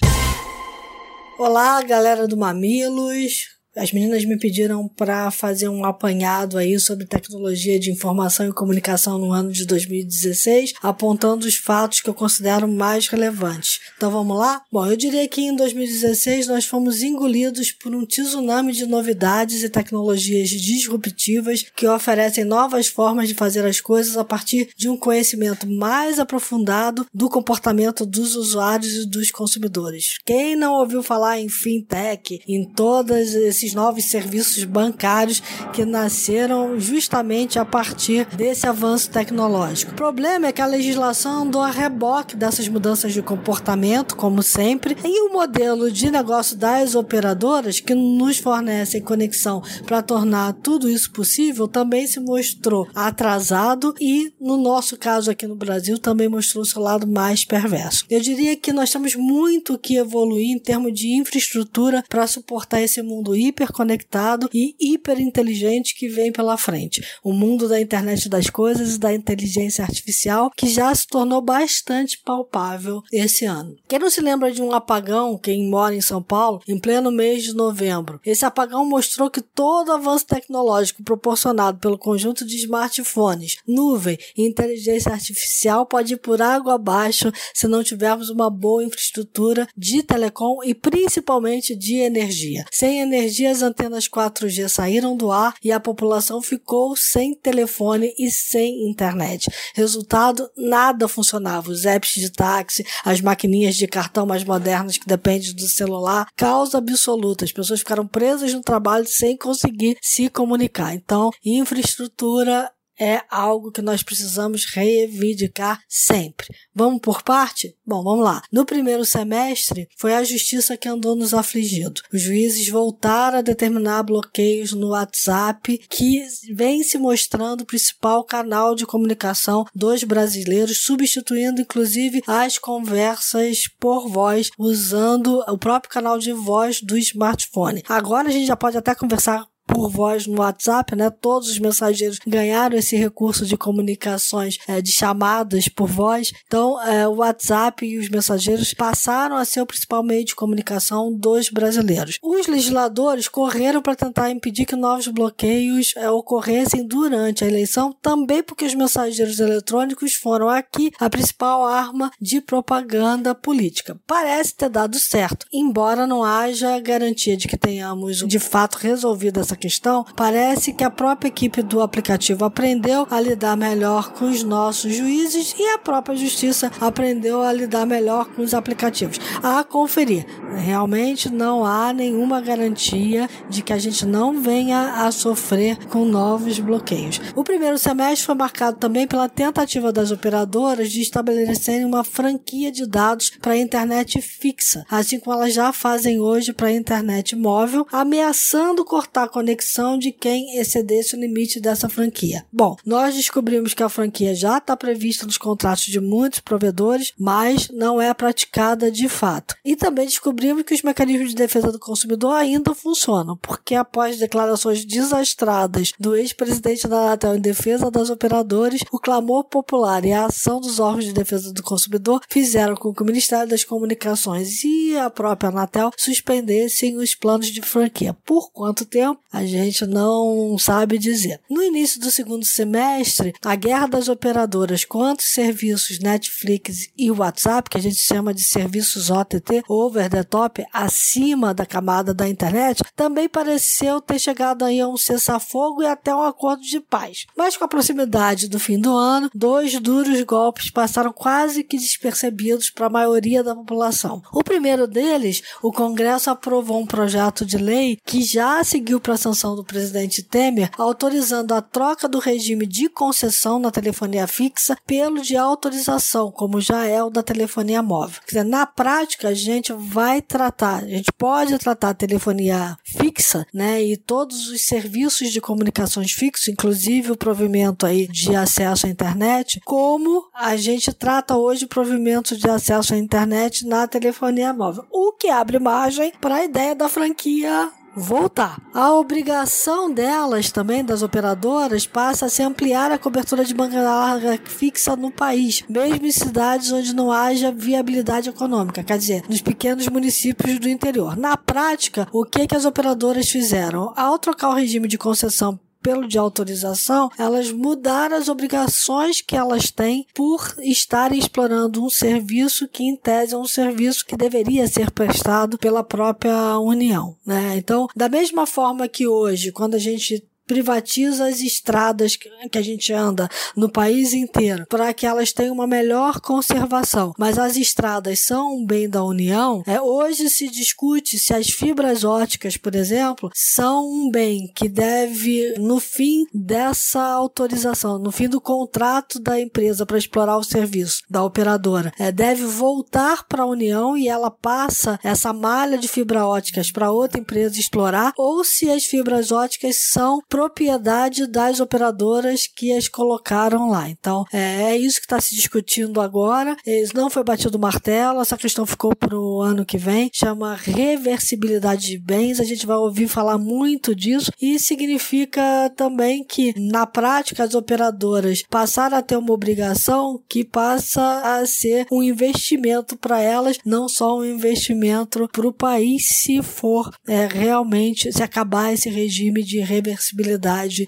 Olá, 1.39 1.83
galera 1.83 2.27
do 2.27 2.37
Mamilos. 2.37 3.52
As 3.75 3.91
meninas 3.91 4.25
me 4.25 4.39
pediram 4.39 4.87
para 4.87 5.31
fazer 5.31 5.69
um 5.69 5.85
apanhado 5.85 6.59
aí 6.59 6.79
sobre 6.79 7.07
tecnologia 7.07 7.81
de 7.81 7.91
informação 7.91 8.47
e 8.47 8.53
comunicação 8.53 9.19
no 9.19 9.33
ano 9.33 9.51
de 9.51 9.65
2016, 9.65 10.75
apontando 10.83 11.47
os 11.47 11.57
fatos 11.57 12.01
que 12.01 12.11
eu 12.11 12.15
considero 12.15 12.69
mais 12.69 13.09
relevantes. 13.09 13.81
Então 13.97 14.11
vamos 14.11 14.37
lá? 14.37 14.63
Bom, 14.71 14.87
eu 14.87 14.97
diria 14.97 15.27
que 15.27 15.41
em 15.41 15.57
2016 15.57 16.49
nós 16.49 16.67
fomos 16.67 17.03
engolidos 17.03 17.73
por 17.73 17.95
um 17.95 18.05
tsunami 18.05 18.73
de 18.73 18.85
novidades 18.85 19.63
e 19.63 19.71
tecnologias 19.71 20.51
disruptivas 20.51 21.65
que 21.75 21.87
oferecem 21.87 22.45
novas 22.45 22.89
formas 22.89 23.27
de 23.29 23.35
fazer 23.35 23.65
as 23.65 23.81
coisas 23.81 24.19
a 24.19 24.25
partir 24.25 24.69
de 24.77 24.89
um 24.89 24.99
conhecimento 24.99 25.67
mais 25.67 26.19
aprofundado 26.19 27.07
do 27.13 27.31
comportamento 27.31 28.05
dos 28.05 28.37
usuários 28.37 28.97
e 28.97 29.07
dos 29.07 29.31
consumidores. 29.31 30.19
Quem 30.27 30.57
não 30.57 30.75
ouviu 30.75 31.03
falar 31.03 31.41
em 31.41 31.49
fintech, 31.49 32.41
em 32.47 32.69
todas 32.69 33.35
esses 33.63 33.75
novos 33.75 34.05
serviços 34.05 34.65
bancários 34.65 35.41
que 35.73 35.85
nasceram 35.85 36.79
justamente 36.81 37.59
a 37.59 37.65
partir 37.65 38.27
desse 38.27 38.67
avanço 38.67 39.11
tecnológico. 39.11 39.93
O 39.93 39.95
problema 39.95 40.49
é 40.49 40.53
que 40.53 40.61
a 40.61 40.67
legislação 40.67 41.45
andou 41.45 41.63
a 41.63 41.71
reboque 41.71 42.37
dessas 42.37 42.67
mudanças 42.69 43.13
de 43.13 43.23
comportamento, 43.23 44.17
como 44.17 44.43
sempre, 44.43 44.97
e 45.05 45.29
o 45.29 45.33
modelo 45.33 45.91
de 45.91 46.11
negócio 46.11 46.57
das 46.57 46.95
operadoras 46.95 47.79
que 47.79 47.95
nos 47.95 48.39
fornecem 48.39 49.01
conexão 49.01 49.63
para 49.87 50.03
tornar 50.03 50.53
tudo 50.55 50.89
isso 50.89 51.13
possível 51.13 51.69
também 51.69 52.07
se 52.07 52.19
mostrou 52.19 52.89
atrasado 52.95 53.95
e, 54.01 54.33
no 54.41 54.57
nosso 54.57 54.97
caso 54.97 55.31
aqui 55.31 55.47
no 55.47 55.55
Brasil, 55.55 55.99
também 55.99 56.29
mostrou 56.29 56.65
seu 56.65 56.83
lado 56.83 57.07
mais 57.07 57.45
perverso. 57.45 58.05
Eu 58.11 58.21
diria 58.21 58.57
que 58.57 58.73
nós 58.73 58.91
temos 58.91 59.15
muito 59.15 59.79
que 59.79 59.97
evoluir 59.97 60.51
em 60.51 60.59
termos 60.59 60.93
de 60.93 61.15
infraestrutura 61.17 62.03
para 62.09 62.27
suportar 62.27 62.83
esse 62.83 63.01
mundo 63.03 63.37
híbrido 63.37 63.52
hiperconectado 63.53 64.49
e 64.53 64.75
hiperinteligente 64.81 65.95
que 65.95 66.09
vem 66.09 66.33
pela 66.33 66.57
frente. 66.57 67.03
O 67.23 67.33
mundo 67.33 67.69
da 67.69 67.81
internet 67.81 68.29
das 68.29 68.51
coisas 68.51 68.95
e 68.95 68.99
da 68.99 69.13
inteligência 69.13 69.85
artificial 69.85 70.51
que 70.57 70.69
já 70.69 70.93
se 70.95 71.07
tornou 71.07 71.41
bastante 71.41 72.19
palpável 72.19 73.03
esse 73.13 73.45
ano. 73.45 73.77
Quem 73.87 73.99
não 73.99 74.11
se 74.11 74.21
lembra 74.21 74.51
de 74.51 74.63
um 74.63 74.73
apagão, 74.73 75.39
quem 75.39 75.69
mora 75.69 75.95
em 75.95 76.01
São 76.01 76.23
Paulo, 76.23 76.61
em 76.67 76.79
pleno 76.79 77.13
mês 77.13 77.43
de 77.45 77.55
novembro? 77.55 78.21
Esse 78.25 78.45
apagão 78.45 78.89
mostrou 78.89 79.31
que 79.31 79.41
todo 79.41 79.93
avanço 79.93 80.27
tecnológico 80.27 81.03
proporcionado 81.03 81.79
pelo 81.79 81.99
conjunto 81.99 82.47
de 82.47 82.57
smartphones, 82.57 83.57
nuvem 83.67 84.19
e 84.37 84.47
inteligência 84.47 85.13
artificial 85.13 85.87
pode 85.87 86.15
ir 86.15 86.19
por 86.19 86.41
água 86.41 86.75
abaixo 86.75 87.31
se 87.55 87.69
não 87.69 87.83
tivermos 87.83 88.31
uma 88.31 88.49
boa 88.49 88.85
infraestrutura 88.85 89.67
de 89.77 90.03
telecom 90.03 90.63
e 90.65 90.75
principalmente 90.75 91.77
de 91.77 91.97
energia. 91.97 92.65
Sem 92.71 93.01
energia 93.01 93.42
as 93.47 93.63
antenas 93.63 94.09
4G 94.09 94.69
saíram 94.69 95.17
do 95.17 95.31
ar 95.31 95.55
e 95.63 95.73
a 95.73 95.81
população 95.81 96.41
ficou 96.43 96.97
sem 96.97 97.35
telefone 97.35 98.15
e 98.19 98.31
sem 98.31 98.89
internet. 98.89 99.51
Resultado, 99.75 100.51
nada 100.57 101.09
funcionava. 101.09 101.71
Os 101.71 101.85
apps 101.85 102.15
de 102.15 102.31
táxi, 102.31 102.85
as 103.05 103.21
maquininhas 103.21 103.77
de 103.77 103.87
cartão 103.87 104.27
mais 104.27 104.45
modernas 104.45 104.99
que 104.99 105.07
dependem 105.07 105.55
do 105.55 105.69
celular, 105.69 106.27
causa 106.37 106.79
absoluta. 106.79 107.45
As 107.45 107.53
pessoas 107.53 107.81
ficaram 107.81 108.07
presas 108.07 108.53
no 108.53 108.61
trabalho 108.61 109.07
sem 109.07 109.37
conseguir 109.37 109.97
se 110.01 110.29
comunicar. 110.29 110.95
Então, 110.95 111.31
infraestrutura 111.45 112.71
é 113.03 113.21
algo 113.29 113.73
que 113.73 113.83
nós 113.83 114.01
precisamos 114.05 114.65
reivindicar 114.65 115.83
sempre. 115.89 116.47
Vamos 116.73 117.01
por 117.01 117.25
parte? 117.25 117.77
Bom, 117.85 118.01
vamos 118.05 118.25
lá. 118.25 118.43
No 118.53 118.65
primeiro 118.65 119.05
semestre, 119.05 119.89
foi 119.99 120.15
a 120.15 120.23
justiça 120.23 120.77
que 120.77 120.89
andou 120.89 121.17
nos 121.17 121.35
afligindo. 121.35 122.01
Os 122.13 122.23
juízes 122.23 122.69
voltaram 122.69 123.39
a 123.39 123.43
determinar 123.43 124.05
bloqueios 124.05 124.73
no 124.73 124.91
WhatsApp, 124.91 125.79
que 125.91 126.25
vem 126.55 126.85
se 126.85 126.97
mostrando 126.97 127.63
o 127.63 127.67
principal 127.67 128.23
canal 128.23 128.77
de 128.77 128.87
comunicação 128.87 129.65
dos 129.75 130.05
brasileiros, 130.05 130.85
substituindo 130.85 131.61
inclusive 131.61 132.23
as 132.25 132.57
conversas 132.57 133.65
por 133.81 134.09
voz, 134.09 134.51
usando 134.57 135.43
o 135.49 135.59
próprio 135.59 135.91
canal 135.91 136.21
de 136.21 136.33
voz 136.33 136.81
do 136.81 136.97
smartphone. 136.97 137.83
Agora 137.89 138.29
a 138.29 138.33
gente 138.33 138.47
já 138.47 138.57
pode 138.57 138.79
até 138.79 138.95
conversar 138.95 139.52
por 139.67 139.89
voz 139.91 140.27
no 140.27 140.41
WhatsApp, 140.41 140.95
né? 140.95 141.11
Todos 141.11 141.49
os 141.49 141.59
mensageiros 141.59 142.19
ganharam 142.27 142.77
esse 142.77 142.97
recurso 142.97 143.47
de 143.47 143.57
comunicações 143.57 144.59
é, 144.69 144.81
de 144.81 144.93
chamadas 144.93 145.69
por 145.69 145.89
voz. 145.89 146.33
Então, 146.47 146.81
é, 146.83 147.07
o 147.09 147.17
WhatsApp 147.17 147.85
e 147.85 147.99
os 147.99 148.09
mensageiros 148.09 148.75
passaram 148.75 149.37
a 149.37 149.45
ser 149.45 149.61
o 149.61 149.67
principal 149.67 150.03
meio 150.03 150.25
de 150.25 150.35
comunicação 150.35 151.13
dos 151.13 151.49
brasileiros. 151.49 152.19
Os 152.23 152.47
legisladores 152.47 153.29
correram 153.29 153.81
para 153.81 153.97
tentar 153.97 154.31
impedir 154.31 154.67
que 154.67 154.77
novos 154.77 155.09
bloqueios 155.09 155.95
é, 155.97 156.11
ocorressem 156.11 156.87
durante 156.87 157.45
a 157.45 157.49
eleição, 157.49 157.95
também 158.01 158.43
porque 158.43 158.65
os 158.65 158.75
mensageiros 158.75 159.41
eletrônicos 159.41 160.15
foram 160.15 160.49
aqui 160.49 160.93
a 160.99 161.09
principal 161.09 161.65
arma 161.65 162.11
de 162.21 162.41
propaganda 162.41 163.35
política. 163.35 163.99
Parece 164.07 164.55
ter 164.55 164.69
dado 164.69 164.99
certo, 164.99 165.47
embora 165.53 166.07
não 166.07 166.23
haja 166.23 166.79
garantia 166.81 167.37
de 167.37 167.49
que 167.49 167.57
tenhamos 167.57 168.19
de 168.19 168.39
fato 168.39 168.77
resolvido 168.77 169.41
essa 169.41 169.52
questão, 169.57 170.05
parece 170.17 170.73
que 170.73 170.85
a 170.85 170.91
própria 170.91 171.29
equipe 171.29 171.63
do 171.63 171.81
aplicativo 171.81 172.45
aprendeu 172.45 173.07
a 173.11 173.21
lidar 173.21 173.57
melhor 173.57 174.13
com 174.13 174.27
os 174.27 174.43
nossos 174.43 174.95
juízes 174.95 175.55
e 175.59 175.63
a 175.71 175.79
própria 175.79 176.17
justiça 176.17 176.71
aprendeu 176.81 177.43
a 177.43 177.53
lidar 177.53 177.87
melhor 177.87 178.27
com 178.27 178.43
os 178.43 178.55
aplicativos. 178.55 179.19
A 179.43 179.65
conferir. 179.65 180.27
Realmente 180.57 181.31
não 181.31 181.65
há 181.65 181.93
nenhuma 181.93 182.41
garantia 182.41 183.29
de 183.49 183.63
que 183.63 183.73
a 183.73 183.79
gente 183.79 184.05
não 184.05 184.41
venha 184.41 185.05
a 185.05 185.11
sofrer 185.11 185.77
com 185.87 186.05
novos 186.05 186.59
bloqueios. 186.59 187.21
O 187.35 187.43
primeiro 187.43 187.79
semestre 187.79 188.27
foi 188.27 188.35
marcado 188.35 188.77
também 188.79 189.07
pela 189.07 189.29
tentativa 189.29 189.93
das 189.93 190.11
operadoras 190.11 190.91
de 190.91 191.01
estabelecerem 191.01 191.85
uma 191.85 192.05
franquia 192.05 192.71
de 192.71 192.87
dados 192.87 193.31
para 193.41 193.53
a 193.53 193.59
internet 193.59 194.21
fixa, 194.21 194.85
assim 194.91 195.19
como 195.19 195.37
elas 195.37 195.55
já 195.55 195.73
fazem 195.73 196.21
hoje 196.21 196.53
para 196.53 196.69
a 196.69 196.73
internet 196.73 197.35
móvel, 197.35 197.87
ameaçando 197.91 198.85
cortar 198.85 199.29
conexão 199.43 199.99
de 199.99 200.13
quem 200.13 200.57
excedesse 200.59 201.17
o 201.17 201.21
limite 201.21 201.59
dessa 201.59 201.89
franquia. 201.89 202.47
Bom, 202.53 202.77
nós 202.87 203.17
descobrimos 203.17 203.75
que 203.75 203.83
a 203.83 203.89
franquia 203.89 204.37
já 204.37 204.59
está 204.59 204.77
prevista 204.77 205.27
nos 205.27 205.37
contratos 205.37 205.85
de 205.87 205.99
muitos 205.99 206.39
provedores, 206.39 207.13
mas 207.19 207.69
não 207.69 208.01
é 208.01 208.15
praticada 208.15 208.89
de 208.89 209.09
fato. 209.09 209.57
E 209.65 209.75
também 209.75 210.07
descobrimos 210.07 210.63
que 210.63 210.75
os 210.75 210.83
mecanismos 210.83 211.31
de 211.31 211.35
defesa 211.35 211.73
do 211.73 211.79
consumidor 211.79 212.35
ainda 212.35 212.73
funcionam, 212.73 213.37
porque 213.37 213.75
após 213.75 214.17
declarações 214.17 214.85
desastradas 214.85 215.93
do 215.99 216.15
ex-presidente 216.15 216.87
da 216.87 217.01
Anatel 217.03 217.35
em 217.35 217.41
defesa 217.41 217.91
das 217.91 218.11
operadores, 218.11 218.83
o 218.93 218.99
clamor 219.01 219.45
popular 219.45 220.05
e 220.05 220.13
a 220.13 220.27
ação 220.27 220.61
dos 220.61 220.79
órgãos 220.79 221.05
de 221.05 221.13
defesa 221.13 221.53
do 221.53 221.65
consumidor 221.65 222.23
fizeram 222.29 222.77
com 222.77 222.95
que 222.95 223.03
o 223.03 223.07
Ministério 223.07 223.49
das 223.49 223.65
Comunicações 223.65 224.63
e 224.63 224.97
a 224.97 225.11
própria 225.11 225.51
Anatel 225.51 225.91
suspendessem 225.97 226.97
os 226.97 227.17
planos 227.17 227.49
de 227.49 227.61
franquia. 227.61 228.15
Por 228.25 228.53
quanto 228.53 228.87
tempo? 228.87 229.21
A 229.33 229.45
gente 229.45 229.87
não 229.87 230.57
sabe 230.59 230.99
dizer. 230.99 231.41
No 231.49 231.63
início 231.63 231.99
do 232.01 232.11
segundo 232.11 232.45
semestre, 232.45 233.33
a 233.43 233.55
guerra 233.55 233.87
das 233.87 234.09
operadoras 234.09 234.85
os 234.93 235.33
serviços 235.33 235.99
Netflix 235.99 236.91
e 236.97 237.11
WhatsApp, 237.11 237.71
que 237.71 237.79
a 237.79 237.81
gente 237.81 237.97
chama 237.97 238.35
de 238.35 238.43
serviços 238.43 239.11
OTT, 239.11 239.63
over 239.69 240.11
the 240.11 240.23
top, 240.23 240.65
acima 240.73 241.55
da 241.55 241.65
camada 241.65 242.13
da 242.13 242.29
internet, 242.29 242.83
também 242.95 243.29
pareceu 243.29 244.01
ter 244.01 244.19
chegado 244.19 244.65
aí 244.65 244.81
a 244.81 244.89
um 244.89 244.97
cessar-fogo 244.97 245.83
e 245.83 245.87
até 245.87 246.15
um 246.15 246.23
acordo 246.23 246.63
de 246.63 246.81
paz. 246.81 247.27
Mas 247.37 247.57
com 247.57 247.65
a 247.65 247.69
proximidade 247.69 248.49
do 248.49 248.59
fim 248.59 248.79
do 248.79 248.95
ano, 248.95 249.31
dois 249.35 249.79
duros 249.81 250.23
golpes 250.23 250.71
passaram 250.71 251.13
quase 251.13 251.65
que 251.65 251.79
despercebidos 251.79 252.71
para 252.71 252.87
a 252.87 252.91
maioria 252.91 253.43
da 253.43 253.55
população. 253.55 254.23
O 254.33 254.45
primeiro 254.45 254.87
deles, 254.87 255.43
o 255.63 255.73
Congresso 255.73 256.31
aprovou 256.31 256.81
um 256.81 256.87
projeto 256.87 257.47
de 257.47 257.57
lei 257.57 257.99
que 258.05 258.23
já 258.23 258.63
seguiu 258.63 259.01
para 259.01 259.17
sanção 259.23 259.55
do 259.55 259.65
presidente 259.65 260.23
Temer, 260.23 260.71
autorizando 260.77 261.53
a 261.53 261.63
troca 261.63 262.09
do 262.09 262.19
regime 262.19 262.67
de 262.67 262.89
concessão 262.89 263.59
na 263.59 263.71
telefonia 263.71 264.27
fixa 264.27 264.77
pelo 264.87 265.23
de 265.23 265.37
autorização, 265.37 266.31
como 266.31 266.61
já 266.61 266.85
é 266.85 267.03
o 267.03 267.11
da 267.11 267.23
telefonia 267.23 267.83
móvel. 267.83 268.21
Quer 268.27 268.39
dizer, 268.39 268.45
na 268.45 268.67
prática, 268.67 269.29
a 269.29 269.35
gente 269.35 269.73
vai 269.73 270.21
tratar, 270.21 270.83
a 270.83 270.89
gente 270.89 271.13
pode 271.13 271.57
tratar 271.59 271.91
a 271.91 271.95
telefonia 271.95 272.77
fixa, 272.85 273.47
né, 273.55 273.83
e 273.83 273.97
todos 273.97 274.49
os 274.49 274.67
serviços 274.67 275.31
de 275.31 275.41
comunicações 275.41 276.13
fixos, 276.13 276.49
inclusive 276.49 277.13
o 277.13 277.17
provimento 277.17 277.87
aí 277.87 278.09
de 278.09 278.35
acesso 278.35 278.87
à 278.87 278.91
internet, 278.91 279.61
como 279.65 280.29
a 280.35 280.57
gente 280.57 280.93
trata 280.93 281.37
hoje 281.37 281.65
o 281.65 281.69
provimento 281.69 282.37
de 282.37 282.49
acesso 282.49 282.95
à 282.95 282.99
internet 282.99 283.65
na 283.67 283.87
telefonia 283.87 284.53
móvel, 284.53 284.85
o 284.91 285.13
que 285.13 285.29
abre 285.29 285.59
margem 285.59 286.13
para 286.21 286.37
a 286.37 286.45
ideia 286.45 286.75
da 286.75 286.89
franquia 286.89 287.71
voltar. 287.95 288.61
A 288.73 288.93
obrigação 288.95 289.93
delas 289.93 290.51
também, 290.51 290.85
das 290.85 291.03
operadoras, 291.03 291.87
passa 291.87 292.27
a 292.27 292.29
se 292.29 292.43
ampliar 292.43 292.91
a 292.91 292.99
cobertura 292.99 293.45
de 293.45 293.55
banda 293.55 293.83
larga 293.83 294.39
fixa 294.45 294.97
no 294.97 295.11
país, 295.11 295.65
mesmo 295.69 296.07
em 296.07 296.13
cidades 296.13 296.73
onde 296.73 296.95
não 296.95 297.13
haja 297.13 297.53
viabilidade 297.53 298.29
econômica, 298.29 298.83
quer 298.83 298.99
dizer, 298.99 299.23
nos 299.29 299.41
pequenos 299.41 299.89
municípios 299.89 300.59
do 300.59 300.69
interior. 300.69 301.17
Na 301.17 301.37
prática, 301.37 302.09
o 302.13 302.25
que, 302.25 302.47
que 302.47 302.57
as 302.57 302.65
operadoras 302.65 303.29
fizeram? 303.29 303.93
Ao 303.97 304.19
trocar 304.19 304.51
o 304.51 304.55
regime 304.55 304.89
de 304.89 304.99
concessão 304.99 305.59
pelo 305.83 306.07
de 306.07 306.19
autorização, 306.19 307.11
elas 307.19 307.51
mudaram 307.51 308.17
as 308.17 308.29
obrigações 308.29 309.21
que 309.21 309.37
elas 309.37 309.71
têm 309.71 310.07
por 310.15 310.55
estarem 310.61 311.19
explorando 311.19 311.85
um 311.85 311.91
serviço 311.91 312.69
que, 312.69 312.85
em 312.85 312.97
tese, 312.97 313.35
é 313.35 313.39
um 313.39 313.47
serviço 313.47 314.07
que 314.07 314.17
deveria 314.17 314.67
ser 314.69 314.91
prestado 314.91 315.59
pela 315.59 315.83
própria 315.83 316.59
União. 316.59 317.17
Né? 317.27 317.57
Então, 317.57 317.89
da 317.95 318.09
mesma 318.09 318.47
forma 318.47 318.89
que 318.89 319.07
hoje, 319.07 319.53
quando 319.53 319.75
a 319.75 319.79
gente 319.79 320.25
privatiza 320.47 321.27
as 321.27 321.41
estradas 321.41 322.17
que 322.17 322.59
a 322.59 322.63
gente 322.63 322.93
anda 322.93 323.29
no 323.57 323.71
país 323.71 324.13
inteiro 324.13 324.67
para 324.69 324.93
que 324.93 325.07
elas 325.07 325.33
tenham 325.33 325.55
uma 325.55 325.67
melhor 325.67 326.21
conservação. 326.21 327.13
Mas 327.19 327.39
as 327.39 327.57
estradas 327.57 328.21
são 328.21 328.57
um 328.57 328.67
bem 328.67 328.89
da 328.89 329.05
União. 329.05 329.63
É, 329.67 329.81
hoje 329.81 330.29
se 330.29 330.49
discute 330.49 331.19
se 331.19 331.35
as 331.35 331.49
fibras 331.49 332.05
óticas, 332.05 332.57
por 332.57 332.75
exemplo, 332.75 333.31
são 333.35 333.89
um 333.89 334.11
bem 334.11 334.51
que 334.55 334.69
deve, 334.69 335.55
no 335.59 335.81
fim 335.81 336.25
dessa 336.33 337.03
autorização, 337.03 337.99
no 337.99 338.13
fim 338.13 338.29
do 338.29 338.41
contrato 338.41 339.21
da 339.21 339.41
empresa 339.41 339.87
para 339.87 339.99
explorar 339.99 340.37
o 340.37 340.45
serviço 340.45 341.03
da 341.09 341.23
operadora, 341.25 341.93
é, 341.99 342.11
deve 342.11 342.45
voltar 342.45 343.25
para 343.27 343.43
a 343.43 343.47
União 343.47 343.97
e 343.97 344.09
ela 344.09 344.31
passa 344.31 344.99
essa 345.03 345.33
malha 345.33 345.79
de 345.79 345.89
fibra 345.89 346.27
óticas 346.27 346.71
para 346.71 346.91
outra 346.91 347.21
empresa 347.21 347.59
explorar, 347.59 348.13
ou 348.17 348.45
se 348.45 348.71
as 348.71 348.85
fibras 348.85 349.31
óticas 349.31 349.77
são 349.91 350.21
propriedade 350.33 351.27
das 351.27 351.61
operadoras 351.61 352.47
que 352.47 352.73
as 352.73 352.89
colocaram 352.89 353.69
lá. 353.69 353.91
Então, 353.91 354.25
é, 354.33 354.73
é 354.73 354.77
isso 354.79 354.97
que 354.97 355.05
está 355.05 355.21
se 355.21 355.37
discutindo 355.37 356.01
agora. 356.01 356.57
Eles 356.65 356.95
não 356.95 357.11
foi 357.11 357.23
batido 357.23 357.59
o 357.59 357.61
martelo, 357.61 358.23
essa 358.23 358.39
questão 358.39 358.65
ficou 358.65 358.97
para 358.97 359.15
o 359.15 359.43
ano 359.43 359.63
que 359.63 359.77
vem. 359.77 360.11
Chama 360.11 360.55
reversibilidade 360.55 361.87
de 361.87 361.99
bens. 361.99 362.41
A 362.41 362.45
gente 362.45 362.65
vai 362.65 362.79
ouvir 362.79 363.09
falar 363.09 363.37
muito 363.37 363.95
disso 363.95 364.33
e 364.41 364.59
significa 364.59 365.71
também 365.77 366.25
que, 366.25 366.59
na 366.59 366.87
prática, 366.87 367.45
as 367.45 367.55
operadoras 367.55 368.43
passaram 368.49 368.97
a 368.97 369.03
ter 369.03 369.19
uma 369.19 369.35
obrigação 369.35 370.19
que 370.27 370.47
passa 370.47 371.21
a 371.41 371.45
ser 371.45 371.87
um 371.93 372.03
investimento 372.03 372.97
para 372.97 373.21
elas, 373.21 373.59
não 373.67 373.87
só 373.87 374.17
um 374.17 374.25
investimento 374.25 375.29
para 375.31 375.47
o 375.47 375.53
país, 375.53 376.09
se 376.09 376.43
for 376.43 376.91
é, 377.07 377.27
realmente, 377.27 378.11
se 378.11 378.23
acabar 378.23 378.73
esse 378.73 378.89
regime 378.89 379.43
de 379.43 379.61
reversibilidade 379.61 380.22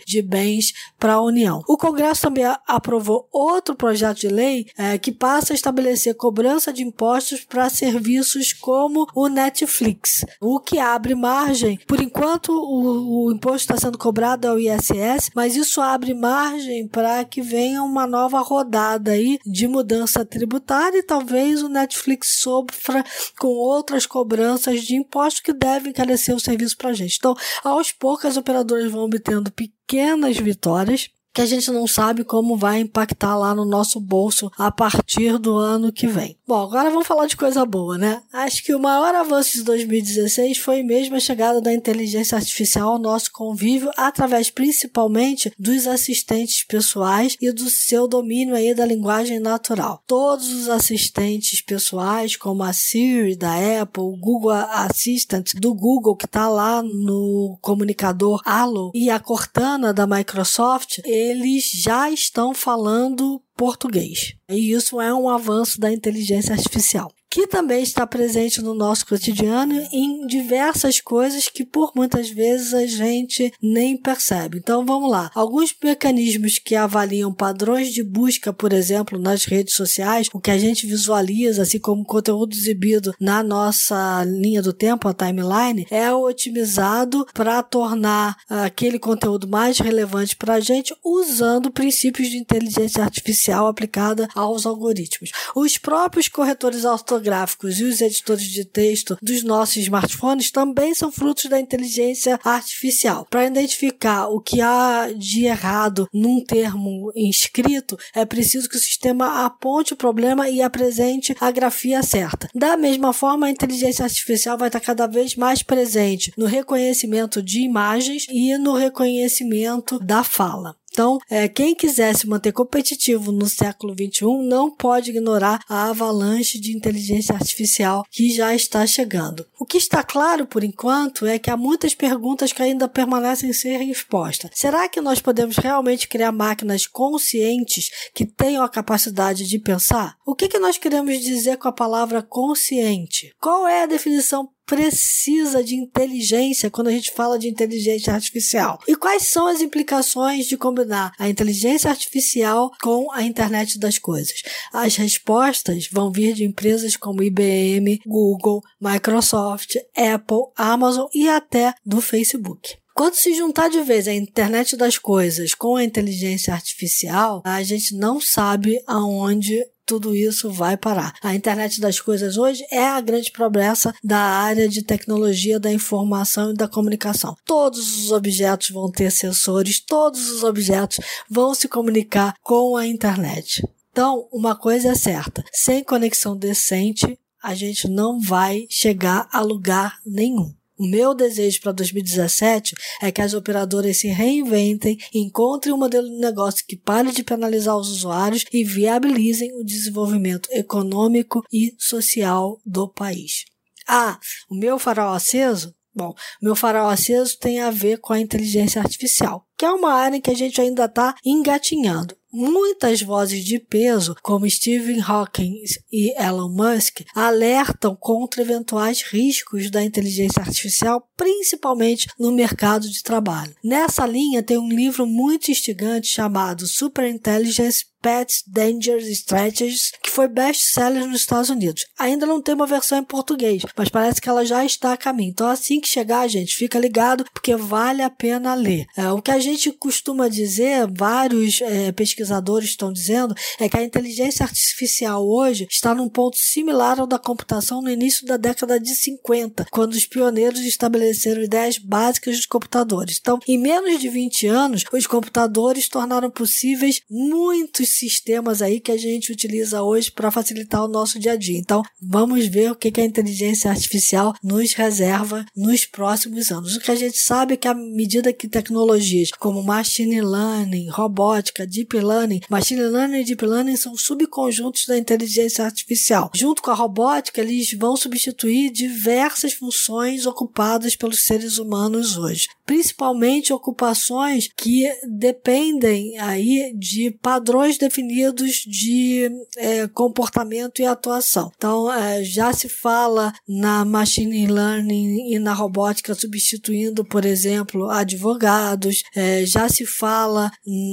de 0.06 0.22
bens 0.22 0.72
para 0.98 1.14
a 1.14 1.22
União. 1.22 1.62
O 1.68 1.76
Congresso 1.76 2.22
também 2.22 2.44
aprovou 2.66 3.28
outro 3.32 3.74
projeto 3.74 4.20
de 4.20 4.28
lei 4.28 4.66
é, 4.76 4.98
que 4.98 5.12
passa 5.12 5.52
a 5.52 5.56
estabelecer 5.56 6.14
cobrança 6.14 6.72
de 6.72 6.82
impostos 6.82 7.44
para 7.44 7.68
serviços 7.68 8.52
como 8.52 9.06
o 9.14 9.28
Netflix, 9.28 10.24
o 10.40 10.58
que 10.60 10.78
abre 10.78 11.14
margem. 11.14 11.78
Por 11.86 12.00
enquanto, 12.00 12.50
o, 12.50 13.26
o 13.26 13.32
imposto 13.32 13.72
está 13.72 13.76
sendo 13.76 13.98
cobrado 13.98 14.46
ao 14.48 14.58
ISS, 14.58 15.30
mas 15.34 15.56
isso 15.56 15.80
abre 15.80 16.14
margem 16.14 16.86
para 16.88 17.24
que 17.24 17.42
venha 17.42 17.82
uma 17.82 18.06
nova 18.06 18.40
rodada 18.40 19.12
aí 19.12 19.38
de 19.44 19.66
mudança 19.66 20.24
tributária 20.24 20.98
e 20.98 21.02
talvez 21.02 21.62
o 21.62 21.68
Netflix 21.68 22.40
sofra 22.40 23.04
com 23.38 23.48
outras 23.48 24.06
cobranças 24.06 24.82
de 24.82 24.96
impostos 24.96 25.40
que 25.40 25.52
devem 25.52 25.90
encarecer 25.90 26.34
o 26.34 26.40
serviço 26.40 26.76
para 26.76 26.90
a 26.90 26.92
gente. 26.92 27.16
Então, 27.18 27.34
aos 27.62 27.92
poucos, 27.92 28.26
as 28.26 28.36
operadoras 28.36 28.90
vão 28.90 29.08
tendo 29.24 29.50
pequenas 29.50 30.36
vitórias 30.36 31.08
que 31.32 31.40
a 31.40 31.46
gente 31.46 31.68
não 31.72 31.86
sabe 31.86 32.22
como 32.22 32.56
vai 32.56 32.78
impactar 32.78 33.36
lá 33.36 33.52
no 33.52 33.64
nosso 33.64 33.98
bolso 33.98 34.52
a 34.56 34.70
partir 34.70 35.36
do 35.36 35.56
ano 35.56 35.92
que 35.92 36.06
vem. 36.06 36.38
Bom, 36.46 36.62
agora 36.62 36.90
vamos 36.90 37.06
falar 37.06 37.26
de 37.26 37.38
coisa 37.38 37.64
boa, 37.64 37.96
né? 37.96 38.22
Acho 38.30 38.62
que 38.62 38.74
o 38.74 38.78
maior 38.78 39.14
avanço 39.14 39.52
de 39.54 39.62
2016 39.62 40.58
foi 40.58 40.82
mesmo 40.82 41.16
a 41.16 41.20
chegada 41.20 41.58
da 41.58 41.72
inteligência 41.72 42.36
artificial 42.36 42.92
ao 42.92 42.98
nosso 42.98 43.32
convívio 43.32 43.90
através 43.96 44.50
principalmente 44.50 45.50
dos 45.58 45.86
assistentes 45.86 46.62
pessoais 46.62 47.34
e 47.40 47.50
do 47.50 47.70
seu 47.70 48.06
domínio 48.06 48.54
aí 48.54 48.74
da 48.74 48.84
linguagem 48.84 49.40
natural. 49.40 50.02
Todos 50.06 50.52
os 50.52 50.68
assistentes 50.68 51.62
pessoais, 51.62 52.36
como 52.36 52.62
a 52.62 52.74
Siri 52.74 53.34
da 53.34 53.80
Apple, 53.80 54.02
o 54.02 54.14
Google 54.18 54.50
Assistant 54.50 55.54
do 55.54 55.74
Google 55.74 56.14
que 56.14 56.26
está 56.26 56.46
lá 56.46 56.82
no 56.82 57.56
comunicador 57.62 58.42
Allo 58.44 58.90
e 58.94 59.08
a 59.08 59.18
Cortana 59.18 59.94
da 59.94 60.06
Microsoft, 60.06 60.98
eles 61.06 61.70
já 61.72 62.10
estão 62.10 62.52
falando 62.52 63.40
português. 63.56 64.34
E 64.48 64.72
isso 64.72 65.00
é 65.00 65.14
um 65.14 65.28
avanço 65.28 65.78
da 65.80 65.92
inteligência 65.92 66.54
artificial 66.54 67.10
que 67.34 67.48
também 67.48 67.82
está 67.82 68.06
presente 68.06 68.62
no 68.62 68.74
nosso 68.74 69.04
cotidiano 69.04 69.74
em 69.90 70.24
diversas 70.24 71.00
coisas 71.00 71.48
que 71.48 71.64
por 71.64 71.90
muitas 71.92 72.30
vezes 72.30 72.72
a 72.72 72.86
gente 72.86 73.52
nem 73.60 73.96
percebe. 73.96 74.58
Então 74.58 74.86
vamos 74.86 75.10
lá. 75.10 75.32
Alguns 75.34 75.74
mecanismos 75.82 76.60
que 76.60 76.76
avaliam 76.76 77.34
padrões 77.34 77.92
de 77.92 78.04
busca, 78.04 78.52
por 78.52 78.72
exemplo, 78.72 79.18
nas 79.18 79.46
redes 79.46 79.74
sociais, 79.74 80.28
o 80.32 80.38
que 80.38 80.52
a 80.52 80.56
gente 80.56 80.86
visualiza, 80.86 81.62
assim 81.62 81.80
como 81.80 82.04
conteúdo 82.04 82.54
exibido 82.54 83.12
na 83.18 83.42
nossa 83.42 84.22
linha 84.24 84.62
do 84.62 84.72
tempo, 84.72 85.08
a 85.08 85.12
timeline, 85.12 85.88
é 85.90 86.12
otimizado 86.12 87.26
para 87.34 87.60
tornar 87.64 88.36
aquele 88.48 88.96
conteúdo 88.96 89.48
mais 89.48 89.80
relevante 89.80 90.36
para 90.36 90.54
a 90.54 90.60
gente 90.60 90.94
usando 91.04 91.72
princípios 91.72 92.28
de 92.28 92.36
inteligência 92.36 93.02
artificial 93.02 93.66
aplicada 93.66 94.28
aos 94.36 94.64
algoritmos. 94.64 95.32
Os 95.56 95.76
próprios 95.76 96.28
corretores 96.28 96.84
ortográficos 96.84 97.23
gráficos 97.24 97.80
e 97.80 97.84
os 97.84 98.00
editores 98.00 98.44
de 98.44 98.64
texto 98.64 99.18
dos 99.20 99.42
nossos 99.42 99.78
smartphones 99.78 100.50
também 100.50 100.94
são 100.94 101.10
frutos 101.10 101.46
da 101.46 101.58
inteligência 101.58 102.38
artificial. 102.44 103.26
Para 103.30 103.46
identificar 103.46 104.28
o 104.28 104.40
que 104.40 104.60
há 104.60 105.10
de 105.16 105.46
errado 105.46 106.08
num 106.12 106.44
termo 106.44 107.10
inscrito, 107.16 107.98
é 108.14 108.24
preciso 108.24 108.68
que 108.68 108.76
o 108.76 108.80
sistema 108.80 109.44
aponte 109.44 109.94
o 109.94 109.96
problema 109.96 110.48
e 110.48 110.60
apresente 110.60 111.34
a 111.40 111.50
grafia 111.50 112.02
certa. 112.02 112.48
Da 112.54 112.76
mesma 112.76 113.12
forma, 113.12 113.46
a 113.46 113.50
inteligência 113.50 114.04
artificial 114.04 114.58
vai 114.58 114.68
estar 114.68 114.80
cada 114.80 115.06
vez 115.06 115.34
mais 115.34 115.62
presente 115.62 116.32
no 116.36 116.46
reconhecimento 116.46 117.42
de 117.42 117.60
imagens 117.60 118.26
e 118.28 118.56
no 118.58 118.74
reconhecimento 118.74 119.98
da 119.98 120.22
fala. 120.22 120.76
Então, 120.94 121.18
é, 121.28 121.48
quem 121.48 121.74
quiser 121.74 122.14
se 122.14 122.24
manter 122.24 122.52
competitivo 122.52 123.32
no 123.32 123.48
século 123.48 123.92
XXI 123.94 124.46
não 124.46 124.70
pode 124.70 125.10
ignorar 125.10 125.58
a 125.68 125.88
avalanche 125.88 126.56
de 126.56 126.70
inteligência 126.70 127.34
artificial 127.34 128.04
que 128.12 128.32
já 128.32 128.54
está 128.54 128.86
chegando. 128.86 129.44
O 129.58 129.66
que 129.66 129.76
está 129.76 130.04
claro 130.04 130.46
por 130.46 130.62
enquanto 130.62 131.26
é 131.26 131.36
que 131.36 131.50
há 131.50 131.56
muitas 131.56 131.94
perguntas 131.94 132.52
que 132.52 132.62
ainda 132.62 132.86
permanecem 132.86 133.52
sem 133.52 133.88
resposta. 133.88 134.48
Será 134.54 134.88
que 134.88 135.00
nós 135.00 135.20
podemos 135.20 135.56
realmente 135.56 136.06
criar 136.06 136.30
máquinas 136.30 136.86
conscientes 136.86 137.90
que 138.14 138.24
tenham 138.24 138.62
a 138.62 138.68
capacidade 138.68 139.48
de 139.48 139.58
pensar? 139.58 140.14
O 140.24 140.32
que, 140.32 140.46
que 140.46 140.60
nós 140.60 140.78
queremos 140.78 141.18
dizer 141.18 141.56
com 141.56 141.66
a 141.66 141.72
palavra 141.72 142.22
consciente? 142.22 143.32
Qual 143.40 143.66
é 143.66 143.82
a 143.82 143.86
definição 143.86 144.48
precisa 144.66 145.62
de 145.62 145.74
inteligência 145.74 146.70
quando 146.70 146.88
a 146.88 146.92
gente 146.92 147.12
fala 147.12 147.38
de 147.38 147.48
inteligência 147.48 148.12
artificial? 148.12 148.80
E 148.86 148.96
quais 148.96 149.24
são 149.24 149.46
as 149.46 149.60
implicações 149.60 150.46
de 150.46 150.56
combinar 150.56 151.12
a 151.18 151.28
inteligência 151.28 151.90
artificial 151.90 152.70
com 152.82 153.10
a 153.12 153.22
internet 153.22 153.78
das 153.78 153.98
coisas? 153.98 154.42
As 154.72 154.96
respostas 154.96 155.88
vão 155.90 156.10
vir 156.10 156.34
de 156.34 156.44
empresas 156.44 156.96
como 156.96 157.22
IBM, 157.22 158.00
Google, 158.06 158.62
Microsoft, 158.80 159.76
Apple, 159.96 160.50
Amazon 160.56 161.06
e 161.14 161.28
até 161.28 161.74
do 161.84 162.00
Facebook. 162.00 162.76
Quando 162.94 163.14
se 163.14 163.34
juntar 163.34 163.68
de 163.68 163.80
vez 163.80 164.06
a 164.06 164.14
internet 164.14 164.76
das 164.76 164.96
coisas 164.96 165.52
com 165.52 165.74
a 165.74 165.82
inteligência 165.82 166.54
artificial, 166.54 167.42
a 167.44 167.60
gente 167.60 167.92
não 167.96 168.20
sabe 168.20 168.80
aonde 168.86 169.60
tudo 169.86 170.14
isso 170.14 170.50
vai 170.50 170.76
parar. 170.76 171.14
A 171.22 171.34
internet 171.34 171.80
das 171.80 172.00
coisas 172.00 172.36
hoje 172.36 172.64
é 172.70 172.84
a 172.86 173.00
grande 173.00 173.30
promessa 173.30 173.94
da 174.02 174.18
área 174.18 174.68
de 174.68 174.82
tecnologia 174.82 175.60
da 175.60 175.72
informação 175.72 176.50
e 176.50 176.56
da 176.56 176.68
comunicação. 176.68 177.36
Todos 177.44 178.04
os 178.04 178.12
objetos 178.12 178.70
vão 178.70 178.90
ter 178.90 179.10
sensores, 179.10 179.80
todos 179.80 180.30
os 180.30 180.42
objetos 180.42 181.00
vão 181.28 181.54
se 181.54 181.68
comunicar 181.68 182.34
com 182.42 182.76
a 182.76 182.86
internet. 182.86 183.62
Então, 183.90 184.28
uma 184.32 184.56
coisa 184.56 184.88
é 184.88 184.94
certa: 184.94 185.44
sem 185.52 185.84
conexão 185.84 186.36
decente, 186.36 187.18
a 187.42 187.54
gente 187.54 187.88
não 187.88 188.20
vai 188.20 188.66
chegar 188.70 189.28
a 189.30 189.40
lugar 189.40 189.98
nenhum. 190.04 190.52
O 190.76 190.86
meu 190.86 191.14
desejo 191.14 191.60
para 191.60 191.72
2017 191.72 192.74
é 193.00 193.12
que 193.12 193.22
as 193.22 193.32
operadoras 193.32 193.98
se 193.98 194.08
reinventem, 194.08 194.98
encontrem 195.14 195.72
um 195.72 195.78
modelo 195.78 196.08
de 196.08 196.16
negócio 196.16 196.64
que 196.66 196.76
pare 196.76 197.12
de 197.12 197.22
penalizar 197.22 197.76
os 197.76 197.88
usuários 197.88 198.44
e 198.52 198.64
viabilizem 198.64 199.52
o 199.54 199.64
desenvolvimento 199.64 200.48
econômico 200.50 201.42
e 201.52 201.74
social 201.78 202.60
do 202.66 202.88
país. 202.88 203.44
Ah, 203.86 204.18
o 204.50 204.54
meu 204.56 204.78
farol 204.78 205.12
aceso? 205.12 205.74
Bom, 205.94 206.12
meu 206.42 206.56
farol 206.56 206.88
aceso 206.88 207.38
tem 207.38 207.60
a 207.60 207.70
ver 207.70 207.98
com 207.98 208.12
a 208.12 208.18
inteligência 208.18 208.82
artificial, 208.82 209.46
que 209.56 209.64
é 209.64 209.70
uma 209.70 209.92
área 209.92 210.16
em 210.16 210.20
que 210.20 210.30
a 210.30 210.34
gente 210.34 210.60
ainda 210.60 210.86
está 210.86 211.14
engatinhando. 211.24 212.16
Muitas 212.36 213.00
vozes 213.00 213.44
de 213.44 213.60
peso, 213.60 214.16
como 214.20 214.50
Stephen 214.50 215.00
Hawking 215.00 215.62
e 215.92 216.12
Elon 216.20 216.48
Musk, 216.48 217.02
alertam 217.14 217.94
contra 217.94 218.42
eventuais 218.42 219.02
riscos 219.02 219.70
da 219.70 219.84
inteligência 219.84 220.42
artificial, 220.42 221.08
principalmente 221.16 222.08
no 222.18 222.32
mercado 222.32 222.90
de 222.90 223.04
trabalho. 223.04 223.54
Nessa 223.62 224.04
linha 224.04 224.42
tem 224.42 224.58
um 224.58 224.68
livro 224.68 225.06
muito 225.06 225.48
instigante 225.48 226.08
chamado 226.08 226.66
Superintelligence 226.66 227.84
Pets 228.04 228.44
Dangerous 228.46 229.06
Strategies, 229.06 229.90
que 230.02 230.10
foi 230.10 230.28
best-seller 230.28 231.06
nos 231.06 231.20
Estados 231.20 231.48
Unidos. 231.48 231.86
Ainda 231.98 232.26
não 232.26 232.42
tem 232.42 232.54
uma 232.54 232.66
versão 232.66 232.98
em 232.98 233.02
português, 233.02 233.62
mas 233.74 233.88
parece 233.88 234.20
que 234.20 234.28
ela 234.28 234.44
já 234.44 234.62
está 234.62 234.92
a 234.92 234.96
caminho. 234.96 235.30
Então, 235.30 235.48
assim 235.48 235.80
que 235.80 235.88
chegar, 235.88 236.28
gente, 236.28 236.54
fica 236.54 236.78
ligado, 236.78 237.24
porque 237.32 237.56
vale 237.56 238.02
a 238.02 238.10
pena 238.10 238.54
ler. 238.54 238.84
É, 238.94 239.10
o 239.10 239.22
que 239.22 239.30
a 239.30 239.38
gente 239.38 239.72
costuma 239.72 240.28
dizer, 240.28 240.86
vários 240.92 241.62
é, 241.62 241.92
pesquisadores 241.92 242.68
estão 242.68 242.92
dizendo, 242.92 243.34
é 243.58 243.70
que 243.70 243.76
a 243.78 243.82
inteligência 243.82 244.44
artificial 244.44 245.26
hoje 245.26 245.66
está 245.70 245.94
num 245.94 246.08
ponto 246.10 246.36
similar 246.36 247.00
ao 247.00 247.06
da 247.06 247.18
computação 247.18 247.80
no 247.80 247.88
início 247.88 248.26
da 248.26 248.36
década 248.36 248.78
de 248.78 248.94
50, 248.94 249.64
quando 249.70 249.94
os 249.94 250.04
pioneiros 250.04 250.60
estabeleceram 250.60 251.42
ideias 251.42 251.78
básicas 251.78 252.36
dos 252.36 252.46
computadores. 252.46 253.16
Então, 253.18 253.38
em 253.48 253.58
menos 253.58 253.98
de 253.98 254.10
20 254.10 254.46
anos, 254.46 254.84
os 254.92 255.06
computadores 255.06 255.88
tornaram 255.88 256.30
possíveis 256.30 257.00
muitos 257.10 257.93
sistemas 257.96 258.62
aí 258.62 258.80
que 258.80 258.92
a 258.92 258.96
gente 258.96 259.32
utiliza 259.32 259.82
hoje 259.82 260.10
para 260.10 260.30
facilitar 260.30 260.84
o 260.84 260.88
nosso 260.88 261.18
dia 261.18 261.32
a 261.32 261.36
dia. 261.36 261.58
Então, 261.58 261.82
vamos 262.00 262.46
ver 262.46 262.70
o 262.70 262.76
que, 262.76 263.00
a 263.00 263.04
inteligência 263.04 263.70
artificial 263.70 264.34
nos 264.42 264.72
reserva 264.72 265.44
nos 265.56 265.84
próximos 265.84 266.50
anos. 266.50 266.76
O 266.76 266.80
que 266.80 266.90
a 266.90 266.94
gente 266.94 267.18
sabe 267.18 267.54
é 267.54 267.56
que 267.56 267.68
à 267.68 267.74
medida 267.74 268.32
que 268.32 268.48
tecnologias 268.48 269.30
como 269.30 269.62
machine 269.62 270.20
learning, 270.20 270.88
robótica, 270.88 271.66
deep 271.66 271.96
learning, 271.96 272.40
machine 272.48 272.82
learning 272.82 273.20
e 273.20 273.24
deep 273.24 273.44
learning 273.44 273.76
são 273.76 273.96
subconjuntos 273.96 274.86
da 274.86 274.96
inteligência 274.96 275.64
artificial. 275.64 276.30
Junto 276.34 276.62
com 276.62 276.70
a 276.70 276.74
robótica, 276.74 277.40
eles 277.40 277.72
vão 277.72 277.96
substituir 277.96 278.70
diversas 278.70 279.52
funções 279.52 280.26
ocupadas 280.26 280.96
pelos 280.96 281.24
seres 281.24 281.58
humanos 281.58 282.16
hoje, 282.16 282.46
principalmente 282.64 283.52
ocupações 283.52 284.48
que 284.56 284.84
dependem 285.08 286.18
aí 286.18 286.74
de 286.76 287.10
padrões 287.22 287.73
definidos 287.78 288.64
de 288.66 289.30
é, 289.56 289.86
comportamento 289.88 290.80
e 290.80 290.86
atuação. 290.86 291.50
Então, 291.56 291.92
é, 291.92 292.24
já 292.24 292.52
se 292.52 292.68
fala 292.68 293.32
na 293.48 293.84
machine 293.84 294.46
learning 294.46 295.32
e 295.32 295.38
na 295.38 295.52
robótica 295.52 296.14
substituindo, 296.14 297.04
por 297.04 297.24
exemplo, 297.24 297.90
advogados, 297.90 299.02
é, 299.14 299.44
já 299.46 299.68
se 299.68 299.86
fala 299.86 300.50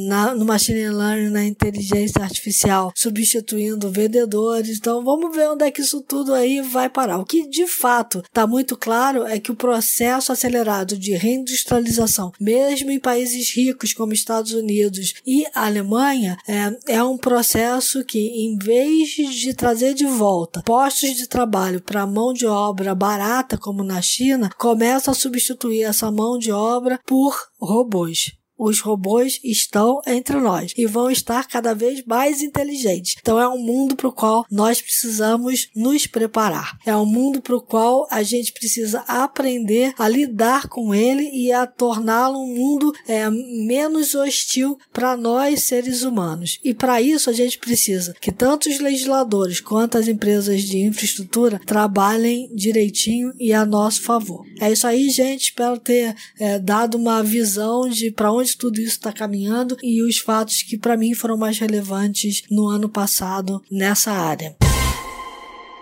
na, 0.07 0.35
no 0.35 0.45
machine 0.45 0.89
learning, 0.89 1.29
na 1.29 1.45
inteligência 1.45 2.21
artificial, 2.21 2.91
substituindo 2.95 3.91
vendedores. 3.91 4.77
Então, 4.77 5.03
vamos 5.03 5.35
ver 5.35 5.49
onde 5.49 5.65
é 5.65 5.71
que 5.71 5.81
isso 5.81 6.01
tudo 6.01 6.33
aí 6.33 6.61
vai 6.61 6.89
parar. 6.89 7.17
O 7.19 7.25
que 7.25 7.47
de 7.49 7.67
fato 7.67 8.19
está 8.19 8.45
muito 8.47 8.77
claro 8.77 9.25
é 9.25 9.39
que 9.39 9.51
o 9.51 9.55
processo 9.55 10.31
acelerado 10.31 10.97
de 10.97 11.13
reindustrialização, 11.13 12.31
mesmo 12.39 12.91
em 12.91 12.99
países 12.99 13.53
ricos 13.55 13.93
como 13.93 14.13
Estados 14.13 14.53
Unidos 14.53 15.13
e 15.25 15.45
Alemanha, 15.53 16.37
é, 16.47 16.70
é 16.87 17.03
um 17.03 17.17
processo 17.17 18.03
que, 18.05 18.19
em 18.19 18.57
vez 18.57 19.09
de 19.09 19.53
trazer 19.53 19.93
de 19.93 20.05
volta 20.05 20.61
postos 20.63 21.15
de 21.15 21.27
trabalho 21.27 21.81
para 21.81 22.05
mão 22.05 22.33
de 22.33 22.45
obra 22.45 22.93
barata, 22.95 23.57
como 23.57 23.83
na 23.83 24.01
China, 24.01 24.49
começa 24.57 25.11
a 25.11 25.15
substituir 25.15 25.83
essa 25.83 26.11
mão 26.11 26.37
de 26.37 26.51
obra 26.51 26.99
por 27.05 27.35
robôs. 27.59 28.40
Os 28.61 28.79
robôs 28.79 29.39
estão 29.43 30.01
entre 30.05 30.37
nós 30.39 30.73
e 30.77 30.85
vão 30.85 31.09
estar 31.09 31.47
cada 31.47 31.73
vez 31.73 32.03
mais 32.05 32.41
inteligentes. 32.43 33.15
Então 33.19 33.39
é 33.39 33.47
um 33.47 33.57
mundo 33.57 33.95
para 33.95 34.07
o 34.07 34.11
qual 34.11 34.45
nós 34.51 34.81
precisamos 34.81 35.69
nos 35.75 36.05
preparar. 36.05 36.77
É 36.85 36.95
um 36.95 37.05
mundo 37.05 37.41
para 37.41 37.55
o 37.55 37.61
qual 37.61 38.07
a 38.11 38.21
gente 38.21 38.53
precisa 38.53 39.03
aprender 39.07 39.93
a 39.97 40.07
lidar 40.07 40.67
com 40.67 40.93
ele 40.93 41.29
e 41.33 41.51
a 41.51 41.65
torná-lo 41.65 42.37
um 42.37 42.55
mundo 42.55 42.93
é, 43.07 43.29
menos 43.29 44.13
hostil 44.13 44.77
para 44.93 45.17
nós 45.17 45.63
seres 45.63 46.03
humanos. 46.03 46.59
E 46.63 46.73
para 46.73 47.01
isso 47.01 47.29
a 47.29 47.33
gente 47.33 47.57
precisa 47.57 48.13
que 48.21 48.31
tanto 48.31 48.69
os 48.69 48.79
legisladores 48.79 49.59
quanto 49.59 49.97
as 49.97 50.07
empresas 50.07 50.61
de 50.61 50.79
infraestrutura 50.79 51.59
trabalhem 51.65 52.49
direitinho 52.53 53.33
e 53.39 53.53
a 53.53 53.65
nosso 53.65 54.01
favor. 54.01 54.45
É 54.59 54.71
isso 54.71 54.85
aí, 54.85 55.09
gente. 55.09 55.45
Espero 55.45 55.79
ter 55.79 56.15
é, 56.39 56.59
dado 56.59 56.95
uma 56.95 57.23
visão 57.23 57.89
de 57.89 58.11
para 58.11 58.31
onde 58.31 58.50
tudo 58.55 58.79
isso 58.79 58.97
está 58.97 59.11
caminhando 59.11 59.77
e 59.81 60.01
os 60.03 60.17
fatos 60.17 60.63
que 60.63 60.77
para 60.77 60.97
mim 60.97 61.13
foram 61.13 61.37
mais 61.37 61.59
relevantes 61.59 62.43
no 62.49 62.67
ano 62.67 62.89
passado 62.89 63.61
nessa 63.71 64.11
área. 64.11 64.55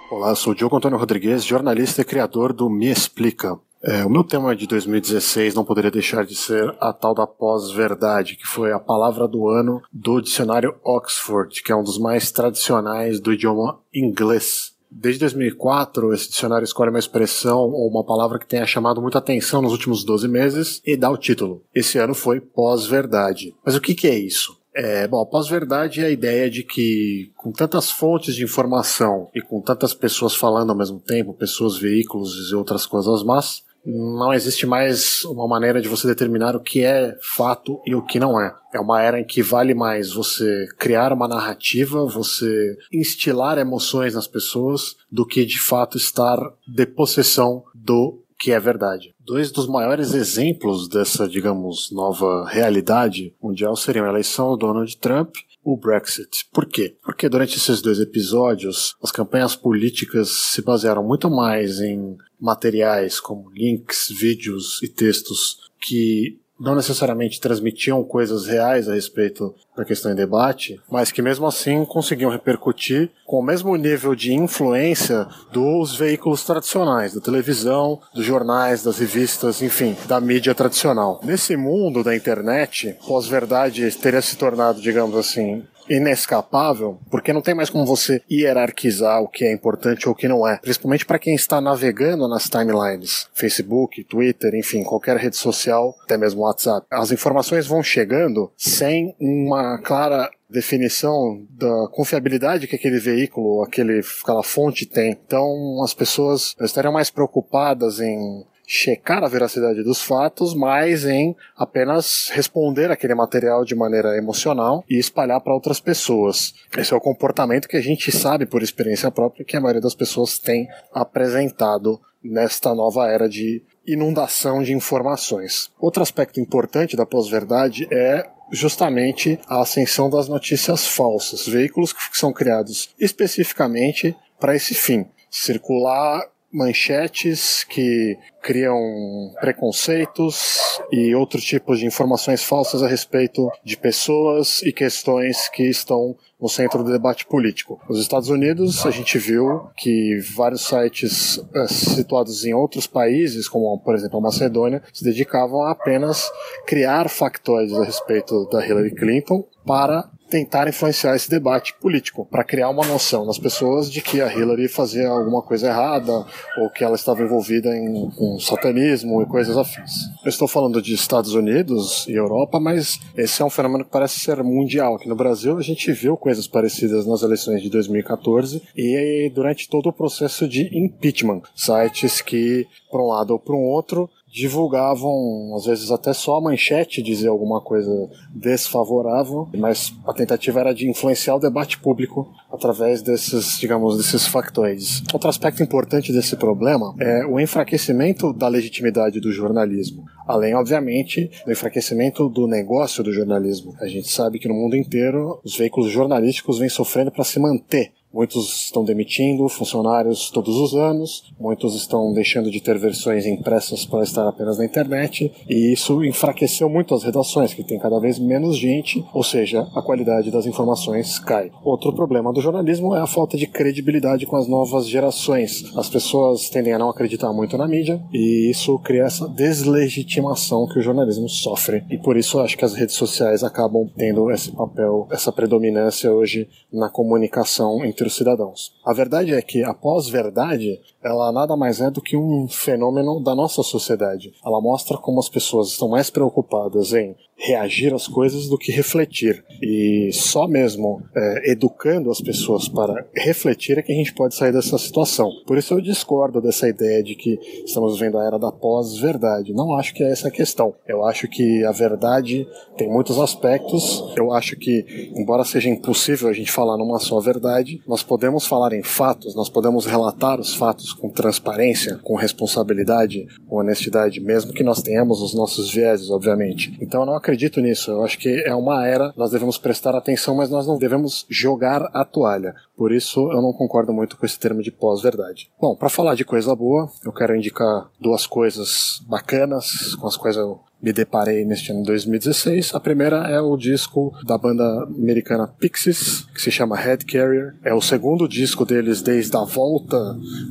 Olá, 0.10 0.34
sou 0.34 0.56
Diogo 0.56 0.76
Antônio 0.76 0.98
Rodrigues, 0.98 1.46
jornalista 1.46 2.02
e 2.02 2.06
criador 2.06 2.52
do 2.52 2.70
Me 2.70 2.88
Explica. 2.88 3.60
É, 3.82 4.04
o 4.04 4.10
meu 4.10 4.26
tema 4.26 4.54
de 4.56 4.68
2016 4.68 5.54
não 5.54 5.64
poderia 5.64 5.92
deixar 5.92 6.26
de 6.26 6.36
ser 6.36 6.76
a 6.82 6.92
tal 6.92 7.14
da 7.14 7.26
pós-verdade, 7.26 8.36
que 8.36 8.46
foi 8.46 8.74
a 8.74 8.80
palavra 8.80 9.26
do 9.26 9.48
ano 9.48 9.82
do 9.94 10.20
dicionário 10.20 10.76
Oxford, 10.84 11.64
que 11.64 11.72
é 11.72 11.76
um 11.76 11.84
dos 11.84 11.98
mais 11.98 12.30
tradicionais 12.30 13.22
do 13.22 13.32
idioma 13.32 13.80
inglês. 13.94 14.74
Desde 14.92 15.20
2004, 15.20 16.14
esse 16.14 16.30
dicionário 16.30 16.66
escolhe 16.66 16.90
uma 16.90 17.00
expressão 17.00 17.60
ou 17.72 17.90
uma 17.90 18.04
palavra 18.04 18.40
que 18.40 18.48
tenha 18.48 18.66
chamado 18.66 19.02
muita 19.02 19.20
atenção 19.20 19.62
nos 19.62 19.72
últimos 19.72 20.04
12 20.04 20.28
meses 20.28 20.82
e 20.86 20.98
dá 20.98 21.10
o 21.10 21.18
título. 21.18 21.64
Esse 21.74 21.98
ano 22.00 22.16
foi 22.16 22.40
pós-verdade. 22.40 23.54
Mas 23.64 23.76
o 23.76 23.82
que, 23.82 23.94
que 23.94 24.08
é 24.08 24.18
isso? 24.18 24.58
É, 24.74 25.08
bom, 25.08 25.26
pós-verdade 25.26 26.02
é 26.02 26.06
a 26.06 26.12
ideia 26.12 26.50
de 26.50 26.64
que, 26.64 27.32
com 27.36 27.52
tantas 27.52 27.92
fontes 27.92 28.36
de 28.36 28.44
informação 28.44 29.30
e 29.34 29.42
com 29.42 29.62
tantas 29.62 29.94
pessoas 29.94 30.36
falando 30.36 30.70
ao 30.70 30.78
mesmo 30.78 31.00
tempo, 31.00 31.34
pessoas, 31.34 31.78
veículos 31.78 32.52
e 32.52 32.56
outras 32.56 32.86
coisas 32.86 33.24
más, 33.24 33.64
não 33.86 34.34
existe 34.34 34.66
mais 34.66 35.24
uma 35.26 35.48
maneira 35.48 35.82
de 35.82 35.88
você 35.88 36.08
determinar 36.08 36.56
o 36.56 36.60
que 36.60 36.84
é 36.84 37.18
fato 37.22 37.82
e 37.86 37.96
o 37.96 38.06
que 38.06 38.20
não 38.20 38.40
é. 38.40 38.56
É 38.74 38.80
uma 38.80 39.02
era 39.02 39.20
em 39.20 39.26
que 39.26 39.42
vale 39.42 39.74
mais 39.74 40.12
você 40.12 40.68
criar 40.78 41.12
uma 41.12 41.28
narrativa, 41.28 42.06
você 42.06 42.78
instilar 42.92 43.58
emoções 43.58 44.14
nas 44.14 44.28
pessoas, 44.28 44.96
do 45.12 45.26
que 45.26 45.46
de 45.46 45.60
fato 45.60 45.98
estar 45.98 46.38
de 46.68 46.86
possessão 46.86 47.64
do 47.74 48.22
que 48.38 48.52
é 48.52 48.60
verdade. 48.60 49.14
Dois 49.20 49.52
dos 49.52 49.68
maiores 49.68 50.14
exemplos 50.14 50.88
dessa, 50.88 51.28
digamos, 51.28 51.92
nova 51.92 52.48
realidade 52.48 53.36
mundial 53.42 53.76
seriam 53.76 54.06
a 54.06 54.10
eleição 54.10 54.52
do 54.52 54.58
Donald 54.58 54.98
Trump 54.98 55.36
o 55.64 55.78
Brexit. 55.78 56.48
Por 56.52 56.66
quê? 56.66 56.96
Porque 57.04 57.30
durante 57.30 57.58
esses 57.58 57.82
dois 57.82 58.00
episódios, 58.00 58.96
as 59.04 59.12
campanhas 59.12 59.56
políticas 59.56 60.30
se 60.30 60.62
basearam 60.62 61.04
muito 61.04 61.30
mais 61.30 61.80
em 61.80 62.18
materiais 62.40 63.20
como 63.20 63.50
links, 63.50 64.10
vídeos 64.10 64.82
e 64.82 64.88
textos 64.88 65.70
que 65.80 66.40
não 66.60 66.76
necessariamente 66.76 67.40
transmitiam 67.40 68.04
coisas 68.04 68.46
reais 68.46 68.90
a 68.90 68.94
respeito 68.94 69.56
da 69.76 69.86
questão 69.86 70.12
em 70.12 70.16
debate, 70.16 70.80
mas 70.92 71.12
que 71.12 71.22
mesmo 71.22 71.48
assim 71.48 71.86
conseguiam 71.86 72.30
repercutir 72.30 73.10
com 73.26 73.40
o 73.40 73.44
mesmo 73.44 73.76
nível 73.78 74.14
de 74.14 74.34
influência 74.34 75.26
dos 75.54 75.96
veículos 75.96 76.44
tradicionais, 76.44 77.14
da 77.14 77.22
televisão, 77.22 78.02
dos 78.14 78.26
jornais, 78.26 78.84
das 78.84 79.00
revistas, 79.00 79.62
enfim, 79.62 79.96
da 80.06 80.20
mídia 80.20 80.54
tradicional. 80.54 81.22
Nesse 81.24 81.56
mundo 81.56 82.04
da 82.04 82.16
internet, 82.16 82.98
pós-verdade 83.08 83.90
teria 83.92 84.22
se 84.22 84.36
tornado, 84.36 84.82
digamos 84.82 85.16
assim, 85.16 85.64
inescapável, 85.90 87.00
porque 87.10 87.34
não 87.34 87.42
tem 87.42 87.54
mais 87.54 87.70
como 87.70 87.86
você 87.86 88.22
hierarquizar 88.30 89.22
o 89.22 89.28
que 89.28 89.46
é 89.46 89.52
importante 89.52 90.08
ou 90.08 90.14
o 90.14 90.16
que 90.16 90.28
não 90.28 90.48
é. 90.48 90.58
Principalmente 90.58 91.06
para 91.06 91.20
quem 91.20 91.36
está 91.36 91.60
navegando 91.60 92.28
nas 92.28 92.50
timelines, 92.50 93.28
Facebook, 93.34 94.04
Twitter, 94.04 94.54
enfim, 94.56 94.84
qualquer 94.84 95.18
rede 95.18 95.38
social, 95.38 95.96
até 96.04 96.18
mesmo 96.18 96.42
WhatsApp. 96.42 96.86
As 96.92 97.12
informações 97.12 97.68
vão 97.68 97.82
chegando 97.82 98.52
sem 98.58 99.16
uma 99.20 99.78
clara 99.80 100.30
definição 100.50 101.46
da 101.52 101.88
confiabilidade 101.92 102.68
que 102.68 102.76
aquele 102.76 103.00
veículo, 103.00 103.64
aquele, 103.64 104.02
aquela 104.24 104.44
fonte 104.44 104.86
tem. 104.86 105.12
Então, 105.12 105.82
as 105.84 105.94
pessoas 105.94 106.56
estariam 106.60 106.92
mais 106.92 107.12
preocupadas 107.12 108.00
em 108.00 108.44
checar 108.72 109.24
a 109.24 109.28
veracidade 109.28 109.82
dos 109.82 110.00
fatos, 110.00 110.54
mas 110.54 111.04
em 111.04 111.36
apenas 111.58 112.30
responder 112.32 112.92
aquele 112.92 113.16
material 113.16 113.66
de 113.66 113.74
maneira 113.74 114.16
emocional 114.16 114.86
e 114.88 115.00
espalhar 115.00 115.42
para 115.42 115.56
outras 115.56 115.80
pessoas. 115.80 116.54
Esse 116.78 116.94
é 116.94 116.96
o 116.96 117.02
comportamento 117.02 117.68
que 117.68 117.78
a 117.78 117.82
gente 117.82 118.12
sabe 118.12 118.46
por 118.46 118.62
experiência 118.62 119.10
própria 119.10 119.44
que 119.44 119.58
a 119.58 119.60
maioria 119.60 119.82
das 119.82 119.96
pessoas 119.96 120.38
tem 120.38 120.68
apresentado 120.94 122.00
nesta 122.24 122.76
nova 122.76 123.08
era 123.08 123.28
de 123.28 123.64
inundação 123.88 124.62
de 124.62 124.72
informações. 124.72 125.72
Outro 125.80 126.04
aspecto 126.04 126.40
importante 126.40 126.96
da 126.96 127.08
pós-verdade 127.08 127.88
é 127.92 128.30
justamente 128.52 129.40
a 129.48 129.62
ascensão 129.62 130.12
das 130.12 130.30
notícias 130.30 130.88
falsas, 130.88 131.48
veículos 131.48 131.92
que 131.92 132.16
são 132.16 132.32
criados 132.32 132.94
especificamente 133.00 134.16
para 134.40 134.56
esse 134.56 134.76
fim. 134.76 135.08
Circular 135.32 136.22
manchetes 136.52 137.64
que 137.64 138.18
criam 138.42 139.34
preconceitos 139.40 140.80
e 140.92 141.14
outros 141.14 141.44
tipos 141.44 141.80
de 141.80 141.86
informações 141.86 142.44
falsas 142.44 142.82
a 142.82 142.88
respeito 142.88 143.50
de 143.64 143.78
pessoas 143.78 144.62
e 144.64 144.72
questões 144.72 145.50
que 145.50 145.64
estão 145.64 146.16
no 146.40 146.48
centro 146.48 146.84
do 146.84 146.92
debate 146.92 147.26
político. 147.26 147.80
Nos 147.90 148.00
Estados 148.00 148.30
Unidos, 148.30 148.86
a 148.86 148.92
gente 148.92 149.18
viu 149.20 149.68
que 149.76 150.20
vários 150.36 150.66
sites 150.66 151.40
é, 151.54 151.68
situados 151.68 152.46
em 152.46 152.54
outros 152.54 152.88
países, 152.88 153.48
como 153.48 153.78
por 153.80 153.94
exemplo 153.94 154.20
a 154.20 154.22
Macedônia, 154.22 154.82
se 154.94 155.04
dedicavam 155.04 155.64
a 155.64 155.72
apenas 155.72 156.32
criar 156.66 157.10
factóides 157.10 157.74
a 157.74 157.84
respeito 157.84 158.48
da 158.50 158.66
Hillary 158.66 158.96
Clinton 158.96 159.46
para 159.66 160.10
tentar 160.30 160.68
influenciar 160.68 161.16
esse 161.16 161.30
debate 161.30 161.74
político, 161.82 162.26
para 162.30 162.44
criar 162.44 162.70
uma 162.70 162.86
noção 162.86 163.26
nas 163.26 163.40
pessoas 163.40 163.92
de 163.92 164.02
que 164.02 164.22
a 164.22 164.32
Hillary 164.32 164.68
fazia 164.68 165.10
alguma 165.10 165.42
coisa 165.42 165.68
errada 165.68 166.26
ou 166.58 166.70
que 166.70 166.84
ela 166.84 166.96
estava 166.96 167.24
envolvida 167.24 167.76
em 167.76 167.90
um 168.20 168.40
satanismo 168.40 169.22
e 169.22 169.26
coisas 169.26 169.58
afins. 169.58 169.92
Eu 170.24 170.30
estou 170.30 170.48
falando 170.48 170.82
de 170.82 170.94
Estados 170.94 171.34
Unidos 171.34 172.08
e 172.08 172.14
Europa, 172.14 172.60
mas 172.60 173.00
esse 173.18 173.42
é 173.42 173.46
um 173.46 173.50
fenômeno 173.50 173.84
que 173.84 173.92
parece 173.92 174.20
ser 174.20 174.42
mundial. 174.44 174.96
Aqui 174.96 175.10
no 175.10 175.16
Brasil 175.16 175.58
a 175.58 175.62
gente 175.62 175.92
viu 175.92 176.16
coisas 176.16 176.48
parecidas 176.48 177.06
nas 177.06 177.24
eleições 177.24 177.62
de 177.62 177.70
2014 177.70 178.62
e 178.76 179.32
durante 179.34 179.68
todo 179.68 179.90
o 179.90 179.94
processo 179.94 180.48
de 180.48 180.70
impeachment, 180.78 181.42
sites 181.56 182.22
que, 182.22 182.66
por 182.92 183.02
um 183.02 183.08
lado 183.08 183.32
ou 183.32 183.40
por 183.40 183.56
um 183.56 183.64
outro, 183.64 184.10
divulgavam, 184.32 185.54
às 185.56 185.66
vezes 185.66 185.92
até 185.92 186.14
só 186.14 186.36
a 186.36 186.42
manchete 186.42 187.02
dizia 187.02 187.30
alguma 187.30 187.62
coisa 187.62 188.10
desfavorável, 188.34 189.48
mas 189.58 189.94
a 190.06 190.14
tentativa 190.14 190.60
era 190.60 190.74
de 190.74 190.90
influenciar 190.90 191.36
o 191.36 191.40
debate 191.40 191.80
público 191.80 192.32
através 192.52 193.02
desses, 193.02 193.60
digamos, 193.60 193.98
desses 193.98 194.28
factoides. 194.28 195.04
Outro 195.14 195.30
aspecto 195.30 195.64
importante 195.64 196.12
desse 196.12 196.36
problema 196.36 196.96
é 197.00 197.26
o 197.26 197.40
enfraquecimento 197.40 198.32
da 198.34 198.48
legitimidade 198.48 199.20
do 199.20 199.32
jornalismo, 199.32 200.06
além, 200.28 200.54
obviamente, 200.54 201.30
do 201.46 201.52
enfraquecimento 201.52 202.30
do 202.30 202.48
negócio 202.48 203.04
do 203.04 203.12
jornalismo. 203.12 203.74
A 203.82 203.88
gente 203.88 204.10
sabe 204.10 204.40
que 204.40 204.48
no 204.48 204.54
mundo 204.54 204.76
inteiro 204.76 205.40
os 205.44 205.58
veículos 205.58 205.92
jornalísticos 205.92 206.60
vêm 206.60 206.70
sofrendo 206.70 207.12
para 207.12 207.24
se 207.24 207.40
manter 207.40 207.92
Muitos 208.12 208.64
estão 208.64 208.84
demitindo 208.84 209.48
funcionários 209.48 210.32
todos 210.32 210.56
os 210.56 210.74
anos, 210.74 211.32
muitos 211.40 211.76
estão 211.76 212.12
deixando 212.12 212.50
de 212.50 212.60
ter 212.60 212.78
versões 212.78 213.26
impressas 213.28 213.86
para 213.86 214.04
estar 214.04 214.28
apenas 214.28 214.58
na 214.58 214.66
internet, 214.66 215.32
e 215.48 215.72
isso 215.72 216.04
enfraqueceu 216.04 216.68
muito 216.68 216.96
as 216.96 217.04
redações, 217.04 217.54
que 217.54 217.64
tem 217.64 217.78
cada 217.78 218.00
vez 218.00 218.18
menos 218.18 218.58
gente, 218.58 219.06
ou 219.14 219.24
seja, 219.24 219.68
a 219.76 219.82
qualidade 219.82 220.32
das 220.32 220.48
informações 220.48 221.20
cai. 221.20 221.52
Outro 221.64 221.94
problema 221.94 222.34
do 222.34 222.42
jornalismo 222.42 222.96
é 222.96 223.00
a 223.00 223.06
falta 223.06 223.38
de 223.38 223.46
credibilidade 223.46 224.26
com 224.26 224.38
as 224.38 224.48
novas 224.48 224.88
gerações. 224.88 225.72
As 225.78 225.88
pessoas 225.88 226.50
tendem 226.50 226.74
a 226.74 226.80
não 226.80 226.90
acreditar 226.90 227.32
muito 227.32 227.58
na 227.58 227.68
mídia, 227.68 228.02
e 228.12 228.50
isso 228.50 228.80
cria 228.80 229.04
essa 229.04 229.28
deslegitimação 229.28 230.68
que 230.68 230.80
o 230.80 230.82
jornalismo 230.82 231.30
sofre. 231.30 231.84
E 231.92 231.98
por 231.98 232.18
isso 232.18 232.40
acho 232.40 232.58
que 232.58 232.66
as 232.66 232.74
redes 232.74 232.96
sociais 232.96 233.44
acabam 233.44 233.88
tendo 233.96 234.32
esse 234.32 234.52
papel, 234.52 235.08
essa 235.12 235.32
predominância 235.32 236.12
hoje 236.12 236.50
na 236.74 236.90
comunicação 236.90 237.86
os 238.08 238.16
cidadãos. 238.16 238.74
A 238.86 238.94
verdade 238.94 239.34
é 239.34 239.42
que 239.42 239.64
a 239.64 239.74
pós-verdade 239.74 240.80
ela 241.04 241.32
nada 241.32 241.56
mais 241.56 241.80
é 241.82 241.90
do 241.90 242.02
que 242.02 242.18
um 242.18 242.48
fenômeno 242.48 243.22
da 243.22 243.34
nossa 243.34 243.64
sociedade. 243.64 244.34
Ela 244.46 244.62
mostra 244.62 244.98
como 244.98 245.20
as 245.20 245.30
pessoas 245.30 245.70
estão 245.70 245.88
mais 245.88 246.10
preocupadas 246.10 246.94
em 246.94 247.16
reagir 247.40 247.94
às 247.94 248.08
coisas 248.08 248.50
do 248.50 248.58
que 248.58 248.72
refletir. 248.72 249.44
E 249.62 250.10
só 250.12 250.46
mesmo 250.48 251.02
é, 251.16 251.52
educando 251.52 252.12
as 252.12 252.20
pessoas 252.20 252.68
para 252.68 253.06
refletir 253.16 253.78
é 253.78 253.82
que 253.82 253.94
a 253.94 253.96
gente 253.96 254.14
pode 254.14 254.36
sair 254.36 254.52
dessa 254.52 254.78
situação. 254.78 255.32
Por 255.48 255.58
isso 255.58 255.74
eu 255.74 255.82
discordo 255.82 256.42
dessa 256.42 256.68
ideia 256.68 257.02
de 257.02 257.16
que 257.16 257.40
estamos 257.66 257.98
vendo 257.98 258.18
a 258.18 258.26
era 258.26 258.38
da 258.38 258.52
pós-verdade. 258.52 259.54
Não 259.54 259.76
acho 259.76 259.94
que 259.94 260.04
é 260.04 260.12
essa 260.12 260.28
a 260.28 260.32
questão. 260.32 260.76
Eu 260.86 261.06
acho 261.06 261.28
que 261.30 261.64
a 261.64 261.72
verdade 261.72 262.46
tem 262.78 262.90
muitos 262.90 263.18
aspectos. 263.18 264.04
Eu 264.18 264.34
acho 264.34 264.58
que, 264.58 265.12
embora 265.16 265.46
seja 265.46 265.70
impossível 265.70 266.28
a 266.28 266.34
gente 266.34 266.52
falar 266.52 266.78
numa 266.78 267.00
só 267.00 267.20
verdade, 267.22 267.82
nós 267.88 268.04
podemos 268.04 268.46
falar 268.46 268.74
em 268.74 268.84
fatos, 268.84 269.34
nós 269.34 269.50
podemos 269.50 269.86
relatar 269.86 270.40
os 270.40 270.54
fatos 270.54 270.89
com 270.94 271.10
transparência, 271.10 271.98
com 272.04 272.16
responsabilidade, 272.16 273.28
com 273.48 273.58
honestidade, 273.58 274.20
mesmo 274.20 274.54
que 274.54 274.64
nós 274.64 274.82
tenhamos 274.82 275.22
os 275.22 275.34
nossos 275.34 275.72
vieses, 275.72 276.10
obviamente. 276.10 276.78
Então 276.82 277.02
eu 277.02 277.06
não 277.06 277.16
acredito 277.16 277.62
nisso. 277.62 277.92
Eu 277.92 278.04
acho 278.04 278.18
que 278.18 278.44
é 278.46 278.54
uma 278.56 278.86
era, 278.86 279.14
nós 279.16 279.32
devemos 279.32 279.58
prestar 279.58 279.96
atenção, 279.96 280.36
mas 280.36 280.50
nós 280.50 280.68
não 280.68 280.78
devemos 280.78 281.26
jogar 281.30 281.90
a 281.94 282.04
toalha. 282.04 282.56
Por 282.76 282.92
isso 282.92 283.20
eu 283.32 283.42
não 283.42 283.54
concordo 283.54 283.94
muito 283.94 284.18
com 284.18 284.26
esse 284.26 284.40
termo 284.40 284.62
de 284.62 284.72
pós-verdade. 284.72 285.50
Bom, 285.60 285.76
para 285.76 285.90
falar 285.90 286.16
de 286.16 286.26
coisa 286.26 286.56
boa, 286.56 286.90
eu 287.04 287.12
quero 287.12 287.36
indicar 287.36 287.90
duas 288.00 288.26
coisas 288.26 289.02
bacanas 289.08 289.96
com 289.96 290.08
as 290.08 290.16
quais 290.16 290.38
eu 290.38 290.60
me 290.82 290.94
deparei 290.94 291.46
neste 291.46 291.72
ano 291.72 291.82
de 291.82 291.88
2016. 291.88 292.74
A 292.74 292.80
primeira 292.80 293.28
é 293.30 293.40
o 293.40 293.58
disco 293.58 294.14
da 294.26 294.38
banda 294.38 294.84
americana 294.84 295.48
Pixies, 295.48 296.26
que 296.34 296.42
se 296.42 296.52
chama 296.52 296.78
Head 296.78 297.06
Carrier. 297.06 297.56
É 297.64 297.74
o 297.74 297.82
segundo 297.82 298.28
disco 298.28 298.66
deles 298.66 299.02
desde 299.02 299.36
a 299.36 299.44
volta 299.44 299.98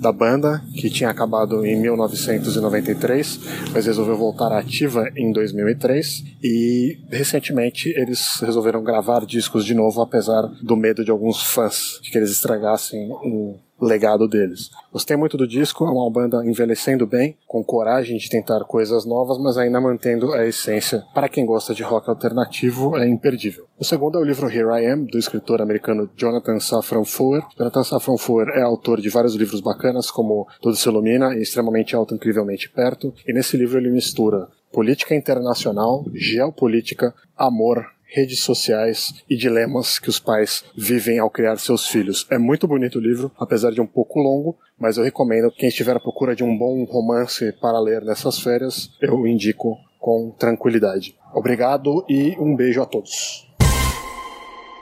da 0.00 0.12
banda, 0.12 0.62
que 0.74 0.90
tinha 0.90 1.10
acabado 1.10 1.64
em 1.64 1.80
1993, 1.80 3.40
mas 3.72 3.86
resolveu 3.86 4.16
voltar 4.16 4.52
ativa 4.52 5.10
em 5.16 5.32
2003. 5.32 6.24
E 6.42 6.98
recentemente 7.10 7.88
eles 7.96 8.38
resolveram 8.40 8.82
gravar 8.82 9.24
discos 9.24 9.64
de 9.64 9.74
novo, 9.74 10.02
apesar 10.02 10.42
do 10.62 10.76
medo 10.76 11.04
de 11.04 11.10
alguns 11.10 11.42
fãs 11.42 11.98
de 12.02 12.10
que 12.10 12.18
eles 12.18 12.30
estragassem 12.30 13.10
um 13.10 13.58
legado 13.80 14.28
deles. 14.28 14.70
Gostei 14.92 15.16
muito 15.16 15.36
do 15.36 15.46
disco, 15.46 15.84
é 15.86 15.90
uma 15.90 16.10
banda 16.10 16.44
envelhecendo 16.44 17.06
bem, 17.06 17.36
com 17.46 17.62
coragem 17.62 18.16
de 18.16 18.28
tentar 18.28 18.64
coisas 18.64 19.04
novas, 19.04 19.38
mas 19.38 19.56
ainda 19.56 19.80
mantendo 19.80 20.32
a 20.32 20.46
essência. 20.46 21.04
Para 21.14 21.28
quem 21.28 21.46
gosta 21.46 21.74
de 21.74 21.82
rock 21.82 22.08
alternativo, 22.08 22.96
é 22.96 23.08
imperdível. 23.08 23.66
O 23.78 23.84
segundo 23.84 24.18
é 24.18 24.20
o 24.20 24.24
livro 24.24 24.50
Here 24.50 24.82
I 24.82 24.86
Am, 24.86 25.04
do 25.04 25.18
escritor 25.18 25.62
americano 25.62 26.10
Jonathan 26.16 26.58
Safran 26.58 27.04
Foer. 27.04 27.42
Jonathan 27.56 27.84
Safran 27.84 28.16
Foer 28.16 28.48
é 28.48 28.62
autor 28.62 29.00
de 29.00 29.08
vários 29.08 29.34
livros 29.34 29.60
bacanas, 29.60 30.10
como 30.10 30.46
Tudo 30.60 30.76
se 30.76 30.88
Ilumina 30.88 31.34
e 31.34 31.42
Extremamente 31.42 31.94
Alto, 31.94 32.14
Incrivelmente 32.14 32.68
Perto, 32.68 33.14
e 33.26 33.32
nesse 33.32 33.56
livro 33.56 33.78
ele 33.78 33.90
mistura 33.90 34.48
política 34.72 35.14
internacional, 35.14 36.04
geopolítica, 36.14 37.14
amor, 37.36 37.86
redes 38.08 38.40
sociais 38.40 39.14
e 39.28 39.36
dilemas 39.36 39.98
que 39.98 40.08
os 40.08 40.18
pais 40.18 40.64
vivem 40.76 41.18
ao 41.18 41.30
criar 41.30 41.56
seus 41.58 41.86
filhos. 41.86 42.26
É 42.30 42.38
muito 42.38 42.66
bonito 42.66 42.98
o 42.98 43.02
livro, 43.02 43.30
apesar 43.38 43.70
de 43.70 43.80
um 43.80 43.86
pouco 43.86 44.18
longo, 44.18 44.56
mas 44.78 44.96
eu 44.96 45.04
recomendo 45.04 45.50
quem 45.50 45.68
estiver 45.68 45.96
à 45.96 46.00
procura 46.00 46.34
de 46.34 46.42
um 46.42 46.56
bom 46.56 46.84
romance 46.84 47.52
para 47.60 47.80
ler 47.80 48.02
nessas 48.02 48.40
férias, 48.40 48.90
eu 49.00 49.26
indico 49.26 49.76
com 49.98 50.30
tranquilidade. 50.38 51.16
Obrigado 51.34 52.04
e 52.08 52.36
um 52.38 52.56
beijo 52.56 52.80
a 52.80 52.86
todos. 52.86 53.47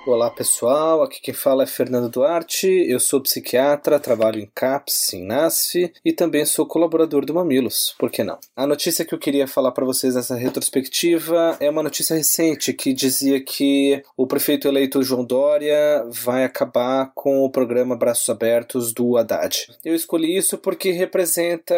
Olá 0.07 0.31
pessoal, 0.31 1.03
aqui 1.03 1.21
quem 1.21 1.35
fala 1.35 1.65
é 1.65 1.67
Fernando 1.67 2.09
Duarte, 2.09 2.69
eu 2.69 3.01
sou 3.01 3.21
psiquiatra, 3.21 3.99
trabalho 3.99 4.39
em 4.39 4.49
CAPS, 4.55 5.15
em 5.15 5.25
NASF 5.25 5.93
e 6.05 6.13
também 6.13 6.47
sou 6.47 6.65
colaborador 6.65 7.27
do 7.27 7.35
Mamilos, 7.35 7.93
por 7.99 8.09
que 8.09 8.23
não? 8.23 8.39
A 8.55 8.69
notícia 8.69 9.05
que 9.05 9.13
eu 9.13 9.19
queria 9.19 9.49
falar 9.49 9.73
para 9.73 9.85
vocês 9.85 10.15
nessa 10.15 10.37
retrospectiva 10.37 11.57
é 11.59 11.69
uma 11.69 11.83
notícia 11.83 12.15
recente 12.15 12.73
que 12.73 12.93
dizia 12.93 13.41
que 13.41 14.01
o 14.17 14.29
prefeito 14.29 14.69
eleito 14.69 15.03
João 15.03 15.25
Dória 15.25 16.07
vai 16.09 16.45
acabar 16.45 17.11
com 17.13 17.41
o 17.41 17.51
programa 17.51 17.97
Braços 17.97 18.29
Abertos 18.31 18.93
do 18.93 19.17
Haddad. 19.17 19.67
Eu 19.85 19.97
escolhi 19.97 20.37
isso 20.37 20.57
porque 20.57 20.93
representa 20.93 21.75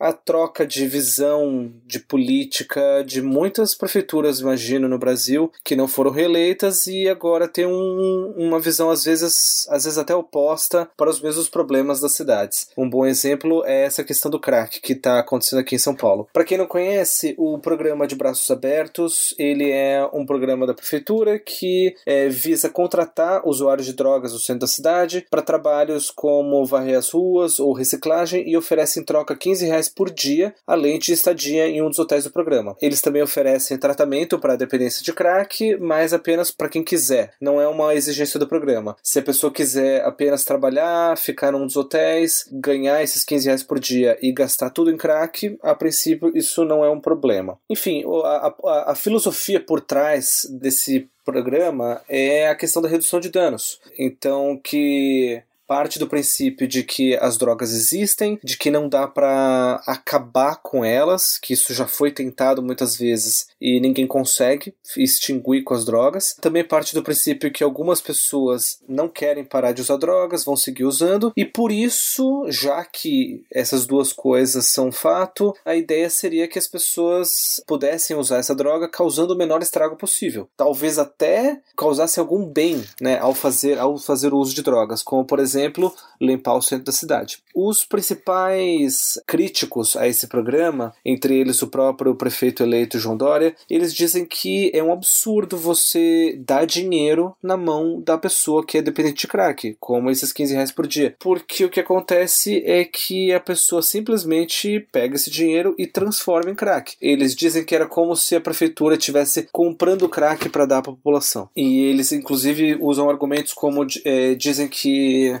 a 0.00 0.14
troca 0.14 0.66
de 0.66 0.88
visão 0.88 1.70
de 1.86 2.00
política 2.00 3.04
de 3.06 3.20
muitas 3.20 3.74
prefeituras, 3.74 4.40
imagino, 4.40 4.88
no 4.88 4.98
Brasil, 4.98 5.52
que 5.62 5.76
não 5.76 5.86
foram 5.86 6.10
reeleitas 6.10 6.86
e 6.86 7.06
agora 7.06 7.49
tem 7.52 7.66
um, 7.66 8.34
uma 8.36 8.60
visão, 8.60 8.90
às 8.90 9.04
vezes, 9.04 9.66
às 9.68 9.84
vezes 9.84 9.98
até 9.98 10.14
oposta 10.14 10.88
para 10.96 11.10
os 11.10 11.20
mesmos 11.20 11.48
problemas 11.48 12.00
das 12.00 12.12
cidades. 12.12 12.68
Um 12.76 12.88
bom 12.88 13.06
exemplo 13.06 13.64
é 13.64 13.84
essa 13.84 14.04
questão 14.04 14.30
do 14.30 14.40
crack 14.40 14.80
que 14.80 14.92
está 14.92 15.18
acontecendo 15.18 15.60
aqui 15.60 15.74
em 15.74 15.78
São 15.78 15.94
Paulo. 15.94 16.28
Para 16.32 16.44
quem 16.44 16.58
não 16.58 16.66
conhece, 16.66 17.34
o 17.38 17.58
programa 17.58 18.06
de 18.06 18.16
Braços 18.16 18.50
Abertos, 18.50 19.34
ele 19.38 19.70
é 19.70 20.08
um 20.12 20.24
programa 20.24 20.66
da 20.66 20.74
prefeitura 20.74 21.38
que 21.38 21.94
é, 22.06 22.28
visa 22.28 22.68
contratar 22.68 23.46
usuários 23.46 23.86
de 23.86 23.92
drogas 23.92 24.32
no 24.32 24.38
centro 24.38 24.60
da 24.60 24.66
cidade 24.66 25.26
para 25.30 25.42
trabalhos 25.42 26.10
como 26.10 26.64
varrer 26.64 26.98
as 26.98 27.10
ruas 27.10 27.58
ou 27.58 27.72
reciclagem 27.72 28.48
e 28.48 28.56
oferece 28.56 29.00
em 29.00 29.04
troca 29.04 29.36
15 29.36 29.66
reais 29.66 29.88
por 29.88 30.10
dia, 30.10 30.54
além 30.66 30.98
de 30.98 31.12
estadia 31.12 31.68
em 31.68 31.82
um 31.82 31.88
dos 31.88 31.98
hotéis 31.98 32.24
do 32.24 32.30
programa. 32.30 32.76
Eles 32.80 33.00
também 33.00 33.22
oferecem 33.22 33.78
tratamento 33.78 34.38
para 34.38 34.56
dependência 34.56 35.02
de 35.02 35.12
crack, 35.12 35.76
mas 35.76 36.12
apenas 36.12 36.50
para 36.50 36.68
quem 36.68 36.82
quiser. 36.82 37.32
Não 37.40 37.60
é 37.60 37.66
uma 37.66 37.94
exigência 37.94 38.38
do 38.38 38.46
programa. 38.46 38.96
Se 39.02 39.18
a 39.18 39.22
pessoa 39.22 39.52
quiser 39.52 40.04
apenas 40.04 40.44
trabalhar, 40.44 41.16
ficar 41.16 41.52
num 41.52 41.66
dos 41.66 41.76
hotéis, 41.76 42.48
ganhar 42.52 43.02
esses 43.02 43.24
15 43.24 43.46
reais 43.46 43.62
por 43.62 43.78
dia 43.78 44.18
e 44.20 44.32
gastar 44.32 44.70
tudo 44.70 44.90
em 44.90 44.96
crack, 44.96 45.58
a 45.62 45.74
princípio 45.74 46.30
isso 46.36 46.64
não 46.64 46.84
é 46.84 46.90
um 46.90 47.00
problema. 47.00 47.58
Enfim, 47.68 48.04
a, 48.24 48.54
a, 48.64 48.92
a 48.92 48.94
filosofia 48.94 49.60
por 49.60 49.80
trás 49.80 50.46
desse 50.50 51.08
programa 51.24 52.02
é 52.08 52.48
a 52.48 52.54
questão 52.54 52.82
da 52.82 52.88
redução 52.88 53.20
de 53.20 53.30
danos. 53.30 53.80
Então, 53.98 54.58
que 54.62 55.42
parte 55.70 56.00
do 56.00 56.08
princípio 56.08 56.66
de 56.66 56.82
que 56.82 57.14
as 57.18 57.38
drogas 57.38 57.70
existem, 57.70 58.40
de 58.42 58.56
que 58.56 58.72
não 58.72 58.88
dá 58.88 59.06
para 59.06 59.80
acabar 59.86 60.56
com 60.56 60.84
elas, 60.84 61.38
que 61.38 61.52
isso 61.52 61.72
já 61.72 61.86
foi 61.86 62.10
tentado 62.10 62.60
muitas 62.60 62.96
vezes 62.96 63.46
e 63.60 63.78
ninguém 63.78 64.04
consegue 64.04 64.74
extinguir 64.96 65.62
com 65.62 65.72
as 65.72 65.84
drogas. 65.84 66.34
Também 66.40 66.64
parte 66.64 66.92
do 66.92 67.04
princípio 67.04 67.52
que 67.52 67.62
algumas 67.62 68.00
pessoas 68.00 68.80
não 68.88 69.08
querem 69.08 69.44
parar 69.44 69.70
de 69.70 69.80
usar 69.80 69.96
drogas, 69.96 70.44
vão 70.44 70.56
seguir 70.56 70.82
usando, 70.82 71.32
e 71.36 71.44
por 71.44 71.70
isso, 71.70 72.46
já 72.48 72.84
que 72.84 73.44
essas 73.52 73.86
duas 73.86 74.12
coisas 74.12 74.66
são 74.66 74.90
fato, 74.90 75.54
a 75.64 75.76
ideia 75.76 76.10
seria 76.10 76.48
que 76.48 76.58
as 76.58 76.66
pessoas 76.66 77.62
pudessem 77.64 78.16
usar 78.16 78.38
essa 78.38 78.56
droga 78.56 78.88
causando 78.88 79.34
o 79.34 79.38
menor 79.38 79.62
estrago 79.62 79.94
possível. 79.94 80.48
Talvez 80.56 80.98
até 80.98 81.60
causasse 81.76 82.18
algum 82.18 82.44
bem, 82.44 82.82
né, 83.00 83.20
ao 83.20 83.34
fazer 83.34 83.78
ao 83.78 83.96
fazer 83.98 84.34
o 84.34 84.38
uso 84.38 84.52
de 84.52 84.62
drogas, 84.62 85.00
como 85.00 85.24
por 85.24 85.38
exemplo 85.38 85.59
exemplo, 85.60 85.94
limpar 86.20 86.54
o 86.54 86.62
centro 86.62 86.86
da 86.86 86.92
cidade. 86.92 87.38
Os 87.54 87.84
principais 87.84 89.20
críticos 89.26 89.96
a 89.96 90.06
esse 90.06 90.26
programa, 90.26 90.94
entre 91.04 91.38
eles 91.38 91.62
o 91.62 91.68
próprio 91.68 92.14
prefeito 92.14 92.62
eleito 92.62 92.98
João 92.98 93.16
Dória, 93.16 93.54
eles 93.68 93.94
dizem 93.94 94.24
que 94.24 94.70
é 94.74 94.82
um 94.82 94.92
absurdo 94.92 95.56
você 95.56 96.38
dar 96.38 96.66
dinheiro 96.66 97.34
na 97.42 97.56
mão 97.56 98.00
da 98.00 98.18
pessoa 98.18 98.64
que 98.64 98.78
é 98.78 98.82
dependente 98.82 99.22
de 99.22 99.26
crack, 99.26 99.76
como 99.80 100.10
esses 100.10 100.32
15 100.32 100.54
reais 100.54 100.72
por 100.72 100.86
dia. 100.86 101.14
Porque 101.18 101.64
o 101.64 101.70
que 101.70 101.80
acontece 101.80 102.62
é 102.66 102.84
que 102.84 103.32
a 103.32 103.40
pessoa 103.40 103.82
simplesmente 103.82 104.86
pega 104.92 105.16
esse 105.16 105.30
dinheiro 105.30 105.74
e 105.78 105.86
transforma 105.86 106.50
em 106.50 106.54
crack. 106.54 106.96
Eles 107.00 107.34
dizem 107.34 107.64
que 107.64 107.74
era 107.74 107.86
como 107.86 108.14
se 108.14 108.36
a 108.36 108.40
prefeitura 108.40 108.96
estivesse 108.96 109.48
comprando 109.50 110.08
crack 110.08 110.48
para 110.48 110.66
dar 110.66 110.82
para 110.82 110.92
a 110.92 110.96
população. 110.96 111.48
E 111.56 111.84
eles, 111.86 112.12
inclusive, 112.12 112.76
usam 112.80 113.08
argumentos 113.08 113.52
como 113.52 113.86
é, 114.04 114.34
dizem 114.34 114.68
que 114.68 115.40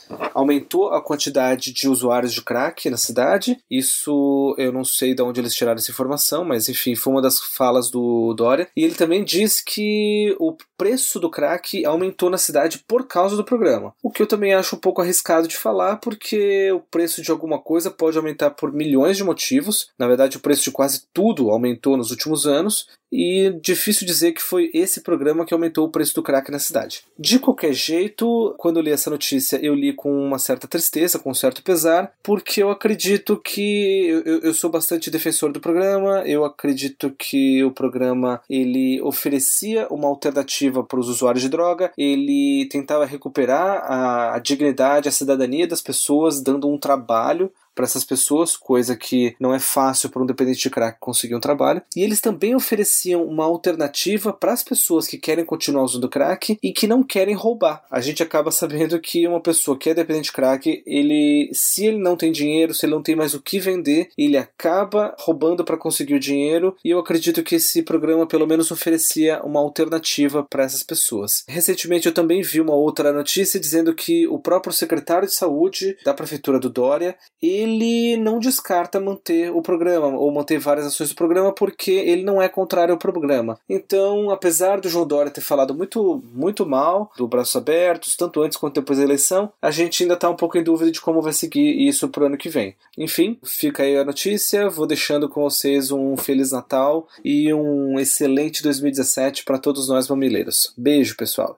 aumentou 0.33 0.89
a 0.89 1.01
quantidade 1.01 1.73
de 1.73 1.87
usuários 1.87 2.33
de 2.33 2.41
crack 2.41 2.89
na 2.89 2.97
cidade. 2.97 3.57
Isso 3.69 4.55
eu 4.57 4.71
não 4.71 4.83
sei 4.83 5.13
de 5.13 5.21
onde 5.21 5.39
eles 5.39 5.53
tiraram 5.53 5.77
essa 5.77 5.91
informação, 5.91 6.43
mas 6.45 6.69
enfim, 6.69 6.95
foi 6.95 7.13
uma 7.13 7.21
das 7.21 7.39
falas 7.39 7.89
do 7.89 8.33
Dória. 8.33 8.67
E 8.75 8.83
ele 8.83 8.95
também 8.95 9.23
diz 9.23 9.61
que 9.61 10.35
o 10.39 10.55
preço 10.77 11.19
do 11.19 11.29
crack 11.29 11.85
aumentou 11.85 12.29
na 12.29 12.37
cidade 12.37 12.83
por 12.87 13.07
causa 13.07 13.35
do 13.35 13.43
programa. 13.43 13.93
O 14.01 14.11
que 14.11 14.21
eu 14.21 14.27
também 14.27 14.53
acho 14.53 14.75
um 14.75 14.79
pouco 14.79 15.01
arriscado 15.01 15.47
de 15.47 15.57
falar, 15.57 15.97
porque 15.97 16.71
o 16.71 16.79
preço 16.79 17.21
de 17.21 17.31
alguma 17.31 17.59
coisa 17.59 17.91
pode 17.91 18.17
aumentar 18.17 18.51
por 18.51 18.71
milhões 18.71 19.17
de 19.17 19.23
motivos. 19.23 19.89
Na 19.97 20.07
verdade, 20.07 20.37
o 20.37 20.41
preço 20.41 20.63
de 20.63 20.71
quase 20.71 21.03
tudo 21.13 21.49
aumentou 21.49 21.97
nos 21.97 22.11
últimos 22.11 22.47
anos. 22.47 22.87
E 23.11 23.59
difícil 23.61 24.07
dizer 24.07 24.31
que 24.31 24.41
foi 24.41 24.71
esse 24.73 25.01
programa 25.01 25.45
que 25.45 25.53
aumentou 25.53 25.85
o 25.85 25.91
preço 25.91 26.15
do 26.15 26.23
crack 26.23 26.49
na 26.49 26.59
cidade. 26.59 27.03
De 27.19 27.39
qualquer 27.39 27.73
jeito, 27.73 28.55
quando 28.57 28.77
eu 28.77 28.83
li 28.83 28.89
essa 28.89 29.09
notícia, 29.09 29.59
eu 29.61 29.75
li 29.75 29.93
com 30.01 30.19
uma 30.19 30.39
certa 30.39 30.67
tristeza, 30.67 31.19
com 31.19 31.29
um 31.29 31.33
certo 31.35 31.61
pesar, 31.61 32.11
porque 32.23 32.63
eu 32.63 32.71
acredito 32.71 33.37
que 33.37 34.07
eu, 34.07 34.39
eu 34.39 34.51
sou 34.51 34.67
bastante 34.67 35.11
defensor 35.11 35.51
do 35.51 35.59
programa, 35.59 36.23
eu 36.25 36.43
acredito 36.43 37.11
que 37.11 37.63
o 37.63 37.69
programa 37.69 38.41
ele 38.49 38.99
oferecia 39.03 39.87
uma 39.91 40.07
alternativa 40.07 40.83
para 40.83 40.99
os 40.99 41.07
usuários 41.07 41.43
de 41.43 41.49
droga, 41.49 41.91
ele 41.95 42.67
tentava 42.71 43.05
recuperar 43.05 43.83
a, 43.85 44.33
a 44.33 44.39
dignidade, 44.39 45.07
a 45.07 45.11
cidadania 45.11 45.67
das 45.67 45.83
pessoas, 45.83 46.41
dando 46.41 46.67
um 46.67 46.79
trabalho 46.79 47.51
para 47.73 47.85
essas 47.85 48.03
pessoas, 48.03 48.55
coisa 48.57 48.95
que 48.95 49.35
não 49.39 49.53
é 49.53 49.59
fácil 49.59 50.09
para 50.09 50.21
um 50.21 50.25
dependente 50.25 50.59
de 50.59 50.69
crack 50.69 50.97
conseguir 50.99 51.35
um 51.35 51.39
trabalho. 51.39 51.81
E 51.95 52.03
eles 52.03 52.21
também 52.21 52.55
ofereciam 52.55 53.23
uma 53.23 53.45
alternativa 53.45 54.33
para 54.33 54.53
as 54.53 54.63
pessoas 54.63 55.07
que 55.07 55.17
querem 55.17 55.45
continuar 55.45 55.83
usando 55.83 56.09
crack 56.09 56.57
e 56.61 56.71
que 56.71 56.87
não 56.87 57.03
querem 57.03 57.35
roubar. 57.35 57.83
A 57.89 58.01
gente 58.01 58.21
acaba 58.21 58.51
sabendo 58.51 58.99
que 58.99 59.27
uma 59.27 59.41
pessoa 59.41 59.77
que 59.77 59.89
é 59.89 59.93
dependente 59.93 60.25
de 60.25 60.33
crack, 60.33 60.83
ele, 60.85 61.49
se 61.53 61.85
ele 61.85 61.97
não 61.97 62.15
tem 62.15 62.31
dinheiro, 62.31 62.73
se 62.73 62.85
ele 62.85 62.93
não 62.93 63.01
tem 63.01 63.15
mais 63.15 63.33
o 63.33 63.41
que 63.41 63.59
vender, 63.59 64.09
ele 64.17 64.37
acaba 64.37 65.15
roubando 65.19 65.63
para 65.63 65.77
conseguir 65.77 66.15
o 66.15 66.19
dinheiro. 66.19 66.75
E 66.83 66.89
eu 66.89 66.99
acredito 66.99 67.43
que 67.43 67.55
esse 67.55 67.81
programa 67.83 68.27
pelo 68.27 68.47
menos 68.47 68.71
oferecia 68.71 69.41
uma 69.43 69.59
alternativa 69.59 70.43
para 70.43 70.63
essas 70.63 70.83
pessoas. 70.83 71.43
Recentemente 71.47 72.07
eu 72.07 72.13
também 72.13 72.41
vi 72.41 72.61
uma 72.61 72.75
outra 72.75 73.11
notícia 73.11 73.59
dizendo 73.59 73.93
que 73.93 74.27
o 74.27 74.39
próprio 74.39 74.73
secretário 74.73 75.27
de 75.27 75.33
saúde 75.33 75.97
da 76.03 76.13
prefeitura 76.13 76.59
do 76.59 76.69
Dória, 76.69 77.15
ele 77.61 78.17
não 78.17 78.39
descarta 78.39 78.99
manter 78.99 79.51
o 79.51 79.61
programa 79.61 80.17
ou 80.17 80.31
manter 80.31 80.57
várias 80.59 80.85
ações 80.85 81.09
do 81.09 81.15
programa 81.15 81.53
porque 81.53 81.91
ele 81.91 82.23
não 82.23 82.41
é 82.41 82.49
contrário 82.49 82.93
ao 82.93 82.97
programa. 82.97 83.59
Então, 83.69 84.29
apesar 84.29 84.79
do 84.79 84.89
João 84.89 85.07
Dória 85.07 85.31
ter 85.31 85.41
falado 85.41 85.73
muito, 85.73 86.23
muito 86.33 86.65
mal 86.65 87.11
do 87.17 87.27
Braços 87.27 87.55
Abertos, 87.55 88.15
tanto 88.15 88.41
antes 88.41 88.57
quanto 88.57 88.75
depois 88.75 88.99
da 88.99 89.05
eleição, 89.05 89.51
a 89.61 89.71
gente 89.71 90.03
ainda 90.03 90.15
está 90.15 90.29
um 90.29 90.35
pouco 90.35 90.57
em 90.57 90.63
dúvida 90.63 90.91
de 90.91 91.01
como 91.01 91.21
vai 91.21 91.33
seguir 91.33 91.87
isso 91.87 92.09
para 92.09 92.23
o 92.23 92.25
ano 92.27 92.37
que 92.37 92.49
vem. 92.49 92.75
Enfim, 92.97 93.37
fica 93.43 93.83
aí 93.83 93.97
a 93.97 94.05
notícia. 94.05 94.69
Vou 94.69 94.87
deixando 94.87 95.29
com 95.29 95.41
vocês 95.41 95.91
um 95.91 96.17
Feliz 96.17 96.51
Natal 96.51 97.07
e 97.23 97.53
um 97.53 97.99
excelente 97.99 98.63
2017 98.63 99.43
para 99.43 99.57
todos 99.57 99.87
nós 99.87 100.07
mamileiros. 100.07 100.73
Beijo, 100.77 101.15
pessoal. 101.15 101.55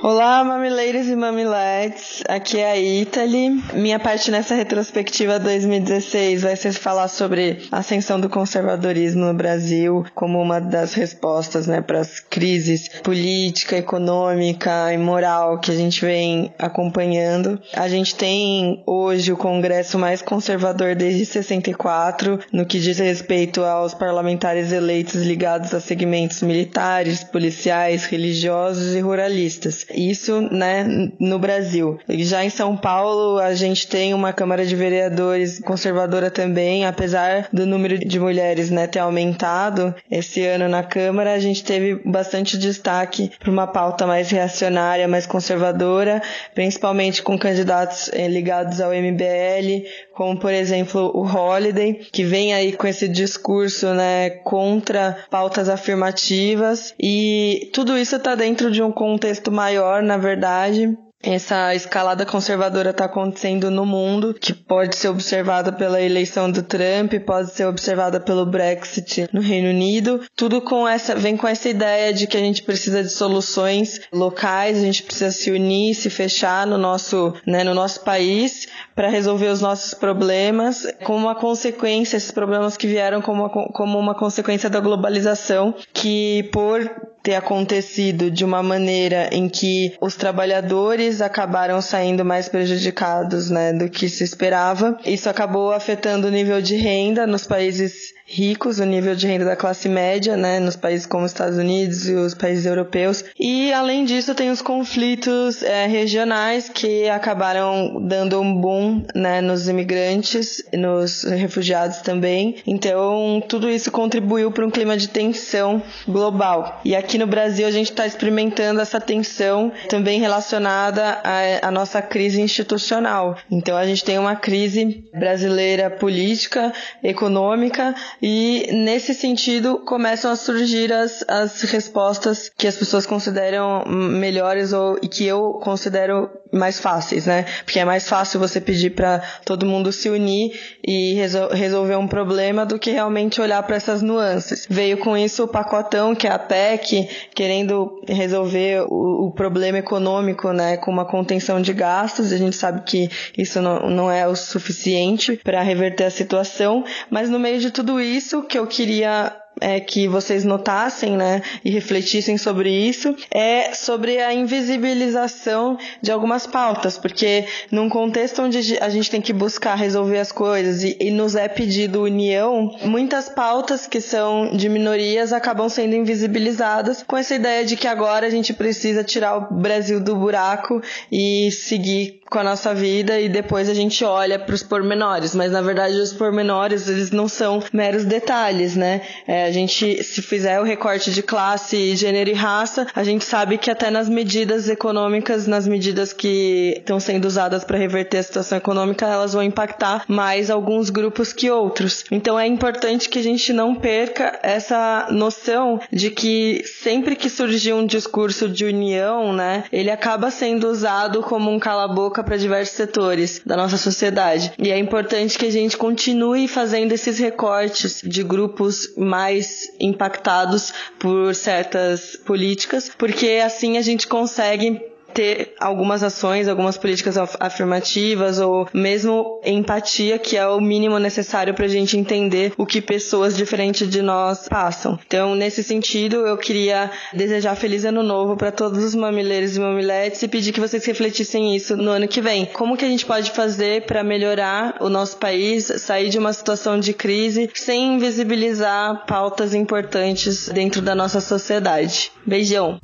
Olá, 0.00 0.44
mamileiros 0.44 1.08
e 1.08 1.16
mamiletes. 1.16 2.22
Aqui 2.28 2.58
é 2.58 2.70
a 2.70 2.78
Italy. 2.78 3.60
Minha 3.74 3.98
parte 3.98 4.30
nessa 4.30 4.54
retrospectiva 4.54 5.40
2016 5.40 6.42
vai 6.42 6.54
ser 6.54 6.72
falar 6.72 7.08
sobre 7.08 7.66
a 7.72 7.78
ascensão 7.78 8.20
do 8.20 8.28
conservadorismo 8.28 9.24
no 9.24 9.34
Brasil 9.34 10.06
como 10.14 10.40
uma 10.40 10.60
das 10.60 10.94
respostas, 10.94 11.66
né, 11.66 11.80
para 11.80 11.98
as 11.98 12.20
crises 12.20 12.88
política, 13.02 13.76
econômica 13.76 14.92
e 14.94 14.96
moral 14.96 15.58
que 15.58 15.72
a 15.72 15.74
gente 15.74 16.04
vem 16.04 16.54
acompanhando. 16.60 17.60
A 17.74 17.88
gente 17.88 18.14
tem 18.14 18.84
hoje 18.86 19.32
o 19.32 19.36
Congresso 19.36 19.98
mais 19.98 20.22
conservador 20.22 20.94
desde 20.94 21.26
64, 21.26 22.38
no 22.52 22.64
que 22.64 22.78
diz 22.78 23.00
respeito 23.00 23.64
aos 23.64 23.94
parlamentares 23.94 24.70
eleitos 24.70 25.22
ligados 25.22 25.74
a 25.74 25.80
segmentos 25.80 26.40
militares, 26.40 27.24
policiais, 27.24 28.04
religiosos 28.04 28.94
e 28.94 29.00
ruralistas. 29.00 29.87
Isso, 29.94 30.40
né, 30.40 30.84
no 31.18 31.38
Brasil. 31.38 31.98
Já 32.08 32.44
em 32.44 32.50
São 32.50 32.76
Paulo, 32.76 33.38
a 33.38 33.54
gente 33.54 33.86
tem 33.86 34.12
uma 34.12 34.32
Câmara 34.32 34.64
de 34.64 34.76
Vereadores 34.76 35.58
conservadora 35.60 36.30
também, 36.30 36.84
apesar 36.84 37.48
do 37.52 37.66
número 37.66 37.98
de 37.98 38.20
mulheres, 38.20 38.70
né, 38.70 38.86
ter 38.86 38.98
aumentado 38.98 39.94
esse 40.10 40.44
ano 40.44 40.68
na 40.68 40.82
Câmara, 40.82 41.32
a 41.32 41.38
gente 41.38 41.64
teve 41.64 42.00
bastante 42.04 42.58
destaque 42.58 43.30
para 43.38 43.50
uma 43.50 43.66
pauta 43.66 44.06
mais 44.06 44.30
reacionária, 44.30 45.08
mais 45.08 45.26
conservadora, 45.26 46.22
principalmente 46.54 47.22
com 47.22 47.38
candidatos 47.38 48.10
eh, 48.12 48.28
ligados 48.28 48.80
ao 48.80 48.92
MBL, 48.92 49.86
como 50.12 50.38
por 50.38 50.52
exemplo 50.52 51.10
o 51.14 51.22
Holiday, 51.22 51.94
que 52.12 52.24
vem 52.24 52.52
aí 52.52 52.72
com 52.72 52.86
esse 52.86 53.08
discurso, 53.08 53.86
né, 53.94 54.30
contra 54.30 55.16
pautas 55.30 55.68
afirmativas 55.68 56.94
e 57.00 57.70
tudo 57.72 57.96
isso 57.96 58.16
está 58.16 58.34
dentro 58.34 58.70
de 58.70 58.82
um 58.82 58.92
contexto 58.92 59.50
maior 59.50 59.77
maior, 59.78 60.02
na 60.02 60.16
verdade, 60.16 60.96
essa 61.22 61.74
escalada 61.74 62.24
conservadora 62.24 62.90
está 62.90 63.06
acontecendo 63.06 63.70
no 63.70 63.84
mundo, 63.84 64.34
que 64.34 64.54
pode 64.54 64.94
ser 64.94 65.08
observada 65.08 65.72
pela 65.72 66.00
eleição 66.00 66.50
do 66.50 66.62
Trump, 66.62 67.12
pode 67.26 67.50
ser 67.50 67.66
observada 67.66 68.20
pelo 68.20 68.46
Brexit 68.46 69.28
no 69.32 69.40
Reino 69.40 69.68
Unido. 69.68 70.20
Tudo 70.36 70.60
com 70.60 70.86
essa 70.86 71.16
vem 71.16 71.36
com 71.36 71.48
essa 71.48 71.68
ideia 71.68 72.12
de 72.12 72.26
que 72.26 72.36
a 72.36 72.40
gente 72.40 72.62
precisa 72.62 73.02
de 73.02 73.10
soluções 73.10 74.00
locais, 74.12 74.78
a 74.78 74.82
gente 74.82 75.02
precisa 75.02 75.32
se 75.32 75.50
unir, 75.50 75.94
se 75.94 76.08
fechar 76.08 76.66
no 76.66 76.78
nosso, 76.78 77.34
né, 77.44 77.64
no 77.64 77.74
nosso 77.74 78.00
país 78.04 78.68
para 78.98 79.06
resolver 79.06 79.46
os 79.46 79.60
nossos 79.60 79.94
problemas, 79.94 80.84
como 81.04 81.26
uma 81.26 81.34
consequência 81.36 82.16
esses 82.16 82.32
problemas 82.32 82.76
que 82.76 82.88
vieram 82.88 83.22
como 83.22 83.44
uma, 83.44 83.48
como 83.48 83.96
uma 83.96 84.12
consequência 84.12 84.68
da 84.68 84.80
globalização, 84.80 85.72
que 85.92 86.50
por 86.52 86.84
ter 87.22 87.36
acontecido 87.36 88.28
de 88.28 88.44
uma 88.44 88.60
maneira 88.60 89.28
em 89.30 89.48
que 89.48 89.94
os 90.00 90.16
trabalhadores 90.16 91.20
acabaram 91.20 91.80
saindo 91.80 92.24
mais 92.24 92.48
prejudicados 92.48 93.50
né, 93.50 93.72
do 93.72 93.88
que 93.88 94.08
se 94.08 94.24
esperava. 94.24 94.98
Isso 95.04 95.30
acabou 95.30 95.70
afetando 95.70 96.26
o 96.26 96.30
nível 96.30 96.60
de 96.60 96.74
renda 96.74 97.24
nos 97.24 97.46
países 97.46 98.17
ricos, 98.28 98.78
o 98.78 98.84
nível 98.84 99.16
de 99.16 99.26
renda 99.26 99.46
da 99.46 99.56
classe 99.56 99.88
média, 99.88 100.36
né, 100.36 100.60
nos 100.60 100.76
países 100.76 101.06
como 101.06 101.24
os 101.24 101.30
Estados 101.30 101.56
Unidos 101.56 102.06
e 102.06 102.14
os 102.14 102.34
países 102.34 102.66
europeus. 102.66 103.24
E 103.40 103.72
além 103.72 104.04
disso, 104.04 104.34
tem 104.34 104.50
os 104.50 104.60
conflitos 104.60 105.62
é, 105.62 105.86
regionais 105.86 106.68
que 106.68 107.08
acabaram 107.08 108.06
dando 108.06 108.38
um 108.38 108.54
boom, 108.54 109.02
né, 109.14 109.40
nos 109.40 109.66
imigrantes, 109.66 110.62
nos 110.74 111.22
refugiados 111.22 111.98
também. 111.98 112.56
Então, 112.66 113.42
tudo 113.48 113.70
isso 113.70 113.90
contribuiu 113.90 114.52
para 114.52 114.66
um 114.66 114.70
clima 114.70 114.96
de 114.96 115.08
tensão 115.08 115.82
global. 116.06 116.82
E 116.84 116.94
aqui 116.94 117.16
no 117.16 117.26
Brasil 117.26 117.66
a 117.66 117.70
gente 117.70 117.90
está 117.90 118.06
experimentando 118.06 118.80
essa 118.80 119.00
tensão 119.00 119.72
também 119.88 120.20
relacionada 120.20 121.18
à, 121.24 121.68
à 121.68 121.70
nossa 121.70 122.02
crise 122.02 122.42
institucional. 122.42 123.38
Então, 123.50 123.76
a 123.76 123.86
gente 123.86 124.04
tem 124.04 124.18
uma 124.18 124.36
crise 124.36 125.04
brasileira 125.14 125.88
política, 125.90 126.72
econômica 127.02 127.94
e 128.20 128.68
nesse 128.72 129.14
sentido 129.14 129.78
começam 129.84 130.30
a 130.30 130.36
surgir 130.36 130.92
as, 130.92 131.24
as 131.28 131.62
respostas 131.62 132.50
que 132.56 132.66
as 132.66 132.76
pessoas 132.76 133.06
consideram 133.06 133.84
melhores 133.86 134.72
ou 134.72 134.98
e 135.00 135.08
que 135.08 135.24
eu 135.24 135.54
considero 135.62 136.28
mais 136.50 136.80
fáceis, 136.80 137.26
né? 137.26 137.44
Porque 137.64 137.78
é 137.78 137.84
mais 137.84 138.08
fácil 138.08 138.40
você 138.40 138.60
pedir 138.60 138.90
para 138.90 139.20
todo 139.44 139.66
mundo 139.66 139.92
se 139.92 140.08
unir 140.08 140.58
e 140.82 141.14
resol 141.14 141.50
resolver 141.50 141.96
um 141.96 142.08
problema 142.08 142.64
do 142.64 142.78
que 142.78 142.90
realmente 142.90 143.40
olhar 143.40 143.62
para 143.62 143.76
essas 143.76 144.00
nuances. 144.00 144.66
Veio 144.68 144.96
com 144.98 145.16
isso 145.16 145.44
o 145.44 145.48
pacotão 145.48 146.14
que 146.14 146.26
é 146.26 146.32
a 146.32 146.38
PEC, 146.38 147.08
querendo 147.34 148.02
resolver 148.08 148.86
o, 148.88 149.26
o 149.26 149.30
problema 149.30 149.78
econômico, 149.78 150.50
né, 150.52 150.78
com 150.78 150.90
uma 150.90 151.04
contenção 151.04 151.60
de 151.60 151.72
gastos. 151.74 152.32
A 152.32 152.38
gente 152.38 152.56
sabe 152.56 152.80
que 152.82 153.10
isso 153.36 153.60
não, 153.60 153.90
não 153.90 154.10
é 154.10 154.26
o 154.26 154.34
suficiente 154.34 155.38
para 155.44 155.60
reverter 155.60 156.04
a 156.04 156.10
situação, 156.10 156.82
mas 157.10 157.28
no 157.28 157.38
meio 157.38 157.60
de 157.60 157.70
tudo 157.70 158.00
isso 158.00 158.07
que 158.42 158.58
eu 158.58 158.66
queria 158.66 159.36
é, 159.60 159.80
que 159.80 160.08
vocês 160.08 160.44
notassem, 160.44 161.16
né, 161.16 161.42
e 161.64 161.70
refletissem 161.70 162.38
sobre 162.38 162.70
isso, 162.70 163.14
é 163.30 163.72
sobre 163.74 164.18
a 164.20 164.32
invisibilização 164.32 165.78
de 166.00 166.10
algumas 166.10 166.46
pautas, 166.46 166.98
porque 166.98 167.46
num 167.70 167.88
contexto 167.88 168.42
onde 168.42 168.78
a 168.78 168.88
gente 168.88 169.10
tem 169.10 169.20
que 169.20 169.32
buscar 169.32 169.74
resolver 169.74 170.18
as 170.18 170.32
coisas 170.32 170.82
e, 170.82 170.96
e 171.00 171.10
nos 171.10 171.34
é 171.34 171.48
pedido 171.48 172.02
união, 172.02 172.76
muitas 172.82 173.28
pautas 173.28 173.86
que 173.86 174.00
são 174.00 174.56
de 174.56 174.68
minorias 174.68 175.32
acabam 175.32 175.68
sendo 175.68 175.94
invisibilizadas 175.94 177.02
com 177.02 177.16
essa 177.16 177.34
ideia 177.34 177.64
de 177.64 177.76
que 177.76 177.86
agora 177.86 178.26
a 178.26 178.30
gente 178.30 178.52
precisa 178.52 179.04
tirar 179.04 179.36
o 179.36 179.54
Brasil 179.54 180.00
do 180.00 180.16
buraco 180.16 180.80
e 181.10 181.50
seguir 181.50 182.20
com 182.30 182.38
a 182.38 182.44
nossa 182.44 182.74
vida 182.74 183.18
e 183.18 183.28
depois 183.28 183.68
a 183.68 183.74
gente 183.74 184.04
olha 184.04 184.38
para 184.38 184.54
os 184.54 184.62
pormenores, 184.62 185.34
mas 185.34 185.52
na 185.52 185.62
verdade 185.62 185.94
os 185.94 186.12
pormenores 186.12 186.88
eles 186.88 187.10
não 187.10 187.26
são 187.26 187.62
meros 187.72 188.04
detalhes, 188.04 188.76
né? 188.76 189.00
É, 189.26 189.47
a 189.48 189.50
gente, 189.50 190.04
se 190.04 190.20
fizer 190.20 190.60
o 190.60 190.62
recorte 190.62 191.10
de 191.10 191.22
classe, 191.22 191.96
gênero 191.96 192.28
e 192.28 192.34
raça, 192.34 192.86
a 192.94 193.02
gente 193.02 193.24
sabe 193.24 193.56
que 193.56 193.70
até 193.70 193.90
nas 193.90 194.08
medidas 194.08 194.68
econômicas, 194.68 195.46
nas 195.46 195.66
medidas 195.66 196.12
que 196.12 196.74
estão 196.76 197.00
sendo 197.00 197.24
usadas 197.24 197.64
para 197.64 197.78
reverter 197.78 198.18
a 198.18 198.22
situação 198.22 198.58
econômica, 198.58 199.06
elas 199.06 199.32
vão 199.32 199.42
impactar 199.42 200.04
mais 200.06 200.50
alguns 200.50 200.90
grupos 200.90 201.32
que 201.32 201.50
outros. 201.50 202.04
Então 202.10 202.38
é 202.38 202.46
importante 202.46 203.08
que 203.08 203.18
a 203.18 203.22
gente 203.22 203.52
não 203.54 203.74
perca 203.74 204.38
essa 204.42 205.08
noção 205.10 205.80
de 205.90 206.10
que 206.10 206.62
sempre 206.66 207.16
que 207.16 207.30
surgir 207.30 207.72
um 207.72 207.86
discurso 207.86 208.50
de 208.50 208.66
união, 208.66 209.32
né, 209.32 209.64
ele 209.72 209.90
acaba 209.90 210.30
sendo 210.30 210.68
usado 210.68 211.22
como 211.22 211.50
um 211.50 211.58
cala-boca 211.58 212.22
para 212.22 212.36
diversos 212.36 212.76
setores 212.76 213.40
da 213.46 213.56
nossa 213.56 213.78
sociedade. 213.78 214.52
E 214.58 214.70
é 214.70 214.78
importante 214.78 215.38
que 215.38 215.46
a 215.46 215.50
gente 215.50 215.74
continue 215.78 216.46
fazendo 216.46 216.92
esses 216.92 217.18
recortes 217.18 218.02
de 218.04 218.22
grupos 218.22 218.92
mais 218.94 219.37
mais 219.38 219.72
impactados 219.78 220.72
por 220.98 221.34
certas 221.34 222.16
políticas, 222.16 222.90
porque 222.96 223.40
assim 223.44 223.78
a 223.78 223.82
gente 223.82 224.06
consegue 224.06 224.80
ter 225.12 225.54
algumas 225.58 226.02
ações, 226.02 226.48
algumas 226.48 226.76
políticas 226.76 227.16
afirmativas 227.40 228.38
ou 228.38 228.68
mesmo 228.72 229.40
empatia, 229.44 230.18
que 230.18 230.36
é 230.36 230.46
o 230.46 230.60
mínimo 230.60 230.98
necessário 230.98 231.54
para 231.54 231.64
a 231.64 231.68
gente 231.68 231.96
entender 231.96 232.52
o 232.56 232.66
que 232.66 232.80
pessoas 232.80 233.36
diferentes 233.36 233.88
de 233.88 234.02
nós 234.02 234.48
passam. 234.48 234.98
Então, 235.06 235.34
nesse 235.34 235.62
sentido, 235.62 236.26
eu 236.26 236.36
queria 236.36 236.90
desejar 237.12 237.54
feliz 237.54 237.84
ano 237.84 238.02
novo 238.02 238.36
para 238.36 238.52
todos 238.52 238.82
os 238.82 238.94
mamileiros 238.94 239.56
e 239.56 239.60
mamiletes 239.60 240.22
e 240.22 240.28
pedir 240.28 240.52
que 240.52 240.60
vocês 240.60 240.84
refletissem 240.84 241.54
isso 241.54 241.76
no 241.76 241.90
ano 241.90 242.08
que 242.08 242.20
vem. 242.20 242.46
Como 242.46 242.76
que 242.76 242.84
a 242.84 242.88
gente 242.88 243.06
pode 243.06 243.30
fazer 243.30 243.86
para 243.86 244.04
melhorar 244.04 244.76
o 244.80 244.88
nosso 244.88 245.16
país, 245.16 245.66
sair 245.78 246.08
de 246.08 246.18
uma 246.18 246.32
situação 246.32 246.78
de 246.78 246.92
crise 246.92 247.50
sem 247.54 247.94
invisibilizar 247.94 249.06
pautas 249.06 249.54
importantes 249.54 250.48
dentro 250.48 250.82
da 250.82 250.94
nossa 250.94 251.20
sociedade? 251.20 252.10
Beijão! 252.26 252.78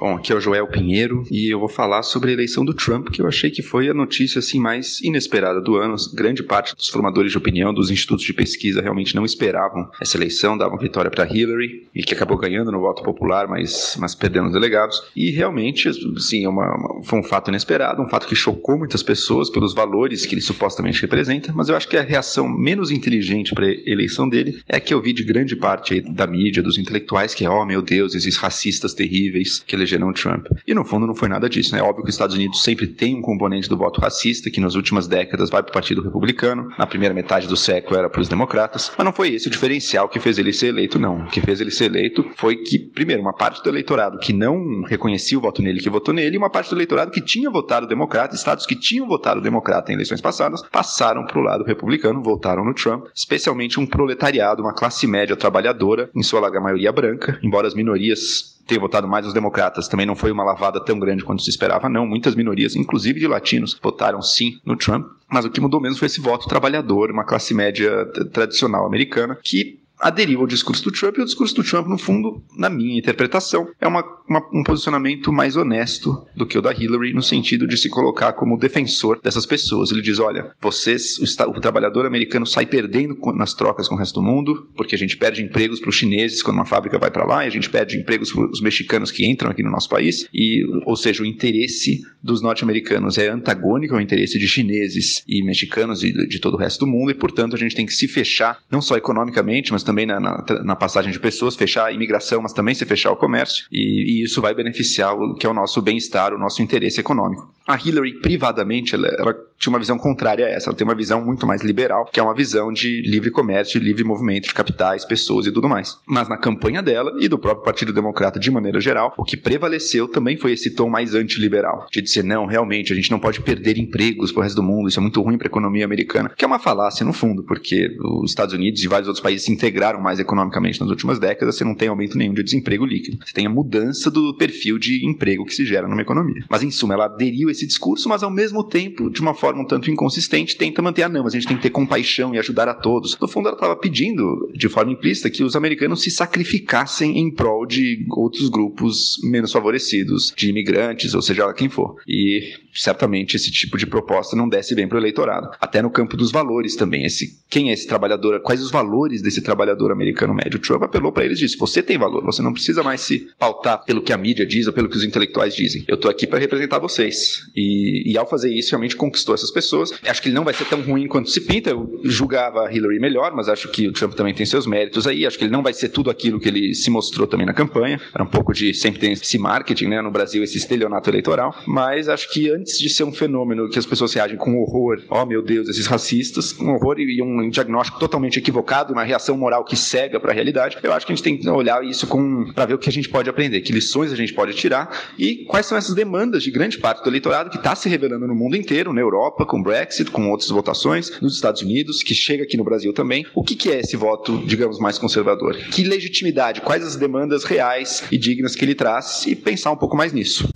Bom, 0.00 0.14
aqui 0.14 0.32
é 0.32 0.36
o 0.36 0.40
Joel 0.40 0.68
Pinheiro 0.68 1.24
e 1.28 1.52
eu 1.52 1.58
vou 1.58 1.68
falar 1.68 2.04
sobre 2.04 2.30
a 2.30 2.32
eleição 2.32 2.64
do 2.64 2.72
Trump, 2.72 3.08
que 3.08 3.20
eu 3.20 3.26
achei 3.26 3.50
que 3.50 3.62
foi 3.62 3.88
a 3.88 3.94
notícia 3.94 4.38
assim 4.38 4.60
mais 4.60 5.00
inesperada 5.00 5.60
do 5.60 5.74
ano. 5.74 5.96
Grande 6.14 6.40
parte 6.40 6.72
dos 6.76 6.86
formadores 6.86 7.32
de 7.32 7.38
opinião, 7.38 7.74
dos 7.74 7.90
institutos 7.90 8.24
de 8.24 8.32
pesquisa 8.32 8.80
realmente 8.80 9.16
não 9.16 9.24
esperavam 9.24 9.90
essa 10.00 10.16
eleição, 10.16 10.56
davam 10.56 10.78
vitória 10.78 11.10
para 11.10 11.26
Hillary 11.26 11.88
e 11.92 12.04
que 12.04 12.14
acabou 12.14 12.38
ganhando 12.38 12.70
no 12.70 12.78
voto 12.78 13.02
popular, 13.02 13.48
mas, 13.48 13.96
mas 13.98 14.14
perdendo 14.14 14.46
os 14.46 14.52
delegados. 14.52 15.02
E 15.16 15.32
realmente, 15.32 15.90
sim, 16.20 16.44
é 16.44 16.48
uma, 16.48 16.76
uma, 16.76 17.02
foi 17.02 17.18
um 17.18 17.24
fato 17.24 17.48
inesperado, 17.48 18.00
um 18.00 18.08
fato 18.08 18.28
que 18.28 18.36
chocou 18.36 18.78
muitas 18.78 19.02
pessoas 19.02 19.50
pelos 19.50 19.74
valores 19.74 20.24
que 20.24 20.32
ele 20.32 20.40
supostamente 20.40 21.02
representa, 21.02 21.52
mas 21.52 21.68
eu 21.68 21.76
acho 21.76 21.88
que 21.88 21.96
a 21.96 22.02
reação 22.02 22.48
menos 22.48 22.92
inteligente 22.92 23.52
para 23.52 23.66
a 23.66 23.74
eleição 23.84 24.28
dele 24.28 24.62
é 24.68 24.78
que 24.78 24.94
eu 24.94 25.02
vi 25.02 25.12
de 25.12 25.24
grande 25.24 25.56
parte 25.56 26.00
da 26.00 26.24
mídia, 26.24 26.62
dos 26.62 26.78
intelectuais, 26.78 27.34
que 27.34 27.44
é, 27.44 27.50
oh 27.50 27.66
meu 27.66 27.82
Deus, 27.82 28.14
esses 28.14 28.36
racistas 28.36 28.94
terríveis 28.94 29.58
que 29.66 29.74
ele 29.74 29.87
elegeram 29.88 30.08
o 30.08 30.12
Trump. 30.12 30.46
E 30.66 30.74
no 30.74 30.84
fundo 30.84 31.06
não 31.06 31.14
foi 31.14 31.28
nada 31.28 31.48
disso, 31.48 31.74
né? 31.74 31.80
É 31.80 31.82
óbvio 31.82 32.04
que 32.04 32.10
os 32.10 32.14
Estados 32.14 32.34
Unidos 32.34 32.62
sempre 32.62 32.86
tem 32.86 33.16
um 33.16 33.22
componente 33.22 33.68
do 33.68 33.76
voto 33.76 34.00
racista, 34.00 34.50
que 34.50 34.60
nas 34.60 34.74
últimas 34.74 35.06
décadas 35.06 35.50
vai 35.50 35.62
para 35.62 35.70
o 35.70 35.72
Partido 35.72 36.02
Republicano, 36.02 36.68
na 36.78 36.86
primeira 36.86 37.14
metade 37.14 37.46
do 37.46 37.56
século 37.56 37.98
era 37.98 38.10
para 38.10 38.20
os 38.20 38.28
democratas, 38.28 38.92
mas 38.96 39.04
não 39.04 39.12
foi 39.12 39.34
esse 39.34 39.48
o 39.48 39.50
diferencial 39.50 40.08
que 40.08 40.20
fez 40.20 40.38
ele 40.38 40.52
ser 40.52 40.68
eleito, 40.68 40.98
não. 40.98 41.22
O 41.22 41.26
que 41.26 41.40
fez 41.40 41.60
ele 41.60 41.70
ser 41.70 41.86
eleito 41.86 42.24
foi 42.36 42.56
que, 42.56 42.78
primeiro, 42.78 43.22
uma 43.22 43.32
parte 43.32 43.62
do 43.62 43.68
eleitorado 43.68 44.18
que 44.18 44.32
não 44.32 44.82
reconhecia 44.82 45.38
o 45.38 45.40
voto 45.40 45.62
nele, 45.62 45.80
que 45.80 45.90
votou 45.90 46.14
nele, 46.14 46.36
e 46.36 46.38
uma 46.38 46.50
parte 46.50 46.70
do 46.70 46.76
eleitorado 46.76 47.10
que 47.10 47.20
tinha 47.20 47.50
votado 47.50 47.86
democrata, 47.86 48.34
estados 48.34 48.66
que 48.66 48.76
tinham 48.76 49.06
votado 49.06 49.40
democrata 49.40 49.90
em 49.90 49.94
eleições 49.94 50.20
passadas, 50.20 50.62
passaram 50.70 51.24
para 51.24 51.38
o 51.38 51.42
lado 51.42 51.64
republicano, 51.64 52.22
votaram 52.22 52.64
no 52.64 52.74
Trump, 52.74 53.06
especialmente 53.14 53.80
um 53.80 53.86
proletariado, 53.86 54.62
uma 54.62 54.74
classe 54.74 55.06
média 55.06 55.36
trabalhadora, 55.36 56.10
em 56.14 56.22
sua 56.22 56.40
larga 56.40 56.60
maioria 56.60 56.92
branca, 56.92 57.38
embora 57.42 57.66
as 57.66 57.74
minorias 57.74 58.57
ter 58.68 58.78
votado 58.78 59.08
mais 59.08 59.26
os 59.26 59.32
democratas 59.32 59.88
também 59.88 60.06
não 60.06 60.14
foi 60.14 60.30
uma 60.30 60.44
lavada 60.44 60.78
tão 60.78 60.98
grande 60.98 61.24
quanto 61.24 61.42
se 61.42 61.48
esperava, 61.48 61.88
não. 61.88 62.06
Muitas 62.06 62.34
minorias, 62.34 62.76
inclusive 62.76 63.18
de 63.18 63.26
latinos, 63.26 63.76
votaram 63.82 64.20
sim 64.20 64.60
no 64.64 64.76
Trump. 64.76 65.06
Mas 65.28 65.44
o 65.44 65.50
que 65.50 65.60
mudou 65.60 65.80
mesmo 65.80 65.98
foi 65.98 66.06
esse 66.06 66.20
voto 66.20 66.46
trabalhador, 66.46 67.10
uma 67.10 67.24
classe 67.24 67.54
média 67.54 68.04
tradicional 68.32 68.86
americana, 68.86 69.36
que 69.42 69.80
aderiu 70.00 70.40
ao 70.40 70.46
discurso 70.46 70.84
do 70.84 70.92
Trump, 70.92 71.18
e 71.18 71.22
o 71.22 71.24
discurso 71.24 71.54
do 71.54 71.64
Trump, 71.64 71.86
no 71.86 71.98
fundo, 71.98 72.42
na 72.56 72.70
minha 72.70 72.98
interpretação, 72.98 73.68
é 73.80 73.86
uma, 73.86 74.04
uma, 74.28 74.40
um 74.52 74.62
posicionamento 74.62 75.32
mais 75.32 75.56
honesto 75.56 76.26
do 76.36 76.46
que 76.46 76.58
o 76.58 76.62
da 76.62 76.72
Hillary, 76.72 77.12
no 77.12 77.22
sentido 77.22 77.66
de 77.66 77.76
se 77.76 77.88
colocar 77.88 78.32
como 78.32 78.58
defensor 78.58 79.20
dessas 79.22 79.46
pessoas. 79.46 79.90
Ele 79.90 80.02
diz: 80.02 80.18
olha, 80.18 80.52
vocês, 80.60 81.18
o, 81.18 81.50
o 81.50 81.60
trabalhador 81.60 82.06
americano 82.06 82.46
sai 82.46 82.66
perdendo 82.66 83.16
nas 83.34 83.54
trocas 83.54 83.88
com 83.88 83.94
o 83.94 83.98
resto 83.98 84.20
do 84.20 84.22
mundo, 84.22 84.68
porque 84.76 84.94
a 84.94 84.98
gente 84.98 85.16
perde 85.16 85.42
empregos 85.42 85.80
para 85.80 85.90
os 85.90 85.96
chineses 85.96 86.42
quando 86.42 86.56
uma 86.56 86.66
fábrica 86.66 86.98
vai 86.98 87.10
para 87.10 87.24
lá, 87.24 87.44
e 87.44 87.48
a 87.48 87.50
gente 87.50 87.68
perde 87.68 87.96
empregos 87.96 88.32
para 88.32 88.50
os 88.50 88.60
mexicanos 88.60 89.10
que 89.10 89.26
entram 89.26 89.50
aqui 89.50 89.62
no 89.62 89.70
nosso 89.70 89.88
país, 89.88 90.28
e, 90.32 90.64
ou 90.86 90.96
seja, 90.96 91.22
o 91.22 91.26
interesse 91.26 92.02
dos 92.22 92.42
norte-americanos 92.42 93.18
é 93.18 93.28
antagônico 93.28 93.94
ao 93.94 94.00
interesse 94.00 94.38
de 94.38 94.46
chineses 94.46 95.22
e 95.26 95.42
mexicanos 95.42 96.02
e 96.02 96.12
de 96.12 96.38
todo 96.38 96.54
o 96.54 96.56
resto 96.56 96.80
do 96.80 96.86
mundo, 96.86 97.10
e 97.10 97.14
portanto 97.14 97.54
a 97.54 97.58
gente 97.58 97.74
tem 97.74 97.86
que 97.86 97.94
se 97.94 98.06
fechar, 98.06 98.58
não 98.70 98.80
só 98.80 98.96
economicamente, 98.96 99.72
mas 99.72 99.82
também 99.88 100.04
na, 100.04 100.20
na, 100.20 100.44
na, 100.62 100.76
passagem 100.76 101.10
de 101.10 101.18
pessoas, 101.18 101.56
fechar 101.56 101.86
a 101.86 101.92
imigração, 101.92 102.42
mas 102.42 102.52
também 102.52 102.74
se 102.74 102.84
fechar 102.84 103.10
o 103.10 103.16
comércio, 103.16 103.64
e, 103.72 104.20
e 104.20 104.24
isso 104.24 104.42
vai 104.42 104.54
beneficiar 104.54 105.14
o 105.14 105.34
que 105.34 105.46
é 105.46 105.48
o 105.48 105.54
nosso 105.54 105.80
bem-estar, 105.80 106.34
o 106.34 106.38
nosso 106.38 106.60
interesse 106.62 107.00
econômico. 107.00 107.50
A 107.66 107.76
Hillary, 107.76 108.14
privadamente, 108.20 108.94
ela, 108.94 109.08
ela, 109.08 109.34
tinha 109.58 109.70
uma 109.70 109.78
visão 109.78 109.98
contrária 109.98 110.46
a 110.46 110.48
essa, 110.48 110.70
ela 110.70 110.76
tem 110.76 110.86
uma 110.86 110.94
visão 110.94 111.22
muito 111.22 111.46
mais 111.46 111.62
liberal, 111.62 112.06
que 112.06 112.20
é 112.20 112.22
uma 112.22 112.34
visão 112.34 112.72
de 112.72 113.02
livre 113.02 113.30
comércio, 113.30 113.80
livre 113.80 114.04
movimento 114.04 114.48
de 114.48 114.54
capitais, 114.54 115.04
pessoas 115.04 115.46
e 115.46 115.52
tudo 115.52 115.68
mais. 115.68 115.98
Mas 116.06 116.28
na 116.28 116.38
campanha 116.38 116.82
dela 116.82 117.12
e 117.18 117.28
do 117.28 117.38
próprio 117.38 117.64
Partido 117.64 117.92
Democrata 117.92 118.38
de 118.38 118.50
maneira 118.50 118.80
geral, 118.80 119.12
o 119.18 119.24
que 119.24 119.36
prevaleceu 119.36 120.08
também 120.08 120.36
foi 120.36 120.52
esse 120.52 120.70
tom 120.70 120.88
mais 120.88 121.14
antiliberal, 121.14 121.86
de 121.90 122.00
dizer, 122.00 122.24
não, 122.24 122.46
realmente, 122.46 122.92
a 122.92 122.96
gente 122.96 123.10
não 123.10 123.18
pode 123.18 123.40
perder 123.42 123.76
empregos 123.76 124.32
pro 124.32 124.42
resto 124.42 124.56
do 124.56 124.62
mundo, 124.62 124.88
isso 124.88 125.00
é 125.00 125.02
muito 125.02 125.20
ruim 125.20 125.36
para 125.36 125.48
a 125.48 125.50
economia 125.50 125.84
americana, 125.84 126.32
que 126.34 126.44
é 126.44 126.48
uma 126.48 126.58
falácia 126.58 127.04
no 127.04 127.12
fundo, 127.12 127.42
porque 127.42 127.96
os 128.22 128.30
Estados 128.30 128.54
Unidos 128.54 128.82
e 128.82 128.88
vários 128.88 129.08
outros 129.08 129.22
países 129.22 129.44
se 129.44 129.52
integraram 129.52 129.77
mais 130.00 130.18
economicamente 130.18 130.80
nas 130.80 130.90
últimas 130.90 131.18
décadas, 131.18 131.56
você 131.56 131.64
não 131.64 131.74
tem 131.74 131.88
aumento 131.88 132.16
nenhum 132.16 132.34
de 132.34 132.42
desemprego 132.42 132.84
líquido. 132.84 133.18
Você 133.24 133.32
tem 133.32 133.46
a 133.46 133.50
mudança 133.50 134.10
do 134.10 134.34
perfil 134.36 134.78
de 134.78 135.06
emprego 135.06 135.44
que 135.44 135.54
se 135.54 135.64
gera 135.64 135.88
numa 135.88 136.02
economia. 136.02 136.44
Mas, 136.48 136.62
em 136.62 136.70
suma, 136.70 136.94
ela 136.94 137.06
aderiu 137.06 137.48
a 137.48 137.52
esse 137.52 137.66
discurso, 137.66 138.08
mas 138.08 138.22
ao 138.22 138.30
mesmo 138.30 138.64
tempo, 138.64 139.10
de 139.10 139.20
uma 139.20 139.34
forma 139.34 139.62
um 139.62 139.66
tanto 139.66 139.90
inconsistente, 139.90 140.56
tenta 140.56 140.82
manter, 140.82 141.02
ah, 141.02 141.08
não, 141.08 141.24
mas 141.24 141.34
a 141.34 141.38
gente 141.38 141.48
tem 141.48 141.56
que 141.56 141.62
ter 141.62 141.70
compaixão 141.70 142.34
e 142.34 142.38
ajudar 142.38 142.68
a 142.68 142.74
todos. 142.74 143.18
No 143.20 143.28
fundo, 143.28 143.48
ela 143.48 143.56
estava 143.56 143.76
pedindo, 143.76 144.50
de 144.54 144.68
forma 144.68 144.92
implícita, 144.92 145.30
que 145.30 145.42
os 145.42 145.56
americanos 145.56 146.02
se 146.02 146.10
sacrificassem 146.10 147.18
em 147.18 147.30
prol 147.30 147.66
de 147.66 148.06
outros 148.10 148.48
grupos 148.48 149.18
menos 149.22 149.52
favorecidos, 149.52 150.32
de 150.36 150.48
imigrantes, 150.48 151.14
ou 151.14 151.22
seja 151.22 151.52
quem 151.52 151.68
for. 151.68 151.96
E 152.06 152.52
certamente 152.72 153.36
esse 153.36 153.50
tipo 153.50 153.76
de 153.76 153.86
proposta 153.86 154.36
não 154.36 154.48
desce 154.48 154.74
bem 154.74 154.88
para 154.88 154.96
o 154.96 155.00
eleitorado. 155.00 155.50
Até 155.60 155.82
no 155.82 155.90
campo 155.90 156.16
dos 156.16 156.30
valores 156.30 156.76
também. 156.76 157.04
Esse, 157.04 157.38
quem 157.48 157.70
é 157.70 157.72
esse 157.72 157.86
trabalhador? 157.86 158.40
Quais 158.40 158.62
os 158.62 158.70
valores 158.70 159.22
desse 159.22 159.40
trabalhador 159.40 159.67
americano 159.92 160.34
médio? 160.34 160.58
Trump 160.58 160.82
apelou 160.82 161.12
para 161.12 161.24
eles 161.24 161.38
e 161.38 161.42
disse: 161.42 161.56
você 161.56 161.82
tem 161.82 161.98
valor, 161.98 162.24
você 162.24 162.42
não 162.42 162.52
precisa 162.52 162.82
mais 162.82 163.00
se 163.00 163.28
pautar 163.38 163.84
pelo 163.84 164.02
que 164.02 164.12
a 164.12 164.16
mídia 164.16 164.46
diz 164.46 164.66
ou 164.66 164.72
pelo 164.72 164.88
que 164.88 164.96
os 164.96 165.04
intelectuais 165.04 165.54
dizem. 165.54 165.84
Eu 165.86 165.94
estou 165.94 166.10
aqui 166.10 166.26
para 166.26 166.38
representar 166.38 166.78
vocês. 166.78 167.42
E, 167.54 168.12
e, 168.12 168.18
ao 168.18 168.28
fazer 168.28 168.52
isso, 168.52 168.70
realmente 168.70 168.96
conquistou 168.96 169.34
essas 169.34 169.50
pessoas. 169.50 169.92
Acho 170.06 170.22
que 170.22 170.28
ele 170.28 170.34
não 170.34 170.44
vai 170.44 170.54
ser 170.54 170.64
tão 170.66 170.80
ruim 170.80 171.06
quanto 171.06 171.30
se 171.30 171.40
pinta. 171.40 171.70
Eu 171.70 172.00
julgava 172.04 172.72
Hillary 172.72 172.98
melhor, 172.98 173.34
mas 173.34 173.48
acho 173.48 173.68
que 173.68 173.88
o 173.88 173.92
Trump 173.92 174.14
também 174.14 174.34
tem 174.34 174.46
seus 174.46 174.66
méritos 174.66 175.06
aí. 175.06 175.26
Acho 175.26 175.38
que 175.38 175.44
ele 175.44 175.52
não 175.52 175.62
vai 175.62 175.72
ser 175.72 175.88
tudo 175.88 176.10
aquilo 176.10 176.38
que 176.38 176.48
ele 176.48 176.74
se 176.74 176.90
mostrou 176.90 177.26
também 177.26 177.46
na 177.46 177.54
campanha. 177.54 178.00
Era 178.14 178.24
um 178.24 178.28
pouco 178.28 178.52
de 178.52 178.74
sempre 178.74 179.00
tem 179.00 179.12
esse 179.12 179.38
marketing, 179.38 179.86
né? 179.86 180.02
No 180.02 180.10
Brasil, 180.10 180.42
esse 180.42 180.58
estelionato 180.58 181.10
eleitoral. 181.10 181.54
Mas 181.66 182.08
acho 182.08 182.30
que 182.32 182.50
antes 182.50 182.78
de 182.78 182.88
ser 182.88 183.04
um 183.04 183.12
fenômeno 183.12 183.68
que 183.68 183.78
as 183.78 183.86
pessoas 183.86 184.12
reagem 184.12 184.36
com 184.36 184.56
horror, 184.60 185.02
oh 185.10 185.24
meu 185.24 185.42
Deus, 185.42 185.68
esses 185.68 185.86
racistas, 185.86 186.58
um 186.58 186.70
horror 186.70 186.98
e 186.98 187.22
um 187.22 187.48
diagnóstico 187.48 187.98
totalmente 187.98 188.38
equivocado, 188.38 188.92
uma 188.92 189.04
reação 189.04 189.36
moral 189.36 189.57
que 189.64 189.76
cega 189.76 190.18
para 190.20 190.30
a 190.32 190.34
realidade, 190.34 190.76
eu 190.82 190.92
acho 190.92 191.06
que 191.06 191.12
a 191.12 191.16
gente 191.16 191.24
tem 191.24 191.36
que 191.36 191.48
olhar 191.48 191.84
isso 191.84 192.06
para 192.54 192.66
ver 192.66 192.74
o 192.74 192.78
que 192.78 192.88
a 192.88 192.92
gente 192.92 193.08
pode 193.08 193.28
aprender, 193.28 193.60
que 193.60 193.72
lições 193.72 194.12
a 194.12 194.16
gente 194.16 194.32
pode 194.32 194.54
tirar 194.54 195.12
e 195.18 195.44
quais 195.46 195.66
são 195.66 195.76
essas 195.76 195.94
demandas 195.94 196.42
de 196.42 196.50
grande 196.50 196.78
parte 196.78 197.02
do 197.02 197.10
eleitorado 197.10 197.50
que 197.50 197.56
está 197.56 197.74
se 197.74 197.88
revelando 197.88 198.26
no 198.26 198.34
mundo 198.34 198.56
inteiro, 198.56 198.92
na 198.92 199.00
Europa, 199.00 199.44
com 199.46 199.60
o 199.60 199.62
Brexit, 199.62 200.10
com 200.10 200.30
outras 200.30 200.50
votações, 200.50 201.20
nos 201.20 201.34
Estados 201.34 201.62
Unidos, 201.62 202.02
que 202.02 202.14
chega 202.14 202.44
aqui 202.44 202.56
no 202.56 202.64
Brasil 202.64 202.92
também. 202.92 203.26
O 203.34 203.42
que, 203.42 203.54
que 203.54 203.70
é 203.70 203.80
esse 203.80 203.96
voto, 203.96 204.38
digamos, 204.46 204.78
mais 204.78 204.98
conservador? 204.98 205.56
Que 205.56 205.84
legitimidade, 205.84 206.60
quais 206.60 206.84
as 206.84 206.96
demandas 206.96 207.44
reais 207.44 208.04
e 208.10 208.18
dignas 208.18 208.54
que 208.54 208.64
ele 208.64 208.74
traz 208.74 209.26
e 209.26 209.34
pensar 209.34 209.70
um 209.70 209.76
pouco 209.76 209.96
mais 209.96 210.12
nisso. 210.12 210.48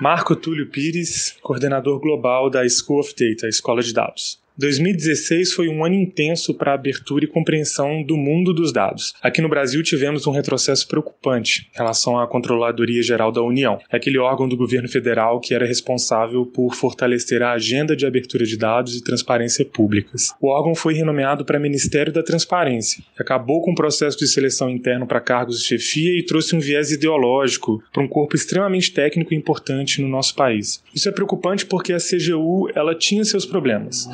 Marco 0.00 0.34
Túlio 0.34 0.70
Pires, 0.70 1.36
coordenador 1.42 2.00
global 2.00 2.48
da 2.48 2.66
School 2.66 3.00
of 3.00 3.14
Data, 3.14 3.46
Escola 3.46 3.82
de 3.82 3.92
Dados. 3.92 4.39
2016 4.60 5.54
foi 5.54 5.68
um 5.68 5.82
ano 5.82 5.94
intenso 5.94 6.52
para 6.52 6.72
a 6.72 6.74
abertura 6.74 7.24
e 7.24 7.28
compreensão 7.28 8.02
do 8.02 8.14
mundo 8.14 8.52
dos 8.52 8.70
dados. 8.74 9.14
Aqui 9.22 9.40
no 9.40 9.48
Brasil 9.48 9.82
tivemos 9.82 10.26
um 10.26 10.32
retrocesso 10.32 10.86
preocupante 10.86 11.70
em 11.74 11.78
relação 11.78 12.18
à 12.18 12.28
Controladoria 12.28 13.02
Geral 13.02 13.32
da 13.32 13.42
União, 13.42 13.78
aquele 13.90 14.18
órgão 14.18 14.46
do 14.46 14.58
governo 14.58 14.86
federal 14.86 15.40
que 15.40 15.54
era 15.54 15.64
responsável 15.64 16.44
por 16.44 16.74
fortalecer 16.74 17.42
a 17.42 17.52
agenda 17.52 17.96
de 17.96 18.04
abertura 18.04 18.44
de 18.44 18.58
dados 18.58 18.94
e 18.94 19.02
transparência 19.02 19.64
públicas. 19.64 20.34
O 20.38 20.48
órgão 20.48 20.74
foi 20.74 20.92
renomeado 20.92 21.42
para 21.42 21.58
Ministério 21.58 22.12
da 22.12 22.22
Transparência, 22.22 23.02
acabou 23.18 23.62
com 23.62 23.72
o 23.72 23.74
processo 23.74 24.18
de 24.18 24.28
seleção 24.28 24.68
interno 24.68 25.06
para 25.06 25.22
cargos 25.22 25.60
de 25.60 25.64
chefia 25.64 26.18
e 26.18 26.22
trouxe 26.22 26.54
um 26.54 26.60
viés 26.60 26.92
ideológico 26.92 27.82
para 27.90 28.02
um 28.02 28.08
corpo 28.08 28.36
extremamente 28.36 28.92
técnico 28.92 29.32
e 29.32 29.36
importante 29.38 30.02
no 30.02 30.08
nosso 30.08 30.34
país. 30.34 30.82
Isso 30.94 31.08
é 31.08 31.12
preocupante 31.12 31.64
porque 31.64 31.94
a 31.94 31.98
CGU 31.98 32.68
ela 32.74 32.94
tinha 32.94 33.24
seus 33.24 33.46
problemas 33.46 34.06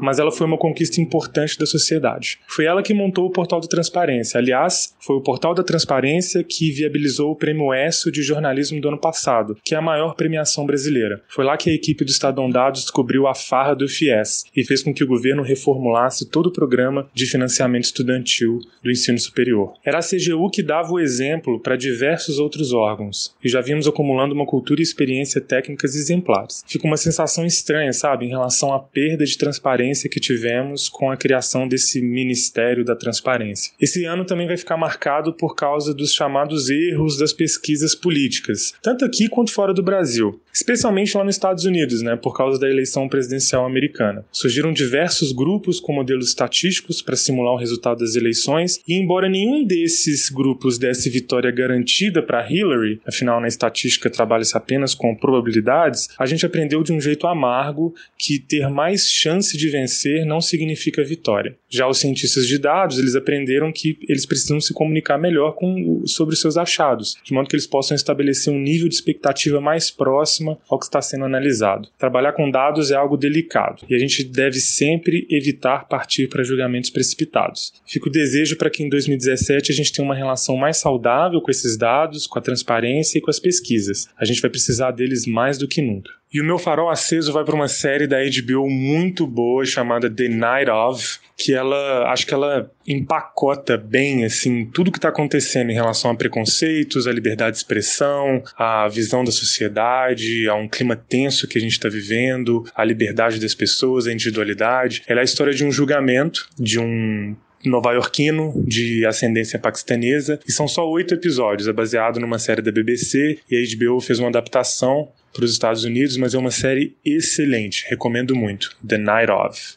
mas 0.00 0.18
ela 0.18 0.32
foi 0.32 0.46
uma 0.46 0.58
conquista 0.58 1.00
importante 1.00 1.58
da 1.58 1.66
sociedade. 1.66 2.38
Foi 2.46 2.64
ela 2.64 2.82
que 2.82 2.94
montou 2.94 3.26
o 3.26 3.30
Portal 3.30 3.60
da 3.60 3.68
Transparência. 3.68 4.38
Aliás, 4.38 4.94
foi 5.00 5.16
o 5.16 5.20
Portal 5.20 5.54
da 5.54 5.62
Transparência 5.62 6.42
que 6.42 6.70
viabilizou 6.70 7.32
o 7.32 7.36
Prêmio 7.36 7.74
ESSO 7.74 8.10
de 8.10 8.22
jornalismo 8.22 8.80
do 8.80 8.88
ano 8.88 8.98
passado, 8.98 9.56
que 9.64 9.74
é 9.74 9.78
a 9.78 9.82
maior 9.82 10.14
premiação 10.14 10.66
brasileira. 10.66 11.22
Foi 11.28 11.44
lá 11.44 11.56
que 11.56 11.70
a 11.70 11.72
equipe 11.74 12.04
do 12.04 12.10
Estadão 12.10 12.50
Dados 12.50 12.82
descobriu 12.82 13.26
a 13.26 13.34
farra 13.34 13.74
do 13.74 13.88
FIES 13.88 14.44
e 14.56 14.64
fez 14.64 14.82
com 14.82 14.94
que 14.94 15.04
o 15.04 15.06
governo 15.06 15.42
reformulasse 15.42 16.28
todo 16.28 16.46
o 16.46 16.52
programa 16.52 17.08
de 17.14 17.26
financiamento 17.26 17.84
estudantil 17.84 18.58
do 18.82 18.90
ensino 18.90 19.18
superior. 19.18 19.74
Era 19.84 19.98
a 19.98 20.02
CGU 20.02 20.50
que 20.50 20.62
dava 20.62 20.92
o 20.92 21.00
exemplo 21.00 21.60
para 21.60 21.76
diversos 21.76 22.38
outros 22.38 22.72
órgãos 22.72 23.34
e 23.44 23.48
já 23.48 23.60
vimos 23.60 23.86
acumulando 23.86 24.34
uma 24.34 24.46
cultura 24.46 24.80
e 24.80 24.82
experiência 24.82 25.40
técnicas 25.40 25.94
exemplares. 25.94 26.64
Fica 26.66 26.86
uma 26.86 26.96
sensação 26.96 27.44
estranha, 27.44 27.92
sabe, 27.92 28.26
em 28.26 28.30
relação 28.30 28.72
à 28.72 28.78
perda 28.78 29.24
de 29.24 29.36
transparência 29.36 29.65
que 30.08 30.20
tivemos 30.20 30.88
com 30.88 31.10
a 31.10 31.16
criação 31.16 31.66
desse 31.66 32.00
Ministério 32.00 32.84
da 32.84 32.94
Transparência. 32.94 33.72
Esse 33.80 34.04
ano 34.04 34.24
também 34.24 34.46
vai 34.46 34.56
ficar 34.56 34.76
marcado 34.76 35.32
por 35.32 35.56
causa 35.56 35.92
dos 35.92 36.12
chamados 36.12 36.70
erros 36.70 37.18
das 37.18 37.32
pesquisas 37.32 37.92
políticas, 37.92 38.74
tanto 38.80 39.04
aqui 39.04 39.28
quanto 39.28 39.52
fora 39.52 39.74
do 39.74 39.82
Brasil, 39.82 40.40
especialmente 40.54 41.16
lá 41.16 41.24
nos 41.24 41.34
Estados 41.34 41.64
Unidos, 41.64 42.00
né, 42.00 42.14
por 42.14 42.36
causa 42.36 42.60
da 42.60 42.70
eleição 42.70 43.08
presidencial 43.08 43.66
americana. 43.66 44.24
Surgiram 44.30 44.72
diversos 44.72 45.32
grupos 45.32 45.80
com 45.80 45.92
modelos 45.92 46.28
estatísticos 46.28 47.02
para 47.02 47.16
simular 47.16 47.54
o 47.54 47.58
resultado 47.58 47.98
das 47.98 48.14
eleições, 48.14 48.80
e 48.86 48.94
embora 48.94 49.28
nenhum 49.28 49.64
desses 49.64 50.30
grupos 50.30 50.78
desse 50.78 51.10
vitória 51.10 51.50
garantida 51.50 52.22
para 52.22 52.48
Hillary, 52.48 53.00
afinal 53.04 53.40
na 53.40 53.48
estatística 53.48 54.08
trabalha-se 54.08 54.56
apenas 54.56 54.94
com 54.94 55.12
probabilidades, 55.14 56.08
a 56.16 56.24
gente 56.24 56.46
aprendeu 56.46 56.84
de 56.84 56.92
um 56.92 57.00
jeito 57.00 57.26
amargo 57.26 57.92
que 58.16 58.38
ter 58.38 58.68
mais 58.68 59.10
chance 59.10 59.55
de 59.56 59.68
vencer 59.68 60.24
não 60.24 60.40
significa 60.40 61.02
vitória. 61.04 61.56
Já 61.68 61.88
os 61.88 61.98
cientistas 61.98 62.46
de 62.46 62.58
dados, 62.58 62.98
eles 62.98 63.14
aprenderam 63.14 63.72
que 63.72 63.98
eles 64.08 64.26
precisam 64.26 64.60
se 64.60 64.72
comunicar 64.72 65.18
melhor 65.18 65.54
com, 65.54 66.02
sobre 66.06 66.34
os 66.34 66.40
seus 66.40 66.56
achados, 66.56 67.16
de 67.24 67.32
modo 67.32 67.48
que 67.48 67.56
eles 67.56 67.66
possam 67.66 67.94
estabelecer 67.94 68.52
um 68.52 68.58
nível 68.58 68.88
de 68.88 68.94
expectativa 68.94 69.60
mais 69.60 69.90
próxima 69.90 70.58
ao 70.68 70.78
que 70.78 70.86
está 70.86 71.00
sendo 71.00 71.24
analisado. 71.24 71.88
Trabalhar 71.98 72.32
com 72.32 72.50
dados 72.50 72.90
é 72.90 72.94
algo 72.94 73.16
delicado 73.16 73.84
e 73.88 73.94
a 73.94 73.98
gente 73.98 74.24
deve 74.24 74.60
sempre 74.60 75.26
evitar 75.30 75.88
partir 75.88 76.28
para 76.28 76.44
julgamentos 76.44 76.90
precipitados. 76.90 77.72
Fico 77.86 78.10
desejo 78.10 78.56
para 78.56 78.70
que 78.70 78.82
em 78.82 78.88
2017 78.88 79.72
a 79.72 79.74
gente 79.74 79.92
tenha 79.92 80.06
uma 80.06 80.14
relação 80.14 80.56
mais 80.56 80.76
saudável 80.76 81.40
com 81.40 81.50
esses 81.50 81.76
dados, 81.76 82.26
com 82.26 82.38
a 82.38 82.42
transparência 82.42 83.18
e 83.18 83.20
com 83.20 83.30
as 83.30 83.40
pesquisas. 83.40 84.08
A 84.18 84.24
gente 84.24 84.40
vai 84.40 84.50
precisar 84.50 84.90
deles 84.90 85.26
mais 85.26 85.58
do 85.58 85.68
que 85.68 85.82
nunca. 85.82 86.10
E 86.32 86.40
o 86.40 86.44
meu 86.44 86.58
farol 86.58 86.90
aceso 86.90 87.32
vai 87.32 87.44
para 87.44 87.54
uma 87.54 87.68
série 87.68 88.06
da 88.06 88.18
HBO 88.18 88.68
muito 88.68 89.26
boa 89.26 89.64
chamada 89.64 90.10
The 90.10 90.28
Night 90.28 90.70
of, 90.70 91.18
que 91.36 91.54
ela 91.54 92.10
acho 92.10 92.26
que 92.26 92.34
ela 92.34 92.70
empacota 92.86 93.76
bem 93.76 94.24
assim 94.24 94.64
tudo 94.66 94.90
que 94.90 94.98
está 94.98 95.08
acontecendo 95.08 95.70
em 95.70 95.74
relação 95.74 96.10
a 96.10 96.14
preconceitos, 96.14 97.06
a 97.06 97.12
liberdade 97.12 97.52
de 97.52 97.58
expressão, 97.58 98.42
a 98.56 98.88
visão 98.88 99.22
da 99.22 99.30
sociedade, 99.30 100.48
a 100.48 100.54
um 100.54 100.68
clima 100.68 100.96
tenso 100.96 101.46
que 101.46 101.58
a 101.58 101.60
gente 101.60 101.72
está 101.72 101.88
vivendo, 101.88 102.64
a 102.74 102.84
liberdade 102.84 103.40
das 103.40 103.54
pessoas, 103.54 104.06
a 104.06 104.12
individualidade. 104.12 105.02
Ela 105.06 105.20
é 105.20 105.22
a 105.22 105.24
história 105.24 105.54
de 105.54 105.64
um 105.64 105.70
julgamento 105.70 106.48
de 106.58 106.78
um 106.78 107.36
nova-iorquino 107.64 108.52
de 108.66 109.04
ascendência 109.06 109.58
paquistanesa 109.58 110.38
e 110.46 110.52
são 110.52 110.68
só 110.68 110.88
oito 110.88 111.14
episódios. 111.14 111.68
É 111.68 111.72
baseado 111.72 112.20
numa 112.20 112.38
série 112.38 112.62
da 112.62 112.70
BBC 112.70 113.38
e 113.50 113.56
a 113.56 113.76
HBO 113.76 114.00
fez 114.00 114.18
uma 114.18 114.28
adaptação 114.28 115.08
para 115.32 115.44
os 115.44 115.52
Estados 115.52 115.84
Unidos, 115.84 116.16
mas 116.16 116.34
é 116.34 116.38
uma 116.38 116.50
série 116.50 116.96
excelente. 117.04 117.84
Recomendo 117.88 118.34
muito. 118.34 118.76
The 118.86 118.98
Night 118.98 119.30
of. 119.30 119.76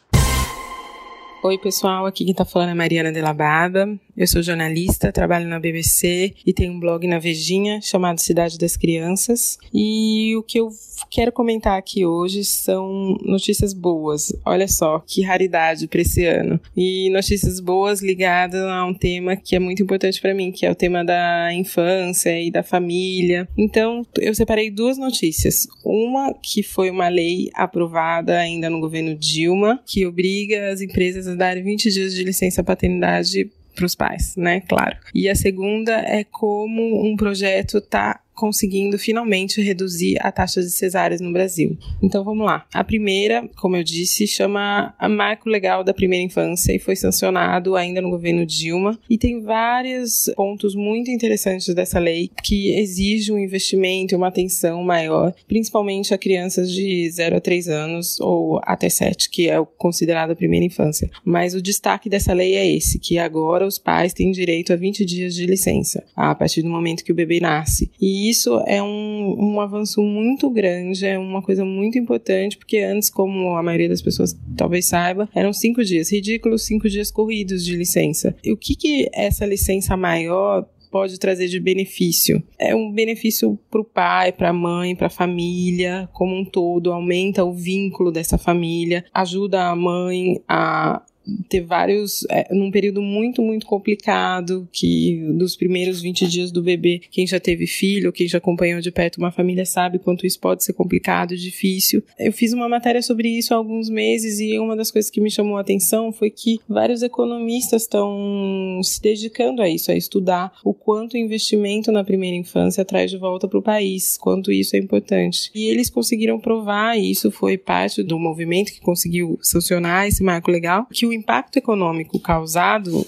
Oi, 1.42 1.56
pessoal. 1.56 2.04
Aqui 2.04 2.24
quem 2.24 2.34
tá 2.34 2.44
falando 2.44 2.70
é 2.70 2.74
Mariana 2.74 3.10
de 3.10 3.20
Labada. 3.20 3.88
Eu 4.20 4.26
sou 4.26 4.42
jornalista, 4.42 5.10
trabalho 5.10 5.48
na 5.48 5.58
BBC 5.58 6.34
e 6.44 6.52
tenho 6.52 6.74
um 6.74 6.78
blog 6.78 7.06
na 7.06 7.18
Vejinha 7.18 7.80
chamado 7.80 8.20
Cidade 8.20 8.58
das 8.58 8.76
Crianças. 8.76 9.56
E 9.72 10.36
o 10.36 10.42
que 10.42 10.60
eu 10.60 10.68
quero 11.10 11.32
comentar 11.32 11.78
aqui 11.78 12.04
hoje 12.04 12.44
são 12.44 13.16
notícias 13.22 13.72
boas. 13.72 14.30
Olha 14.44 14.68
só 14.68 15.02
que 15.06 15.22
raridade 15.22 15.88
para 15.88 16.02
esse 16.02 16.26
ano. 16.26 16.60
E 16.76 17.08
notícias 17.08 17.60
boas 17.60 18.02
ligadas 18.02 18.60
a 18.60 18.84
um 18.84 18.92
tema 18.92 19.36
que 19.36 19.56
é 19.56 19.58
muito 19.58 19.82
importante 19.82 20.20
para 20.20 20.34
mim, 20.34 20.52
que 20.52 20.66
é 20.66 20.70
o 20.70 20.74
tema 20.74 21.02
da 21.02 21.54
infância 21.54 22.38
e 22.38 22.50
da 22.50 22.62
família. 22.62 23.48
Então, 23.56 24.06
eu 24.18 24.34
separei 24.34 24.70
duas 24.70 24.98
notícias. 24.98 25.66
Uma 25.82 26.34
que 26.34 26.62
foi 26.62 26.90
uma 26.90 27.08
lei 27.08 27.48
aprovada 27.54 28.38
ainda 28.38 28.68
no 28.68 28.80
governo 28.80 29.14
Dilma, 29.14 29.80
que 29.86 30.04
obriga 30.04 30.70
as 30.70 30.82
empresas 30.82 31.26
a 31.26 31.34
darem 31.34 31.64
20 31.64 31.90
dias 31.90 32.14
de 32.14 32.22
licença 32.22 32.62
paternidade 32.62 33.50
para 33.74 33.86
os 33.86 33.94
pais, 33.94 34.34
né? 34.36 34.60
Claro. 34.62 34.96
E 35.14 35.28
a 35.28 35.34
segunda 35.34 35.92
é 35.92 36.24
como 36.24 37.04
um 37.04 37.16
projeto 37.16 37.78
está 37.78 38.20
conseguindo 38.40 38.98
finalmente 38.98 39.60
reduzir 39.60 40.16
a 40.18 40.32
taxa 40.32 40.62
de 40.62 40.70
cesáreas 40.70 41.20
no 41.20 41.30
Brasil. 41.30 41.76
Então 42.02 42.24
vamos 42.24 42.46
lá. 42.46 42.64
A 42.72 42.82
primeira, 42.82 43.46
como 43.56 43.76
eu 43.76 43.84
disse, 43.84 44.26
chama 44.26 44.94
a 44.98 45.10
Marco 45.10 45.46
Legal 45.46 45.84
da 45.84 45.92
Primeira 45.92 46.24
Infância 46.24 46.74
e 46.74 46.78
foi 46.78 46.96
sancionado 46.96 47.76
ainda 47.76 48.00
no 48.00 48.08
governo 48.08 48.46
Dilma 48.46 48.98
e 49.10 49.18
tem 49.18 49.42
vários 49.42 50.30
pontos 50.34 50.74
muito 50.74 51.10
interessantes 51.10 51.74
dessa 51.74 51.98
lei 51.98 52.30
que 52.42 52.72
exige 52.78 53.30
um 53.30 53.38
investimento 53.38 54.14
e 54.14 54.16
uma 54.16 54.28
atenção 54.28 54.82
maior, 54.82 55.34
principalmente 55.46 56.14
a 56.14 56.18
crianças 56.18 56.72
de 56.72 57.10
0 57.10 57.36
a 57.36 57.40
3 57.42 57.68
anos 57.68 58.18
ou 58.20 58.58
até 58.64 58.88
7, 58.88 59.28
que 59.28 59.50
é 59.50 59.62
considerada 59.76 60.32
a 60.32 60.36
primeira 60.36 60.64
infância. 60.64 61.10
Mas 61.22 61.52
o 61.52 61.60
destaque 61.60 62.08
dessa 62.08 62.32
lei 62.32 62.54
é 62.54 62.66
esse, 62.66 62.98
que 62.98 63.18
agora 63.18 63.66
os 63.66 63.78
pais 63.78 64.14
têm 64.14 64.30
direito 64.30 64.72
a 64.72 64.76
20 64.76 65.04
dias 65.04 65.34
de 65.34 65.44
licença 65.44 66.02
a 66.16 66.34
partir 66.34 66.62
do 66.62 66.70
momento 66.70 67.04
que 67.04 67.12
o 67.12 67.14
bebê 67.14 67.38
nasce. 67.38 67.90
E 68.00 68.29
isso 68.30 68.62
é 68.66 68.82
um, 68.82 69.36
um 69.38 69.60
avanço 69.60 70.00
muito 70.02 70.48
grande, 70.48 71.06
é 71.06 71.18
uma 71.18 71.42
coisa 71.42 71.64
muito 71.64 71.98
importante, 71.98 72.56
porque 72.56 72.78
antes, 72.78 73.10
como 73.10 73.56
a 73.56 73.62
maioria 73.62 73.88
das 73.88 74.00
pessoas 74.00 74.38
talvez 74.56 74.86
saiba, 74.86 75.28
eram 75.34 75.52
cinco 75.52 75.84
dias, 75.84 76.10
ridículos 76.10 76.62
cinco 76.70 76.88
dias 76.88 77.10
corridos 77.10 77.64
de 77.64 77.76
licença. 77.76 78.34
E 78.44 78.52
o 78.52 78.56
que, 78.56 78.74
que 78.74 79.08
essa 79.12 79.44
licença 79.44 79.96
maior 79.96 80.66
pode 80.90 81.18
trazer 81.18 81.48
de 81.48 81.60
benefício? 81.60 82.42
É 82.58 82.74
um 82.74 82.92
benefício 82.92 83.58
para 83.70 83.80
o 83.80 83.84
pai, 83.84 84.32
para 84.32 84.50
a 84.50 84.52
mãe, 84.52 84.94
para 84.94 85.06
a 85.06 85.10
família 85.10 86.08
como 86.12 86.36
um 86.36 86.44
todo, 86.44 86.92
aumenta 86.92 87.44
o 87.44 87.52
vínculo 87.52 88.10
dessa 88.10 88.38
família, 88.38 89.04
ajuda 89.12 89.68
a 89.68 89.76
mãe 89.76 90.40
a 90.48 91.02
ter 91.48 91.60
vários, 91.60 92.24
é, 92.30 92.52
num 92.54 92.70
período 92.70 93.02
muito, 93.02 93.42
muito 93.42 93.66
complicado, 93.66 94.68
que 94.72 95.22
dos 95.34 95.56
primeiros 95.56 96.00
20 96.00 96.26
dias 96.26 96.50
do 96.50 96.62
bebê, 96.62 97.00
quem 97.10 97.26
já 97.26 97.38
teve 97.38 97.66
filho, 97.66 98.12
quem 98.12 98.28
já 98.28 98.38
acompanhou 98.38 98.80
de 98.80 98.90
perto 98.90 99.18
uma 99.18 99.30
família 99.30 99.64
sabe 99.66 99.98
quanto 99.98 100.26
isso 100.26 100.38
pode 100.38 100.64
ser 100.64 100.72
complicado, 100.72 101.36
difícil. 101.36 102.02
Eu 102.18 102.32
fiz 102.32 102.52
uma 102.52 102.68
matéria 102.68 103.02
sobre 103.02 103.28
isso 103.28 103.52
há 103.52 103.56
alguns 103.56 103.88
meses 103.88 104.40
e 104.40 104.58
uma 104.58 104.76
das 104.76 104.90
coisas 104.90 105.10
que 105.10 105.20
me 105.20 105.30
chamou 105.30 105.56
a 105.56 105.60
atenção 105.60 106.12
foi 106.12 106.30
que 106.30 106.58
vários 106.68 107.02
economistas 107.02 107.82
estão 107.82 108.80
se 108.82 109.00
dedicando 109.00 109.62
a 109.62 109.68
isso, 109.68 109.90
a 109.90 109.96
estudar 109.96 110.52
o 110.64 110.72
quanto 110.72 111.14
o 111.14 111.18
investimento 111.18 111.92
na 111.92 112.04
primeira 112.04 112.36
infância 112.36 112.84
traz 112.84 113.10
de 113.10 113.18
volta 113.18 113.46
para 113.46 113.58
o 113.58 113.62
país, 113.62 114.16
quanto 114.16 114.50
isso 114.50 114.76
é 114.76 114.78
importante. 114.78 115.50
E 115.54 115.68
eles 115.68 115.90
conseguiram 115.90 116.38
provar, 116.38 116.98
e 116.98 117.10
isso 117.10 117.30
foi 117.30 117.58
parte 117.58 118.02
do 118.02 118.18
movimento 118.18 118.72
que 118.72 118.80
conseguiu 118.80 119.38
sancionar 119.42 120.06
esse 120.06 120.22
marco 120.22 120.50
legal, 120.50 120.86
que 120.92 121.09
o 121.10 121.12
impacto 121.12 121.56
econômico 121.56 122.18
causado 122.18 123.04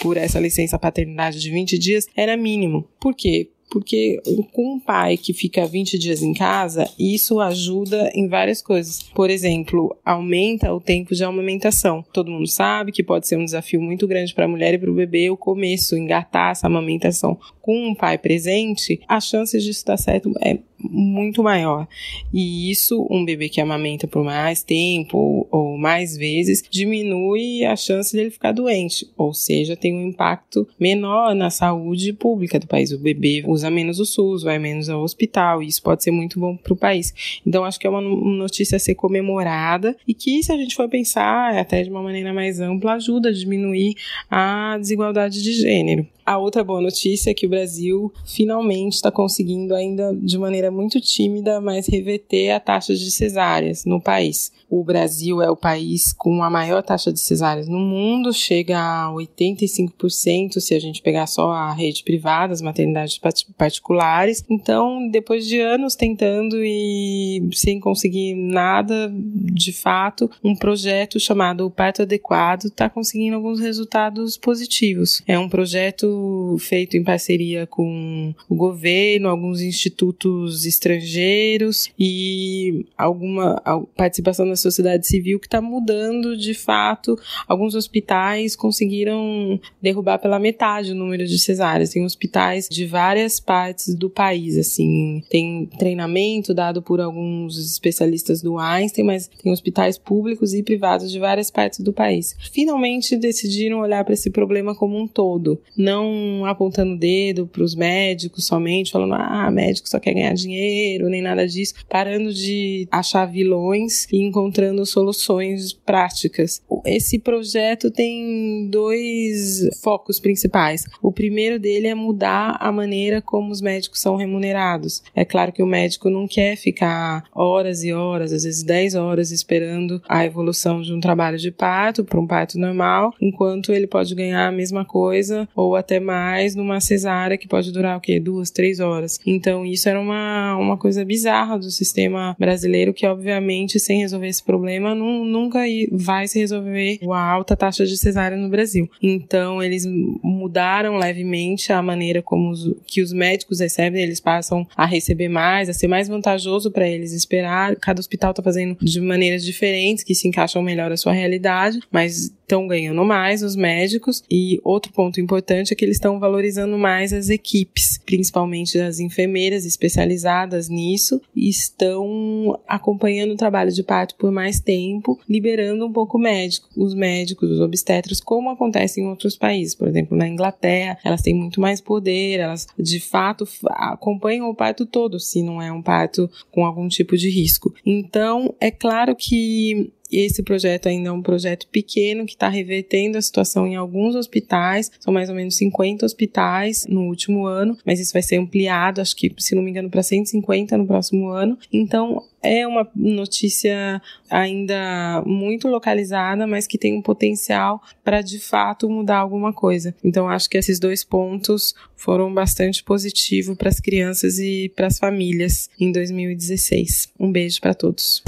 por 0.00 0.16
essa 0.16 0.40
licença 0.40 0.78
paternidade 0.78 1.40
de 1.40 1.50
20 1.50 1.78
dias 1.78 2.06
era 2.16 2.36
mínimo. 2.36 2.88
Por 2.98 3.14
quê? 3.14 3.50
porque 3.74 4.22
com 4.52 4.74
um 4.74 4.78
pai 4.78 5.16
que 5.16 5.32
fica 5.32 5.66
20 5.66 5.98
dias 5.98 6.22
em 6.22 6.32
casa, 6.32 6.88
isso 6.96 7.40
ajuda 7.40 8.08
em 8.14 8.28
várias 8.28 8.62
coisas. 8.62 9.02
Por 9.02 9.30
exemplo, 9.30 9.96
aumenta 10.04 10.72
o 10.72 10.80
tempo 10.80 11.12
de 11.12 11.24
amamentação. 11.24 12.04
Todo 12.12 12.30
mundo 12.30 12.46
sabe 12.46 12.92
que 12.92 13.02
pode 13.02 13.26
ser 13.26 13.36
um 13.36 13.44
desafio 13.44 13.80
muito 13.80 14.06
grande 14.06 14.32
para 14.32 14.44
a 14.44 14.48
mulher 14.48 14.74
e 14.74 14.78
para 14.78 14.90
o 14.90 14.94
bebê 14.94 15.28
o 15.28 15.36
começo, 15.36 15.96
engatar 15.96 16.52
essa 16.52 16.68
amamentação. 16.68 17.36
Com 17.60 17.88
um 17.88 17.96
pai 17.96 18.16
presente, 18.16 19.00
as 19.08 19.26
chances 19.26 19.64
disso 19.64 19.84
dar 19.84 19.96
certo 19.96 20.32
é 20.40 20.58
muito 20.90 21.42
maior. 21.42 21.86
E 22.32 22.70
isso, 22.70 23.06
um 23.10 23.24
bebê 23.24 23.48
que 23.48 23.60
amamenta 23.60 24.06
por 24.06 24.24
mais 24.24 24.62
tempo 24.62 25.46
ou 25.50 25.76
mais 25.76 26.16
vezes, 26.16 26.62
diminui 26.70 27.64
a 27.64 27.76
chance 27.76 28.14
dele 28.14 28.30
ficar 28.30 28.52
doente, 28.52 29.08
ou 29.16 29.32
seja, 29.32 29.76
tem 29.76 29.94
um 29.94 30.08
impacto 30.08 30.66
menor 30.78 31.34
na 31.34 31.50
saúde 31.50 32.12
pública 32.12 32.58
do 32.58 32.66
país. 32.66 32.92
O 32.92 32.98
bebê 32.98 33.42
usa 33.46 33.70
menos 33.70 33.98
o 33.98 34.04
SUS, 34.04 34.42
vai 34.42 34.58
menos 34.58 34.88
ao 34.88 35.02
hospital, 35.02 35.62
e 35.62 35.66
isso 35.66 35.82
pode 35.82 36.02
ser 36.02 36.10
muito 36.10 36.38
bom 36.38 36.56
para 36.56 36.72
o 36.72 36.76
país. 36.76 37.40
Então, 37.46 37.64
acho 37.64 37.78
que 37.78 37.86
é 37.86 37.90
uma 37.90 38.00
notícia 38.00 38.76
a 38.76 38.80
ser 38.80 38.94
comemorada 38.94 39.96
e 40.06 40.14
que, 40.14 40.42
se 40.42 40.52
a 40.52 40.56
gente 40.56 40.74
for 40.74 40.88
pensar 40.88 41.56
até 41.56 41.82
de 41.82 41.90
uma 41.90 42.02
maneira 42.02 42.32
mais 42.32 42.60
ampla, 42.60 42.94
ajuda 42.94 43.28
a 43.28 43.32
diminuir 43.32 43.94
a 44.30 44.76
desigualdade 44.78 45.42
de 45.42 45.52
gênero. 45.52 46.06
A 46.24 46.38
outra 46.38 46.64
boa 46.64 46.80
notícia 46.80 47.30
é 47.30 47.34
que 47.34 47.44
o 47.44 47.50
Brasil 47.50 48.10
finalmente 48.24 48.94
está 48.94 49.10
conseguindo, 49.10 49.74
ainda 49.74 50.14
de 50.14 50.38
maneira 50.38 50.70
muito 50.70 50.98
tímida, 50.98 51.60
mas 51.60 51.86
reverter 51.86 52.50
a 52.50 52.60
taxa 52.60 52.94
de 52.94 53.10
cesáreas 53.10 53.84
no 53.84 54.00
país. 54.00 54.50
O 54.70 54.82
Brasil 54.82 55.42
é 55.42 55.50
o 55.50 55.56
país 55.56 56.14
com 56.14 56.42
a 56.42 56.48
maior 56.48 56.82
taxa 56.82 57.12
de 57.12 57.20
cesáreas 57.20 57.68
no 57.68 57.78
mundo, 57.78 58.32
chega 58.32 58.78
a 58.78 59.12
85% 59.12 60.60
se 60.60 60.74
a 60.74 60.78
gente 60.78 61.02
pegar 61.02 61.26
só 61.26 61.52
a 61.52 61.72
rede 61.74 62.02
privada, 62.02 62.54
as 62.54 62.62
maternidades 62.62 63.20
particulares. 63.58 64.42
Então, 64.48 65.08
depois 65.10 65.46
de 65.46 65.60
anos 65.60 65.94
tentando 65.94 66.56
e 66.64 67.46
sem 67.52 67.78
conseguir 67.78 68.34
nada 68.34 69.12
de 69.14 69.72
fato, 69.72 70.30
um 70.42 70.56
projeto 70.56 71.20
chamado 71.20 71.70
Parto 71.70 72.02
Adequado 72.02 72.64
está 72.64 72.88
conseguindo 72.88 73.36
alguns 73.36 73.60
resultados 73.60 74.38
positivos. 74.38 75.22
É 75.26 75.38
um 75.38 75.48
projeto 75.48 76.13
feito 76.58 76.96
em 76.96 77.04
parceria 77.04 77.66
com 77.66 78.34
o 78.48 78.54
governo, 78.54 79.28
alguns 79.28 79.60
institutos 79.60 80.64
estrangeiros 80.64 81.90
e 81.98 82.86
alguma 82.96 83.60
participação 83.96 84.48
da 84.48 84.56
sociedade 84.56 85.06
civil 85.06 85.38
que 85.38 85.46
está 85.46 85.60
mudando 85.60 86.36
de 86.36 86.54
fato. 86.54 87.18
Alguns 87.46 87.74
hospitais 87.74 88.56
conseguiram 88.56 89.60
derrubar 89.80 90.18
pela 90.18 90.38
metade 90.38 90.92
o 90.92 90.94
número 90.94 91.26
de 91.26 91.38
cesáreas. 91.38 91.90
Tem 91.90 92.04
hospitais 92.04 92.68
de 92.68 92.86
várias 92.86 93.40
partes 93.40 93.94
do 93.94 94.08
país, 94.10 94.56
assim, 94.56 95.22
tem 95.28 95.66
treinamento 95.78 96.54
dado 96.54 96.82
por 96.82 97.00
alguns 97.00 97.58
especialistas 97.58 98.42
do 98.42 98.58
Einstein, 98.58 99.04
mas 99.04 99.28
tem 99.42 99.52
hospitais 99.52 99.98
públicos 99.98 100.54
e 100.54 100.62
privados 100.62 101.10
de 101.10 101.18
várias 101.18 101.50
partes 101.50 101.80
do 101.80 101.92
país. 101.92 102.36
Finalmente 102.52 103.16
decidiram 103.16 103.80
olhar 103.80 104.04
para 104.04 104.14
esse 104.14 104.30
problema 104.30 104.74
como 104.74 104.98
um 104.98 105.06
todo, 105.06 105.60
não 105.76 106.03
apontando 106.46 106.94
o 106.94 106.98
dedo 106.98 107.46
para 107.46 107.62
os 107.62 107.74
médicos 107.74 108.46
somente, 108.46 108.92
falando, 108.92 109.14
ah, 109.14 109.50
médico 109.50 109.88
só 109.88 109.98
quer 109.98 110.14
ganhar 110.14 110.34
dinheiro, 110.34 111.08
nem 111.08 111.22
nada 111.22 111.46
disso, 111.46 111.74
parando 111.88 112.32
de 112.32 112.86
achar 112.90 113.26
vilões 113.26 114.06
e 114.12 114.22
encontrando 114.22 114.84
soluções 114.86 115.72
práticas. 115.72 116.62
Esse 116.84 117.18
projeto 117.18 117.90
tem 117.90 118.68
dois 118.70 119.68
focos 119.82 120.20
principais. 120.20 120.84
O 121.02 121.12
primeiro 121.12 121.58
dele 121.58 121.86
é 121.86 121.94
mudar 121.94 122.56
a 122.60 122.70
maneira 122.70 123.20
como 123.20 123.50
os 123.50 123.60
médicos 123.60 124.00
são 124.00 124.16
remunerados. 124.16 125.02
É 125.14 125.24
claro 125.24 125.52
que 125.52 125.62
o 125.62 125.66
médico 125.66 126.10
não 126.10 126.26
quer 126.26 126.56
ficar 126.56 127.24
horas 127.34 127.84
e 127.84 127.92
horas, 127.92 128.32
às 128.32 128.44
vezes 128.44 128.62
10 128.62 128.94
horas, 128.94 129.30
esperando 129.30 130.02
a 130.08 130.24
evolução 130.24 130.82
de 130.82 130.92
um 130.92 131.00
trabalho 131.00 131.38
de 131.38 131.50
parto 131.50 132.04
para 132.04 132.20
um 132.20 132.26
parto 132.26 132.58
normal, 132.58 133.12
enquanto 133.20 133.72
ele 133.72 133.86
pode 133.86 134.14
ganhar 134.14 134.46
a 134.46 134.52
mesma 134.52 134.84
coisa 134.84 135.48
ou 135.54 135.76
até 135.76 135.93
mais 136.00 136.54
numa 136.54 136.80
cesárea 136.80 137.36
que 137.36 137.48
pode 137.48 137.72
durar 137.72 137.96
o 137.96 138.00
quê? 138.00 138.20
Duas, 138.20 138.50
três 138.50 138.80
horas. 138.80 139.18
Então, 139.26 139.64
isso 139.64 139.88
era 139.88 140.00
uma, 140.00 140.56
uma 140.56 140.76
coisa 140.76 141.04
bizarra 141.04 141.58
do 141.58 141.70
sistema 141.70 142.36
brasileiro 142.38 142.94
que, 142.94 143.06
obviamente, 143.06 143.78
sem 143.78 144.00
resolver 144.00 144.28
esse 144.28 144.42
problema, 144.42 144.94
não, 144.94 145.24
nunca 145.24 145.60
vai 145.92 146.28
se 146.28 146.38
resolver 146.38 146.98
a 147.10 147.30
alta 147.30 147.56
taxa 147.56 147.84
de 147.86 147.96
cesárea 147.96 148.36
no 148.36 148.48
Brasil. 148.48 148.88
Então, 149.02 149.62
eles 149.62 149.86
mudaram 150.22 150.96
levemente 150.96 151.72
a 151.72 151.82
maneira 151.82 152.22
como 152.22 152.50
os, 152.50 152.74
que 152.86 153.02
os 153.02 153.12
médicos 153.12 153.60
recebem, 153.60 154.02
eles 154.02 154.20
passam 154.20 154.66
a 154.76 154.86
receber 154.86 155.28
mais, 155.28 155.68
a 155.68 155.72
ser 155.72 155.88
mais 155.88 156.08
vantajoso 156.08 156.70
para 156.70 156.88
eles 156.88 157.12
esperar. 157.12 157.76
Cada 157.76 158.00
hospital 158.00 158.30
está 158.30 158.42
fazendo 158.42 158.76
de 158.80 159.00
maneiras 159.00 159.44
diferentes 159.44 160.04
que 160.04 160.14
se 160.14 160.28
encaixam 160.28 160.62
melhor 160.62 160.92
à 160.92 160.96
sua 160.96 161.12
realidade, 161.12 161.80
mas 161.90 162.32
estão 162.44 162.66
ganhando 162.66 163.04
mais 163.04 163.42
os 163.42 163.56
médicos. 163.56 164.22
E 164.30 164.60
outro 164.62 164.92
ponto 164.92 165.20
importante 165.20 165.72
é 165.72 165.76
que 165.76 165.83
eles 165.84 165.96
estão 165.96 166.18
valorizando 166.18 166.76
mais 166.78 167.12
as 167.12 167.28
equipes, 167.28 167.98
principalmente 168.04 168.78
as 168.78 168.98
enfermeiras 168.98 169.64
especializadas 169.64 170.68
nisso, 170.68 171.20
e 171.34 171.48
estão 171.48 172.58
acompanhando 172.66 173.32
o 173.32 173.36
trabalho 173.36 173.72
de 173.72 173.82
parto 173.82 174.14
por 174.16 174.30
mais 174.30 174.60
tempo, 174.60 175.18
liberando 175.28 175.86
um 175.86 175.92
pouco 175.92 176.18
o 176.18 176.20
médico, 176.20 176.68
os 176.76 176.94
médicos, 176.94 177.50
os 177.50 177.60
obstetras, 177.60 178.20
como 178.20 178.50
acontece 178.50 179.00
em 179.00 179.06
outros 179.06 179.36
países. 179.36 179.74
Por 179.74 179.88
exemplo, 179.88 180.16
na 180.16 180.28
Inglaterra, 180.28 180.98
elas 181.04 181.22
têm 181.22 181.34
muito 181.34 181.60
mais 181.60 181.80
poder, 181.80 182.40
elas 182.40 182.66
de 182.78 183.00
fato 183.00 183.46
acompanham 183.66 184.48
o 184.48 184.54
parto 184.54 184.86
todo, 184.86 185.20
se 185.20 185.42
não 185.42 185.60
é 185.60 185.70
um 185.72 185.82
parto 185.82 186.30
com 186.50 186.64
algum 186.64 186.88
tipo 186.88 187.16
de 187.16 187.28
risco. 187.28 187.74
Então, 187.84 188.54
é 188.60 188.70
claro 188.70 189.14
que 189.14 189.92
esse 190.20 190.42
projeto 190.42 190.88
ainda 190.88 191.08
é 191.08 191.12
um 191.12 191.22
projeto 191.22 191.66
pequeno 191.68 192.26
que 192.26 192.32
está 192.32 192.48
revertendo 192.48 193.18
a 193.18 193.22
situação 193.22 193.66
em 193.66 193.76
alguns 193.76 194.14
hospitais, 194.14 194.90
são 195.00 195.12
mais 195.12 195.28
ou 195.28 195.34
menos 195.34 195.56
50 195.56 196.04
hospitais 196.04 196.86
no 196.88 197.02
último 197.02 197.46
ano, 197.46 197.76
mas 197.84 198.00
isso 198.00 198.12
vai 198.12 198.22
ser 198.22 198.36
ampliado, 198.36 199.00
acho 199.00 199.16
que, 199.16 199.32
se 199.38 199.54
não 199.54 199.62
me 199.62 199.70
engano, 199.70 199.90
para 199.90 200.02
150 200.02 200.76
no 200.76 200.86
próximo 200.86 201.28
ano. 201.28 201.58
Então, 201.72 202.22
é 202.44 202.66
uma 202.66 202.86
notícia 202.94 204.00
ainda 204.30 205.22
muito 205.26 205.66
localizada, 205.66 206.46
mas 206.46 206.66
que 206.66 206.76
tem 206.76 206.94
um 206.94 207.00
potencial 207.00 207.82
para 208.04 208.20
de 208.20 208.38
fato 208.38 208.88
mudar 208.88 209.18
alguma 209.18 209.52
coisa. 209.52 209.94
Então 210.04 210.28
acho 210.28 210.50
que 210.50 210.58
esses 210.58 210.78
dois 210.78 211.02
pontos 211.02 211.74
foram 211.96 212.32
bastante 212.32 212.84
positivos 212.84 213.56
para 213.56 213.70
as 213.70 213.80
crianças 213.80 214.38
e 214.38 214.70
para 214.76 214.88
as 214.88 214.98
famílias 214.98 215.70
em 215.80 215.90
2016. 215.90 217.08
Um 217.18 217.32
beijo 217.32 217.60
para 217.60 217.72
todos. 217.72 218.22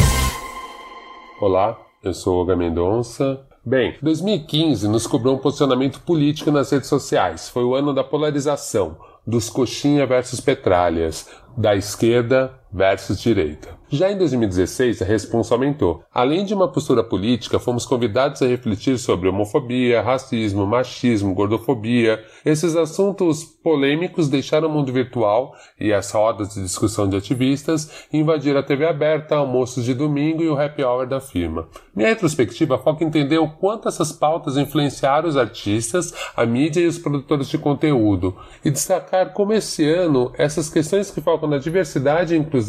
Olá, 1.38 1.78
eu 2.02 2.14
sou 2.14 2.38
Olga 2.38 2.56
Mendonça. 2.56 3.46
Bem, 3.62 3.94
2015 4.00 4.88
nos 4.88 5.06
cobrou 5.06 5.34
um 5.34 5.38
posicionamento 5.38 6.00
político 6.00 6.50
nas 6.50 6.70
redes 6.70 6.88
sociais. 6.88 7.50
Foi 7.50 7.62
o 7.62 7.74
ano 7.74 7.92
da 7.92 8.02
polarização, 8.02 8.96
dos 9.26 9.50
coxinha 9.50 10.06
versus 10.06 10.40
petralhas, 10.40 11.28
da 11.54 11.76
esquerda 11.76 12.58
versus 12.76 13.18
direita. 13.22 13.76
Já 13.88 14.10
em 14.10 14.18
2016, 14.18 15.00
a 15.00 15.04
responsa 15.04 15.54
aumentou. 15.54 16.02
Além 16.12 16.44
de 16.44 16.52
uma 16.52 16.66
postura 16.66 17.04
política, 17.04 17.60
fomos 17.60 17.86
convidados 17.86 18.42
a 18.42 18.46
refletir 18.46 18.98
sobre 18.98 19.28
homofobia, 19.28 20.02
racismo, 20.02 20.66
machismo, 20.66 21.32
gordofobia. 21.32 22.22
Esses 22.44 22.74
assuntos 22.74 23.44
polêmicos 23.44 24.28
deixaram 24.28 24.68
o 24.68 24.72
mundo 24.72 24.92
virtual 24.92 25.54
e 25.78 25.92
as 25.92 26.10
rodas 26.10 26.54
de 26.54 26.62
discussão 26.62 27.08
de 27.08 27.16
ativistas 27.16 28.06
invadir 28.12 28.56
a 28.56 28.62
TV 28.62 28.86
aberta, 28.86 29.36
almoços 29.36 29.84
de 29.84 29.94
domingo 29.94 30.42
e 30.42 30.48
o 30.48 30.60
happy 30.60 30.82
hour 30.82 31.06
da 31.06 31.20
firma. 31.20 31.68
Minha 31.94 32.08
retrospectiva 32.08 32.78
foca 32.78 33.04
em 33.04 33.06
entender 33.06 33.38
o 33.38 33.48
quanto 33.48 33.88
essas 33.88 34.10
pautas 34.10 34.56
influenciaram 34.56 35.28
os 35.28 35.36
artistas, 35.36 36.12
a 36.36 36.44
mídia 36.44 36.80
e 36.80 36.86
os 36.86 36.98
produtores 36.98 37.48
de 37.48 37.56
conteúdo, 37.56 38.36
e 38.64 38.70
destacar 38.70 39.32
como 39.32 39.52
esse 39.52 39.88
ano 39.88 40.32
essas 40.36 40.68
questões 40.68 41.08
que 41.08 41.20
focam 41.20 41.48
na 41.48 41.58
diversidade 41.58 42.34
e 42.34 42.38
inclusão 42.38 42.65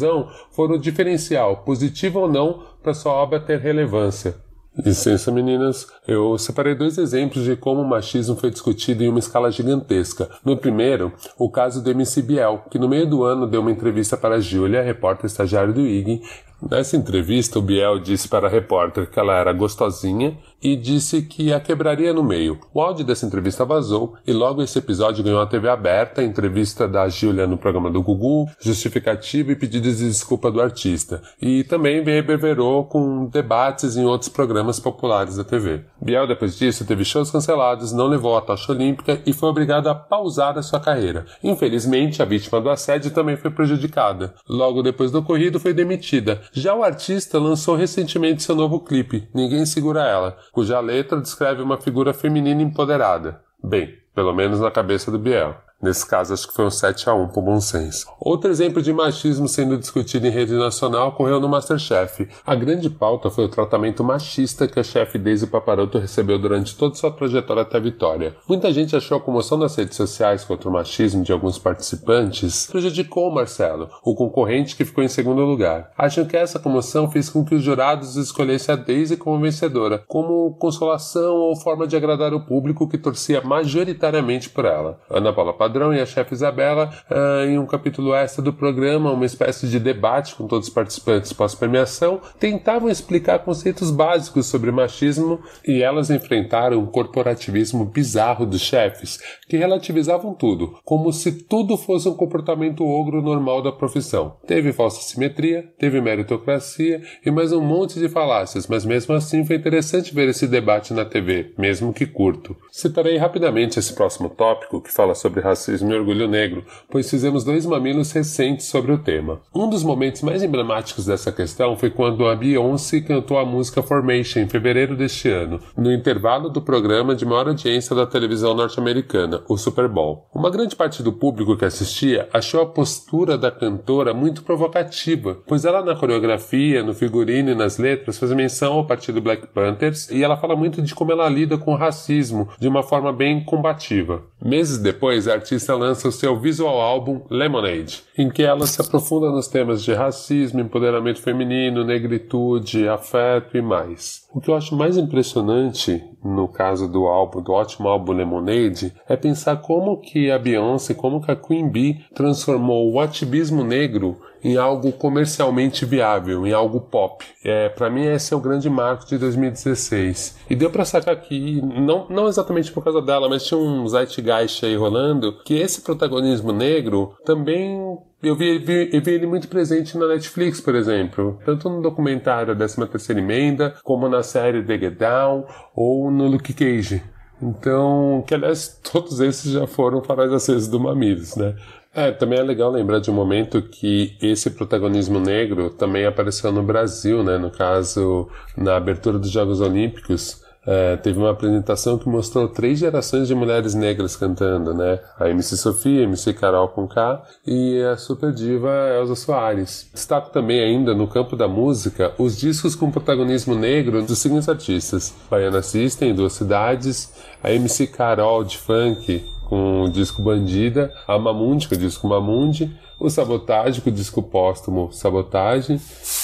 foram 0.50 0.78
diferentes 0.78 0.98
diferencial, 1.08 1.58
positivo 1.58 2.20
ou 2.20 2.28
não, 2.28 2.62
para 2.82 2.92
sua 2.92 3.12
obra 3.12 3.40
ter 3.40 3.60
relevância. 3.60 4.34
Licença, 4.76 5.32
meninas. 5.32 5.88
Eu 6.06 6.38
separei 6.38 6.74
dois 6.74 6.98
exemplos 6.98 7.44
de 7.44 7.56
como 7.56 7.80
o 7.80 7.88
machismo 7.88 8.36
foi 8.36 8.50
discutido 8.50 9.02
em 9.02 9.08
uma 9.08 9.18
escala 9.18 9.50
gigantesca. 9.50 10.28
No 10.44 10.56
primeiro, 10.56 11.12
o 11.36 11.50
caso 11.50 11.82
do 11.82 11.90
MC 11.90 12.22
Biel, 12.22 12.62
que 12.70 12.78
no 12.78 12.88
meio 12.88 13.08
do 13.08 13.24
ano 13.24 13.46
deu 13.46 13.60
uma 13.60 13.72
entrevista 13.72 14.16
para 14.16 14.36
a 14.36 14.40
Júlia, 14.40 14.82
repórter 14.82 15.26
estagiária 15.26 15.72
do 15.72 15.80
IG. 15.80 16.22
Nessa 16.70 16.96
entrevista, 16.96 17.58
o 17.58 17.62
Biel 17.62 17.98
disse 17.98 18.28
para 18.28 18.46
a 18.46 18.50
repórter 18.50 19.10
que 19.10 19.18
ela 19.18 19.34
era 19.34 19.52
gostosinha 19.52 20.38
e 20.62 20.76
disse 20.76 21.22
que 21.22 21.52
a 21.52 21.60
quebraria 21.60 22.12
no 22.12 22.22
meio. 22.22 22.58
O 22.72 22.80
áudio 22.80 23.04
dessa 23.04 23.26
entrevista 23.26 23.64
vazou 23.64 24.14
e 24.26 24.32
logo 24.32 24.62
esse 24.62 24.78
episódio 24.78 25.22
ganhou 25.22 25.40
a 25.40 25.46
TV 25.46 25.68
aberta, 25.68 26.22
entrevista 26.22 26.86
da 26.88 27.08
Júlia 27.08 27.46
no 27.46 27.58
programa 27.58 27.90
do 27.90 28.02
Gugu, 28.02 28.48
justificativa 28.60 29.52
e 29.52 29.56
pedidos 29.56 29.98
de 29.98 30.08
desculpa 30.08 30.50
do 30.50 30.60
artista. 30.60 31.22
E 31.40 31.64
também 31.64 32.02
reverberou 32.02 32.84
com 32.84 33.26
debates 33.26 33.96
em 33.96 34.04
outros 34.04 34.28
programas 34.28 34.80
populares 34.80 35.36
da 35.36 35.44
TV. 35.44 35.84
Biel, 36.00 36.26
depois 36.26 36.56
disso, 36.56 36.84
teve 36.84 37.04
shows 37.04 37.30
cancelados, 37.30 37.92
não 37.92 38.06
levou 38.06 38.36
a 38.36 38.40
tocha 38.40 38.72
olímpica 38.72 39.20
e 39.26 39.32
foi 39.32 39.48
obrigado 39.48 39.88
a 39.88 39.94
pausar 39.94 40.58
a 40.58 40.62
sua 40.62 40.80
carreira. 40.80 41.26
Infelizmente, 41.42 42.22
a 42.22 42.24
vítima 42.24 42.60
do 42.60 42.70
assédio 42.70 43.10
também 43.10 43.36
foi 43.36 43.50
prejudicada. 43.50 44.34
Logo 44.48 44.82
depois 44.82 45.10
do 45.10 45.18
ocorrido, 45.18 45.60
foi 45.60 45.72
demitida. 45.72 46.40
Já 46.52 46.74
o 46.74 46.82
artista 46.82 47.38
lançou 47.38 47.76
recentemente 47.76 48.42
seu 48.42 48.54
novo 48.54 48.80
clipe, 48.80 49.28
Ninguém 49.34 49.66
Segura 49.66 50.02
Ela, 50.02 50.36
cuja 50.52 50.80
letra 50.80 51.20
descreve 51.20 51.62
uma 51.62 51.80
figura 51.80 52.12
feminina 52.14 52.62
empoderada. 52.62 53.42
Bem, 53.62 53.98
pelo 54.14 54.32
menos 54.32 54.60
na 54.60 54.70
cabeça 54.70 55.10
do 55.10 55.18
Biel. 55.18 55.56
Nesse 55.80 56.04
caso, 56.04 56.34
acho 56.34 56.48
que 56.48 56.54
foi 56.54 56.64
um 56.64 56.70
7 56.70 57.08
a 57.08 57.14
1 57.14 57.28
pro 57.28 57.40
bom 57.40 57.60
senso. 57.60 58.06
Outro 58.18 58.50
exemplo 58.50 58.82
de 58.82 58.92
machismo 58.92 59.46
sendo 59.46 59.78
discutido 59.78 60.26
em 60.26 60.30
rede 60.30 60.52
nacional 60.54 61.08
ocorreu 61.08 61.38
no 61.38 61.48
Masterchef. 61.48 62.28
A 62.44 62.54
grande 62.56 62.90
pauta 62.90 63.30
foi 63.30 63.44
o 63.44 63.48
tratamento 63.48 64.02
machista 64.02 64.66
que 64.66 64.80
a 64.80 64.82
chefe 64.82 65.18
Daisy 65.18 65.46
Paparoto 65.46 65.98
recebeu 65.98 66.36
durante 66.36 66.76
toda 66.76 66.96
sua 66.96 67.12
trajetória 67.12 67.62
até 67.62 67.76
a 67.76 67.80
vitória. 67.80 68.34
Muita 68.48 68.72
gente 68.72 68.96
achou 68.96 69.18
a 69.18 69.20
comoção 69.20 69.56
das 69.56 69.76
redes 69.76 69.96
sociais 69.96 70.44
contra 70.44 70.68
o 70.68 70.72
machismo 70.72 71.22
de 71.22 71.32
alguns 71.32 71.58
participantes 71.58 72.66
prejudicou 72.66 73.28
o 73.28 73.34
Marcelo, 73.34 73.88
o 74.02 74.14
concorrente 74.14 74.74
que 74.74 74.84
ficou 74.84 75.04
em 75.04 75.08
segundo 75.08 75.42
lugar. 75.42 75.92
Acham 75.96 76.24
que 76.24 76.36
essa 76.36 76.58
comoção 76.58 77.08
fez 77.08 77.30
com 77.30 77.44
que 77.44 77.54
os 77.54 77.62
jurados 77.62 78.16
escolhessem 78.16 78.74
a 78.74 78.76
Daisy 78.76 79.16
como 79.16 79.40
vencedora, 79.40 80.02
como 80.08 80.54
consolação 80.54 81.36
ou 81.36 81.56
forma 81.56 81.86
de 81.86 81.96
agradar 81.96 82.34
o 82.34 82.44
público 82.44 82.88
que 82.88 82.98
torcia 82.98 83.40
majoritariamente 83.42 84.50
por 84.50 84.64
ela. 84.64 84.98
Ana 85.08 85.32
Paula 85.32 85.52
Padrão 85.68 85.92
e 85.92 86.00
a 86.00 86.06
chefe 86.06 86.32
Isabela, 86.32 86.90
ah, 87.10 87.44
em 87.46 87.58
um 87.58 87.66
capítulo 87.66 88.14
extra 88.14 88.42
do 88.42 88.54
programa, 88.54 89.12
uma 89.12 89.26
espécie 89.26 89.68
de 89.68 89.78
debate 89.78 90.34
com 90.34 90.46
todos 90.46 90.68
os 90.68 90.72
participantes 90.72 91.30
pós-premiação, 91.30 92.22
tentavam 92.40 92.88
explicar 92.88 93.40
conceitos 93.40 93.90
básicos 93.90 94.46
sobre 94.46 94.72
machismo 94.72 95.40
e 95.66 95.82
elas 95.82 96.08
enfrentaram 96.08 96.78
um 96.78 96.86
corporativismo 96.86 97.84
bizarro 97.84 98.46
dos 98.46 98.62
chefes, 98.62 99.18
que 99.46 99.58
relativizavam 99.58 100.32
tudo, 100.32 100.78
como 100.86 101.12
se 101.12 101.32
tudo 101.32 101.76
fosse 101.76 102.08
um 102.08 102.14
comportamento 102.14 102.82
ogro 102.82 103.20
normal 103.20 103.60
da 103.60 103.70
profissão. 103.70 104.38
Teve 104.46 104.72
falsa 104.72 105.02
simetria, 105.02 105.70
teve 105.78 106.00
meritocracia 106.00 107.02
e 107.26 107.30
mais 107.30 107.52
um 107.52 107.60
monte 107.60 108.00
de 108.00 108.08
falácias, 108.08 108.66
mas 108.66 108.86
mesmo 108.86 109.14
assim 109.14 109.44
foi 109.44 109.56
interessante 109.56 110.14
ver 110.14 110.30
esse 110.30 110.46
debate 110.46 110.94
na 110.94 111.04
TV, 111.04 111.52
mesmo 111.58 111.92
que 111.92 112.06
curto. 112.06 112.56
Citarei 112.72 113.18
rapidamente 113.18 113.78
esse 113.78 113.92
próximo 113.92 114.30
tópico, 114.30 114.80
que 114.80 114.90
fala 114.90 115.14
sobre 115.14 115.42
racismo 115.42 115.57
e 115.66 115.94
orgulho 115.94 116.28
negro, 116.28 116.64
pois 116.90 117.10
fizemos 117.10 117.44
dois 117.44 117.66
mamilos 117.66 118.12
recentes 118.12 118.66
sobre 118.66 118.92
o 118.92 118.98
tema. 118.98 119.40
Um 119.54 119.68
dos 119.68 119.82
momentos 119.82 120.22
mais 120.22 120.42
emblemáticos 120.42 121.06
dessa 121.06 121.32
questão 121.32 121.76
foi 121.76 121.90
quando 121.90 122.26
a 122.26 122.36
Beyoncé 122.36 123.00
cantou 123.00 123.38
a 123.38 123.44
música 123.44 123.82
Formation 123.82 124.40
em 124.40 124.48
fevereiro 124.48 124.96
deste 124.96 125.28
ano, 125.28 125.60
no 125.76 125.92
intervalo 125.92 126.48
do 126.48 126.62
programa 126.62 127.14
de 127.14 127.24
maior 127.24 127.48
audiência 127.48 127.94
da 127.94 128.06
televisão 128.06 128.54
norte-americana, 128.54 129.42
o 129.48 129.56
Super 129.56 129.88
Bowl. 129.88 130.28
Uma 130.34 130.50
grande 130.50 130.76
parte 130.76 131.02
do 131.02 131.12
público 131.12 131.56
que 131.56 131.64
assistia 131.64 132.28
achou 132.32 132.62
a 132.62 132.66
postura 132.66 133.36
da 133.36 133.50
cantora 133.50 134.14
muito 134.14 134.42
provocativa, 134.42 135.38
pois 135.46 135.64
ela 135.64 135.84
na 135.84 135.96
coreografia, 135.96 136.82
no 136.82 136.94
figurino 136.94 137.50
e 137.50 137.54
nas 137.54 137.78
letras 137.78 138.18
faz 138.18 138.32
menção 138.32 138.74
ao 138.74 138.86
partido 138.86 139.20
Black 139.20 139.46
Panthers 139.48 140.10
e 140.10 140.22
ela 140.22 140.36
fala 140.36 140.54
muito 140.54 140.82
de 140.82 140.94
como 140.94 141.12
ela 141.12 141.28
lida 141.28 141.56
com 141.58 141.72
o 141.72 141.76
racismo 141.76 142.48
de 142.58 142.68
uma 142.68 142.82
forma 142.82 143.12
bem 143.12 143.44
combativa. 143.44 144.22
Meses 144.42 144.78
depois, 144.78 145.26
a 145.26 145.34
artista 145.48 145.74
lança 145.74 146.08
o 146.08 146.12
seu 146.12 146.38
visual 146.38 146.78
álbum 146.78 147.22
Lemonade, 147.30 148.02
em 148.18 148.28
que 148.28 148.42
ela 148.42 148.66
se 148.66 148.82
aprofunda 148.82 149.30
nos 149.30 149.48
temas 149.48 149.82
de 149.82 149.94
racismo, 149.94 150.60
empoderamento 150.60 151.22
feminino, 151.22 151.84
negritude, 151.84 152.86
afeto 152.86 153.56
e 153.56 153.62
mais. 153.62 154.26
O 154.34 154.42
que 154.42 154.50
eu 154.50 154.54
acho 154.54 154.76
mais 154.76 154.98
impressionante 154.98 156.04
no 156.22 156.48
caso 156.48 156.86
do 156.86 157.06
álbum, 157.06 157.40
do 157.40 157.52
ótimo 157.52 157.88
álbum 157.88 158.12
Lemonade, 158.12 158.92
é 159.08 159.16
pensar 159.16 159.56
como 159.56 159.96
que 159.96 160.30
a 160.30 160.38
Beyoncé, 160.38 160.92
como 160.92 161.22
que 161.22 161.30
a 161.30 161.36
Queen 161.36 161.68
Bee 161.70 162.04
transformou 162.14 162.92
o 162.92 163.00
ativismo 163.00 163.64
negro 163.64 164.20
em 164.42 164.56
algo 164.56 164.92
comercialmente 164.92 165.84
viável, 165.84 166.46
em 166.46 166.52
algo 166.52 166.80
pop. 166.80 167.24
É, 167.44 167.68
para 167.68 167.90
mim 167.90 168.06
esse 168.06 168.32
é 168.32 168.36
o 168.36 168.40
grande 168.40 168.68
marco 168.68 169.06
de 169.06 169.18
2016. 169.18 170.38
E 170.48 170.56
deu 170.56 170.70
para 170.70 170.84
sacar 170.84 171.16
que 171.20 171.60
não, 171.62 172.06
não 172.08 172.28
exatamente 172.28 172.72
por 172.72 172.82
causa 172.82 173.02
dela, 173.02 173.28
mas 173.28 173.44
tinha 173.44 173.58
um 173.58 173.86
zeitgeist 173.86 174.64
aí 174.64 174.76
rolando 174.76 175.38
que 175.44 175.54
esse 175.54 175.80
protagonismo 175.80 176.52
negro 176.52 177.14
também 177.24 177.98
eu 178.20 178.34
vi, 178.34 178.58
vi, 178.58 178.90
eu 178.92 179.00
vi 179.00 179.12
ele 179.12 179.26
muito 179.26 179.46
presente 179.46 179.96
na 179.96 180.08
Netflix, 180.08 180.60
por 180.60 180.74
exemplo. 180.74 181.38
Tanto 181.44 181.68
no 181.68 181.80
documentário 181.80 182.54
13 182.56 182.86
Terceira 182.88 183.20
Emenda, 183.20 183.76
como 183.84 184.08
na 184.08 184.24
série 184.24 184.62
The 184.62 184.78
Get 184.78 184.98
Down, 184.98 185.44
ou 185.74 186.10
no 186.10 186.26
Luke 186.26 186.52
Cage. 186.52 187.00
Então, 187.40 188.24
que 188.26 188.34
aliás, 188.34 188.78
todos 188.92 189.20
esses 189.20 189.52
já 189.52 189.66
foram 189.66 190.02
faróis 190.02 190.32
acesos 190.32 190.68
do 190.68 190.80
Mamilos, 190.80 191.36
né? 191.36 191.54
É, 191.98 192.12
também 192.12 192.38
é 192.38 192.42
legal 192.44 192.70
lembrar 192.70 193.00
de 193.00 193.10
um 193.10 193.14
momento 193.14 193.60
que 193.60 194.16
esse 194.22 194.50
protagonismo 194.50 195.18
negro 195.18 195.68
também 195.68 196.06
apareceu 196.06 196.52
no 196.52 196.62
Brasil, 196.62 197.24
né? 197.24 197.38
No 197.38 197.50
caso, 197.50 198.28
na 198.56 198.76
abertura 198.76 199.18
dos 199.18 199.32
Jogos 199.32 199.60
Olímpicos, 199.60 200.44
é, 200.64 200.96
teve 200.96 201.18
uma 201.18 201.32
apresentação 201.32 201.98
que 201.98 202.08
mostrou 202.08 202.46
três 202.46 202.78
gerações 202.78 203.26
de 203.26 203.34
mulheres 203.34 203.74
negras 203.74 204.14
cantando, 204.14 204.72
né? 204.74 205.00
A 205.18 205.28
MC 205.28 205.56
Sofia, 205.56 206.02
a 206.02 206.04
MC 206.04 206.34
Carol 206.34 206.68
com 206.68 206.86
K 206.86 207.20
e 207.44 207.82
a 207.82 207.96
super 207.96 208.32
diva 208.32 208.70
Elza 208.96 209.16
Soares. 209.16 209.90
Destaco 209.92 210.30
também 210.30 210.60
ainda 210.60 210.94
no 210.94 211.08
campo 211.08 211.34
da 211.34 211.48
música 211.48 212.12
os 212.16 212.38
discos 212.38 212.76
com 212.76 212.92
protagonismo 212.92 213.56
negro 213.56 214.02
dos 214.02 214.20
seguintes 214.20 214.48
artistas: 214.48 215.12
Baiana 215.28 215.62
System, 215.62 216.14
Duas 216.14 216.34
Cidades, 216.34 217.12
a 217.42 217.50
MC 217.50 217.88
Carol 217.88 218.44
de 218.44 218.56
funk 218.56 219.24
com 219.48 219.84
o 219.84 219.88
disco 219.88 220.22
Bandida, 220.22 220.92
a 221.06 221.18
Mamundi 221.18 221.68
com 221.68 221.74
o 221.74 221.78
disco 221.78 222.06
Mamundi, 222.06 222.76
o 223.00 223.08
Sabotage 223.08 223.80
com 223.80 223.90
o 223.90 223.92
disco 223.92 224.22
póstumo 224.22 224.92
Sabotage, 224.92 225.80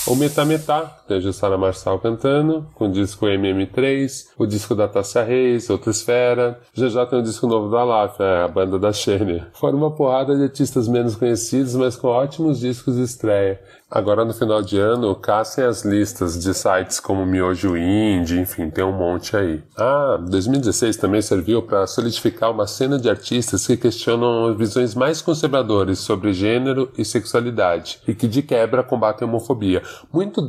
o 0.07 0.15
Metá 0.15 1.04
Tem 1.07 1.19
a 1.19 1.21
Jussara 1.21 1.59
Marçal 1.59 1.99
cantando, 1.99 2.67
com 2.75 2.87
o 2.87 2.93
disco 2.93 3.27
MM3, 3.27 4.29
o 4.39 4.47
disco 4.47 4.75
da 4.75 4.89
Tássia 4.89 5.23
Reis, 5.23 5.69
Outra 5.69 5.91
Esfera, 5.91 6.59
já 6.73 6.89
já 6.89 7.05
tem 7.05 7.19
o 7.19 7.23
disco 7.23 7.47
novo 7.47 7.71
da 7.71 7.85
Laf, 7.85 8.21
é, 8.21 8.45
a 8.45 8.49
banda 8.49 8.79
da 8.79 8.93
Xênia. 8.93 9.49
Fora 9.53 9.77
uma 9.77 9.91
porrada 9.91 10.35
de 10.37 10.45
artistas 10.45 10.89
menos 10.89 11.15
conhecidos, 11.15 11.75
mas 11.75 11.95
com 11.95 12.09
ótimos 12.09 12.61
discos 12.61 12.97
de 12.97 13.03
estreia. 13.03 13.61
Agora 13.91 14.25
no 14.25 14.35
final 14.35 14.61
de 14.61 14.77
ano, 14.77 15.15
caçem 15.15 15.63
as 15.63 15.85
listas 15.85 16.43
de 16.43 16.53
sites 16.53 16.99
como 16.99 17.25
Miojo 17.25 17.77
Indie, 17.77 18.41
enfim, 18.41 18.69
tem 18.69 18.83
um 18.83 18.91
monte 18.91 19.37
aí. 19.37 19.63
Ah, 19.77 20.19
2016 20.21 20.97
também 20.97 21.23
serviu 21.23 21.63
para 21.63 21.87
solidificar 21.87 22.51
uma 22.51 22.67
cena 22.67 22.99
de 22.99 23.09
artistas 23.09 23.65
que 23.65 23.77
questionam 23.77 24.53
visões 24.57 24.97
mais 24.97 25.23
conservadoras 25.23 26.01
sobre 26.01 26.33
gênero 26.33 26.91
e 26.99 27.05
sexualidade 27.05 28.01
e 28.09 28.15
que 28.15 28.27
de 28.27 28.43
quebra 28.43 28.83
combatem 28.83 29.29
a 29.29 29.31
homofobia. 29.31 29.81
Muito, 30.13 30.43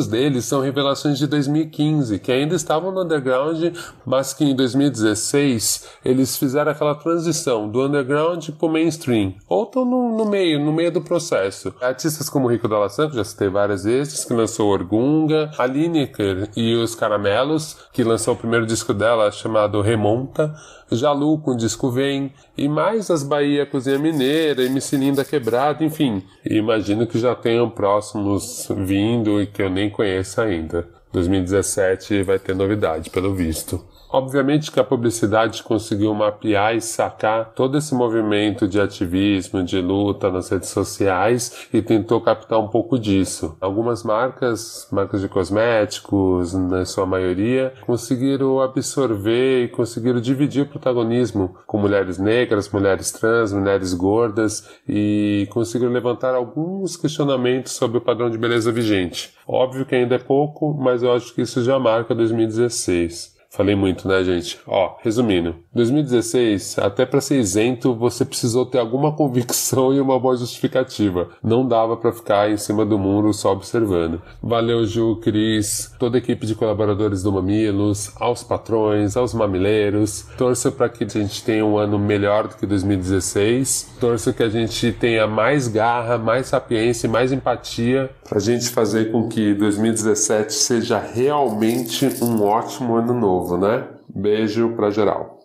muitos 0.00 0.06
deles 0.06 0.44
são 0.44 0.60
revelações 0.60 1.18
de 1.18 1.26
2015, 1.26 2.18
que 2.20 2.32
ainda 2.32 2.54
estavam 2.54 2.90
no 2.90 3.02
underground, 3.02 3.74
mas 4.06 4.32
que 4.32 4.44
em 4.44 4.54
2016 4.54 5.88
eles 6.04 6.36
fizeram 6.36 6.72
aquela 6.72 6.94
transição 6.94 7.68
do 7.68 7.84
underground 7.84 8.48
para 8.50 8.66
o 8.66 8.72
mainstream, 8.72 9.34
ou 9.48 9.64
estão 9.64 9.84
no, 9.84 10.16
no 10.16 10.24
meio, 10.24 10.58
no 10.58 10.72
meio 10.72 10.90
do 10.90 11.00
processo. 11.02 11.74
Artistas 11.80 12.30
como 12.30 12.48
Rico 12.48 12.68
da 12.68 12.80
que 12.88 13.16
já 13.16 13.24
citei 13.24 13.48
várias 13.48 13.84
vezes, 13.84 14.24
que 14.24 14.32
lançou 14.32 14.70
Orgunga, 14.70 15.50
a 15.58 15.66
Lineker 15.66 16.48
e 16.56 16.74
os 16.74 16.94
Caramelos, 16.94 17.76
que 17.92 18.02
lançou 18.02 18.34
o 18.34 18.36
primeiro 18.36 18.64
disco 18.64 18.94
dela 18.94 19.30
chamado 19.30 19.82
Remonta, 19.82 20.54
Jalu 20.90 21.38
com 21.38 21.52
o 21.52 21.56
disco 21.56 21.90
Vem, 21.90 22.32
e 22.60 22.68
mais 22.68 23.10
as 23.10 23.22
Bahia 23.22 23.64
Cozinha 23.64 23.98
Mineira, 23.98 24.62
MC 24.62 24.94
Linda 24.94 25.24
Quebrada, 25.24 25.82
enfim. 25.82 26.22
E 26.44 26.58
imagino 26.58 27.06
que 27.06 27.18
já 27.18 27.34
tenham 27.34 27.70
próximos 27.70 28.68
vindo 28.76 29.40
e 29.40 29.46
que 29.46 29.62
eu 29.62 29.70
nem 29.70 29.88
conheço 29.88 30.42
ainda. 30.42 30.86
2017 31.10 32.22
vai 32.22 32.38
ter 32.38 32.54
novidade, 32.54 33.08
pelo 33.08 33.34
visto. 33.34 33.82
Obviamente 34.12 34.72
que 34.72 34.80
a 34.80 34.84
publicidade 34.84 35.62
conseguiu 35.62 36.12
mapear 36.12 36.74
e 36.74 36.80
sacar 36.80 37.52
todo 37.54 37.78
esse 37.78 37.94
movimento 37.94 38.66
de 38.66 38.80
ativismo, 38.80 39.62
de 39.62 39.80
luta 39.80 40.28
nas 40.32 40.48
redes 40.48 40.70
sociais 40.70 41.68
e 41.72 41.80
tentou 41.80 42.20
captar 42.20 42.58
um 42.58 42.66
pouco 42.66 42.98
disso. 42.98 43.56
Algumas 43.60 44.02
marcas, 44.02 44.88
marcas 44.90 45.20
de 45.20 45.28
cosméticos, 45.28 46.52
na 46.54 46.84
sua 46.84 47.06
maioria, 47.06 47.72
conseguiram 47.82 48.60
absorver 48.60 49.64
e 49.64 49.68
conseguiram 49.68 50.20
dividir 50.20 50.64
o 50.64 50.68
protagonismo 50.68 51.54
com 51.64 51.78
mulheres 51.78 52.18
negras, 52.18 52.68
mulheres 52.68 53.12
trans, 53.12 53.52
mulheres 53.52 53.94
gordas 53.94 54.68
e 54.88 55.46
conseguiram 55.52 55.92
levantar 55.92 56.34
alguns 56.34 56.96
questionamentos 56.96 57.72
sobre 57.74 57.98
o 57.98 58.00
padrão 58.00 58.28
de 58.28 58.36
beleza 58.36 58.72
vigente. 58.72 59.32
Óbvio 59.46 59.86
que 59.86 59.94
ainda 59.94 60.16
é 60.16 60.18
pouco, 60.18 60.74
mas 60.74 61.04
eu 61.04 61.12
acho 61.12 61.32
que 61.32 61.42
isso 61.42 61.62
já 61.62 61.78
marca 61.78 62.12
2016. 62.12 63.38
Falei 63.52 63.74
muito, 63.74 64.06
né, 64.06 64.22
gente? 64.22 64.60
Ó, 64.64 64.94
resumindo, 65.02 65.56
2016, 65.74 66.78
até 66.78 67.04
para 67.04 67.20
ser 67.20 67.40
isento, 67.40 67.92
você 67.92 68.24
precisou 68.24 68.64
ter 68.64 68.78
alguma 68.78 69.10
convicção 69.12 69.92
e 69.92 70.00
uma 70.00 70.20
boa 70.20 70.36
justificativa. 70.36 71.30
Não 71.42 71.66
dava 71.66 71.96
para 71.96 72.12
ficar 72.12 72.48
em 72.48 72.56
cima 72.56 72.86
do 72.86 72.96
muro 72.96 73.34
só 73.34 73.52
observando. 73.52 74.22
Valeu, 74.40 74.86
Ju, 74.86 75.16
Cris, 75.16 75.92
toda 75.98 76.16
a 76.16 76.20
equipe 76.20 76.46
de 76.46 76.54
colaboradores 76.54 77.24
do 77.24 77.32
Mamilos, 77.32 78.12
aos 78.20 78.44
patrões, 78.44 79.16
aos 79.16 79.34
mamileiros. 79.34 80.26
Torço 80.38 80.70
para 80.70 80.88
que 80.88 81.02
a 81.02 81.08
gente 81.08 81.42
tenha 81.42 81.66
um 81.66 81.76
ano 81.76 81.98
melhor 81.98 82.46
do 82.46 82.54
que 82.54 82.64
2016. 82.66 83.96
Torço 83.98 84.32
que 84.32 84.44
a 84.44 84.48
gente 84.48 84.92
tenha 84.92 85.26
mais 85.26 85.66
garra, 85.66 86.16
mais 86.16 86.46
sapiência 86.46 87.08
e 87.08 87.10
mais 87.10 87.32
empatia 87.32 88.10
para 88.28 88.38
a 88.38 88.40
gente 88.40 88.68
fazer 88.68 89.10
com 89.10 89.28
que 89.28 89.54
2017 89.54 90.52
seja 90.52 91.00
realmente 91.00 92.06
um 92.22 92.44
ótimo 92.44 92.94
ano 92.94 93.12
novo 93.12 93.39
novo, 93.40 93.56
né? 93.56 93.88
Beijo 94.08 94.74
pra 94.76 94.90
geral. 94.90 95.40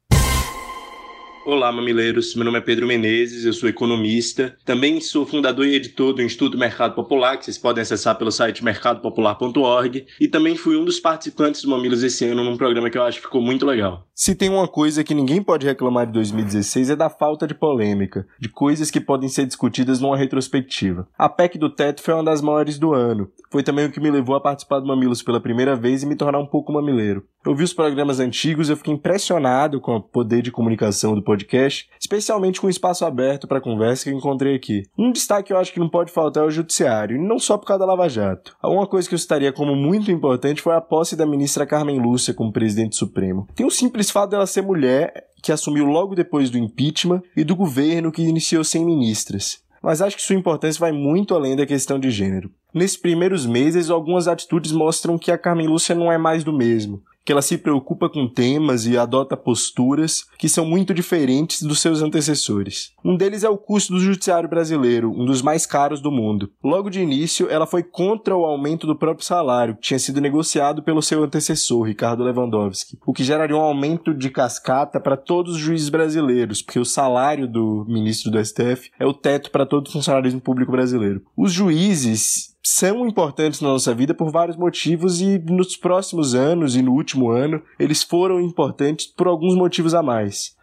Olá, 1.46 1.72
mamileiros. 1.72 2.34
Meu 2.34 2.44
nome 2.44 2.58
é 2.58 2.62
Pedro 2.62 2.88
Menezes, 2.88 3.46
eu 3.46 3.54
sou 3.54 3.70
economista. 3.70 4.58
Também 4.66 5.00
sou 5.00 5.28
fundador 5.28 5.68
e 5.68 5.76
editor 5.76 6.12
do 6.12 6.24
Instituto 6.24 6.58
Mercado 6.58 6.96
Popular, 6.96 7.38
que 7.38 7.46
vocês 7.46 7.56
podem 7.56 7.84
acessar 7.84 8.18
pelo 8.18 8.32
site 8.32 8.64
mercadopopular.org. 8.64 10.08
E 10.20 10.28
também 10.28 10.56
fui 10.56 10.76
um 10.76 10.84
dos 10.84 11.00
participantes 11.00 11.62
do 11.62 11.70
Mamilos 11.70 12.02
esse 12.02 12.26
ano 12.26 12.44
num 12.44 12.58
programa 12.58 12.90
que 12.90 12.98
eu 12.98 13.04
acho 13.04 13.20
que 13.20 13.28
ficou 13.28 13.44
muito 13.44 13.64
legal. 13.64 14.08
Se 14.16 14.34
tem 14.34 14.50
uma 14.50 14.68
coisa 14.68 15.04
que 15.04 15.14
ninguém 15.14 15.44
pode 15.44 15.68
reclamar 15.68 16.08
de 16.08 16.14
2016 16.14 16.90
é 16.90 16.96
da 16.96 17.12
falta 17.12 17.46
de 17.46 17.54
polêmica, 17.54 18.26
de 18.40 18.50
coisas 18.50 18.90
que 18.90 19.00
podem 19.00 19.30
ser 19.30 19.46
discutidas 19.46 20.02
numa 20.02 20.18
retrospectiva. 20.18 21.08
A 21.16 21.30
PEC 21.30 21.60
do 21.60 21.70
teto 21.70 22.02
foi 22.02 22.16
uma 22.16 22.24
das 22.24 22.42
maiores 22.42 22.80
do 22.80 22.92
ano. 22.92 23.30
Foi 23.52 23.62
também 23.62 23.86
o 23.86 23.92
que 23.92 24.00
me 24.00 24.10
levou 24.10 24.36
a 24.36 24.42
participar 24.42 24.80
do 24.80 24.88
Mamilos 24.88 25.22
pela 25.22 25.40
primeira 25.40 25.76
vez 25.76 26.02
e 26.02 26.08
me 26.08 26.16
tornar 26.16 26.40
um 26.40 26.48
pouco 26.48 26.74
mamileiro. 26.74 27.24
Eu 27.46 27.54
vi 27.54 27.64
os 27.64 27.74
programas 27.74 28.20
antigos 28.20 28.68
e 28.68 28.72
eu 28.72 28.78
fiquei 28.78 28.92
impressionado 28.92 29.80
com 29.80 29.98
o 29.98 30.02
poder 30.02 30.42
de 30.42 30.52
comunicação 30.52 31.14
do 31.14 31.22
podcast, 31.22 31.88
especialmente 32.02 32.60
com 32.60 32.66
o 32.66 32.72
espaço 32.72 33.06
aberto 33.06 33.48
para 33.48 33.62
conversa 33.62 34.04
que 34.04 34.10
eu 34.10 34.18
encontrei 34.18 34.56
aqui. 34.56 34.82
Um 34.98 35.12
destaque 35.12 35.48
que 35.48 35.54
eu 35.54 35.58
acho 35.58 35.72
que 35.72 35.80
não 35.80 35.88
pode 35.88 36.12
faltar 36.12 36.44
é 36.44 36.48
o 36.48 36.50
judiciário, 36.50 37.16
e 37.16 37.20
não 37.20 37.38
só 37.38 37.56
por 37.56 37.68
causa 37.68 37.82
da 37.82 37.86
Lava 37.86 38.10
Jato. 38.10 38.58
Uma 38.64 38.88
coisa 38.88 39.08
que 39.08 39.14
eu 39.14 39.20
citaria 39.20 39.54
como 39.54 39.76
muito 39.76 40.12
importante 40.12 40.60
foi 40.60 40.74
a 40.74 40.82
posse 40.82 41.16
da 41.16 41.24
ministra 41.24 41.68
Carmen 41.68 42.00
Lúcia 42.00 42.34
como 42.34 42.52
presidente 42.52 42.96
supremo. 42.96 43.48
Tem 43.54 43.64
o 43.64 43.70
simples 43.70 44.10
fato 44.10 44.32
dela 44.32 44.48
ser 44.48 44.64
mulher, 44.64 45.28
que 45.44 45.52
assumiu 45.52 45.86
logo 45.86 46.16
depois 46.16 46.50
do 46.50 46.58
impeachment, 46.58 47.22
e 47.38 47.44
do 47.44 47.56
governo 47.56 48.12
que 48.12 48.24
iniciou 48.24 48.64
sem 48.64 48.84
ministras 48.84 49.64
mas 49.84 50.02
acho 50.02 50.16
que 50.16 50.24
sua 50.24 50.36
importância 50.36 50.80
vai 50.80 50.92
muito 50.92 51.36
além 51.36 51.56
da 51.56 51.64
questão 51.64 52.00
de 52.00 52.10
gênero. 52.10 52.50
Nesses 52.74 52.98
primeiros 52.98 53.46
meses, 53.46 53.92
algumas 53.92 54.28
atitudes 54.28 54.72
mostram 54.72 55.16
que 55.16 55.32
a 55.32 55.38
Carmen 55.38 55.68
Lúcia 55.68 55.94
não 55.94 56.12
é 56.12 56.18
mais 56.18 56.44
do 56.44 56.52
mesmo 56.52 57.04
que 57.26 57.32
ela 57.32 57.42
se 57.42 57.58
preocupa 57.58 58.08
com 58.08 58.28
temas 58.28 58.86
e 58.86 58.98
adota 58.98 59.36
posturas 59.36 60.26
que 60.38 60.48
são 60.48 60.64
muito 60.64 60.94
diferentes 60.94 61.64
dos 61.64 61.80
seus 61.80 62.04
antecessores. 62.04 62.94
Um 63.04 63.18
deles 63.18 63.44
é 63.44 63.50
o 63.50 63.58
custo 63.58 63.94
do 63.94 64.00
judiciário 64.00 64.48
brasileiro, 64.48 65.12
um 65.12 65.26
dos 65.26 65.42
mais 65.42 65.66
caros 65.66 66.00
do 66.00 66.12
mundo. 66.12 66.52
Logo 66.64 66.90
de 66.90 67.02
início, 67.02 67.50
ela 67.50 67.66
foi 67.66 67.82
contra 67.82 68.36
o 68.36 68.46
aumento 68.46 68.86
do 68.86 68.96
próprio 68.96 69.26
salário, 69.26 69.76
que 69.76 69.82
tinha 69.82 70.00
sido 70.00 70.22
negociado 70.22 70.84
pelo 70.84 71.02
seu 71.02 71.24
antecessor, 71.24 71.84
Ricardo 71.84 72.24
Lewandowski, 72.24 73.00
o 73.06 73.14
que 73.14 73.24
geraria 73.24 73.58
um 73.58 73.62
aumento 73.62 74.14
de 74.14 74.30
cascata 74.30 75.00
para 75.00 75.18
todos 75.18 75.56
os 75.56 75.60
juízes 75.60 75.90
brasileiros, 75.90 76.62
porque 76.62 76.80
o 76.80 76.86
salário 76.86 77.48
do 77.48 77.86
ministro 77.88 78.30
do 78.30 78.44
STF 78.44 78.92
é 79.00 79.06
o 79.06 79.14
teto 79.14 79.50
para 79.50 79.66
todo 79.66 79.88
o 79.88 79.92
funcionalismo 79.92 80.40
público 80.42 80.72
brasileiro. 80.72 81.24
Os 81.36 81.52
juízes 81.52 82.55
são 82.68 83.08
importantes 83.08 83.62
na 83.62 83.70
nossa 83.70 83.94
vida 83.94 84.12
por 84.12 84.32
vários 84.32 84.58
motivos 84.58 85.22
e 85.22 85.38
nos 85.38 85.78
próximos 85.78 86.34
anos 86.34 86.76
e 86.76 86.82
no 86.82 86.94
último 86.94 87.30
ano 87.30 87.62
eles 87.78 88.02
foram 88.02 88.42
importantes 88.42 89.06
por 89.06 89.28
alguns 89.28 89.54
motivos 89.54 89.94
a 89.94 90.02
mais. 90.02 90.55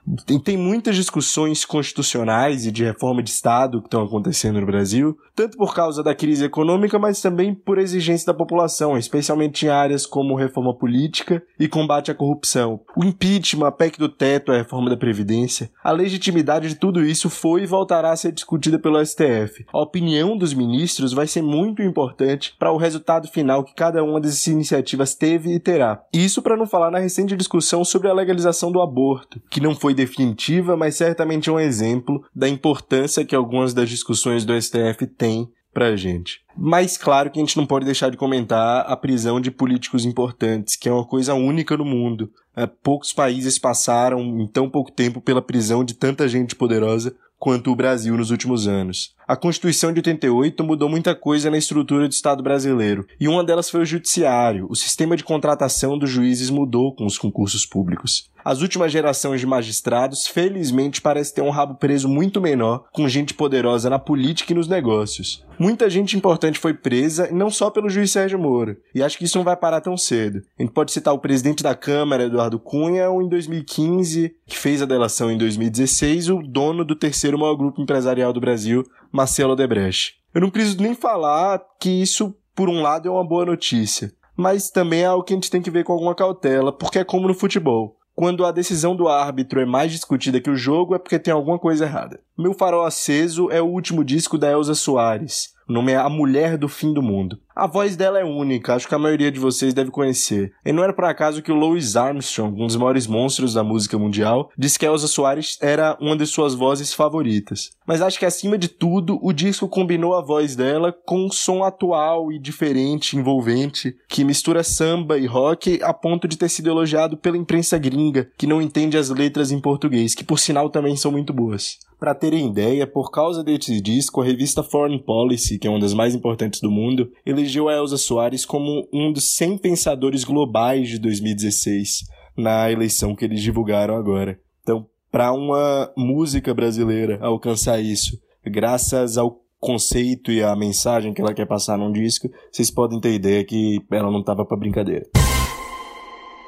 Tem, 0.44 0.56
muitas 0.56 0.96
discussões 0.96 1.64
constitucionais 1.64 2.66
e 2.66 2.72
de 2.72 2.84
reforma 2.84 3.22
de 3.22 3.30
Estado 3.30 3.80
que 3.80 3.86
estão 3.86 4.02
acontecendo 4.02 4.60
no 4.60 4.66
Brasil, 4.66 5.16
tanto 5.34 5.56
por 5.56 5.74
causa 5.74 6.02
da 6.02 6.14
crise 6.14 6.44
econômica, 6.44 6.98
mas 6.98 7.20
também 7.20 7.54
por 7.54 7.78
exigência 7.78 8.26
da 8.26 8.34
população, 8.34 8.98
especialmente 8.98 9.64
em 9.64 9.68
áreas 9.68 10.04
como 10.04 10.34
reforma 10.34 10.74
política 10.74 11.42
e 11.58 11.68
combate 11.68 12.10
à 12.10 12.14
corrupção. 12.14 12.80
O 12.96 13.04
impeachment, 13.04 13.68
a 13.68 13.72
PEC 13.72 13.98
do 13.98 14.08
teto, 14.08 14.50
a 14.50 14.56
reforma 14.56 14.90
da 14.90 14.96
Previdência, 14.96 15.70
a 15.82 15.92
legitimidade 15.92 16.68
de 16.68 16.74
tudo 16.74 17.04
isso 17.04 17.30
foi 17.30 17.62
e 17.62 17.66
voltará 17.66 18.10
a 18.10 18.16
ser 18.16 18.32
discutida 18.32 18.78
pelo 18.78 19.04
STF. 19.04 19.64
A 19.72 19.80
opinião 19.80 20.36
dos 20.36 20.52
ministros 20.52 21.12
vai 21.12 21.26
ser 21.26 21.42
muito 21.42 21.80
importante 21.80 22.54
para 22.58 22.72
o 22.72 22.76
resultado 22.76 23.28
final 23.28 23.64
que 23.64 23.74
cada 23.74 24.02
uma 24.02 24.20
dessas 24.20 24.46
iniciativas 24.48 25.14
teve 25.14 25.54
e 25.54 25.60
terá. 25.60 26.02
Isso 26.12 26.42
para 26.42 26.56
não 26.56 26.66
falar 26.66 26.90
na 26.90 26.98
recente 26.98 27.36
discussão 27.36 27.84
sobre 27.84 28.08
a 28.08 28.12
legalização 28.12 28.72
do 28.72 28.80
aborto, 28.80 29.40
que 29.48 29.60
não 29.60 29.74
foi 29.74 29.91
definitiva, 29.94 30.76
mas 30.76 30.96
certamente 30.96 31.48
é 31.48 31.52
um 31.52 31.60
exemplo 31.60 32.24
da 32.34 32.48
importância 32.48 33.24
que 33.24 33.34
algumas 33.34 33.74
das 33.74 33.88
discussões 33.88 34.44
do 34.44 34.60
STF 34.60 35.06
têm 35.06 35.48
pra 35.72 35.96
gente. 35.96 36.40
Mas 36.56 36.98
claro 36.98 37.30
que 37.30 37.38
a 37.38 37.42
gente 37.42 37.56
não 37.56 37.66
pode 37.66 37.86
deixar 37.86 38.10
de 38.10 38.16
comentar 38.16 38.84
a 38.86 38.96
prisão 38.96 39.40
de 39.40 39.50
políticos 39.50 40.04
importantes, 40.04 40.76
que 40.76 40.88
é 40.88 40.92
uma 40.92 41.06
coisa 41.06 41.34
única 41.34 41.76
no 41.76 41.84
mundo. 41.84 42.30
É, 42.54 42.66
poucos 42.66 43.12
países 43.12 43.58
passaram 43.58 44.20
em 44.20 44.46
tão 44.46 44.68
pouco 44.68 44.92
tempo 44.92 45.20
pela 45.20 45.40
prisão 45.40 45.82
de 45.82 45.94
tanta 45.94 46.28
gente 46.28 46.54
poderosa 46.54 47.14
quanto 47.42 47.72
o 47.72 47.76
Brasil 47.76 48.16
nos 48.16 48.30
últimos 48.30 48.68
anos. 48.68 49.16
A 49.26 49.34
Constituição 49.34 49.92
de 49.92 49.98
88 49.98 50.62
mudou 50.62 50.88
muita 50.88 51.12
coisa 51.12 51.50
na 51.50 51.58
estrutura 51.58 52.06
do 52.06 52.12
Estado 52.12 52.40
brasileiro, 52.40 53.04
e 53.18 53.26
uma 53.26 53.42
delas 53.42 53.68
foi 53.68 53.80
o 53.80 53.84
judiciário. 53.84 54.68
O 54.70 54.76
sistema 54.76 55.16
de 55.16 55.24
contratação 55.24 55.98
dos 55.98 56.08
juízes 56.08 56.50
mudou 56.50 56.94
com 56.94 57.04
os 57.04 57.18
concursos 57.18 57.66
públicos. 57.66 58.30
As 58.44 58.60
últimas 58.60 58.90
gerações 58.90 59.40
de 59.40 59.46
magistrados, 59.46 60.26
felizmente, 60.26 61.00
parece 61.00 61.34
ter 61.34 61.42
um 61.42 61.50
rabo 61.50 61.76
preso 61.76 62.08
muito 62.08 62.40
menor, 62.40 62.84
com 62.92 63.08
gente 63.08 63.34
poderosa 63.34 63.88
na 63.88 63.98
política 63.98 64.52
e 64.52 64.56
nos 64.56 64.68
negócios. 64.68 65.44
Muita 65.58 65.88
gente 65.88 66.16
importante 66.16 66.58
foi 66.58 66.74
presa, 66.74 67.28
não 67.30 67.50
só 67.50 67.70
pelo 67.70 67.88
juiz 67.88 68.10
Sérgio 68.10 68.38
Moro. 68.38 68.76
E 68.94 69.02
acho 69.02 69.16
que 69.16 69.24
isso 69.24 69.38
não 69.38 69.44
vai 69.44 69.56
parar 69.56 69.80
tão 69.80 69.96
cedo. 69.96 70.42
A 70.58 70.62
gente 70.62 70.72
pode 70.72 70.90
citar 70.90 71.14
o 71.14 71.18
presidente 71.18 71.62
da 71.62 71.74
Câmara, 71.74 72.24
Eduardo 72.24 72.58
Cunha, 72.58 73.08
ou 73.10 73.22
em 73.22 73.28
2015, 73.28 74.34
que 74.46 74.58
fez 74.58 74.82
a 74.82 74.86
delação 74.86 75.30
em 75.30 75.38
2016, 75.38 76.30
o 76.30 76.42
dono 76.42 76.84
do 76.84 76.96
terceiro 76.96 77.38
maior 77.38 77.54
grupo 77.54 77.80
empresarial 77.80 78.32
do 78.32 78.40
Brasil, 78.40 78.84
Marcelo 79.12 79.52
Odebrecht. 79.52 80.16
Eu 80.34 80.40
não 80.40 80.50
preciso 80.50 80.82
nem 80.82 80.94
falar 80.94 81.62
que 81.78 81.90
isso, 81.90 82.34
por 82.54 82.68
um 82.68 82.82
lado, 82.82 83.08
é 83.08 83.10
uma 83.10 83.24
boa 83.24 83.44
notícia. 83.44 84.12
Mas 84.36 84.70
também 84.70 85.02
é 85.02 85.06
algo 85.06 85.22
que 85.22 85.32
a 85.32 85.36
gente 85.36 85.50
tem 85.50 85.62
que 85.62 85.70
ver 85.70 85.84
com 85.84 85.92
alguma 85.92 86.14
cautela, 86.14 86.72
porque 86.72 86.98
é 86.98 87.04
como 87.04 87.28
no 87.28 87.34
futebol. 87.34 87.96
Quando 88.14 88.44
a 88.44 88.52
decisão 88.52 88.94
do 88.94 89.08
árbitro 89.08 89.60
é 89.60 89.64
mais 89.64 89.90
discutida 89.90 90.40
que 90.40 90.50
o 90.50 90.56
jogo, 90.56 90.94
é 90.94 90.98
porque 90.98 91.18
tem 91.18 91.32
alguma 91.32 91.58
coisa 91.58 91.84
errada. 91.84 92.20
Meu 92.36 92.52
Farol 92.52 92.84
Aceso 92.84 93.50
é 93.50 93.60
o 93.62 93.66
último 93.66 94.04
disco 94.04 94.36
da 94.36 94.50
Elza 94.50 94.74
Soares. 94.74 95.54
O 95.72 95.74
nome 95.74 95.92
é 95.92 95.96
A 95.96 96.10
Mulher 96.10 96.58
do 96.58 96.68
Fim 96.68 96.92
do 96.92 97.00
Mundo. 97.00 97.38
A 97.56 97.66
voz 97.66 97.96
dela 97.96 98.18
é 98.18 98.24
única, 98.24 98.74
acho 98.74 98.86
que 98.86 98.94
a 98.94 98.98
maioria 98.98 99.32
de 99.32 99.40
vocês 99.40 99.72
deve 99.72 99.90
conhecer. 99.90 100.52
E 100.62 100.70
não 100.70 100.84
era 100.84 100.92
por 100.92 101.06
acaso 101.06 101.40
que 101.40 101.50
o 101.50 101.54
Louis 101.54 101.96
Armstrong, 101.96 102.62
um 102.62 102.66
dos 102.66 102.76
maiores 102.76 103.06
monstros 103.06 103.54
da 103.54 103.64
música 103.64 103.98
mundial, 103.98 104.50
disse 104.56 104.78
que 104.78 104.84
Elza 104.84 105.06
Soares 105.08 105.56
era 105.62 105.96
uma 105.98 106.14
de 106.14 106.26
suas 106.26 106.54
vozes 106.54 106.92
favoritas. 106.92 107.70
Mas 107.86 108.02
acho 108.02 108.18
que 108.18 108.26
acima 108.26 108.58
de 108.58 108.68
tudo, 108.68 109.18
o 109.22 109.32
disco 109.32 109.66
combinou 109.66 110.14
a 110.14 110.20
voz 110.22 110.54
dela 110.54 110.94
com 111.06 111.24
um 111.24 111.30
som 111.30 111.64
atual 111.64 112.30
e 112.30 112.38
diferente, 112.38 113.16
envolvente, 113.16 113.96
que 114.10 114.24
mistura 114.24 114.62
samba 114.62 115.16
e 115.16 115.24
rock 115.24 115.82
a 115.82 115.94
ponto 115.94 116.28
de 116.28 116.36
ter 116.36 116.50
sido 116.50 116.68
elogiado 116.68 117.16
pela 117.16 117.38
imprensa 117.38 117.78
gringa, 117.78 118.30
que 118.36 118.46
não 118.46 118.60
entende 118.60 118.98
as 118.98 119.08
letras 119.08 119.50
em 119.50 119.58
português, 119.58 120.14
que 120.14 120.22
por 120.22 120.38
sinal 120.38 120.68
também 120.68 120.96
são 120.96 121.10
muito 121.10 121.32
boas. 121.32 121.78
Para 122.02 122.16
terem 122.16 122.48
ideia, 122.48 122.84
por 122.84 123.12
causa 123.12 123.44
desse 123.44 123.80
disco, 123.80 124.20
a 124.20 124.24
revista 124.24 124.60
Foreign 124.60 124.98
Policy, 124.98 125.56
que 125.56 125.68
é 125.68 125.70
uma 125.70 125.78
das 125.78 125.94
mais 125.94 126.16
importantes 126.16 126.60
do 126.60 126.68
mundo, 126.68 127.08
elegeu 127.24 127.68
a 127.68 127.74
Elza 127.74 127.96
Soares 127.96 128.44
como 128.44 128.88
um 128.92 129.12
dos 129.12 129.36
100 129.36 129.58
pensadores 129.58 130.24
globais 130.24 130.88
de 130.88 130.98
2016 130.98 132.00
na 132.36 132.68
eleição 132.72 133.14
que 133.14 133.24
eles 133.24 133.40
divulgaram 133.40 133.94
agora. 133.94 134.36
Então, 134.64 134.84
para 135.12 135.32
uma 135.32 135.92
música 135.96 136.52
brasileira 136.52 137.20
alcançar 137.22 137.80
isso, 137.80 138.18
graças 138.44 139.16
ao 139.16 139.40
conceito 139.60 140.32
e 140.32 140.42
à 140.42 140.56
mensagem 140.56 141.14
que 141.14 141.20
ela 141.20 141.32
quer 141.32 141.46
passar 141.46 141.78
num 141.78 141.92
disco, 141.92 142.28
vocês 142.50 142.68
podem 142.68 142.98
ter 142.98 143.14
ideia 143.14 143.44
que 143.44 143.80
ela 143.92 144.10
não 144.10 144.18
estava 144.18 144.44
para 144.44 144.56
brincadeira. 144.56 145.06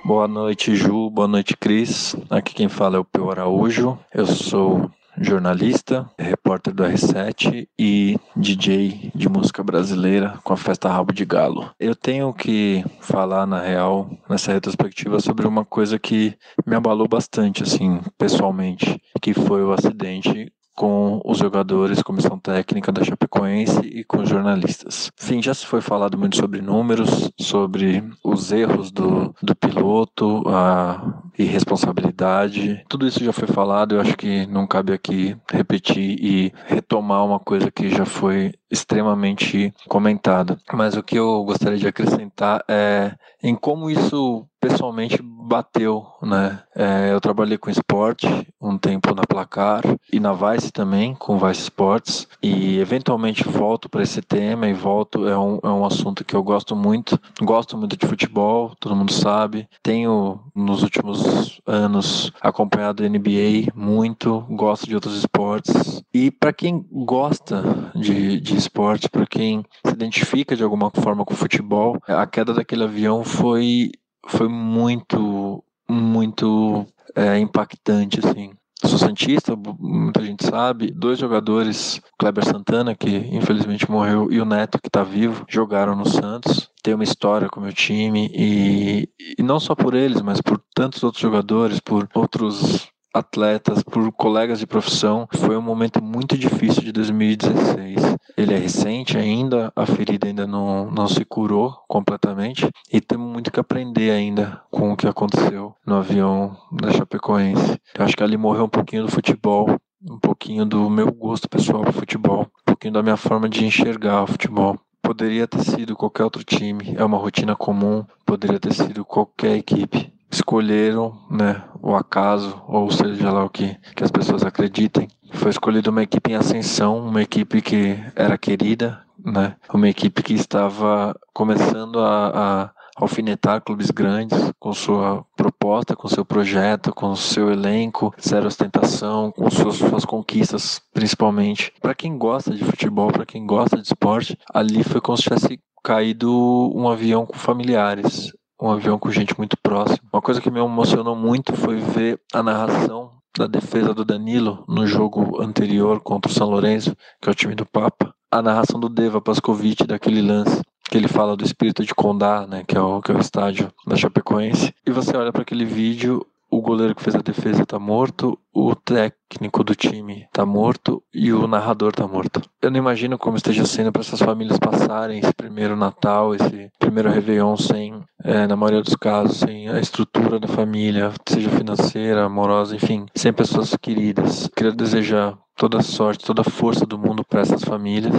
Boa 0.05 0.26
noite, 0.26 0.74
Ju. 0.74 1.09
Boa 1.10 1.28
noite, 1.28 1.56
Cris. 1.56 2.16
Aqui 2.28 2.52
quem 2.56 2.68
fala 2.68 2.97
é 2.97 2.98
o 2.98 3.05
Peu 3.05 3.31
Araújo. 3.31 3.97
Eu 4.12 4.26
sou 4.26 4.90
jornalista, 5.19 6.11
repórter 6.19 6.73
do 6.74 6.85
R7 6.85 7.69
e 7.78 8.19
DJ 8.36 9.12
de 9.15 9.28
música 9.28 9.62
brasileira 9.62 10.39
com 10.43 10.53
a 10.53 10.57
festa 10.57 10.89
Rabo 10.89 11.12
de 11.12 11.24
Galo. 11.24 11.70
Eu 11.78 11.95
tenho 11.95 12.32
que 12.32 12.85
falar, 13.01 13.47
na 13.47 13.61
real, 13.61 14.11
nessa 14.28 14.53
retrospectiva, 14.53 15.20
sobre 15.20 15.47
uma 15.47 15.65
coisa 15.65 15.99
que 15.99 16.36
me 16.66 16.77
abalou 16.77 17.09
bastante, 17.09 17.62
assim, 17.62 18.01
pessoalmente, 18.19 19.01
que 19.20 19.32
foi 19.35 19.62
o 19.62 19.73
acidente 19.73 20.53
com 20.74 21.20
os 21.24 21.38
jogadores, 21.38 22.02
comissão 22.02 22.38
técnica 22.38 22.90
da 22.90 23.05
Chapecoense 23.05 23.80
e 23.80 24.05
com 24.05 24.22
os 24.22 24.28
jornalistas. 24.28 25.10
Sim, 25.16 25.42
já 25.42 25.55
se 25.55 25.66
foi 25.66 25.80
falado 25.80 26.18
muito 26.18 26.36
sobre 26.36 26.60
números, 26.60 27.30
sobre 27.40 28.05
os 28.22 28.52
erros 28.52 28.90
do, 28.90 29.34
do 29.42 29.55
piloto, 29.55 30.42
a 30.46 31.22
irresponsabilidade. 31.38 32.84
Tudo 32.88 33.06
isso 33.06 33.22
já 33.22 33.32
foi 33.32 33.48
falado, 33.48 33.94
eu 33.94 34.01
acho 34.01 34.16
que 34.16 34.46
não 34.46 34.66
cabe 34.66 34.92
aqui 34.92 35.36
repetir 35.51 36.16
e 36.20 36.52
retomar 36.66 37.24
uma 37.24 37.38
coisa 37.38 37.70
que 37.70 37.90
já 37.90 38.05
foi 38.05 38.52
extremamente 38.70 39.72
comentada. 39.88 40.59
Mas 40.72 40.96
o 40.96 41.02
que 41.02 41.18
eu 41.18 41.44
gostaria 41.44 41.78
de 41.78 41.86
acrescentar 41.86 42.64
é 42.68 43.14
em 43.42 43.55
como 43.55 43.90
isso 43.90 44.46
pessoalmente 44.69 45.20
bateu, 45.23 46.07
né? 46.23 46.61
É, 46.74 47.12
eu 47.12 47.20
trabalhei 47.20 47.59
com 47.59 47.69
esporte 47.69 48.27
um 48.61 48.78
tempo 48.78 49.15
na 49.15 49.23
Placar 49.23 49.82
e 50.11 50.19
na 50.19 50.32
Vice 50.32 50.73
também, 50.73 51.15
com 51.15 51.39
Vice 51.39 51.62
Sports, 51.62 52.27
e 52.43 52.78
eventualmente 52.78 53.47
volto 53.47 53.89
para 53.91 54.03
esse 54.03 54.23
tema 54.23 54.66
e 54.66 54.73
volto, 54.73 55.28
é 55.28 55.39
um, 55.39 55.59
é 55.62 55.69
um 55.69 55.85
assunto 55.85 56.24
que 56.24 56.35
eu 56.35 56.43
gosto 56.43 56.74
muito, 56.74 57.20
gosto 57.43 57.77
muito 57.77 57.95
de 57.95 58.07
futebol, 58.07 58.74
todo 58.81 58.97
mundo 58.97 59.12
sabe, 59.12 59.69
tenho 59.82 60.41
nos 60.55 60.82
últimos 60.82 61.61
anos 61.66 62.32
acompanhado 62.41 63.05
a 63.05 63.09
NBA 63.09 63.70
muito, 63.74 64.47
gosto 64.49 64.86
de 64.86 64.95
outros 64.95 65.19
esportes, 65.19 66.03
e 66.12 66.31
para 66.31 66.55
quem 66.55 66.86
gosta 66.91 67.93
de, 67.95 68.41
de 68.41 68.57
esporte, 68.57 69.11
para 69.11 69.27
quem 69.27 69.62
se 69.86 69.93
identifica 69.93 70.57
de 70.57 70.62
alguma 70.62 70.91
forma 70.91 71.24
com 71.24 71.35
futebol, 71.35 71.99
a 72.09 72.27
queda 72.27 72.55
daquele 72.55 72.85
avião 72.85 73.23
foi 73.23 73.91
foi 74.28 74.48
muito, 74.48 75.62
muito 75.88 76.86
é, 77.14 77.38
impactante, 77.38 78.20
assim. 78.24 78.52
Sou 78.84 78.98
Santista, 78.98 79.56
muita 79.78 80.22
gente 80.22 80.44
sabe. 80.44 80.90
Dois 80.90 81.18
jogadores, 81.18 82.02
Kleber 82.18 82.44
Santana, 82.44 82.94
que 82.94 83.09
infelizmente 83.09 83.90
morreu, 83.90 84.30
e 84.30 84.40
o 84.40 84.44
Neto, 84.44 84.78
que 84.78 84.88
está 84.88 85.02
vivo, 85.02 85.44
jogaram 85.48 85.96
no 85.96 86.06
Santos. 86.06 86.70
Tem 86.82 86.92
uma 86.92 87.05
história 87.05 87.48
com 87.48 87.60
o 87.60 87.62
meu 87.62 87.72
time, 87.72 88.30
e, 88.34 89.09
e 89.38 89.42
não 89.42 89.59
só 89.59 89.74
por 89.74 89.94
eles, 89.94 90.20
mas 90.20 90.40
por 90.40 90.62
tantos 90.74 91.02
outros 91.02 91.22
jogadores, 91.22 91.80
por 91.80 92.06
outros 92.14 92.88
atletas, 93.15 93.85
por 93.85 94.11
colegas 94.12 94.59
de 94.59 94.66
profissão. 94.66 95.28
Foi 95.36 95.57
um 95.57 95.62
momento 95.62 96.03
muito 96.03 96.36
difícil 96.36 96.82
de 96.82 96.91
2016. 96.91 98.16
Ele 98.36 98.53
é 98.53 98.59
recente 98.59 99.16
ainda, 99.16 99.73
a 99.77 99.86
ferida 99.86 100.27
ainda 100.27 100.47
não, 100.47 100.91
não 100.91 101.07
se 101.07 101.24
curou 101.24 101.73
completamente 101.86 102.69
e 102.93 103.01
temos 103.01 103.31
muito 103.31 103.53
que 103.53 103.61
aprender 103.61 104.11
ainda 104.11 104.61
com 104.70 104.93
o 104.93 104.97
que 104.97 105.07
aconteceu 105.07 105.74
no 105.86 105.95
avião 105.95 106.57
da 106.73 106.91
Chapecoense. 106.91 107.78
Eu 107.97 108.05
acho 108.05 108.16
que 108.16 108.23
ali 108.24 108.36
morreu 108.36 108.65
um 108.65 108.69
pouquinho 108.69 109.05
do 109.05 109.12
futebol, 109.12 109.78
um 110.03 110.19
pouquinho 110.19 110.66
do 110.66 110.91
meu 110.91 111.12
gosto 111.12 111.49
pessoal 111.49 111.82
para 111.82 111.93
futebol, 111.93 112.49
um 112.62 112.65
pouquinho 112.66 112.95
da 112.95 113.03
minha 113.03 113.16
forma 113.16 113.49
de 113.49 113.65
enxergar 113.65 114.24
o 114.24 114.27
futebol. 114.27 114.77
Poderia 115.01 115.47
ter 115.47 115.62
sido 115.62 115.95
qualquer 115.95 116.24
outro 116.24 116.43
time, 116.43 116.95
é 116.97 117.05
uma 117.05 117.19
rotina 117.19 117.55
comum, 117.55 118.05
poderia 118.24 118.59
ter 118.59 118.73
sido 118.73 119.05
qualquer 119.05 119.57
equipe 119.57 120.14
escolheram, 120.35 121.16
né, 121.31 121.62
o 121.81 121.94
acaso, 121.94 122.62
ou 122.66 122.90
seja 122.90 123.31
lá 123.31 123.44
o 123.44 123.51
que, 123.51 123.77
que 123.94 124.05
as 124.05 124.11
pessoas 124.11 124.44
acreditem. 124.44 125.09
Foi 125.32 125.51
escolhida 125.51 125.90
uma 125.90 126.02
equipe 126.02 126.31
em 126.31 126.36
ascensão, 126.36 126.98
uma 126.98 127.23
equipe 127.23 127.61
que 127.62 127.98
era 128.15 128.36
querida, 128.36 129.01
né, 129.24 129.56
uma 129.73 129.89
equipe 129.89 130.23
que 130.23 130.35
estava 130.35 131.15
começando 131.32 132.01
a, 132.01 132.65
a 132.66 132.70
alfinetar 132.97 133.61
clubes 133.61 133.90
grandes 133.90 134.52
com 134.59 134.73
sua 134.73 135.24
proposta, 135.36 135.97
com 135.97 136.09
seu 136.09 136.24
projeto, 136.24 136.93
com 136.93 137.15
seu 137.16 137.51
elenco, 137.51 138.15
zero 138.20 138.47
ostentação, 138.47 139.32
com 139.32 139.51
suas, 139.51 139.77
suas 139.77 140.05
conquistas, 140.05 140.81
principalmente. 140.93 141.73
Para 141.81 141.94
quem 141.94 142.16
gosta 142.16 142.52
de 142.52 142.65
futebol, 142.65 143.11
para 143.11 143.27
quem 143.27 143.47
gosta 143.47 143.77
de 143.77 143.86
esporte, 143.86 144.39
ali 144.52 144.85
foi 144.85 145.01
como 145.01 145.16
se 145.16 145.24
tivesse 145.24 145.61
caído 145.82 146.31
um 146.74 146.89
avião 146.89 147.27
com 147.27 147.36
familiares 147.36 148.32
um 148.65 148.70
avião 148.70 148.99
com 148.99 149.11
gente 149.11 149.36
muito 149.36 149.57
próxima. 149.59 150.09
Uma 150.12 150.23
coisa 150.23 150.41
que 150.41 150.51
me 150.51 150.59
emocionou 150.59 151.15
muito 151.15 151.55
foi 151.55 151.77
ver 151.77 152.19
a 152.32 152.43
narração 152.43 153.11
da 153.36 153.47
defesa 153.47 153.93
do 153.93 154.05
Danilo 154.05 154.65
no 154.66 154.86
jogo 154.86 155.43
anterior 155.43 156.01
contra 156.01 156.31
o 156.31 156.35
São 156.35 156.49
Lourenço, 156.49 156.97
que 157.20 157.28
é 157.28 157.32
o 157.32 157.35
time 157.35 157.55
do 157.55 157.66
Papa. 157.66 158.15
A 158.31 158.41
narração 158.41 158.81
do 158.81 158.89
Deva 158.89 159.20
Pascovitch 159.20 159.82
daquele 159.82 160.23
lance 160.23 160.62
que 160.89 160.97
ele 160.97 161.09
fala 161.09 161.36
do 161.36 161.45
espírito 161.45 161.85
de 161.85 161.95
Condá, 161.95 162.47
né, 162.47 162.62
que 162.66 162.77
é 162.77 162.81
o, 162.81 163.01
que 163.01 163.11
é 163.11 163.15
o 163.15 163.20
estádio 163.20 163.73
da 163.86 163.97
Chapecoense. 163.97 164.73
E 164.86 164.91
você 164.91 165.16
olha 165.16 165.32
para 165.32 165.43
aquele 165.43 165.65
vídeo 165.65 166.24
o 166.56 166.60
goleiro 166.60 166.94
que 166.94 167.02
fez 167.02 167.16
a 167.16 167.20
defesa 167.20 167.66
tá 167.66 167.81
morto, 167.81 168.39
o 168.52 168.76
técnico 168.76 169.64
do 169.64 169.74
time 169.74 170.28
tá 170.32 170.47
morto 170.47 171.02
e 171.12 171.32
o 171.32 171.48
narrador 171.48 171.93
tá 171.93 172.06
morto. 172.06 172.40
Eu 172.62 172.70
não 172.70 172.78
imagino 172.78 173.18
como 173.18 173.36
esteja 173.36 173.66
sendo 173.66 173.90
para 173.90 174.02
essas 174.02 174.20
famílias 174.20 174.59
passarem 174.59 175.18
esse 175.18 175.35
primeiro 175.35 175.74
Natal, 175.74 176.32
esse 176.32 176.70
primeiro 176.78 177.10
Réveillon 177.10 177.56
sem, 177.56 178.01
é, 178.22 178.47
na 178.47 178.55
maioria 178.55 178.82
dos 178.82 178.94
casos, 178.94 179.39
sem 179.39 179.68
a 179.68 179.81
estrutura 179.81 180.39
da 180.39 180.47
família, 180.47 181.12
seja 181.28 181.51
financeira, 181.51 182.24
amorosa, 182.24 182.76
enfim, 182.76 183.06
sem 183.16 183.32
pessoas 183.32 183.76
queridas. 183.76 184.48
Queria 184.56 184.72
desejar 184.72 185.36
toda 185.56 185.78
a 185.78 185.82
sorte, 185.82 186.24
toda 186.24 186.43
a 186.43 186.51
força 186.51 186.86
do 186.86 186.97
mundo 186.97 187.24
para 187.24 187.40
essas 187.40 187.64
famílias. 187.64 188.14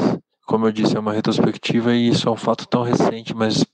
Como 0.46 0.68
eu 0.68 0.72
disse, 0.74 0.98
é 0.98 1.00
uma 1.00 1.14
retrospectiva 1.14 1.94
e 1.94 2.10
isso 2.10 2.28
é 2.28 2.32
um 2.32 2.36
fato 2.36 2.68
tão 2.68 2.84
recente, 2.84 3.34
mas 3.34 3.66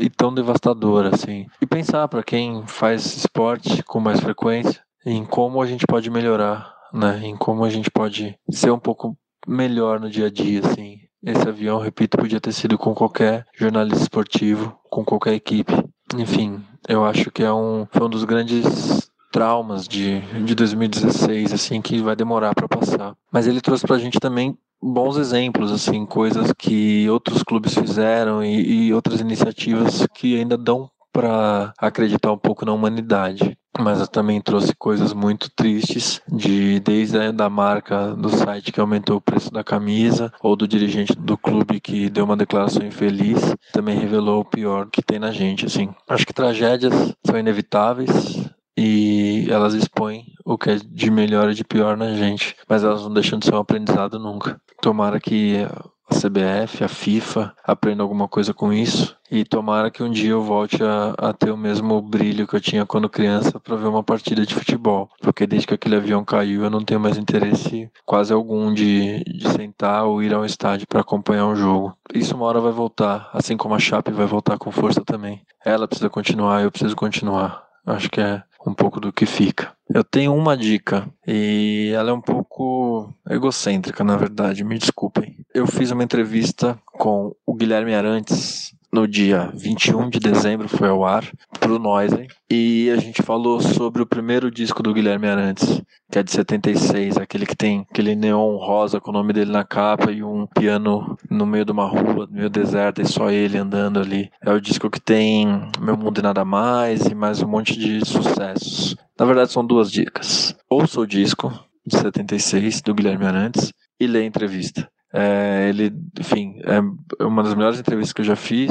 e 0.00 0.10
tão 0.10 0.32
devastadora, 0.32 1.14
assim. 1.14 1.46
E 1.60 1.66
pensar 1.66 2.08
para 2.08 2.22
quem 2.22 2.66
faz 2.66 3.04
esporte 3.16 3.82
com 3.82 4.00
mais 4.00 4.20
frequência 4.20 4.82
em 5.04 5.24
como 5.24 5.62
a 5.62 5.66
gente 5.66 5.86
pode 5.86 6.10
melhorar, 6.10 6.74
né? 6.92 7.20
Em 7.24 7.36
como 7.36 7.64
a 7.64 7.70
gente 7.70 7.90
pode 7.90 8.38
ser 8.50 8.70
um 8.70 8.78
pouco 8.78 9.16
melhor 9.46 10.00
no 10.00 10.10
dia 10.10 10.26
a 10.26 10.30
dia, 10.30 10.60
assim. 10.60 10.98
Esse 11.22 11.48
avião, 11.48 11.78
repito, 11.78 12.16
podia 12.16 12.40
ter 12.40 12.52
sido 12.52 12.78
com 12.78 12.94
qualquer 12.94 13.46
jornalista 13.54 14.02
esportivo, 14.02 14.78
com 14.88 15.04
qualquer 15.04 15.34
equipe. 15.34 15.72
Enfim, 16.16 16.62
eu 16.88 17.04
acho 17.04 17.30
que 17.30 17.42
é 17.42 17.52
um, 17.52 17.86
foi 17.90 18.06
um 18.06 18.10
dos 18.10 18.24
grandes 18.24 19.10
traumas 19.30 19.86
de, 19.86 20.20
de 20.44 20.54
2016, 20.54 21.52
assim, 21.52 21.80
que 21.80 22.00
vai 22.00 22.16
demorar 22.16 22.54
para 22.54 22.68
passar. 22.68 23.14
Mas 23.30 23.46
ele 23.46 23.60
trouxe 23.60 23.86
pra 23.86 23.98
gente 23.98 24.18
também 24.18 24.56
bons 24.82 25.16
exemplos, 25.16 25.70
assim, 25.70 26.06
coisas 26.06 26.52
que 26.52 27.08
outros 27.08 27.42
clubes 27.42 27.74
fizeram 27.74 28.42
e, 28.42 28.86
e 28.86 28.94
outras 28.94 29.20
iniciativas 29.20 30.06
que 30.14 30.38
ainda 30.38 30.56
dão 30.56 30.90
para 31.12 31.72
acreditar 31.78 32.32
um 32.32 32.38
pouco 32.38 32.64
na 32.64 32.72
humanidade. 32.72 33.56
Mas 33.78 34.06
também 34.08 34.40
trouxe 34.40 34.74
coisas 34.74 35.14
muito 35.14 35.48
tristes, 35.50 36.20
de 36.28 36.80
desde 36.80 37.18
a 37.18 37.30
da 37.30 37.48
marca 37.48 38.14
do 38.14 38.28
site 38.28 38.72
que 38.72 38.80
aumentou 38.80 39.16
o 39.16 39.20
preço 39.20 39.50
da 39.50 39.62
camisa, 39.62 40.32
ou 40.42 40.56
do 40.56 40.66
dirigente 40.66 41.14
do 41.14 41.38
clube 41.38 41.80
que 41.80 42.10
deu 42.10 42.24
uma 42.24 42.36
declaração 42.36 42.84
infeliz, 42.84 43.54
também 43.72 43.98
revelou 43.98 44.40
o 44.40 44.44
pior 44.44 44.88
que 44.90 45.02
tem 45.02 45.18
na 45.18 45.30
gente, 45.30 45.66
assim. 45.66 45.88
Acho 46.08 46.26
que 46.26 46.34
tragédias 46.34 46.92
são 47.24 47.38
inevitáveis, 47.38 48.50
e 48.76 49.46
elas 49.50 49.74
expõem 49.74 50.24
o 50.44 50.56
que 50.56 50.70
é 50.70 50.76
de 50.76 51.10
melhor 51.10 51.50
e 51.50 51.54
de 51.54 51.62
pior 51.62 51.96
na 51.96 52.14
gente, 52.14 52.56
mas 52.68 52.82
elas 52.82 53.02
não 53.02 53.12
deixam 53.12 53.38
de 53.38 53.44
ser 53.44 53.54
um 53.54 53.58
aprendizado 53.58 54.18
nunca. 54.18 54.60
Tomara 54.80 55.20
que 55.20 55.66
a 56.10 56.14
CBF, 56.14 56.82
a 56.82 56.88
FIFA 56.88 57.54
aprendam 57.62 58.04
alguma 58.04 58.26
coisa 58.26 58.52
com 58.52 58.72
isso 58.72 59.16
e 59.30 59.44
tomara 59.44 59.90
que 59.90 60.02
um 60.02 60.10
dia 60.10 60.30
eu 60.30 60.42
volte 60.42 60.82
a, 60.82 61.14
a 61.16 61.32
ter 61.32 61.50
o 61.50 61.56
mesmo 61.56 62.02
brilho 62.02 62.48
que 62.48 62.56
eu 62.56 62.60
tinha 62.60 62.84
quando 62.84 63.08
criança 63.08 63.60
para 63.60 63.76
ver 63.76 63.86
uma 63.86 64.02
partida 64.02 64.44
de 64.44 64.54
futebol, 64.54 65.08
porque 65.20 65.46
desde 65.46 65.68
que 65.68 65.74
aquele 65.74 65.96
avião 65.96 66.24
caiu 66.24 66.64
eu 66.64 66.70
não 66.70 66.84
tenho 66.84 66.98
mais 66.98 67.16
interesse 67.16 67.88
quase 68.04 68.32
algum 68.32 68.74
de, 68.74 69.22
de 69.22 69.48
sentar 69.50 70.04
ou 70.04 70.22
ir 70.22 70.34
ao 70.34 70.44
estádio 70.44 70.86
para 70.88 71.00
acompanhar 71.00 71.46
um 71.46 71.54
jogo. 71.54 71.96
Isso 72.12 72.34
uma 72.34 72.46
hora 72.46 72.60
vai 72.60 72.72
voltar, 72.72 73.30
assim 73.32 73.56
como 73.56 73.74
a 73.74 73.78
Chape 73.78 74.10
vai 74.10 74.26
voltar 74.26 74.58
com 74.58 74.72
força 74.72 75.04
também. 75.04 75.42
Ela 75.64 75.86
precisa 75.86 76.10
continuar, 76.10 76.62
eu 76.62 76.70
preciso 76.70 76.96
continuar. 76.96 77.64
Acho 77.86 78.10
que 78.10 78.20
é 78.20 78.42
um 78.66 78.74
pouco 78.74 79.00
do 79.00 79.12
que 79.12 79.26
fica. 79.26 79.72
Eu 79.92 80.04
tenho 80.04 80.34
uma 80.34 80.56
dica 80.56 81.08
e 81.26 81.92
ela 81.94 82.10
é 82.10 82.12
um 82.12 82.20
pouco 82.20 83.12
egocêntrica, 83.28 84.04
na 84.04 84.16
verdade, 84.16 84.64
me 84.64 84.78
desculpem. 84.78 85.44
Eu 85.54 85.66
fiz 85.66 85.90
uma 85.90 86.04
entrevista 86.04 86.78
com 86.86 87.34
o 87.46 87.54
Guilherme 87.54 87.94
Arantes 87.94 88.74
no 88.92 89.06
dia 89.06 89.50
21 89.54 90.10
de 90.10 90.18
dezembro, 90.18 90.68
foi 90.68 90.88
ao 90.88 91.04
ar, 91.04 91.24
pro 91.58 91.78
Noise, 91.78 92.26
e 92.50 92.90
a 92.90 92.96
gente 92.96 93.22
falou 93.22 93.60
sobre 93.60 94.02
o 94.02 94.06
primeiro 94.06 94.50
disco 94.50 94.82
do 94.82 94.92
Guilherme 94.92 95.28
Arantes, 95.28 95.80
que 96.10 96.18
é 96.18 96.22
de 96.22 96.30
76, 96.32 97.16
aquele 97.16 97.46
que 97.46 97.56
tem 97.56 97.86
aquele 97.90 98.16
neon 98.16 98.56
rosa 98.56 99.00
com 99.00 99.10
o 99.10 99.14
nome 99.14 99.32
dele 99.32 99.52
na 99.52 99.64
capa 99.64 100.10
e 100.10 100.24
um 100.24 100.46
piano 100.46 101.16
no 101.30 101.46
meio 101.46 101.64
de 101.64 101.72
uma 101.72 101.86
rua, 101.86 102.28
meio 102.30 102.50
deserta, 102.50 103.00
e 103.00 103.06
só 103.06 103.30
ele 103.30 103.56
andando 103.56 104.00
ali. 104.00 104.30
É 104.44 104.52
o 104.52 104.60
disco 104.60 104.90
que 104.90 105.00
tem 105.00 105.46
Meu 105.80 105.96
Mundo 105.96 106.18
e 106.18 106.22
Nada 106.22 106.44
Mais 106.44 107.06
e 107.06 107.14
mais 107.14 107.40
um 107.42 107.48
monte 107.48 107.78
de 107.78 108.04
sucessos. 108.04 108.96
Na 109.18 109.24
verdade, 109.24 109.52
são 109.52 109.64
duas 109.64 109.90
dicas. 109.90 110.56
Ouça 110.68 111.00
o 111.00 111.06
disco 111.06 111.52
de 111.86 111.96
76 111.96 112.80
do 112.82 112.94
Guilherme 112.94 113.26
Arantes 113.26 113.72
e 113.98 114.06
lê 114.06 114.20
a 114.20 114.24
entrevista. 114.24 114.88
É, 115.12 115.68
ele, 115.68 115.92
enfim, 116.18 116.60
é 116.64 117.24
uma 117.24 117.42
das 117.42 117.54
melhores 117.54 117.80
entrevistas 117.80 118.12
que 118.12 118.20
eu 118.20 118.26
já 118.26 118.36
fiz 118.36 118.70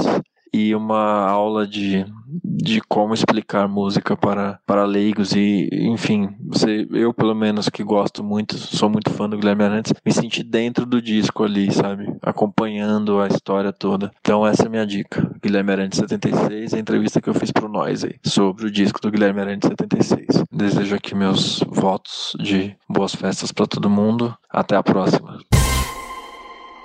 e 0.53 0.74
uma 0.76 1.28
aula 1.28 1.66
de, 1.68 2.06
de 2.44 2.82
como 2.82 3.14
explicar 3.14 3.68
música 3.68 4.16
para, 4.16 4.60
para 4.66 4.86
leigos 4.86 5.32
e 5.34 5.70
enfim, 5.72 6.30
você, 6.41 6.88
eu 6.91 7.14
pelo 7.14 7.36
menos 7.36 7.70
que 7.70 7.84
gosto 7.84 8.24
muito, 8.24 8.57
sou 8.57 8.90
muito 8.90 9.11
fã 9.11 9.30
do 9.30 9.38
Guilherme 9.38 9.64
Arantes, 9.64 9.94
me 10.06 10.11
senti 10.11 10.44
dentro 10.44 10.86
do 10.86 11.02
disco 11.02 11.44
ali, 11.44 11.72
sabe? 11.72 12.07
Acompanhando 12.22 13.22
a 13.22 13.28
história 13.28 13.72
toda. 13.72 14.11
Então 14.20 14.45
essa 14.45 14.64
é 14.64 14.68
a 14.68 14.70
minha 14.70 14.86
dica. 14.86 15.30
Guilherme 15.41 15.72
Arantes 15.72 15.99
76, 15.99 16.74
a 16.74 16.80
entrevista 16.80 17.22
que 17.22 17.30
eu 17.30 17.34
fiz 17.34 17.52
pro 17.52 17.70
Noise 17.70 18.20
sobre 18.24 18.66
o 18.66 18.72
disco 18.72 18.99
do 19.02 19.11
Guilherme 19.11 19.41
Arantes 19.41 19.70
76. 19.70 20.44
Desejo 20.52 20.95
aqui 20.95 21.16
meus 21.16 21.64
votos 21.68 22.36
de 22.40 22.76
boas 22.90 23.14
festas 23.14 23.52
para 23.52 23.68
todo 23.68 23.90
mundo. 23.90 24.36
Até 24.49 24.76
a 24.76 24.84
próxima. 24.84 25.38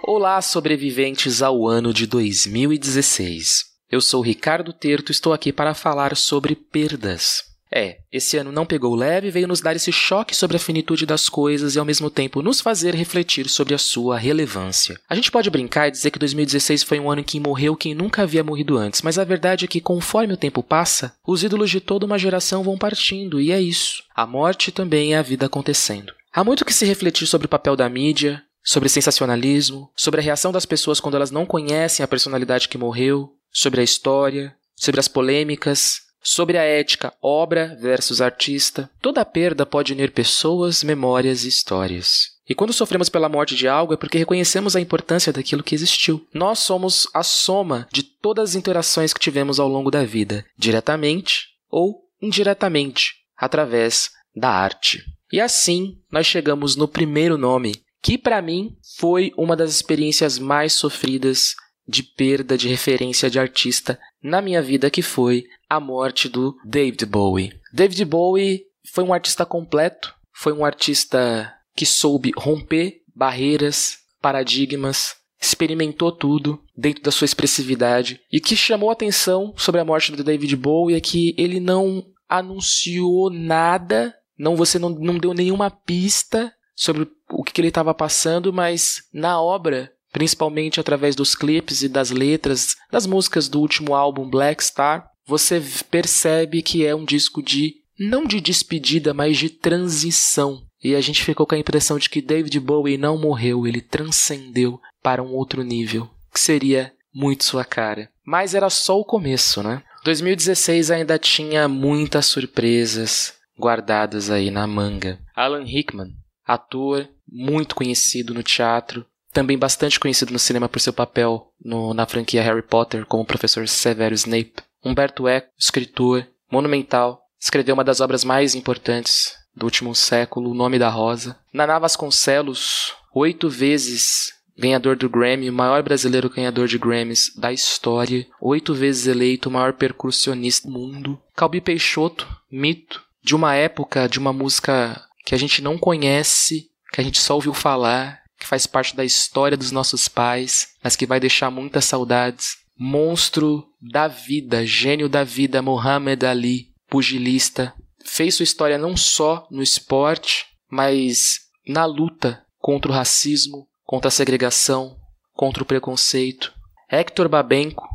Olá, 0.07 0.43
sobreviventes 0.43 1.41
ao 1.41 1.67
ano 1.67 1.91
de 1.91 2.07
2016. 2.07 3.65
Eu 3.91 4.03
sou 4.03 4.21
Ricardo 4.21 4.71
Terto 4.71 5.09
e 5.09 5.13
estou 5.13 5.33
aqui 5.33 5.51
para 5.51 5.73
falar 5.73 6.15
sobre 6.15 6.55
perdas. 6.55 7.43
É, 7.73 7.97
esse 8.13 8.37
ano 8.37 8.53
não 8.53 8.67
pegou 8.67 8.95
leve 8.95 9.29
e 9.29 9.31
veio 9.31 9.49
nos 9.49 9.63
dar 9.63 9.75
esse 9.75 9.91
choque 9.91 10.37
sobre 10.37 10.59
a 10.59 10.61
finitude 10.61 11.07
das 11.07 11.31
coisas 11.31 11.75
e 11.75 11.79
ao 11.79 11.87
mesmo 11.87 12.11
tempo 12.11 12.43
nos 12.43 12.61
fazer 12.61 12.95
refletir 12.95 13.49
sobre 13.49 13.73
a 13.75 13.79
sua 13.79 14.19
relevância. 14.19 15.01
A 15.09 15.15
gente 15.15 15.31
pode 15.31 15.49
brincar 15.49 15.89
e 15.89 15.93
dizer 15.93 16.11
que 16.11 16.19
2016 16.19 16.83
foi 16.83 17.01
um 17.01 17.11
ano 17.11 17.23
em 17.23 17.25
que 17.25 17.41
morreu 17.41 17.75
quem 17.75 17.95
nunca 17.95 18.25
havia 18.25 18.45
morrido 18.45 18.77
antes, 18.77 19.01
mas 19.01 19.19
a 19.19 19.25
verdade 19.25 19.65
é 19.65 19.69
que 19.69 19.81
conforme 19.81 20.35
o 20.35 20.37
tempo 20.37 20.63
passa, 20.63 21.15
os 21.27 21.43
ídolos 21.43 21.71
de 21.71 21.81
toda 21.81 22.05
uma 22.05 22.19
geração 22.19 22.63
vão 22.63 22.77
partindo 22.77 23.41
e 23.41 23.51
é 23.51 23.59
isso. 23.59 24.03
A 24.15 24.27
morte 24.27 24.71
também 24.71 25.15
é 25.15 25.17
a 25.17 25.23
vida 25.23 25.47
acontecendo. 25.47 26.13
Há 26.31 26.45
muito 26.45 26.63
que 26.63 26.75
se 26.75 26.85
refletir 26.85 27.27
sobre 27.27 27.47
o 27.47 27.49
papel 27.51 27.75
da 27.75 27.89
mídia, 27.89 28.43
sobre 28.65 28.89
sensacionalismo, 28.89 29.91
sobre 29.95 30.21
a 30.21 30.23
reação 30.25 30.51
das 30.51 30.65
pessoas 30.65 30.99
quando 30.99 31.17
elas 31.17 31.31
não 31.31 31.45
conhecem 31.45 32.03
a 32.03 32.09
personalidade 32.09 32.69
que 32.69 32.79
morreu, 32.79 33.37
sobre 33.53 33.83
a 33.83 33.85
história, 33.85 34.57
sobre 34.75 34.99
as 34.99 35.07
polêmicas, 35.07 36.01
sobre 36.23 36.57
a 36.57 36.63
ética 36.63 37.13
obra 37.21 37.77
versus 37.81 38.23
artista. 38.23 38.91
Toda 39.03 39.25
perda 39.25 39.67
pode 39.67 39.93
unir 39.93 40.11
pessoas, 40.11 40.83
memórias 40.83 41.45
e 41.45 41.49
histórias. 41.49 42.33
E 42.49 42.55
quando 42.55 42.73
sofremos 42.73 43.09
pela 43.09 43.29
morte 43.29 43.55
de 43.55 43.69
algo 43.69 43.95
é 43.95 43.97
porque 43.97 44.19
reconhecemos 44.19 44.75
a 44.75 44.81
importância 44.81 45.33
daquilo 45.33 45.63
que 45.63 45.75
existiu. 45.75 46.27
Nós 46.33 46.59
somos 46.59 47.07
a 47.15 47.23
soma 47.23 47.87
de 47.93 48.03
todas 48.03 48.51
as 48.51 48.57
interações 48.57 49.13
que 49.13 49.21
tivemos 49.21 49.61
ao 49.61 49.69
longo 49.69 49.91
da 49.91 50.05
vida, 50.05 50.45
diretamente 50.57 51.49
ou 51.71 52.03
indiretamente, 52.21 53.15
através 53.37 54.11
da 54.35 54.51
arte. 54.51 55.03
E 55.33 55.41
assim 55.41 55.99
nós 56.11 56.27
chegamos 56.27 56.77
no 56.77 56.87
primeiro 56.87 57.39
nome, 57.39 57.83
que 58.05 58.19
para 58.19 58.43
mim 58.43 58.77
foi 58.99 59.33
uma 59.35 59.57
das 59.57 59.71
experiências 59.71 60.39
mais 60.39 60.75
sofridas 60.75 61.55
de 61.89 62.03
perda 62.03 62.57
de 62.57 62.69
referência 62.69 63.31
de 63.31 63.39
artista 63.39 63.99
na 64.23 64.43
minha 64.43 64.61
vida, 64.61 64.91
que 64.91 65.01
foi 65.01 65.45
a 65.71 65.81
morte 65.81 66.29
do 66.29 66.55
David 66.67 67.07
Bowie. 67.07 67.59
David 67.73 68.05
Bowie 68.05 68.65
foi 68.93 69.03
um 69.03 69.15
artista 69.15 69.47
completo, 69.47 70.15
foi 70.35 70.53
um 70.53 70.67
artista 70.67 71.51
que 71.75 71.87
soube 71.87 72.31
romper 72.37 73.01
barreiras, 73.17 73.97
paradigmas, 74.21 75.15
experimentou 75.41 76.13
tudo 76.13 76.63
dentro 76.77 77.03
da 77.03 77.11
sua 77.11 77.25
expressividade 77.25 78.21
e 78.31 78.39
que 78.39 78.55
chamou 78.55 78.91
atenção 78.91 79.55
sobre 79.57 79.81
a 79.81 79.85
morte 79.85 80.13
do 80.13 80.23
David 80.23 80.55
Bowie 80.57 80.97
é 80.97 81.01
que 81.01 81.35
ele 81.39 81.59
não 81.59 82.05
anunciou 82.29 83.31
nada, 83.31 84.15
não 84.39 84.57
você 84.57 84.79
não, 84.79 84.91
não 84.91 85.19
deu 85.19 85.33
nenhuma 85.33 85.71
pista 85.71 86.53
sobre 86.75 87.09
o 87.39 87.43
que, 87.43 87.53
que 87.53 87.61
ele 87.61 87.69
estava 87.69 87.95
passando, 87.95 88.53
mas 88.53 89.03
na 89.13 89.41
obra 89.41 89.91
principalmente 90.15 90.79
através 90.79 91.17
dos 91.17 91.35
clipes 91.35 91.83
e 91.83 91.89
das 91.89 92.13
letras 92.13 92.77
das 92.89 93.05
músicas 93.05 93.49
do 93.49 93.59
último 93.59 93.97
álbum 93.97 94.31
Black 94.31 94.63
Star, 94.63 95.11
você 95.27 95.61
percebe 95.91 96.63
que 96.63 96.87
é 96.87 96.95
um 96.95 97.05
disco 97.05 97.43
de 97.43 97.75
não 97.99 98.25
de 98.25 98.41
despedida, 98.41 99.13
mas 99.13 99.37
de 99.37 99.51
transição. 99.51 100.63
E 100.83 100.95
a 100.95 101.01
gente 101.01 101.25
ficou 101.25 101.47
com 101.47 101.57
a 101.57 101.59
impressão 101.59 101.99
de 101.99 102.09
que 102.09 102.23
David 102.23 102.61
Bowie 102.61 102.97
não 102.97 103.19
morreu, 103.19 103.67
ele 103.67 103.81
transcendeu 103.81 104.79
para 105.03 105.23
um 105.23 105.33
outro 105.33 105.63
nível, 105.63 106.09
que 106.33 106.39
seria 106.39 106.93
muito 107.13 107.45
sua 107.45 107.65
cara. 107.65 108.09
Mas 108.25 108.55
era 108.55 108.71
só 108.71 108.99
o 108.99 109.05
começo, 109.05 109.63
né? 109.63 109.83
2016 110.05 110.91
ainda 110.91 111.19
tinha 111.19 111.67
muitas 111.67 112.27
surpresas 112.27 113.35
guardadas 113.59 114.31
aí 114.31 114.51
na 114.51 114.67
manga. 114.67 115.19
Alan 115.35 115.65
Rickman, 115.65 116.13
ator 116.45 117.09
muito 117.29 117.75
conhecido 117.75 118.35
no 118.35 118.43
teatro, 118.43 119.07
também 119.33 119.59
bastante 119.59 119.99
conhecido 119.99 120.33
no 120.33 120.39
cinema 120.39 120.69
por 120.69 120.81
seu 120.81 120.93
papel 120.93 121.53
no, 121.63 121.93
na 121.93 122.07
franquia 122.07 122.43
Harry 122.43 122.63
Potter 122.63 123.05
como 123.05 123.23
o 123.23 123.27
professor 123.27 123.67
Severo 123.67 124.15
Snape. 124.15 124.55
Humberto 124.85 125.27
Eco, 125.27 125.49
escritor, 125.59 126.27
monumental, 126.51 127.23
escreveu 127.41 127.75
uma 127.75 127.85
das 127.85 128.01
obras 128.01 128.23
mais 128.23 128.55
importantes 128.55 129.33
do 129.57 129.65
último 129.65 129.95
século, 129.95 130.51
O 130.51 130.55
Nome 130.55 130.79
da 130.79 130.89
Rosa. 130.89 131.39
Naná 131.53 131.79
Vasconcelos, 131.79 132.93
oito 133.15 133.49
vezes 133.49 134.33
ganhador 134.57 134.97
do 134.97 135.09
Grammy, 135.09 135.51
o 135.51 135.53
maior 135.53 135.83
brasileiro 135.83 136.31
ganhador 136.31 136.69
de 136.69 136.79
Grammys 136.79 137.33
da 137.37 137.53
história, 137.53 138.27
oito 138.41 138.73
vezes 138.73 139.07
eleito 139.07 139.49
o 139.49 139.53
maior 139.53 139.73
percussionista 139.73 140.69
do 140.69 140.75
mundo. 140.75 141.21
Calbi 141.35 141.61
Peixoto, 141.61 142.29
mito, 142.51 143.03
de 143.23 143.35
uma 143.35 143.55
época, 143.55 144.09
de 144.09 144.19
uma 144.19 144.33
música 144.33 145.03
que 145.25 145.35
a 145.35 145.39
gente 145.39 145.63
não 145.63 145.79
conhece, 145.79 146.71
que 146.95 147.01
a 147.01 147.05
gente 147.05 147.19
só 147.19 147.35
ouviu 147.35 147.53
falar, 147.53 148.23
que 148.39 148.47
faz 148.47 148.69
parte 148.69 148.95
da 148.95 149.05
história 149.05 149.57
dos 149.57 149.73
nossos 149.73 150.07
pais, 150.07 150.69
mas 150.83 150.95
que 150.95 151.07
vai 151.07 151.19
deixar 151.19 151.51
muitas 151.51 151.85
saudades. 151.87 152.59
Monstro 152.79 153.67
da 153.83 154.07
vida, 154.07 154.65
gênio 154.65 155.09
da 155.09 155.25
vida, 155.25 155.61
Muhammad 155.61 156.23
Ali, 156.23 156.69
pugilista, 156.89 157.75
fez 158.05 158.37
sua 158.37 158.45
história 158.45 158.79
não 158.79 158.97
só 158.97 159.45
no 159.51 159.61
esporte, 159.61 160.47
mas 160.71 161.41
na 161.67 161.85
luta 161.85 162.45
contra 162.61 162.93
o 162.93 162.95
racismo, 162.95 163.67
contra 163.85 164.07
a 164.07 164.13
segregação, 164.13 164.97
contra 165.33 165.65
o 165.65 165.67
preconceito. 165.67 166.55
Hector 166.89 167.29
Babenco, 167.29 167.89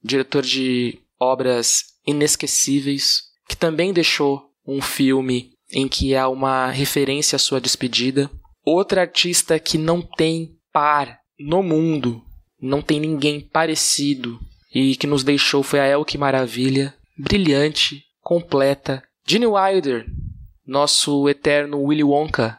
diretor 0.00 0.42
de 0.42 1.00
obras 1.18 1.86
inesquecíveis, 2.06 3.22
que 3.48 3.56
também 3.56 3.92
deixou 3.92 4.48
um 4.64 4.80
filme 4.80 5.54
em 5.72 5.88
que 5.88 6.14
há 6.14 6.28
uma 6.28 6.70
referência 6.70 7.34
à 7.34 7.38
sua 7.38 7.60
despedida, 7.60 8.30
Outra 8.64 9.02
artista 9.02 9.58
que 9.58 9.76
não 9.76 10.00
tem 10.00 10.56
par 10.72 11.18
no 11.38 11.62
mundo, 11.62 12.22
não 12.60 12.80
tem 12.80 12.98
ninguém 12.98 13.40
parecido 13.40 14.40
e 14.74 14.96
que 14.96 15.06
nos 15.06 15.22
deixou 15.22 15.62
foi 15.62 15.80
a 15.80 15.86
Elke 15.86 16.16
Maravilha, 16.16 16.94
brilhante, 17.16 18.02
completa. 18.20 19.02
Gene 19.26 19.46
Wilder, 19.46 20.06
nosso 20.66 21.28
eterno 21.28 21.82
Willy 21.82 22.02
Wonka, 22.02 22.58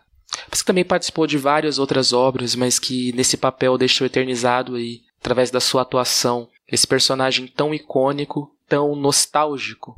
você 0.51 0.63
também 0.63 0.85
participou 0.85 1.27
de 1.27 1.37
várias 1.37 1.79
outras 1.79 2.13
obras, 2.13 2.55
mas 2.55 2.79
que 2.79 3.11
nesse 3.13 3.37
papel 3.37 3.77
deixou 3.77 4.05
eternizado 4.05 4.75
aí, 4.75 5.01
através 5.19 5.49
da 5.49 5.59
sua 5.59 5.81
atuação, 5.81 6.47
esse 6.67 6.85
personagem 6.85 7.47
tão 7.47 7.73
icônico, 7.73 8.51
tão 8.67 8.95
nostálgico. 8.95 9.95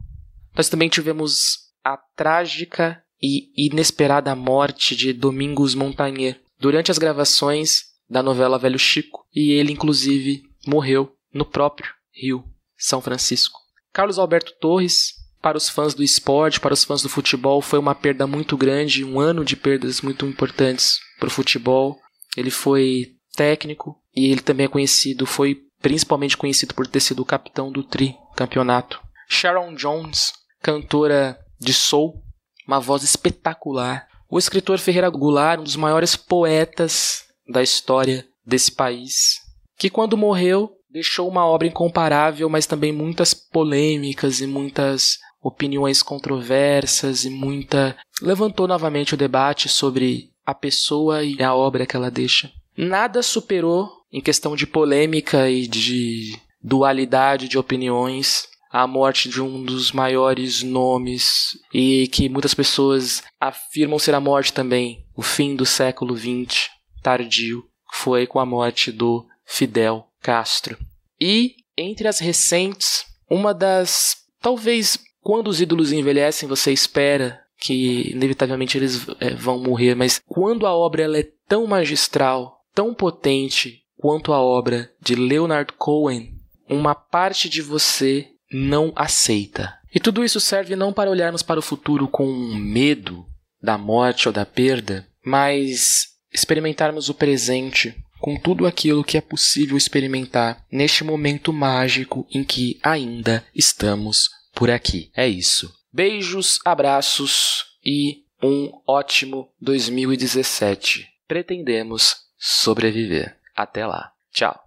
Nós 0.56 0.70
também 0.70 0.90
tivemos 0.90 1.68
a 1.84 1.98
trágica 2.16 3.02
e 3.22 3.50
inesperada 3.56 4.36
morte 4.36 4.96
de 4.96 5.14
Domingos 5.14 5.76
Montagnier 5.76 6.40
durante 6.60 6.92
as 6.92 6.98
gravações 6.98 7.86
da 8.10 8.24
novela 8.24 8.58
Velho 8.58 8.80
Chico, 8.80 9.26
e 9.34 9.52
ele 9.52 9.74
inclusive 9.74 10.44
morreu 10.66 11.12
no 11.34 11.46
próprio 11.46 11.92
Rio, 12.12 12.44
São 12.78 13.02
Francisco. 13.02 13.60
Carlos 13.92 14.18
Alberto 14.18 14.54
Torres, 14.60 15.14
para 15.42 15.58
os 15.58 15.70
fãs 15.70 15.94
do 15.94 16.04
esporte, 16.04 16.60
para 16.60 16.74
os 16.74 16.84
fãs 16.84 17.02
do 17.02 17.10
futebol, 17.10 17.62
foi 17.62 17.80
uma 17.80 17.96
perda 17.96 18.26
muito 18.26 18.58
grande, 18.58 19.04
um 19.04 19.20
ano 19.20 19.44
de 19.44 19.56
perdas 19.56 20.02
muito 20.02 20.26
importantes 20.26 21.00
para 21.20 21.28
o 21.28 21.32
futebol. 21.32 22.00
Ele 22.36 22.50
foi 22.50 23.16
técnico 23.36 23.96
e 24.16 24.32
ele 24.32 24.42
também 24.42 24.66
é 24.66 24.70
conhecido, 24.70 25.26
foi 25.26 25.62
principalmente 25.82 26.38
conhecido 26.38 26.74
por 26.74 26.88
ter 26.88 27.00
sido 27.00 27.22
o 27.22 27.26
capitão 27.26 27.72
do 27.72 27.84
Tri 27.84 28.16
campeonato. 28.36 29.00
Sharon 29.30 29.76
Jones, 29.76 30.34
cantora 30.62 31.38
de 31.60 31.74
soul, 31.74 32.24
uma 32.68 32.80
voz 32.80 33.04
espetacular. 33.04 34.08
O 34.30 34.38
escritor 34.38 34.78
Ferreira 34.78 35.10
Goulart, 35.10 35.62
um 35.62 35.64
dos 35.64 35.78
maiores 35.78 36.16
poetas 36.16 37.26
da 37.48 37.64
história 37.64 38.28
desse 38.46 38.72
país, 38.72 39.40
que 39.78 39.90
quando 39.90 40.18
morreu 40.18 40.74
deixou 40.90 41.30
uma 41.30 41.46
obra 41.46 41.68
incomparável, 41.68 42.50
mas 42.50 42.66
também 42.66 42.92
muitas 42.92 43.34
polêmicas 43.34 44.42
e 44.42 44.48
muitas 44.48 45.20
opiniões 45.42 46.02
controversas 46.02 47.24
e 47.24 47.30
muita 47.30 47.96
levantou 48.22 48.68
novamente 48.68 49.14
o 49.14 49.18
debate 49.18 49.70
sobre 49.70 50.32
a 50.46 50.54
pessoa 50.54 51.24
e 51.24 51.42
a 51.42 51.54
obra 51.54 51.86
que 51.86 51.96
ela 51.96 52.10
deixa. 52.10 52.52
Nada 52.76 53.22
superou 53.22 53.90
em 54.12 54.22
questão 54.22 54.56
de 54.56 54.66
polêmica 54.66 55.50
e 55.50 55.68
de 55.68 56.38
dualidade 56.62 57.48
de 57.48 57.58
opiniões 57.58 58.48
a 58.72 58.86
morte 58.86 59.30
de 59.30 59.42
um 59.42 59.64
dos 59.64 59.92
maiores 59.92 60.64
nomes 60.64 61.58
e 61.74 62.08
que 62.08 62.30
muitas 62.30 62.54
pessoas 62.54 63.24
afirmam 63.40 64.00
ser 64.00 64.14
a 64.14 64.20
morte 64.20 64.54
também, 64.54 65.06
o 65.16 65.22
fim 65.22 65.56
do 65.56 65.66
século 65.66 66.18
XX, 66.18 66.70
tardio, 67.02 67.64
foi 67.94 68.28
com 68.28 68.40
a 68.40 68.46
morte 68.46 68.92
do 68.92 69.26
Fidel 69.46 70.08
Castro. 70.22 70.78
E 71.20 71.56
entre 71.78 72.08
as 72.08 72.20
recentes, 72.20 73.06
uma 73.30 73.54
das 73.54 74.18
talvez 74.42 75.00
quando 75.22 75.48
os 75.48 75.60
ídolos 75.60 75.92
envelhecem 75.92 76.48
você 76.48 76.72
espera 76.72 77.42
que 77.60 78.12
inevitavelmente 78.12 78.78
eles 78.78 79.06
é, 79.20 79.34
vão 79.34 79.60
morrer, 79.60 79.96
mas 79.96 80.22
quando 80.26 80.66
a 80.66 80.74
obra 80.74 81.04
ela 81.04 81.18
é 81.18 81.28
tão 81.48 81.66
magistral, 81.66 82.62
tão 82.74 82.94
potente 82.94 83.84
quanto 83.98 84.32
a 84.32 84.40
obra 84.40 84.92
de 85.02 85.16
Leonard 85.16 85.74
Cohen, 85.74 86.36
uma 86.70 86.94
parte 86.94 87.50
de 87.50 87.62
você 87.62 88.28
não 88.52 88.92
aceita. 88.96 89.74
E 89.94 90.00
tudo 90.00 90.24
isso 90.24 90.40
serve 90.40 90.76
não 90.76 90.94
para 90.94 91.10
olharmos 91.10 91.42
para 91.42 91.60
o 91.60 91.64
futuro 91.64 92.08
com 92.08 92.28
medo 92.56 93.26
da 93.62 93.78
morte 93.78 94.28
ou 94.28 94.34
da 94.34 94.46
perda, 94.46 95.08
mas 95.26 96.08
experimentarmos 96.32 97.10
o 97.10 97.14
presente 97.14 97.96
com 98.20 98.38
tudo 98.38 98.66
aquilo 98.66 99.04
que 99.04 99.18
é 99.18 99.22
possível 99.22 99.78
experimentar 99.78 100.64
neste 100.72 101.04
momento 101.04 101.54
mágico 101.54 102.28
em 102.32 102.44
que 102.44 102.80
ainda 102.84 103.46
estamos 103.54 104.30
por 104.54 104.70
aqui. 104.70 105.12
É 105.16 105.28
isso. 105.28 105.72
Beijos, 105.94 106.60
abraços 106.66 107.66
e 107.84 108.24
um 108.42 108.72
ótimo 108.88 109.50
2017. 109.62 111.08
Pretendemos 111.28 112.18
sobreviver. 112.38 113.38
Até 113.56 113.86
lá. 113.86 114.12
Tchau. 114.32 114.60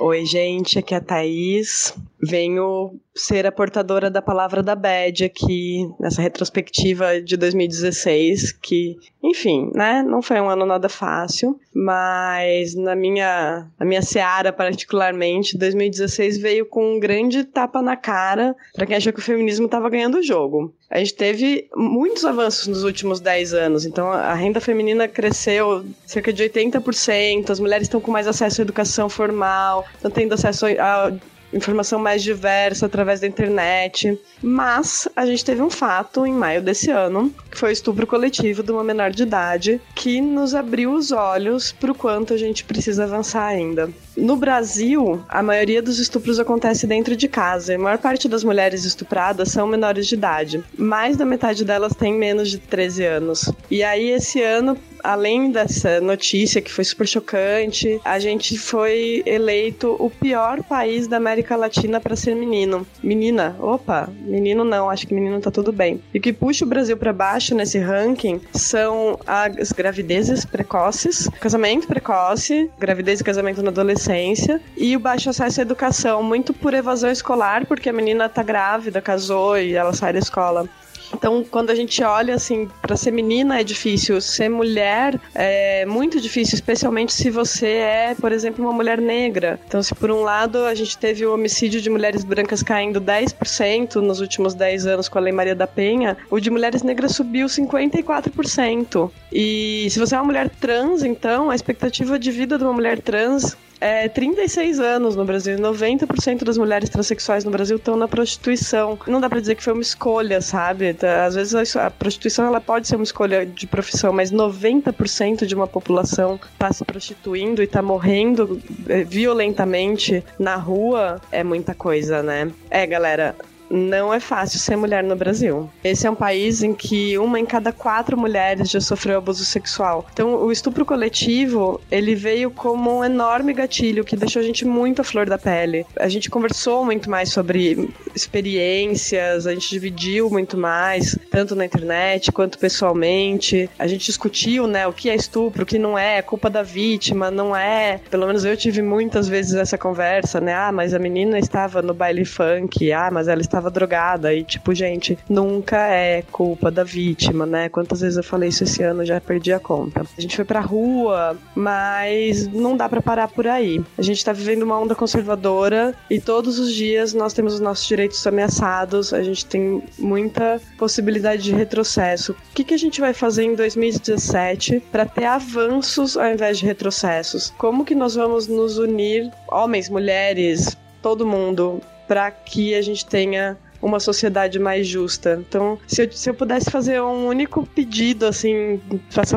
Oi, 0.00 0.26
gente, 0.26 0.78
aqui 0.78 0.92
é 0.92 0.96
a 0.96 1.00
Thaís. 1.00 1.94
Venho 2.28 2.98
ser 3.14 3.46
a 3.46 3.52
portadora 3.52 4.10
da 4.10 4.20
palavra 4.20 4.62
da 4.62 4.74
Bad 4.74 5.24
aqui 5.24 5.88
nessa 6.00 6.20
retrospectiva 6.20 7.20
de 7.20 7.36
2016, 7.36 8.52
que, 8.52 8.96
enfim, 9.22 9.70
né, 9.72 10.02
não 10.02 10.20
foi 10.20 10.40
um 10.40 10.50
ano 10.50 10.66
nada 10.66 10.88
fácil, 10.88 11.58
mas 11.72 12.74
na 12.74 12.96
minha, 12.96 13.68
na 13.78 13.86
minha 13.86 14.02
seara 14.02 14.52
particularmente, 14.52 15.56
2016 15.56 16.38
veio 16.38 16.66
com 16.66 16.96
um 16.96 17.00
grande 17.00 17.44
tapa 17.44 17.80
na 17.80 17.96
cara 17.96 18.56
para 18.74 18.86
quem 18.86 18.96
achou 18.96 19.12
que 19.12 19.20
o 19.20 19.22
feminismo 19.22 19.66
estava 19.66 19.88
ganhando 19.88 20.18
o 20.18 20.22
jogo. 20.22 20.74
A 20.90 20.98
gente 20.98 21.14
teve 21.14 21.68
muitos 21.74 22.24
avanços 22.24 22.66
nos 22.66 22.84
últimos 22.84 23.20
10 23.20 23.54
anos, 23.54 23.84
então 23.84 24.10
a 24.10 24.34
renda 24.34 24.60
feminina 24.60 25.06
cresceu 25.06 25.84
cerca 26.06 26.32
de 26.32 26.42
80%, 26.42 27.50
as 27.50 27.60
mulheres 27.60 27.86
estão 27.86 28.00
com 28.00 28.10
mais 28.10 28.26
acesso 28.26 28.60
à 28.60 28.62
educação 28.62 29.08
formal, 29.08 29.84
estão 29.94 30.10
tendo 30.10 30.34
acesso 30.34 30.66
a 30.66 31.12
informação 31.54 31.98
mais 31.98 32.22
diversa 32.22 32.86
através 32.86 33.20
da 33.20 33.26
internet. 33.26 34.18
Mas 34.42 35.08
a 35.14 35.24
gente 35.24 35.44
teve 35.44 35.62
um 35.62 35.70
fato 35.70 36.26
em 36.26 36.32
maio 36.32 36.60
desse 36.60 36.90
ano, 36.90 37.32
que 37.50 37.56
foi 37.56 37.70
o 37.70 37.72
estupro 37.72 38.06
coletivo 38.06 38.62
de 38.62 38.72
uma 38.72 38.84
menor 38.84 39.10
de 39.10 39.22
idade, 39.22 39.80
que 39.94 40.20
nos 40.20 40.54
abriu 40.54 40.92
os 40.92 41.12
olhos 41.12 41.72
para 41.72 41.92
o 41.92 41.94
quanto 41.94 42.34
a 42.34 42.36
gente 42.36 42.64
precisa 42.64 43.04
avançar 43.04 43.46
ainda. 43.46 43.90
No 44.16 44.36
Brasil, 44.36 45.20
a 45.28 45.42
maioria 45.42 45.82
dos 45.82 45.98
estupros 45.98 46.38
acontece 46.38 46.86
dentro 46.86 47.16
de 47.16 47.26
casa. 47.26 47.74
A 47.74 47.78
maior 47.78 47.98
parte 47.98 48.28
das 48.28 48.44
mulheres 48.44 48.84
estupradas 48.84 49.48
são 49.50 49.66
menores 49.66 50.06
de 50.06 50.14
idade. 50.14 50.62
Mais 50.78 51.16
da 51.16 51.24
metade 51.24 51.64
delas 51.64 51.94
tem 51.94 52.14
menos 52.14 52.48
de 52.48 52.58
13 52.58 53.04
anos. 53.04 53.52
E 53.68 53.82
aí, 53.82 54.10
esse 54.10 54.40
ano, 54.40 54.78
além 55.02 55.50
dessa 55.50 56.00
notícia 56.00 56.62
que 56.62 56.70
foi 56.70 56.84
super 56.84 57.08
chocante, 57.08 58.00
a 58.04 58.18
gente 58.20 58.56
foi 58.56 59.22
eleito 59.26 59.96
o 59.98 60.08
pior 60.08 60.62
país 60.62 61.08
da 61.08 61.16
América 61.16 61.56
Latina 61.56 62.00
para 62.00 62.14
ser 62.14 62.36
menino. 62.36 62.86
Menina, 63.02 63.56
opa, 63.58 64.08
menino 64.20 64.64
não, 64.64 64.88
acho 64.88 65.06
que 65.08 65.14
menino 65.14 65.40
tá 65.40 65.50
tudo 65.50 65.72
bem. 65.72 66.00
E 66.12 66.18
o 66.18 66.20
que 66.20 66.32
puxa 66.32 66.64
o 66.64 66.68
Brasil 66.68 66.96
para 66.96 67.12
baixo 67.12 67.54
nesse 67.54 67.78
ranking 67.78 68.40
são 68.52 69.18
as 69.26 69.72
gravidezes 69.72 70.44
precoces, 70.44 71.28
casamento 71.40 71.88
precoce, 71.88 72.70
gravidez 72.78 73.20
e 73.20 73.24
casamento 73.24 73.62
na 73.62 73.70
adolescência 73.70 74.03
adolescência 74.04 74.60
e 74.76 74.94
o 74.96 75.00
baixo 75.00 75.30
acesso 75.30 75.60
à 75.60 75.62
educação, 75.62 76.22
muito 76.22 76.52
por 76.52 76.74
evasão 76.74 77.10
escolar, 77.10 77.66
porque 77.66 77.88
a 77.88 77.92
menina 77.92 78.28
tá 78.28 78.42
grávida, 78.42 79.00
casou 79.00 79.58
e 79.58 79.74
ela 79.74 79.92
sai 79.92 80.12
da 80.12 80.18
escola. 80.18 80.68
Então, 81.12 81.44
quando 81.48 81.70
a 81.70 81.74
gente 81.74 82.02
olha 82.02 82.34
assim, 82.34 82.68
para 82.82 82.96
ser 82.96 83.12
menina 83.12 83.60
é 83.60 83.64
difícil, 83.64 84.20
ser 84.20 84.48
mulher 84.48 85.20
é 85.34 85.86
muito 85.86 86.20
difícil, 86.20 86.54
especialmente 86.54 87.12
se 87.12 87.30
você 87.30 87.66
é, 87.66 88.16
por 88.18 88.32
exemplo, 88.32 88.64
uma 88.64 88.72
mulher 88.72 89.00
negra. 89.00 89.60
Então, 89.66 89.82
se 89.82 89.94
por 89.94 90.10
um 90.10 90.22
lado 90.22 90.64
a 90.64 90.74
gente 90.74 90.98
teve 90.98 91.24
o 91.24 91.32
homicídio 91.32 91.80
de 91.80 91.88
mulheres 91.88 92.24
brancas 92.24 92.62
caindo 92.62 93.00
10% 93.00 93.96
nos 93.96 94.20
últimos 94.20 94.54
10 94.54 94.86
anos 94.86 95.08
com 95.08 95.18
a 95.18 95.20
Lei 95.20 95.32
Maria 95.32 95.54
da 95.54 95.66
Penha, 95.66 96.16
o 96.30 96.40
de 96.40 96.50
mulheres 96.50 96.82
negras 96.82 97.12
subiu 97.12 97.46
54%. 97.46 99.10
E 99.32 99.86
se 99.90 99.98
você 99.98 100.14
é 100.14 100.18
uma 100.18 100.24
mulher 100.24 100.48
trans, 100.48 101.04
então, 101.04 101.50
a 101.50 101.54
expectativa 101.54 102.18
de 102.18 102.30
vida 102.30 102.58
de 102.58 102.64
uma 102.64 102.72
mulher 102.72 103.00
trans 103.00 103.56
é 103.80 104.08
36 104.08 104.80
anos 104.80 105.16
no 105.16 105.24
Brasil. 105.24 105.58
90% 105.58 106.44
das 106.44 106.58
mulheres 106.58 106.88
transexuais 106.88 107.44
no 107.44 107.50
Brasil 107.50 107.76
estão 107.76 107.96
na 107.96 108.08
prostituição. 108.08 108.98
Não 109.06 109.20
dá 109.20 109.28
pra 109.28 109.40
dizer 109.40 109.54
que 109.54 109.62
foi 109.62 109.72
uma 109.72 109.82
escolha, 109.82 110.40
sabe? 110.40 110.94
Tá, 110.94 111.24
às 111.24 111.34
vezes 111.34 111.76
a 111.76 111.90
prostituição 111.90 112.46
ela 112.46 112.60
pode 112.60 112.88
ser 112.88 112.96
uma 112.96 113.04
escolha 113.04 113.44
de 113.44 113.66
profissão, 113.66 114.12
mas 114.12 114.32
90% 114.32 115.46
de 115.46 115.54
uma 115.54 115.66
população 115.66 116.38
tá 116.58 116.72
se 116.72 116.84
prostituindo 116.84 117.62
e 117.62 117.66
tá 117.66 117.82
morrendo 117.82 118.60
é, 118.88 119.04
violentamente 119.04 120.24
na 120.38 120.56
rua 120.56 121.20
é 121.30 121.42
muita 121.42 121.74
coisa, 121.74 122.22
né? 122.22 122.50
É, 122.70 122.86
galera, 122.86 123.34
não 123.74 124.12
é 124.12 124.20
fácil 124.20 124.58
ser 124.58 124.76
mulher 124.76 125.02
no 125.02 125.16
Brasil. 125.16 125.68
Esse 125.82 126.06
é 126.06 126.10
um 126.10 126.14
país 126.14 126.62
em 126.62 126.74
que 126.74 127.18
uma 127.18 127.38
em 127.38 127.46
cada 127.46 127.72
quatro 127.72 128.16
mulheres 128.16 128.70
já 128.70 128.80
sofreu 128.80 129.18
abuso 129.18 129.44
sexual. 129.44 130.06
Então, 130.12 130.34
o 130.34 130.52
estupro 130.52 130.84
coletivo, 130.84 131.80
ele 131.90 132.14
veio 132.14 132.50
como 132.50 132.98
um 132.98 133.04
enorme 133.04 133.52
gatilho 133.52 134.04
que 134.04 134.16
deixou 134.16 134.40
a 134.40 134.44
gente 134.44 134.64
muito 134.64 135.00
à 135.00 135.04
flor 135.04 135.28
da 135.28 135.38
pele. 135.38 135.84
A 135.98 136.08
gente 136.08 136.30
conversou 136.30 136.84
muito 136.84 137.10
mais 137.10 137.30
sobre 137.30 137.88
experiências, 138.14 139.46
a 139.46 139.52
gente 139.52 139.68
dividiu 139.68 140.30
muito 140.30 140.56
mais, 140.56 141.18
tanto 141.30 141.54
na 141.54 141.64
internet 141.64 142.30
quanto 142.32 142.58
pessoalmente. 142.58 143.68
A 143.78 143.86
gente 143.86 144.06
discutiu, 144.06 144.66
né, 144.66 144.86
o 144.86 144.92
que 144.92 145.10
é 145.10 145.14
estupro, 145.14 145.64
o 145.64 145.66
que 145.66 145.78
não 145.78 145.98
é, 145.98 146.18
é 146.18 146.22
culpa 146.22 146.48
da 146.48 146.62
vítima, 146.62 147.30
não 147.30 147.54
é. 147.56 148.00
Pelo 148.10 148.26
menos 148.26 148.44
eu 148.44 148.56
tive 148.56 148.82
muitas 148.82 149.28
vezes 149.28 149.54
essa 149.54 149.76
conversa, 149.76 150.40
né? 150.40 150.54
Ah, 150.54 150.70
mas 150.72 150.94
a 150.94 150.98
menina 150.98 151.38
estava 151.38 151.82
no 151.82 151.94
baile 151.94 152.24
funk, 152.24 152.92
ah, 152.92 153.10
mas 153.10 153.28
ela 153.28 153.40
estava 153.40 153.63
drogada. 153.70 154.32
E, 154.34 154.42
tipo, 154.44 154.74
gente, 154.74 155.18
nunca 155.28 155.88
é 155.88 156.22
culpa 156.22 156.70
da 156.70 156.84
vítima, 156.84 157.46
né? 157.46 157.68
Quantas 157.68 158.00
vezes 158.00 158.16
eu 158.16 158.24
falei 158.24 158.48
isso 158.48 158.64
esse 158.64 158.82
ano, 158.82 159.04
já 159.04 159.20
perdi 159.20 159.52
a 159.52 159.60
conta. 159.60 160.04
A 160.16 160.20
gente 160.20 160.36
foi 160.36 160.44
pra 160.44 160.60
rua, 160.60 161.36
mas 161.54 162.46
não 162.48 162.76
dá 162.76 162.88
para 162.88 163.02
parar 163.02 163.28
por 163.28 163.46
aí. 163.46 163.82
A 163.98 164.02
gente 164.02 164.24
tá 164.24 164.32
vivendo 164.32 164.62
uma 164.62 164.78
onda 164.78 164.94
conservadora 164.94 165.94
e 166.10 166.20
todos 166.20 166.58
os 166.58 166.72
dias 166.72 167.14
nós 167.14 167.32
temos 167.32 167.54
os 167.54 167.60
nossos 167.60 167.86
direitos 167.86 168.26
ameaçados, 168.26 169.12
a 169.12 169.22
gente 169.22 169.46
tem 169.46 169.82
muita 169.98 170.60
possibilidade 170.78 171.42
de 171.42 171.54
retrocesso. 171.54 172.32
O 172.32 172.54
que, 172.54 172.64
que 172.64 172.74
a 172.74 172.78
gente 172.78 173.00
vai 173.00 173.12
fazer 173.12 173.44
em 173.44 173.54
2017 173.54 174.80
para 174.92 175.06
ter 175.06 175.24
avanços 175.24 176.16
ao 176.16 176.26
invés 176.26 176.58
de 176.58 176.66
retrocessos? 176.66 177.52
Como 177.58 177.84
que 177.84 177.94
nós 177.94 178.14
vamos 178.14 178.46
nos 178.46 178.78
unir, 178.78 179.30
homens, 179.48 179.88
mulheres, 179.88 180.76
todo 181.02 181.26
mundo, 181.26 181.80
para 182.06 182.30
que 182.30 182.74
a 182.74 182.82
gente 182.82 183.04
tenha 183.06 183.56
uma 183.84 184.00
sociedade 184.00 184.58
mais 184.58 184.86
justa. 184.86 185.38
Então, 185.46 185.78
se 185.86 186.02
eu, 186.02 186.12
se 186.12 186.30
eu 186.30 186.34
pudesse 186.34 186.70
fazer 186.70 187.00
um 187.02 187.26
único 187.26 187.66
pedido, 187.66 188.26
assim, 188.26 188.80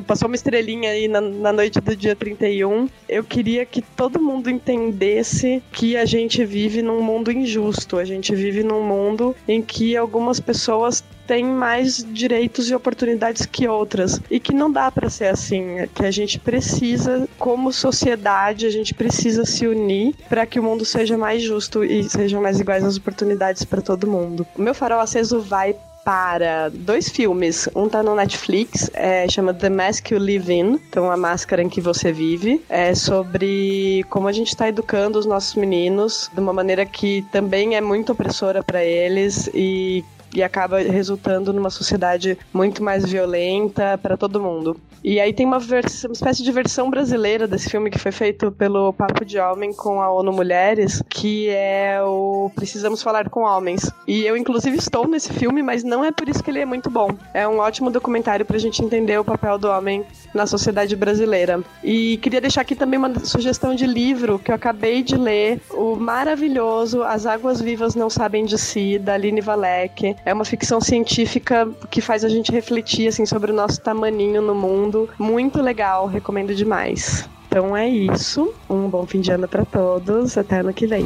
passou 0.06 0.28
uma 0.28 0.36
estrelinha 0.36 0.92
aí 0.92 1.08
na, 1.08 1.20
na 1.20 1.52
noite 1.52 1.82
do 1.82 1.96
dia 1.96 2.16
31, 2.16 2.88
eu 3.10 3.24
queria 3.24 3.66
que 3.66 3.82
todo 3.82 4.22
mundo 4.22 4.50
entendesse 4.50 5.62
que 5.72 5.98
a 5.98 6.06
gente 6.06 6.46
vive 6.46 6.82
num 6.82 7.02
mundo 7.02 7.30
injusto, 7.30 7.98
a 7.98 8.06
gente 8.06 8.34
vive 8.34 8.64
num 8.64 8.82
mundo 8.82 9.36
em 9.48 9.62
que 9.62 9.98
algumas 9.98 10.40
pessoas 10.40 11.04
têm 11.28 11.44
mais 11.44 12.04
direitos 12.04 12.70
e 12.70 12.76
oportunidades 12.76 13.46
que 13.46 13.68
outras 13.68 14.22
e 14.32 14.40
que 14.40 14.54
não 14.54 14.72
dá 14.72 14.90
para 14.90 15.10
ser 15.10 15.28
assim, 15.28 15.88
que 15.94 16.06
a 16.06 16.12
gente 16.12 16.40
precisa, 16.40 17.28
como 17.38 17.74
sociedade, 17.74 18.66
a 18.66 18.70
gente 18.70 18.94
precisa 18.94 19.46
se 19.46 19.68
unir 19.68 20.16
para 20.30 20.46
que 20.46 20.60
o 20.60 20.64
mundo 20.64 20.86
seja 20.86 21.18
mais 21.18 21.44
justo 21.44 21.84
e 21.84 22.10
sejam 22.10 22.42
mais 22.42 22.60
iguais 22.60 22.84
as 22.84 22.98
oportunidades 22.98 23.64
para 23.66 23.82
todo 23.82 24.08
mundo. 24.08 24.48
O 24.56 24.62
meu 24.62 24.74
farol 24.74 25.00
aceso 25.00 25.42
vai 25.42 25.76
para 26.08 26.70
dois 26.70 27.10
filmes. 27.10 27.68
Um 27.76 27.90
tá 27.90 28.02
no 28.02 28.16
Netflix, 28.16 28.90
é, 28.94 29.28
chama 29.28 29.54
The 29.54 29.70
Mask 29.70 30.10
You 30.12 30.20
Live 30.20 30.54
In, 30.54 30.80
então 30.90 31.12
a 31.12 31.18
máscara 31.18 31.62
em 31.62 31.68
que 31.68 31.82
você 31.82 32.14
vive. 32.14 32.64
É 32.70 32.96
sobre 32.96 34.06
como 34.10 34.30
a 34.30 34.32
gente 34.32 34.48
está 34.48 34.70
educando 34.70 35.20
os 35.20 35.26
nossos 35.26 35.56
meninos 35.56 36.32
de 36.34 36.40
uma 36.40 36.54
maneira 36.54 36.86
que 36.86 37.26
também 37.30 37.76
é 37.76 37.82
muito 37.82 38.14
opressora 38.14 38.64
para 38.64 38.82
eles 38.86 39.50
e 39.54 40.06
e 40.38 40.44
acaba 40.44 40.78
resultando 40.78 41.52
numa 41.52 41.72
sociedade 41.72 42.38
muito 42.54 42.84
mais 42.84 43.04
violenta 43.04 43.98
para 43.98 44.16
todo 44.16 44.40
mundo. 44.40 44.80
E 45.04 45.20
aí 45.20 45.34
tem 45.34 45.48
uma, 45.48 45.58
uma 45.58 46.14
espécie 46.14 46.44
de 46.44 46.52
versão 46.52 46.92
brasileira 46.92 47.48
desse 47.48 47.70
filme 47.70 47.90
que 47.90 47.98
foi 47.98 48.12
feito 48.12 48.52
pelo 48.52 48.94
Papo 48.94 49.26
de 49.26 49.40
Homem 49.40 49.74
com 49.74 50.00
a 50.00 50.12
ONU 50.12 50.32
Mulheres, 50.32 51.02
que 51.10 51.50
é 51.50 52.00
o 52.04 52.52
Precisamos 52.56 53.02
Falar 53.02 53.30
com 53.30 53.42
Homens. 53.42 53.92
E 54.08 54.26
eu, 54.26 54.38
inclusive, 54.38 54.78
estou 54.78 55.08
nesse 55.08 55.34
filme, 55.34 55.64
mas 55.64 55.84
não 55.84 56.06
é 56.06 56.12
por 56.12 56.30
isso 56.30 56.44
que 56.44 56.52
ele 56.52 56.60
é 56.60 56.66
muito 56.66 56.90
bom. 56.90 57.10
É 57.34 57.48
um 57.48 57.58
ótimo 57.58 57.90
documentário 57.90 58.46
pra 58.46 58.60
gente 58.60 58.84
entender 58.84 59.18
o 59.20 59.26
papel 59.26 59.58
do 59.58 59.68
homem 59.70 60.06
na 60.38 60.46
sociedade 60.46 60.96
brasileira. 60.96 61.62
E 61.84 62.18
queria 62.18 62.40
deixar 62.40 62.62
aqui 62.62 62.76
também 62.76 62.98
uma 62.98 63.14
sugestão 63.26 63.76
de 63.76 63.86
livro 63.86 64.40
que 64.40 64.52
eu 64.52 64.56
acabei 64.56 65.04
de 65.04 65.18
ler, 65.18 65.60
o 65.72 65.96
maravilhoso 65.96 67.04
As 67.04 67.26
Águas 67.26 67.60
Vivas 67.60 67.96
Não 67.96 68.10
Sabem 68.10 68.46
de 68.46 68.58
Si, 68.58 68.98
da 68.98 69.16
Aline 69.16 69.42
Valek. 69.42 70.16
É 70.24 70.34
uma 70.34 70.46
ficção 70.46 70.80
científica 70.80 71.68
que 71.90 72.00
faz 72.00 72.24
a 72.24 72.30
gente 72.30 72.52
refletir 72.52 73.08
assim 73.08 73.26
sobre 73.26 73.52
o 73.52 73.54
nosso 73.54 73.82
tamaninho 73.82 74.42
no 74.42 74.56
mundo. 74.56 75.10
Muito 75.20 75.62
legal, 75.62 76.08
recomendo 76.08 76.54
demais. 76.56 77.28
Então 77.48 77.76
é 77.76 77.90
isso. 77.90 78.54
Um 78.70 78.88
bom 78.88 79.06
fim 79.06 79.20
de 79.20 79.32
ano 79.32 79.48
para 79.48 79.66
todos. 79.66 80.38
Até 80.38 80.60
ano 80.60 80.74
que 80.74 80.86
vem. 80.86 81.06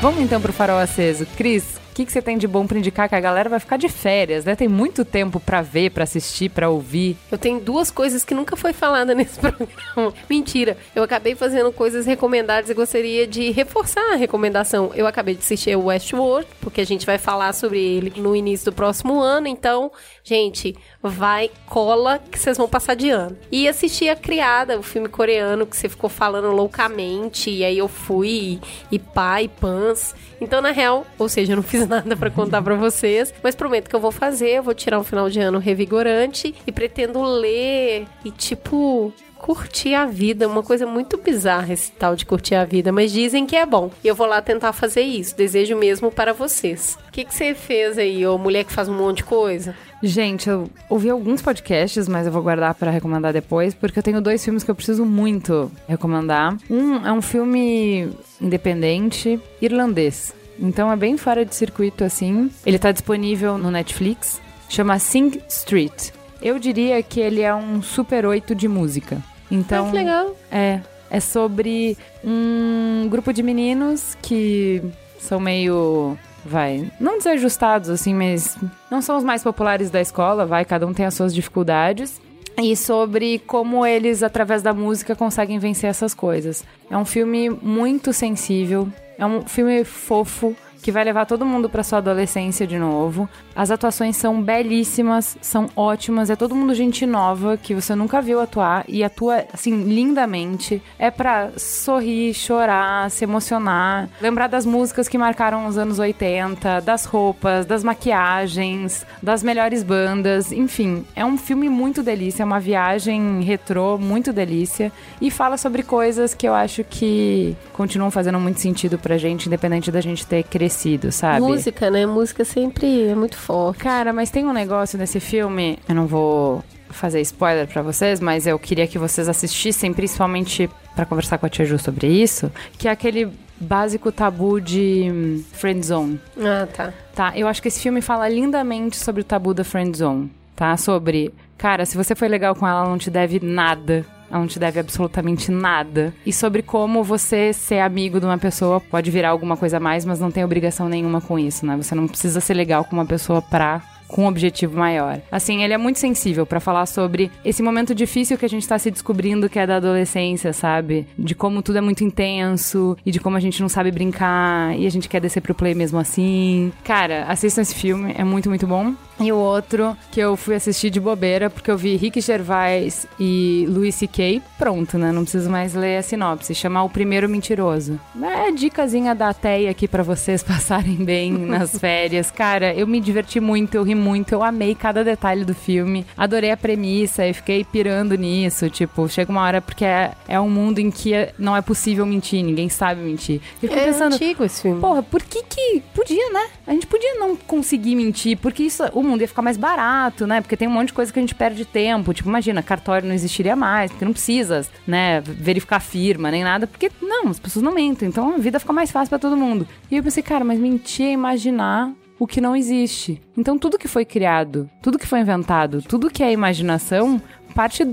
Vamos 0.00 0.22
então 0.22 0.40
pro 0.40 0.50
farol 0.50 0.78
aceso. 0.78 1.26
Cris, 1.36 1.78
o 1.90 1.94
que, 1.94 2.06
que 2.06 2.12
você 2.12 2.22
tem 2.22 2.38
de 2.38 2.46
bom 2.46 2.66
pra 2.66 2.78
indicar 2.78 3.06
que 3.06 3.14
a 3.14 3.20
galera 3.20 3.50
vai 3.50 3.60
ficar 3.60 3.76
de 3.76 3.86
férias, 3.86 4.46
né? 4.46 4.56
Tem 4.56 4.66
muito 4.66 5.04
tempo 5.04 5.38
pra 5.38 5.60
ver, 5.60 5.90
pra 5.90 6.04
assistir, 6.04 6.48
pra 6.48 6.70
ouvir. 6.70 7.18
Eu 7.30 7.36
tenho 7.36 7.60
duas 7.60 7.90
coisas 7.90 8.24
que 8.24 8.32
nunca 8.32 8.56
foi 8.56 8.72
falada 8.72 9.12
nesse 9.14 9.38
programa. 9.38 10.14
Mentira. 10.28 10.78
Eu 10.94 11.02
acabei 11.02 11.34
fazendo 11.34 11.70
coisas 11.70 12.06
recomendadas 12.06 12.70
e 12.70 12.74
gostaria 12.74 13.26
de 13.26 13.50
reforçar 13.50 14.14
a 14.14 14.16
recomendação. 14.16 14.90
Eu 14.94 15.06
acabei 15.06 15.34
de 15.34 15.42
assistir 15.42 15.76
o 15.76 15.84
Westworld, 15.86 16.48
porque 16.62 16.80
a 16.80 16.86
gente 16.86 17.04
vai 17.04 17.18
falar 17.18 17.52
sobre 17.52 17.78
ele 17.78 18.10
no 18.16 18.34
início 18.34 18.70
do 18.70 18.74
próximo 18.74 19.20
ano. 19.20 19.48
Então, 19.48 19.92
gente, 20.24 20.74
vai, 21.02 21.50
cola, 21.66 22.18
que 22.18 22.38
vocês 22.38 22.56
vão 22.56 22.68
passar 22.68 22.94
de 22.94 23.10
ano. 23.10 23.36
E 23.50 23.66
assisti 23.66 24.08
A 24.08 24.16
Criada, 24.16 24.78
o 24.78 24.82
filme 24.82 25.08
coreano 25.08 25.66
que 25.66 25.76
você 25.76 25.88
ficou 25.88 26.10
falando 26.10 26.50
loucamente. 26.50 27.50
E 27.50 27.64
aí 27.64 27.78
eu 27.78 27.88
fui, 27.88 28.28
e, 28.28 28.60
e 28.92 28.98
pá, 28.98 29.40
e 29.42 29.48
pans. 29.48 30.14
Então, 30.40 30.60
na 30.60 30.70
real, 30.70 31.06
ou 31.18 31.28
seja, 31.28 31.52
eu 31.52 31.56
não 31.56 31.62
fiz 31.62 31.86
nada 31.88 32.16
pra 32.16 32.30
contar 32.30 32.62
pra 32.62 32.74
vocês, 32.74 33.32
mas 33.42 33.54
prometo 33.54 33.88
que 33.88 33.96
eu 33.96 34.00
vou 34.00 34.12
fazer, 34.12 34.58
eu 34.58 34.62
vou 34.62 34.74
tirar 34.74 34.98
um 34.98 35.04
final 35.04 35.30
de 35.30 35.40
ano 35.40 35.58
revigorante 35.58 36.54
e 36.66 36.72
pretendo 36.72 37.22
ler 37.22 38.06
e, 38.24 38.30
tipo, 38.30 39.12
curtir 39.40 39.94
a 39.94 40.06
vida, 40.06 40.46
uma 40.46 40.62
coisa 40.62 40.86
muito 40.86 41.16
bizarra 41.18 41.72
esse 41.72 41.90
tal 41.92 42.14
de 42.14 42.26
curtir 42.26 42.54
a 42.54 42.64
vida, 42.64 42.92
mas 42.92 43.10
dizem 43.10 43.46
que 43.46 43.56
é 43.56 43.64
bom. 43.64 43.90
E 44.04 44.08
eu 44.08 44.14
vou 44.14 44.26
lá 44.26 44.40
tentar 44.40 44.72
fazer 44.72 45.00
isso. 45.00 45.36
Desejo 45.36 45.76
mesmo 45.76 46.10
para 46.10 46.32
vocês. 46.32 46.98
O 47.08 47.12
que, 47.12 47.24
que 47.24 47.34
você 47.34 47.54
fez 47.54 47.98
aí, 47.98 48.26
ô 48.26 48.38
mulher 48.38 48.64
que 48.64 48.72
faz 48.72 48.88
um 48.88 48.96
monte 48.96 49.18
de 49.18 49.24
coisa? 49.24 49.74
Gente, 50.02 50.48
eu 50.48 50.70
ouvi 50.88 51.10
alguns 51.10 51.42
podcasts, 51.42 52.06
mas 52.06 52.26
eu 52.26 52.32
vou 52.32 52.42
guardar 52.42 52.74
para 52.74 52.90
recomendar 52.90 53.32
depois, 53.32 53.74
porque 53.74 53.98
eu 53.98 54.02
tenho 54.02 54.20
dois 54.20 54.44
filmes 54.44 54.62
que 54.62 54.70
eu 54.70 54.74
preciso 54.74 55.04
muito 55.04 55.70
recomendar. 55.88 56.56
Um 56.70 57.06
é 57.06 57.12
um 57.12 57.22
filme 57.22 58.10
independente 58.40 59.40
irlandês. 59.60 60.34
Então 60.58 60.92
é 60.92 60.96
bem 60.96 61.16
fora 61.16 61.44
de 61.44 61.54
circuito 61.54 62.04
assim. 62.04 62.50
Ele 62.64 62.78
tá 62.78 62.92
disponível 62.92 63.56
no 63.56 63.70
Netflix. 63.70 64.40
Chama 64.68 64.98
Sing 64.98 65.40
Street. 65.48 66.10
Eu 66.40 66.58
diria 66.58 67.02
que 67.02 67.20
ele 67.20 67.40
é 67.40 67.54
um 67.54 67.82
super 67.82 68.24
8 68.24 68.54
de 68.54 68.68
música. 68.68 69.22
Então, 69.50 69.86
Ah, 69.86 69.90
que 69.90 69.96
legal. 69.96 70.36
É, 70.50 70.80
é 71.10 71.20
sobre 71.20 71.96
um 72.24 73.08
grupo 73.10 73.32
de 73.32 73.42
meninos 73.42 74.16
que 74.22 74.82
são 75.18 75.40
meio 75.40 76.16
vai, 76.44 76.90
não 76.98 77.18
desajustados 77.18 77.90
assim, 77.90 78.14
mas 78.14 78.56
não 78.90 79.02
são 79.02 79.18
os 79.18 79.24
mais 79.24 79.42
populares 79.42 79.90
da 79.90 80.00
escola, 80.00 80.46
vai, 80.46 80.64
cada 80.64 80.86
um 80.86 80.94
tem 80.94 81.04
as 81.04 81.14
suas 81.14 81.34
dificuldades. 81.34 82.20
E 82.62 82.76
sobre 82.76 83.38
como 83.46 83.86
eles, 83.86 84.22
através 84.22 84.60
da 84.62 84.74
música, 84.74 85.14
conseguem 85.14 85.58
vencer 85.58 85.88
essas 85.88 86.12
coisas. 86.12 86.64
É 86.90 86.96
um 86.96 87.04
filme 87.04 87.48
muito 87.48 88.12
sensível, 88.12 88.88
é 89.18 89.24
um 89.24 89.42
filme 89.42 89.84
fofo, 89.84 90.54
que 90.82 90.92
vai 90.92 91.04
levar 91.04 91.26
todo 91.26 91.46
mundo 91.46 91.68
para 91.68 91.82
sua 91.82 91.98
adolescência 91.98 92.66
de 92.66 92.78
novo. 92.78 93.28
As 93.54 93.70
atuações 93.70 94.16
são 94.16 94.40
belíssimas, 94.42 95.36
são 95.40 95.68
ótimas, 95.76 96.30
é 96.30 96.36
todo 96.36 96.54
mundo 96.54 96.74
gente 96.74 97.06
nova 97.06 97.56
que 97.56 97.74
você 97.74 97.94
nunca 97.94 98.20
viu 98.22 98.40
atuar 98.40 98.84
e 98.88 99.04
atua 99.04 99.44
assim 99.52 99.84
lindamente. 99.84 100.82
É 100.98 101.10
pra 101.10 101.50
sorrir, 101.56 102.34
chorar, 102.34 103.10
se 103.10 103.24
emocionar, 103.24 104.08
lembrar 104.20 104.46
das 104.46 104.64
músicas 104.64 105.08
que 105.08 105.18
marcaram 105.18 105.66
os 105.66 105.76
anos 105.76 105.98
80, 105.98 106.80
das 106.80 107.04
roupas, 107.04 107.66
das 107.66 107.84
maquiagens, 107.84 109.04
das 109.22 109.42
melhores 109.42 109.82
bandas, 109.82 110.52
enfim, 110.52 111.04
é 111.14 111.24
um 111.24 111.36
filme 111.36 111.68
muito 111.68 112.02
delícia, 112.02 112.42
é 112.42 112.46
uma 112.46 112.60
viagem 112.60 113.42
retrô 113.42 113.98
muito 113.98 114.32
delícia 114.32 114.92
e 115.20 115.30
fala 115.30 115.56
sobre 115.56 115.82
coisas 115.82 116.34
que 116.34 116.46
eu 116.46 116.54
acho 116.54 116.84
que 116.84 117.56
continuam 117.72 118.10
fazendo 118.10 118.38
muito 118.38 118.60
sentido 118.60 118.98
pra 118.98 119.18
gente, 119.18 119.46
independente 119.46 119.90
da 119.90 120.00
gente 120.00 120.26
ter 120.26 120.42
crescido, 120.44 120.69
sabe? 121.12 121.40
Música, 121.40 121.90
né? 121.90 122.06
Música 122.06 122.44
sempre 122.44 123.08
é 123.08 123.14
muito 123.14 123.36
forte. 123.36 123.78
Cara, 123.78 124.12
mas 124.12 124.30
tem 124.30 124.46
um 124.46 124.52
negócio 124.52 124.98
nesse 124.98 125.20
filme, 125.20 125.78
eu 125.88 125.94
não 125.94 126.06
vou 126.06 126.62
fazer 126.90 127.20
spoiler 127.20 127.66
pra 127.66 127.82
vocês, 127.82 128.20
mas 128.20 128.46
eu 128.46 128.58
queria 128.58 128.86
que 128.86 128.98
vocês 128.98 129.28
assistissem, 129.28 129.92
principalmente 129.92 130.68
pra 130.94 131.06
conversar 131.06 131.38
com 131.38 131.46
a 131.46 131.48
Tia 131.48 131.64
Ju 131.64 131.78
sobre 131.78 132.08
isso, 132.08 132.50
que 132.78 132.88
é 132.88 132.90
aquele 132.90 133.30
básico 133.60 134.10
tabu 134.10 134.60
de 134.60 135.08
hum, 135.12 135.44
friend 135.52 135.84
zone. 135.84 136.20
Ah, 136.38 136.66
tá. 136.66 136.92
Tá, 137.14 137.32
eu 137.36 137.46
acho 137.46 137.60
que 137.60 137.68
esse 137.68 137.80
filme 137.80 138.00
fala 138.00 138.28
lindamente 138.28 138.96
sobre 138.96 139.20
o 139.20 139.24
tabu 139.24 139.52
da 139.52 139.62
friend 139.62 139.96
zone, 139.96 140.32
tá? 140.56 140.76
Sobre, 140.76 141.32
cara, 141.58 141.84
se 141.84 141.96
você 141.96 142.14
foi 142.14 142.28
legal 142.28 142.54
com 142.54 142.66
ela, 142.66 142.80
ela 142.80 142.88
não 142.88 142.98
te 142.98 143.10
deve 143.10 143.38
nada. 143.40 144.04
Ela 144.30 144.40
não 144.40 144.46
te 144.46 144.58
deve 144.58 144.78
absolutamente 144.78 145.50
nada. 145.50 146.14
E 146.24 146.32
sobre 146.32 146.62
como 146.62 147.02
você 147.02 147.52
ser 147.52 147.80
amigo 147.80 148.20
de 148.20 148.26
uma 148.26 148.38
pessoa 148.38 148.80
pode 148.80 149.10
virar 149.10 149.30
alguma 149.30 149.56
coisa 149.56 149.78
a 149.78 149.80
mais, 149.80 150.04
mas 150.04 150.20
não 150.20 150.30
tem 150.30 150.44
obrigação 150.44 150.88
nenhuma 150.88 151.20
com 151.20 151.38
isso, 151.38 151.66
né? 151.66 151.76
Você 151.76 151.94
não 151.94 152.06
precisa 152.06 152.40
ser 152.40 152.54
legal 152.54 152.84
com 152.84 152.94
uma 152.94 153.06
pessoa 153.06 153.42
pra 153.42 153.82
com 154.10 154.24
um 154.24 154.26
objetivo 154.26 154.76
maior. 154.76 155.20
Assim, 155.30 155.62
ele 155.62 155.72
é 155.72 155.78
muito 155.78 155.98
sensível 155.98 156.44
pra 156.44 156.60
falar 156.60 156.86
sobre 156.86 157.30
esse 157.44 157.62
momento 157.62 157.94
difícil 157.94 158.36
que 158.36 158.44
a 158.44 158.48
gente 158.48 158.66
tá 158.66 158.78
se 158.78 158.90
descobrindo 158.90 159.48
que 159.48 159.58
é 159.58 159.66
da 159.66 159.76
adolescência, 159.76 160.52
sabe? 160.52 161.06
De 161.18 161.34
como 161.34 161.62
tudo 161.62 161.78
é 161.78 161.80
muito 161.80 162.04
intenso 162.04 162.96
e 163.06 163.10
de 163.10 163.20
como 163.20 163.36
a 163.36 163.40
gente 163.40 163.60
não 163.60 163.68
sabe 163.68 163.90
brincar 163.90 164.76
e 164.78 164.86
a 164.86 164.90
gente 164.90 165.08
quer 165.08 165.20
descer 165.20 165.40
pro 165.40 165.54
play 165.54 165.74
mesmo 165.74 165.98
assim. 165.98 166.72
Cara, 166.84 167.24
assistam 167.28 167.62
esse 167.62 167.74
filme, 167.74 168.14
é 168.16 168.24
muito, 168.24 168.48
muito 168.48 168.66
bom. 168.66 168.94
E 169.20 169.30
o 169.30 169.36
outro 169.36 169.94
que 170.10 170.18
eu 170.18 170.34
fui 170.34 170.54
assistir 170.54 170.88
de 170.88 170.98
bobeira, 170.98 171.50
porque 171.50 171.70
eu 171.70 171.76
vi 171.76 171.94
Rick 171.94 172.22
Gervais 172.22 173.06
e 173.18 173.66
Louis 173.68 173.94
C.K. 173.94 174.40
Pronto, 174.58 174.96
né? 174.96 175.12
Não 175.12 175.22
preciso 175.22 175.50
mais 175.50 175.74
ler 175.74 175.98
a 175.98 176.02
sinopse. 176.02 176.54
Chamar 176.54 176.84
O 176.84 176.88
Primeiro 176.88 177.28
Mentiroso. 177.28 178.00
É 178.22 178.50
dicasinha 178.50 179.14
da 179.14 179.34
Teia 179.34 179.70
aqui 179.70 179.86
pra 179.86 180.02
vocês 180.02 180.42
passarem 180.42 180.96
bem 180.96 181.32
nas 181.32 181.78
férias. 181.78 182.30
Cara, 182.30 182.72
eu 182.72 182.86
me 182.86 182.98
diverti 182.98 183.40
muito, 183.40 183.74
eu 183.74 183.82
ri 183.82 183.94
muito, 184.00 184.32
eu 184.32 184.42
amei 184.42 184.74
cada 184.74 185.04
detalhe 185.04 185.44
do 185.44 185.54
filme. 185.54 186.04
Adorei 186.16 186.50
a 186.50 186.56
premissa 186.56 187.26
e 187.26 187.32
fiquei 187.32 187.64
pirando 187.64 188.16
nisso. 188.16 188.68
Tipo, 188.70 189.08
chega 189.08 189.30
uma 189.30 189.42
hora 189.42 189.60
porque 189.60 189.84
é, 189.84 190.12
é 190.26 190.40
um 190.40 190.50
mundo 190.50 190.78
em 190.78 190.90
que 190.90 191.12
não 191.38 191.56
é 191.56 191.62
possível 191.62 192.04
mentir, 192.06 192.42
ninguém 192.42 192.68
sabe 192.68 193.00
mentir. 193.02 193.40
Eu 193.62 193.68
fico 193.68 193.74
É 193.74 193.84
pensando, 193.86 194.14
antigo 194.14 194.44
esse 194.44 194.62
filme. 194.62 194.80
Porra, 194.80 195.02
por 195.02 195.22
que 195.22 195.42
que 195.42 195.82
podia, 195.94 196.30
né? 196.32 196.48
A 196.66 196.72
gente 196.72 196.86
podia 196.86 197.14
não 197.14 197.36
conseguir 197.36 197.94
mentir, 197.94 198.36
porque 198.38 198.62
isso, 198.62 198.82
o 198.92 199.02
mundo 199.02 199.20
ia 199.20 199.28
ficar 199.28 199.42
mais 199.42 199.56
barato, 199.56 200.26
né? 200.26 200.40
Porque 200.40 200.56
tem 200.56 200.66
um 200.66 200.72
monte 200.72 200.88
de 200.88 200.94
coisa 200.94 201.12
que 201.12 201.18
a 201.18 201.22
gente 201.22 201.34
perde 201.34 201.64
tempo. 201.64 202.12
Tipo, 202.14 202.28
imagina, 202.28 202.62
cartório 202.62 203.06
não 203.06 203.14
existiria 203.14 203.54
mais, 203.54 203.90
porque 203.90 204.04
não 204.04 204.12
precisa, 204.12 204.66
né, 204.86 205.20
verificar 205.20 205.76
a 205.76 205.80
firma 205.80 206.30
nem 206.30 206.42
nada, 206.42 206.66
porque 206.66 206.90
não, 207.02 207.28
as 207.28 207.38
pessoas 207.38 207.62
não 207.62 207.72
mentem. 207.72 208.08
Então 208.08 208.34
a 208.34 208.38
vida 208.38 208.58
fica 208.58 208.72
mais 208.72 208.90
fácil 208.90 209.10
pra 209.10 209.18
todo 209.18 209.36
mundo. 209.36 209.66
E 209.90 209.96
eu 209.96 210.02
pensei, 210.02 210.22
cara, 210.22 210.44
mas 210.44 210.58
mentir 210.58 211.06
é 211.06 211.12
imaginar 211.12 211.92
o 212.20 212.26
que 212.26 212.40
não 212.40 212.54
existe. 212.54 213.20
Então 213.36 213.58
tudo 213.58 213.78
que 213.78 213.88
foi 213.88 214.04
criado, 214.04 214.68
tudo 214.82 214.98
que 214.98 215.06
foi 215.06 215.20
inventado, 215.20 215.80
tudo 215.80 216.10
que 216.10 216.22
é 216.22 216.30
imaginação 216.30 217.20
parte 217.50 217.84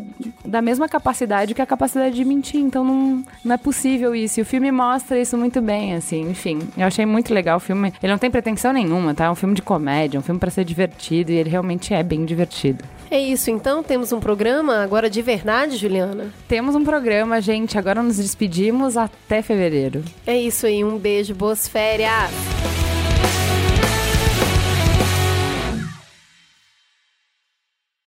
da 0.45 0.61
mesma 0.61 0.87
capacidade 0.87 1.55
que 1.55 1.61
a 1.61 1.65
capacidade 1.65 2.15
de 2.15 2.23
mentir. 2.23 2.59
Então 2.59 2.83
não, 2.83 3.23
não 3.43 3.55
é 3.55 3.57
possível 3.57 4.13
isso. 4.13 4.39
E 4.39 4.43
o 4.43 4.45
filme 4.45 4.71
mostra 4.71 5.19
isso 5.19 5.37
muito 5.37 5.61
bem, 5.61 5.95
assim. 5.95 6.29
Enfim, 6.29 6.59
eu 6.77 6.85
achei 6.85 7.05
muito 7.05 7.33
legal 7.33 7.57
o 7.57 7.59
filme. 7.59 7.91
Ele 8.03 8.11
não 8.11 8.19
tem 8.19 8.29
pretensão 8.29 8.71
nenhuma, 8.71 9.15
tá? 9.15 9.25
É 9.25 9.31
um 9.31 9.35
filme 9.35 9.55
de 9.55 9.61
comédia, 9.61 10.19
um 10.19 10.23
filme 10.23 10.39
pra 10.39 10.51
ser 10.51 10.63
divertido 10.63 11.31
e 11.31 11.35
ele 11.35 11.49
realmente 11.49 11.93
é 11.93 12.03
bem 12.03 12.23
divertido. 12.25 12.83
É 13.09 13.17
isso, 13.17 13.49
então 13.49 13.81
temos 13.81 14.11
um 14.11 14.19
programa 14.19 14.83
agora 14.83 15.09
de 15.09 15.21
verdade, 15.21 15.77
Juliana? 15.77 16.25
Temos 16.47 16.75
um 16.75 16.83
programa, 16.83 17.39
gente. 17.39 17.77
Agora 17.77 18.03
nos 18.03 18.17
despedimos 18.17 18.97
até 18.97 19.41
fevereiro. 19.41 20.03
É 20.25 20.37
isso 20.37 20.65
aí, 20.65 20.83
um 20.83 20.97
beijo, 20.97 21.33
boas 21.33 21.67
férias! 21.67 22.86